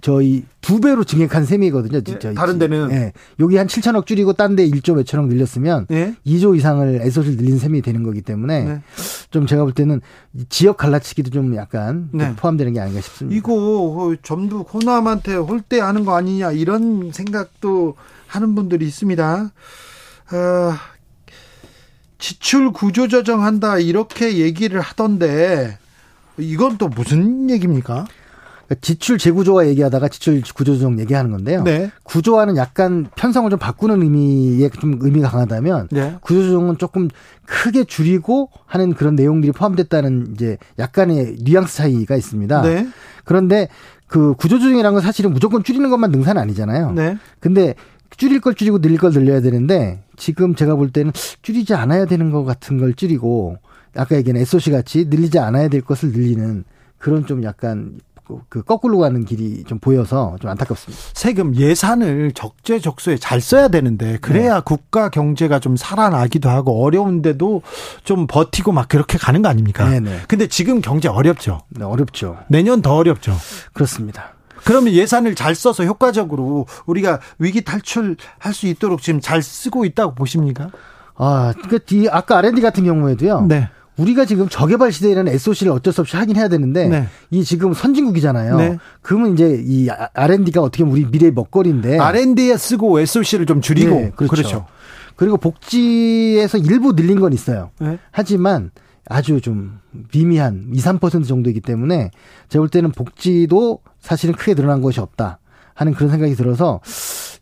저희 0.00 0.44
두 0.60 0.80
배로 0.80 1.04
증액한 1.04 1.44
셈이거든요. 1.44 2.00
진짜. 2.00 2.30
예, 2.30 2.34
다른 2.34 2.58
데는 2.58 2.90
예. 2.90 3.12
여기 3.38 3.56
한 3.56 3.66
7천억 3.68 4.04
줄이고 4.06 4.32
딴 4.32 4.56
데 4.56 4.68
1조 4.68 4.96
몇천억 4.96 5.28
늘렸으면 5.28 5.86
예? 5.92 6.14
2조 6.26 6.56
이상을 6.56 7.00
애소를 7.02 7.36
늘린 7.36 7.58
셈이 7.58 7.82
되는 7.82 8.02
거기 8.02 8.20
때문에 8.20 8.64
네. 8.64 8.82
좀 9.30 9.46
제가 9.46 9.62
볼 9.62 9.72
때는 9.72 10.00
지역 10.48 10.76
갈라치기도 10.76 11.30
좀 11.30 11.54
약간 11.56 12.08
네. 12.12 12.34
포함되는 12.36 12.72
게 12.72 12.80
아닌가 12.80 13.00
싶습니다. 13.00 13.36
이거 13.36 13.54
그 13.54 14.16
전부 14.22 14.60
호남한테 14.60 15.36
홀대하는 15.36 16.04
거 16.04 16.16
아니냐 16.16 16.52
이런 16.52 17.12
생각도 17.12 17.94
하는 18.26 18.54
분들이 18.54 18.86
있습니다. 18.86 19.52
어, 20.32 20.72
지출 22.18 22.72
구조 22.72 23.08
조정한다 23.08 23.78
이렇게 23.78 24.38
얘기를 24.38 24.80
하던데 24.80 25.78
이건 26.38 26.78
또 26.78 26.88
무슨 26.88 27.50
얘기입니까? 27.50 28.06
지출 28.80 29.18
재구조화 29.18 29.66
얘기하다가 29.68 30.08
지출 30.08 30.42
구조조정 30.54 30.98
얘기하는 30.98 31.30
건데요. 31.30 31.62
네. 31.62 31.90
구조화는 32.04 32.56
약간 32.56 33.06
편성을 33.16 33.50
좀 33.50 33.58
바꾸는 33.58 34.02
의미에 34.02 34.68
좀 34.70 34.98
의미가 35.00 35.28
강하다면 35.28 35.88
네. 35.90 36.16
구조조정은 36.20 36.78
조금 36.78 37.08
크게 37.46 37.84
줄이고 37.84 38.50
하는 38.66 38.94
그런 38.94 39.14
내용들이 39.14 39.52
포함됐다는 39.52 40.32
이제 40.34 40.56
약간의 40.78 41.36
뉘앙스 41.40 41.76
차이가 41.76 42.16
있습니다. 42.16 42.62
네. 42.62 42.88
그런데 43.24 43.68
그 44.06 44.34
구조조정이라는 44.34 44.92
건 44.92 45.02
사실은 45.02 45.32
무조건 45.32 45.62
줄이는 45.64 45.90
것만 45.90 46.10
능사는 46.10 46.40
아니잖아요. 46.40 46.92
네. 46.92 47.18
근데 47.40 47.74
줄일 48.16 48.40
걸 48.40 48.54
줄이고 48.54 48.80
늘릴 48.80 48.98
걸 48.98 49.10
늘려야 49.10 49.40
되는데 49.40 50.02
지금 50.16 50.54
제가 50.54 50.76
볼 50.76 50.90
때는 50.90 51.12
줄이지 51.40 51.74
않아야 51.74 52.04
되는 52.04 52.30
것 52.30 52.44
같은 52.44 52.78
걸 52.78 52.94
줄이고 52.94 53.56
아까 53.96 54.16
얘기한 54.16 54.36
SOC 54.40 54.70
같이 54.70 55.06
늘리지 55.08 55.38
않아야 55.38 55.68
될 55.68 55.80
것을 55.80 56.12
늘리는 56.12 56.64
그런 56.98 57.26
좀 57.26 57.42
약간 57.42 57.98
그 58.48 58.62
거꾸로 58.62 58.98
가는 58.98 59.24
길이 59.24 59.64
좀 59.64 59.78
보여서 59.78 60.36
좀 60.40 60.50
안타깝습니다. 60.50 61.02
세금 61.14 61.54
예산을 61.54 62.32
적재적소에 62.32 63.18
잘 63.18 63.40
써야 63.40 63.68
되는데 63.68 64.18
그래야 64.20 64.56
네. 64.56 64.60
국가 64.64 65.08
경제가 65.08 65.58
좀 65.58 65.76
살아나기도 65.76 66.48
하고 66.48 66.84
어려운데도 66.84 67.62
좀 68.04 68.26
버티고 68.26 68.72
막 68.72 68.88
그렇게 68.88 69.18
가는 69.18 69.42
거 69.42 69.48
아닙니까? 69.48 69.88
네네. 69.88 70.10
네. 70.10 70.20
근데 70.28 70.46
지금 70.46 70.80
경제 70.80 71.08
어렵죠. 71.08 71.60
네, 71.68 71.84
어렵죠. 71.84 72.38
내년 72.48 72.82
더 72.82 72.94
어렵죠. 72.94 73.34
그렇습니다. 73.72 74.34
그러면 74.64 74.92
예산을 74.92 75.34
잘 75.34 75.54
써서 75.54 75.84
효과적으로 75.84 76.66
우리가 76.86 77.20
위기 77.38 77.62
탈출할 77.62 78.52
수 78.52 78.66
있도록 78.66 79.02
지금 79.02 79.20
잘 79.20 79.42
쓰고 79.42 79.84
있다고 79.84 80.14
보십니까? 80.14 80.70
아, 81.16 81.52
그 81.68 81.78
뒤, 81.84 82.08
아까 82.08 82.38
R&D 82.38 82.60
같은 82.60 82.84
경우에도요. 82.84 83.46
네. 83.48 83.68
우리가 83.96 84.24
지금 84.24 84.48
저개발 84.48 84.90
시대에는 84.90 85.28
SOC를 85.28 85.72
어쩔 85.72 85.92
수 85.92 86.00
없이 86.00 86.16
하긴 86.16 86.36
해야 86.36 86.48
되는데 86.48 86.88
네. 86.88 87.06
이 87.30 87.44
지금 87.44 87.74
선진국이잖아요. 87.74 88.56
네. 88.56 88.78
그러면 89.02 89.34
이제 89.34 89.62
이 89.64 89.88
R&D가 89.90 90.62
어떻게 90.62 90.82
보면 90.84 90.98
우리 90.98 91.06
미래의 91.06 91.32
먹거리인데 91.32 91.98
R&D에 91.98 92.56
쓰고 92.56 93.00
SOC를 93.00 93.46
좀 93.46 93.60
줄이고 93.60 93.94
네, 93.94 94.12
그렇죠. 94.16 94.34
그렇죠. 94.34 94.66
그리고 95.16 95.36
복지에서 95.36 96.58
일부 96.58 96.92
늘린 96.92 97.20
건 97.20 97.32
있어요. 97.32 97.70
네. 97.80 97.98
하지만 98.10 98.70
아주 99.08 99.40
좀 99.40 99.78
미미한 100.12 100.68
2, 100.72 100.78
3% 100.78 101.26
정도이기 101.26 101.60
때문에 101.60 102.10
제가 102.48 102.62
볼 102.62 102.68
때는 102.68 102.92
복지도 102.92 103.80
사실은 104.00 104.34
크게 104.34 104.54
늘어난 104.54 104.80
것이 104.80 105.00
없다 105.00 105.38
하는 105.74 105.92
그런 105.92 106.10
생각이 106.10 106.34
들어서 106.34 106.80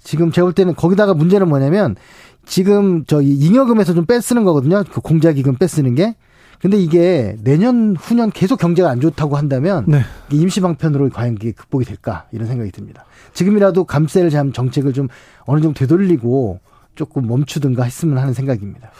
지금 0.02 0.32
제가 0.32 0.46
볼 0.46 0.52
때는 0.52 0.74
거기다가 0.74 1.14
문제는 1.14 1.48
뭐냐면 1.48 1.96
지금 2.44 3.04
저 3.06 3.20
잉여금에서 3.20 3.94
좀 3.94 4.06
빼쓰는 4.06 4.44
거거든요. 4.44 4.82
그 4.90 5.00
공자기금 5.00 5.56
빼쓰는 5.56 5.94
게. 5.94 6.16
근데 6.60 6.76
이게 6.76 7.36
내년 7.42 7.96
후년 7.96 8.30
계속 8.30 8.58
경제가 8.58 8.90
안 8.90 9.00
좋다고 9.00 9.36
한다면 9.36 9.84
네. 9.88 10.02
임시 10.30 10.60
방편으로 10.60 11.08
과연 11.08 11.34
이게 11.34 11.52
극복이 11.52 11.86
될까 11.86 12.26
이런 12.32 12.46
생각이 12.46 12.70
듭니다. 12.70 13.06
지금이라도 13.32 13.84
감세를 13.84 14.30
잠 14.30 14.52
정책을 14.52 14.92
좀 14.92 15.08
어느 15.46 15.62
정도 15.62 15.78
되돌리고 15.78 16.60
조금 16.94 17.26
멈추든가 17.26 17.84
했으면 17.84 18.18
하는 18.18 18.34
생각입니다. 18.34 18.90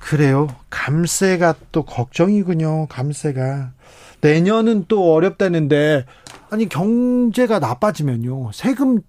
그래요. 0.00 0.48
감세가 0.68 1.54
또 1.70 1.84
걱정이군요. 1.84 2.88
감세가 2.88 3.72
내년은 4.20 4.84
또 4.88 5.14
어렵다는데 5.14 6.04
아니 6.50 6.68
경제가 6.68 7.58
나빠지면요 7.58 8.50
세금 8.52 9.00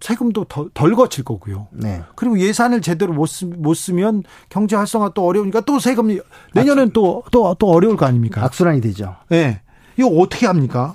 세금도 0.00 0.44
덜, 0.44 0.68
덜 0.74 0.94
거칠 0.94 1.24
거고요. 1.24 1.68
네. 1.72 2.02
그리고 2.16 2.38
예산을 2.38 2.80
제대로 2.80 3.12
못, 3.12 3.26
쓰, 3.26 3.44
못 3.44 3.74
쓰면 3.74 4.22
경제 4.48 4.76
활성화 4.76 5.10
또 5.14 5.26
어려우니까 5.26 5.60
또 5.62 5.78
세금 5.78 6.18
내년엔 6.54 6.90
또또또 6.92 7.70
어려울 7.70 7.96
거 7.96 8.06
아닙니까? 8.06 8.42
악순환이 8.44 8.80
되죠. 8.80 9.16
네. 9.28 9.60
이거 9.96 10.08
어떻게 10.08 10.46
합니까? 10.46 10.94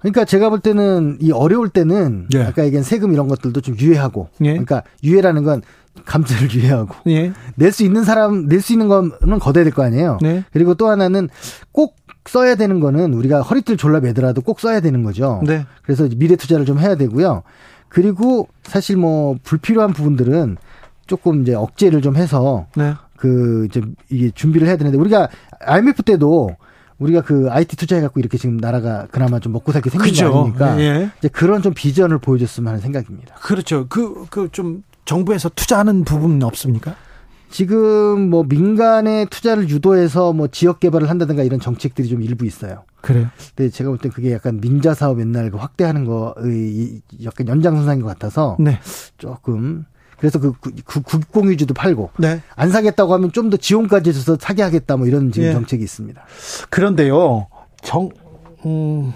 그러니까 0.00 0.24
제가 0.24 0.50
볼 0.50 0.60
때는 0.60 1.18
이 1.20 1.30
어려울 1.32 1.68
때는 1.70 2.28
예. 2.34 2.42
아까 2.42 2.64
얘기한 2.64 2.82
세금 2.84 3.12
이런 3.12 3.26
것들도 3.28 3.60
좀 3.62 3.76
유예하고 3.78 4.28
예. 4.42 4.50
그러니까 4.50 4.82
유예라는 5.02 5.44
건 5.44 5.62
감세를 6.04 6.50
유예하고 6.52 6.94
예. 7.08 7.32
낼수 7.54 7.84
있는 7.84 8.04
사람 8.04 8.46
낼 8.48 8.60
수 8.60 8.72
있는 8.72 8.88
거는 8.88 9.38
걷어야 9.38 9.64
될 9.64 9.72
거 9.72 9.82
아니에요. 9.84 10.18
네. 10.20 10.44
그리고 10.52 10.74
또 10.74 10.88
하나는 10.88 11.28
꼭 11.72 11.96
써야 12.26 12.54
되는 12.54 12.80
거는 12.80 13.14
우리가 13.14 13.42
허리띠를 13.42 13.76
졸라 13.76 14.00
매더라도 14.00 14.40
꼭 14.42 14.58
써야 14.60 14.80
되는 14.80 15.04
거죠. 15.04 15.40
네. 15.46 15.64
그래서 15.82 16.08
미래 16.16 16.36
투자를 16.36 16.66
좀 16.66 16.78
해야 16.80 16.96
되고요. 16.96 17.42
그리고 17.94 18.48
사실 18.64 18.96
뭐 18.96 19.36
불필요한 19.44 19.92
부분들은 19.92 20.56
조금 21.06 21.42
이제 21.42 21.54
억제를 21.54 22.02
좀 22.02 22.16
해서 22.16 22.66
네. 22.74 22.94
그 23.16 23.66
이제 23.70 23.80
이게 24.10 24.32
준비를 24.34 24.66
해야 24.66 24.76
되는데 24.76 24.98
우리가 24.98 25.28
IMF 25.60 26.02
때도 26.02 26.56
우리가 26.98 27.20
그 27.20 27.46
IT 27.52 27.76
투자해갖고 27.76 28.18
이렇게 28.18 28.36
지금 28.36 28.56
나라가 28.56 29.06
그나마 29.12 29.38
좀 29.38 29.52
먹고 29.52 29.70
살게 29.70 29.90
생긴 29.90 30.10
그죠. 30.10 30.32
거 30.32 30.40
아닙니까? 30.40 30.80
예. 30.80 31.10
이제 31.18 31.28
그런 31.28 31.62
좀 31.62 31.72
비전을 31.72 32.18
보여줬으면 32.18 32.66
하는 32.68 32.80
생각입니다. 32.80 33.36
그렇죠. 33.36 33.86
그, 33.88 34.26
그 34.28 34.48
좀 34.50 34.82
정부에서 35.04 35.50
투자하는 35.50 36.02
부분은 36.02 36.42
없습니까? 36.42 36.96
지금 37.54 38.30
뭐 38.30 38.42
민간의 38.42 39.26
투자를 39.26 39.68
유도해서 39.68 40.32
뭐 40.32 40.48
지역 40.48 40.80
개발을 40.80 41.08
한다든가 41.08 41.44
이런 41.44 41.60
정책들이 41.60 42.08
좀 42.08 42.20
일부 42.20 42.44
있어요. 42.46 42.82
그래요. 43.00 43.28
근데 43.54 43.70
제가 43.70 43.90
볼때 43.90 44.08
그게 44.08 44.32
약간 44.32 44.60
민자 44.60 44.92
사업 44.92 45.20
옛날 45.20 45.52
그 45.52 45.58
확대하는 45.58 46.04
거의 46.04 47.00
약간 47.22 47.46
연장선상인 47.46 48.02
것 48.02 48.08
같아서 48.08 48.56
네. 48.58 48.80
조금 49.18 49.84
그래서 50.18 50.40
그, 50.40 50.52
그, 50.60 50.72
그 50.84 51.00
국공유지도 51.00 51.74
팔고 51.74 52.10
네. 52.18 52.42
안 52.56 52.70
사겠다고 52.70 53.14
하면 53.14 53.30
좀 53.30 53.50
더 53.50 53.56
지원까지 53.56 54.10
해서 54.10 54.36
사게 54.40 54.62
하겠다 54.64 54.96
뭐 54.96 55.06
이런 55.06 55.30
지금 55.30 55.46
예. 55.46 55.52
정책이 55.52 55.84
있습니다. 55.84 56.20
그런데요. 56.70 57.46
정 57.82 58.10
음, 58.66 59.12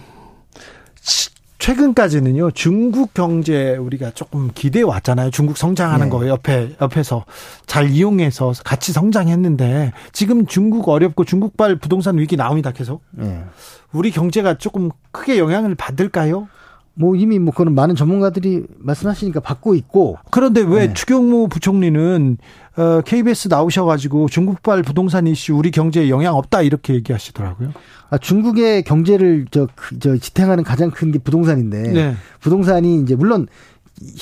최근까지는요 1.68 2.52
중국 2.52 3.12
경제 3.12 3.76
우리가 3.76 4.12
조금 4.12 4.50
기대해 4.54 4.82
왔잖아요. 4.84 5.30
중국 5.30 5.58
성장하는 5.58 6.06
네. 6.06 6.10
거 6.10 6.26
옆에 6.26 6.74
옆에서 6.80 7.26
잘 7.66 7.90
이용해서 7.90 8.54
같이 8.64 8.90
성장했는데 8.92 9.92
지금 10.12 10.46
중국 10.46 10.88
어렵고 10.88 11.26
중국발 11.26 11.76
부동산 11.76 12.16
위기 12.16 12.38
나옵니다. 12.38 12.70
계속. 12.70 13.02
네. 13.10 13.44
우리 13.92 14.10
경제가 14.10 14.56
조금 14.56 14.88
크게 15.12 15.38
영향을 15.38 15.74
받을까요? 15.74 16.48
뭐 16.94 17.14
이미 17.16 17.38
뭐 17.38 17.52
그런 17.52 17.74
많은 17.74 17.96
전문가들이 17.96 18.64
말씀하시니까 18.78 19.40
받고 19.40 19.74
있고 19.74 20.16
그런데 20.30 20.62
왜 20.62 20.86
네. 20.86 20.94
추경무 20.94 21.48
부총리는 21.48 22.38
어, 22.78 23.00
KBS 23.04 23.48
나오셔가지고 23.48 24.28
중국발 24.28 24.82
부동산 24.82 25.26
이슈 25.26 25.54
우리 25.54 25.70
경제에 25.72 26.08
영향 26.08 26.36
없다 26.36 26.62
이렇게 26.62 26.94
얘기하시더라고요. 26.94 27.72
아, 28.10 28.18
중국의 28.18 28.84
경제를 28.84 29.46
저, 29.50 29.66
그, 29.74 29.98
저 29.98 30.16
지탱하는 30.16 30.62
가장 30.64 30.90
큰 30.90 31.10
게 31.10 31.18
부동산인데 31.18 31.92
네. 31.92 32.14
부동산이 32.40 33.00
이제 33.02 33.16
물론 33.16 33.48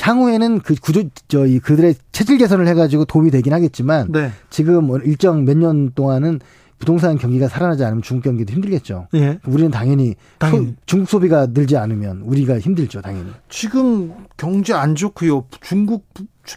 향후에는 0.01 0.61
그 0.61 0.75
구조 0.75 1.03
저이 1.29 1.59
그들의 1.59 1.97
체질 2.13 2.39
개선을 2.39 2.67
해가지고 2.69 3.05
도움이 3.05 3.31
되긴 3.31 3.53
하겠지만 3.53 4.11
네. 4.11 4.31
지금 4.49 4.85
뭐 4.87 4.99
일정 4.99 5.45
몇 5.45 5.55
년 5.59 5.93
동안은 5.95 6.41
부동산 6.79 7.17
경기가 7.19 7.49
살아나지 7.49 7.85
않으면 7.85 8.03
중국 8.03 8.25
경기도 8.25 8.53
힘들겠죠. 8.53 9.09
예. 9.15 9.39
우리는 9.47 9.71
당연히, 9.71 10.15
당연히. 10.39 10.67
소, 10.69 10.73
중국 10.85 11.09
소비가 11.09 11.47
늘지 11.47 11.77
않으면 11.79 12.21
우리가 12.23 12.59
힘들죠, 12.59 13.01
당연히. 13.01 13.31
지금 13.49 14.13
경제 14.37 14.75
안 14.75 14.95
좋고요. 14.95 15.45
중국 15.63 16.07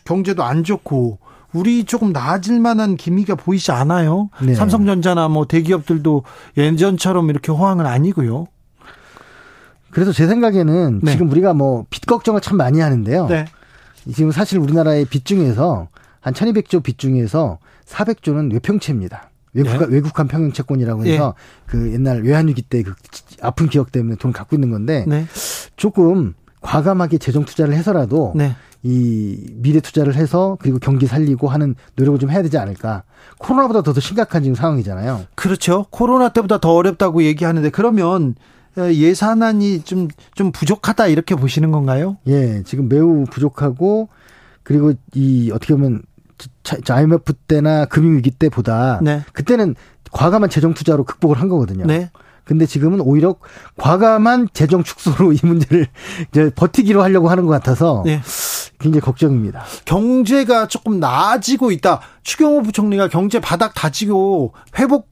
경제도 0.04 0.44
안 0.44 0.64
좋고 0.66 1.20
우리 1.54 1.84
조금 1.84 2.12
나아질 2.12 2.60
만한 2.60 2.96
기미가 2.96 3.36
보이지 3.36 3.72
않아요. 3.72 4.30
네. 4.42 4.54
삼성전자나 4.54 5.28
뭐 5.30 5.46
대기업들도 5.46 6.24
예전처럼 6.58 7.30
이렇게 7.30 7.52
호황은 7.52 7.86
아니고요. 7.86 8.48
그래서 9.92 10.12
제 10.12 10.28
생각에는 10.28 11.00
네. 11.04 11.12
지금 11.12 11.30
우리가 11.32 11.54
뭐 11.54 11.86
빚 11.90 12.06
걱정을 12.06 12.42
참 12.42 12.58
많이 12.58 12.80
하는데요. 12.80 13.28
네. 13.28 13.46
지금 14.14 14.32
사실 14.32 14.60
우리나라의 14.60 15.06
빚 15.06 15.26
중에서 15.26 15.88
한 16.22 16.34
1200조 16.34 16.84
빚 16.84 16.98
중에서 17.00 17.58
400조는 17.88 18.54
외평채입니다. 18.54 19.30
외국, 19.54 19.72
네. 19.80 19.86
외국한 19.96 20.28
평형 20.28 20.52
채권이라고 20.52 21.06
해서 21.06 21.34
네. 21.36 21.64
그 21.66 21.92
옛날 21.94 22.22
외환위기 22.22 22.62
때 22.62 22.84
그 22.84 22.94
아픈 23.42 23.68
기억 23.68 23.92
때문에 23.92 24.16
돈을 24.18 24.34
갖고 24.34 24.56
있는 24.56 24.70
건데 24.70 25.06
네. 25.08 25.26
조금 25.76 26.36
과감하게 26.62 27.18
재정 27.18 27.46
투자를 27.46 27.74
해서라도 27.74 28.34
네. 28.36 28.56
이 28.84 29.38
미래 29.56 29.80
투자를 29.80 30.16
해서 30.16 30.58
그리고 30.62 30.80
경기 30.80 31.06
살리고 31.06 31.50
하는 31.50 31.76
노력을 31.96 32.20
좀 32.20 32.32
해야 32.32 32.42
되지 32.42 32.58
않을까. 32.58 33.04
코로나보다 33.38 33.82
더, 33.82 33.94
더 33.94 34.00
심각한 34.00 34.44
지금 34.44 34.56
상황이잖아요. 34.56 35.26
그렇죠. 35.36 35.86
코로나 35.90 36.30
때보다 36.30 36.60
더 36.60 36.74
어렵다고 36.74 37.24
얘기하는데 37.24 37.70
그러면 37.72 38.36
예산안이 38.78 39.82
좀, 39.82 40.08
좀 40.34 40.52
부족하다 40.52 41.08
이렇게 41.08 41.36
보시는 41.36 41.72
건가요? 41.72 42.18
예, 42.28 42.64
지금 42.64 42.88
매우 42.88 43.26
부족하고 43.26 44.10
그리고 44.64 44.94
이 45.14 45.52
어떻게 45.54 45.74
보면 45.74 46.04
IMF 46.90 47.34
때나 47.34 47.86
금융위기 47.86 48.32
때보다 48.32 49.00
네. 49.02 49.24
그때는 49.34 49.76
과감한 50.12 50.50
재정 50.50 50.74
투자로 50.74 51.04
극복을 51.04 51.40
한 51.40 51.50
거거든요. 51.50 51.86
네. 51.86 52.12
근데 52.46 52.66
지금은 52.66 53.02
오히려 53.02 53.36
과감한 53.78 54.50
재정 54.54 54.84
축소로 54.84 55.34
이 55.34 55.40
문제를 55.44 55.88
이제 56.30 56.50
버티기로 56.56 57.04
하려고 57.04 57.30
하는 57.30 57.46
것 57.46 57.52
같아서 57.52 58.02
네. 58.06 58.22
굉장히 58.80 59.02
걱정입니다. 59.02 59.64
경제가 59.86 60.68
조금 60.68 61.00
나아지고 61.00 61.72
있다. 61.72 62.02
추경호 62.24 62.64
부총리가 62.64 63.10
경제 63.10 63.40
바닥 63.40 63.74
다지고 63.74 64.54
회복 64.78 65.10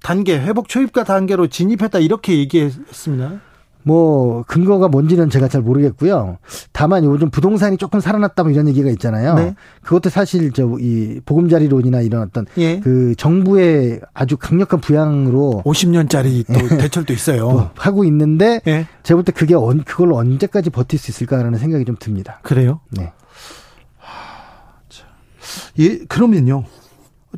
단계, 0.00 0.38
회복 0.38 0.68
초입가 0.68 1.04
단계로 1.04 1.48
진입했다 1.48 1.98
이렇게 1.98 2.38
얘기했습니다. 2.38 3.40
뭐 3.84 4.42
근거가 4.44 4.88
뭔지는 4.88 5.28
제가 5.30 5.48
잘 5.48 5.60
모르겠고요. 5.62 6.38
다만 6.72 7.04
요즘 7.04 7.30
부동산이 7.30 7.76
조금 7.76 8.00
살아났다 8.00 8.42
뭐 8.44 8.52
이런 8.52 8.68
얘기가 8.68 8.90
있잖아요. 8.90 9.34
네. 9.34 9.54
그것도 9.82 10.08
사실 10.10 10.52
저 10.52 10.62
이 10.80 11.20
보금자리론이나 11.26 12.00
이런 12.00 12.22
어떤 12.22 12.46
예. 12.58 12.80
그 12.80 13.14
정부의 13.16 14.00
아주 14.14 14.36
강력한 14.36 14.80
부양으로 14.80 15.62
50년짜리 15.66 16.46
또 16.46 16.74
예. 16.74 16.78
대출도 16.78 17.12
있어요. 17.12 17.70
하고 17.76 18.04
있는데 18.04 18.60
예. 18.66 18.86
제가 19.02 19.16
볼 19.16 19.24
때 19.24 19.32
그게 19.32 19.54
언, 19.54 19.82
그걸 19.84 20.12
언제까지 20.12 20.70
버틸 20.70 20.98
수 20.98 21.10
있을까라는 21.10 21.58
생각이 21.58 21.84
좀 21.84 21.96
듭니다. 21.98 22.40
그래요? 22.42 22.80
네. 22.90 23.12
예, 25.78 25.98
그러면요. 26.06 26.64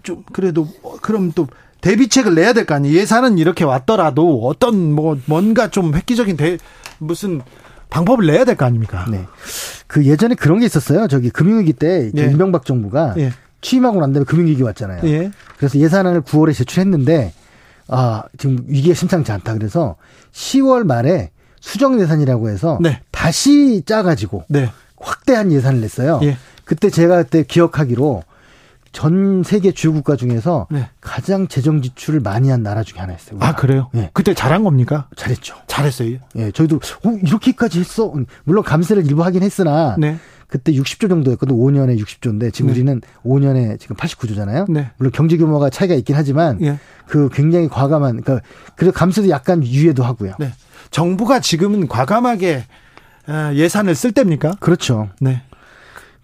좀 0.02 0.24
그래도 0.32 0.66
그럼 1.02 1.32
또 1.34 1.46
대비책을 1.84 2.34
내야 2.34 2.52
될 2.54 2.64
거 2.64 2.74
아니에요. 2.74 2.96
예산은 2.98 3.36
이렇게 3.38 3.62
왔더라도 3.64 4.46
어떤 4.46 4.92
뭐 4.92 5.18
뭔가 5.26 5.68
좀 5.68 5.94
획기적인 5.94 6.36
대, 6.36 6.56
무슨 6.98 7.42
방법을 7.90 8.26
내야 8.26 8.44
될 8.44 8.56
거 8.56 8.64
아닙니까? 8.64 9.04
네. 9.10 9.26
그 9.86 10.04
예전에 10.06 10.34
그런 10.34 10.60
게 10.60 10.66
있었어요. 10.66 11.06
저기 11.08 11.28
금융위기 11.30 11.74
때 11.74 12.10
예. 12.16 12.24
이명박 12.24 12.64
정부가 12.64 13.14
예. 13.18 13.32
취임하고 13.60 14.00
난 14.00 14.12
다음에 14.12 14.24
금융위기 14.24 14.62
왔잖아요. 14.62 15.02
예. 15.04 15.30
그래서 15.58 15.78
예산안을 15.78 16.22
9월에 16.22 16.54
제출했는데 16.54 17.32
아 17.88 18.22
지금 18.38 18.64
위기가 18.66 18.94
심상치 18.94 19.30
않다. 19.32 19.52
그래서 19.54 19.96
10월 20.32 20.84
말에 20.84 21.30
수정 21.60 22.00
예산이라고 22.00 22.48
해서 22.48 22.78
네. 22.80 23.00
다시 23.10 23.82
짜가지고 23.86 24.44
네. 24.48 24.70
확대한 24.96 25.52
예산을 25.52 25.82
냈어요. 25.82 26.18
예. 26.22 26.38
그때 26.64 26.88
제가 26.88 27.24
그때 27.24 27.42
기억하기로 27.42 28.22
전 28.94 29.42
세계 29.42 29.72
주요 29.72 29.92
국가 29.92 30.14
중에서 30.14 30.68
네. 30.70 30.88
가장 31.00 31.48
재정 31.48 31.82
지출을 31.82 32.20
많이 32.20 32.48
한 32.48 32.62
나라 32.62 32.84
중에 32.84 33.00
하나였어요. 33.00 33.36
우리가. 33.36 33.46
아 33.46 33.54
그래요? 33.56 33.90
네. 33.92 34.08
그때 34.12 34.34
잘한 34.34 34.62
겁니까? 34.62 35.08
잘했죠. 35.16 35.56
잘했어요. 35.66 36.18
예, 36.36 36.52
저희도 36.52 36.76
어, 36.76 37.10
이렇게까지 37.22 37.80
했어. 37.80 38.14
물론 38.44 38.62
감세를 38.62 39.04
일부 39.04 39.24
하긴 39.24 39.42
했으나 39.42 39.96
네. 39.98 40.16
그때 40.46 40.72
60조 40.72 41.08
정도였거든. 41.08 41.56
5년에 41.56 42.00
60조인데 42.00 42.52
지금 42.52 42.68
네. 42.68 42.74
우리는 42.74 43.00
5년에 43.24 43.80
지금 43.80 43.96
89조잖아요. 43.96 44.70
네. 44.70 44.92
물론 44.96 45.10
경제 45.12 45.36
규모가 45.36 45.70
차이가 45.70 45.94
있긴 45.94 46.14
하지만 46.14 46.62
예. 46.62 46.78
그 47.08 47.28
굉장히 47.32 47.68
과감한 47.68 48.22
그러니까 48.22 48.46
그래도 48.76 48.92
감세도 48.92 49.28
약간 49.28 49.64
유예도 49.64 50.04
하고요. 50.04 50.34
네. 50.38 50.52
정부가 50.92 51.40
지금은 51.40 51.88
과감하게 51.88 52.64
아, 53.26 53.52
예산을 53.54 53.96
쓸 53.96 54.12
때입니까? 54.12 54.52
그렇죠. 54.60 55.08
네. 55.20 55.42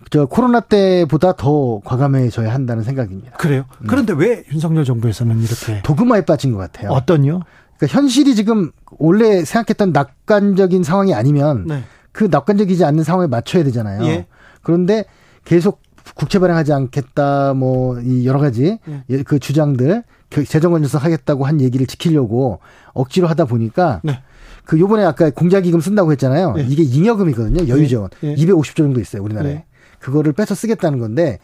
저 0.08 0.26
코로나 0.26 0.60
때보다 0.60 1.32
더 1.34 1.80
과감해져야 1.84 2.52
한다는 2.52 2.82
생각입니다. 2.82 3.32
그래요? 3.32 3.64
네. 3.80 3.86
그런데 3.88 4.12
왜 4.14 4.44
윤석열 4.52 4.84
정부에서는 4.84 5.38
이렇게 5.40 5.82
도그마에 5.82 6.24
빠진 6.24 6.52
것 6.52 6.58
같아요. 6.58 6.90
어떤요? 6.90 7.40
그러니까 7.76 7.98
현실이 8.00 8.34
지금 8.34 8.70
원래 8.98 9.44
생각했던 9.44 9.92
낙관적인 9.92 10.82
상황이 10.82 11.14
아니면 11.14 11.64
네. 11.66 11.84
그 12.12 12.24
낙관적이지 12.30 12.84
않는 12.84 13.04
상황에 13.04 13.26
맞춰야 13.28 13.62
되잖아요. 13.64 14.04
예. 14.06 14.26
그런데 14.62 15.04
계속 15.44 15.80
국채 16.14 16.38
발행하지 16.38 16.72
않겠다 16.72 17.54
뭐 17.54 18.00
이 18.02 18.26
여러 18.26 18.38
가지 18.40 18.78
예. 19.10 19.22
그 19.22 19.38
주장들 19.38 20.02
재정 20.46 20.72
건전성 20.72 21.02
하겠다고 21.02 21.44
한 21.46 21.60
얘기를 21.60 21.86
지키려고 21.86 22.60
억지로 22.94 23.28
하다 23.28 23.44
보니까 23.44 24.00
네. 24.02 24.20
그 24.64 24.78
요번에 24.78 25.04
아까 25.04 25.30
공자기금 25.30 25.80
쓴다고 25.80 26.12
했잖아요. 26.12 26.54
예. 26.58 26.62
이게 26.68 26.82
잉여금이거든요. 26.82 27.68
여유자원. 27.68 28.10
예. 28.24 28.34
250조 28.34 28.70
예. 28.70 28.74
정도 28.84 29.00
있어요, 29.00 29.22
우리나라에. 29.22 29.64
예. 30.00 30.04
그거를 30.04 30.32
뺏어 30.32 30.54
쓰겠다는 30.54 30.98
건데 30.98 31.38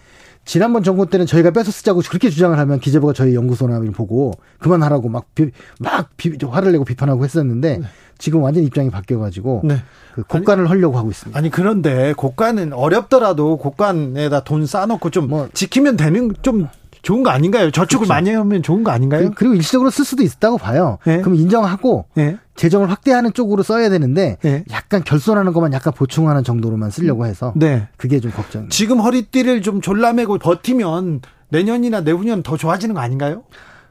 지난번 0.44 0.84
정부 0.84 1.10
때는 1.10 1.26
저희가 1.26 1.50
뺏어 1.50 1.70
쓰자고 1.70 2.00
그렇게 2.08 2.30
주장을 2.30 2.56
하면 2.56 2.78
기재부가 2.78 3.12
저희 3.12 3.34
연구소나 3.34 3.80
보고 3.92 4.32
그만하라고 4.60 5.08
막, 5.08 5.34
비, 5.34 5.50
막 5.80 6.10
비, 6.16 6.36
화를 6.40 6.72
내고 6.72 6.84
비판하고 6.84 7.24
했었는데 7.24 7.78
네. 7.78 7.86
지금 8.16 8.42
완전 8.42 8.62
입장이 8.62 8.90
바뀌어가지고 8.90 9.62
네. 9.64 9.82
그 10.14 10.22
곡간을 10.22 10.64
아니, 10.64 10.68
하려고 10.68 10.96
하고 10.96 11.10
있습니다. 11.10 11.36
아니 11.36 11.50
그런데 11.50 12.14
곡간은 12.16 12.72
어렵더라도 12.72 13.58
곡간에다 13.58 14.44
돈 14.44 14.66
쌓아놓고 14.66 15.10
좀 15.10 15.28
뭐, 15.28 15.48
지키면 15.52 15.96
되는 15.96 16.32
좀 16.42 16.68
좋은 17.06 17.22
거 17.22 17.30
아닌가요? 17.30 17.70
저축을 17.70 18.06
그렇죠. 18.06 18.12
많이 18.12 18.30
하면 18.30 18.64
좋은 18.64 18.82
거 18.82 18.90
아닌가요? 18.90 19.30
그, 19.36 19.44
리고 19.44 19.54
일시적으로 19.54 19.90
쓸 19.90 20.04
수도 20.04 20.24
있다고 20.24 20.58
봐요. 20.58 20.98
네. 21.04 21.20
그럼 21.20 21.36
인정하고 21.36 22.06
네. 22.14 22.36
재정을 22.56 22.90
확대하는 22.90 23.32
쪽으로 23.32 23.62
써야 23.62 23.88
되는데 23.88 24.38
네. 24.42 24.64
약간 24.72 25.04
결손하는 25.04 25.52
것만 25.52 25.72
약간 25.72 25.92
보충하는 25.92 26.42
정도로만 26.42 26.90
쓰려고 26.90 27.24
해서 27.24 27.52
네. 27.54 27.86
그게 27.96 28.18
좀 28.18 28.32
걱정. 28.32 28.68
지금 28.70 28.98
허리띠를 28.98 29.62
좀 29.62 29.80
졸라매고 29.80 30.38
버티면 30.38 31.20
내년이나 31.50 32.00
내후년 32.00 32.42
더 32.42 32.56
좋아지는 32.56 32.96
거 32.96 33.00
아닌가요? 33.00 33.44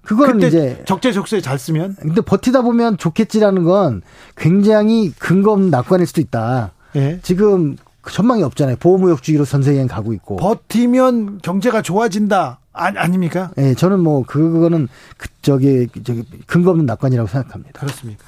그거는 0.04 0.46
이제 0.46 0.84
적재적소에 0.86 1.40
잘 1.40 1.58
쓰면. 1.58 1.96
근데 1.98 2.20
버티다 2.20 2.64
보면 2.64 2.98
좋겠지라는 2.98 3.64
건 3.64 4.02
굉장히 4.36 5.14
근거 5.18 5.54
없는 5.54 5.70
낙관일 5.70 6.06
수도 6.06 6.20
있다. 6.20 6.74
예. 6.98 7.20
지금 7.24 7.78
전망이 8.12 8.44
없잖아요. 8.44 8.76
보호무역주의로 8.76 9.46
전 9.46 9.64
세계는 9.64 9.88
가고 9.88 10.12
있고. 10.12 10.36
버티면 10.36 11.40
경제가 11.42 11.82
좋아진다. 11.82 12.60
아, 12.76 12.92
아닙니까? 12.96 13.52
예, 13.58 13.62
네, 13.62 13.74
저는 13.74 14.00
뭐 14.00 14.24
그거는 14.24 14.88
그 15.18 15.30
저기 15.42 15.88
저기 16.04 16.24
근거 16.46 16.72
없는 16.72 16.86
낙관이라고 16.86 17.28
생각합니다. 17.28 17.80
그렇습니까? 17.80 18.26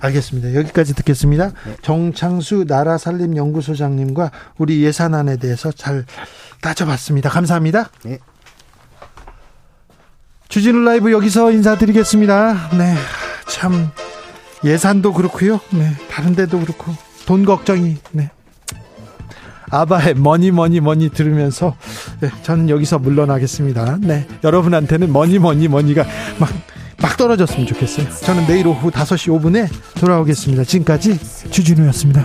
알겠습니다. 0.00 0.54
여기까지 0.54 0.94
듣겠습니다. 0.94 1.50
네. 1.66 1.76
정창수 1.82 2.64
나라살림 2.68 3.36
연구소장님과 3.36 4.30
우리 4.58 4.82
예산안에 4.84 5.36
대해서 5.38 5.72
잘 5.72 6.04
따져봤습니다. 6.60 7.28
감사합니다. 7.28 7.90
네. 8.04 8.18
주진우 10.48 10.80
라이브 10.82 11.12
여기서 11.12 11.50
인사드리겠습니다. 11.50 12.70
네. 12.78 12.94
참 13.48 13.90
예산도 14.64 15.12
그렇고요. 15.12 15.60
네. 15.70 15.92
다른 16.10 16.34
데도 16.34 16.60
그렇고 16.60 16.94
돈 17.26 17.44
걱정이 17.44 17.96
네. 18.12 18.30
아바의 19.70 20.14
Money 20.14 20.50
Money 20.50 20.80
Money 20.80 21.10
들으면서 21.10 21.76
네, 22.20 22.30
저는 22.42 22.68
여기서 22.68 22.98
물러나겠습니다. 22.98 23.98
네. 24.00 24.26
여러분한테는 24.44 25.12
money 25.12 25.38
money 25.38 25.68
money가 25.68 26.04
막, 26.38 26.50
막 27.00 27.16
떨어졌으면 27.16 27.66
좋겠어요. 27.66 28.08
저는 28.22 28.46
내일 28.46 28.66
오후 28.66 28.90
5시 28.90 29.40
5분에 29.40 29.68
돌아오겠습니다. 29.98 30.64
지금까지 30.64 31.18
주진우였습니다. 31.50 32.24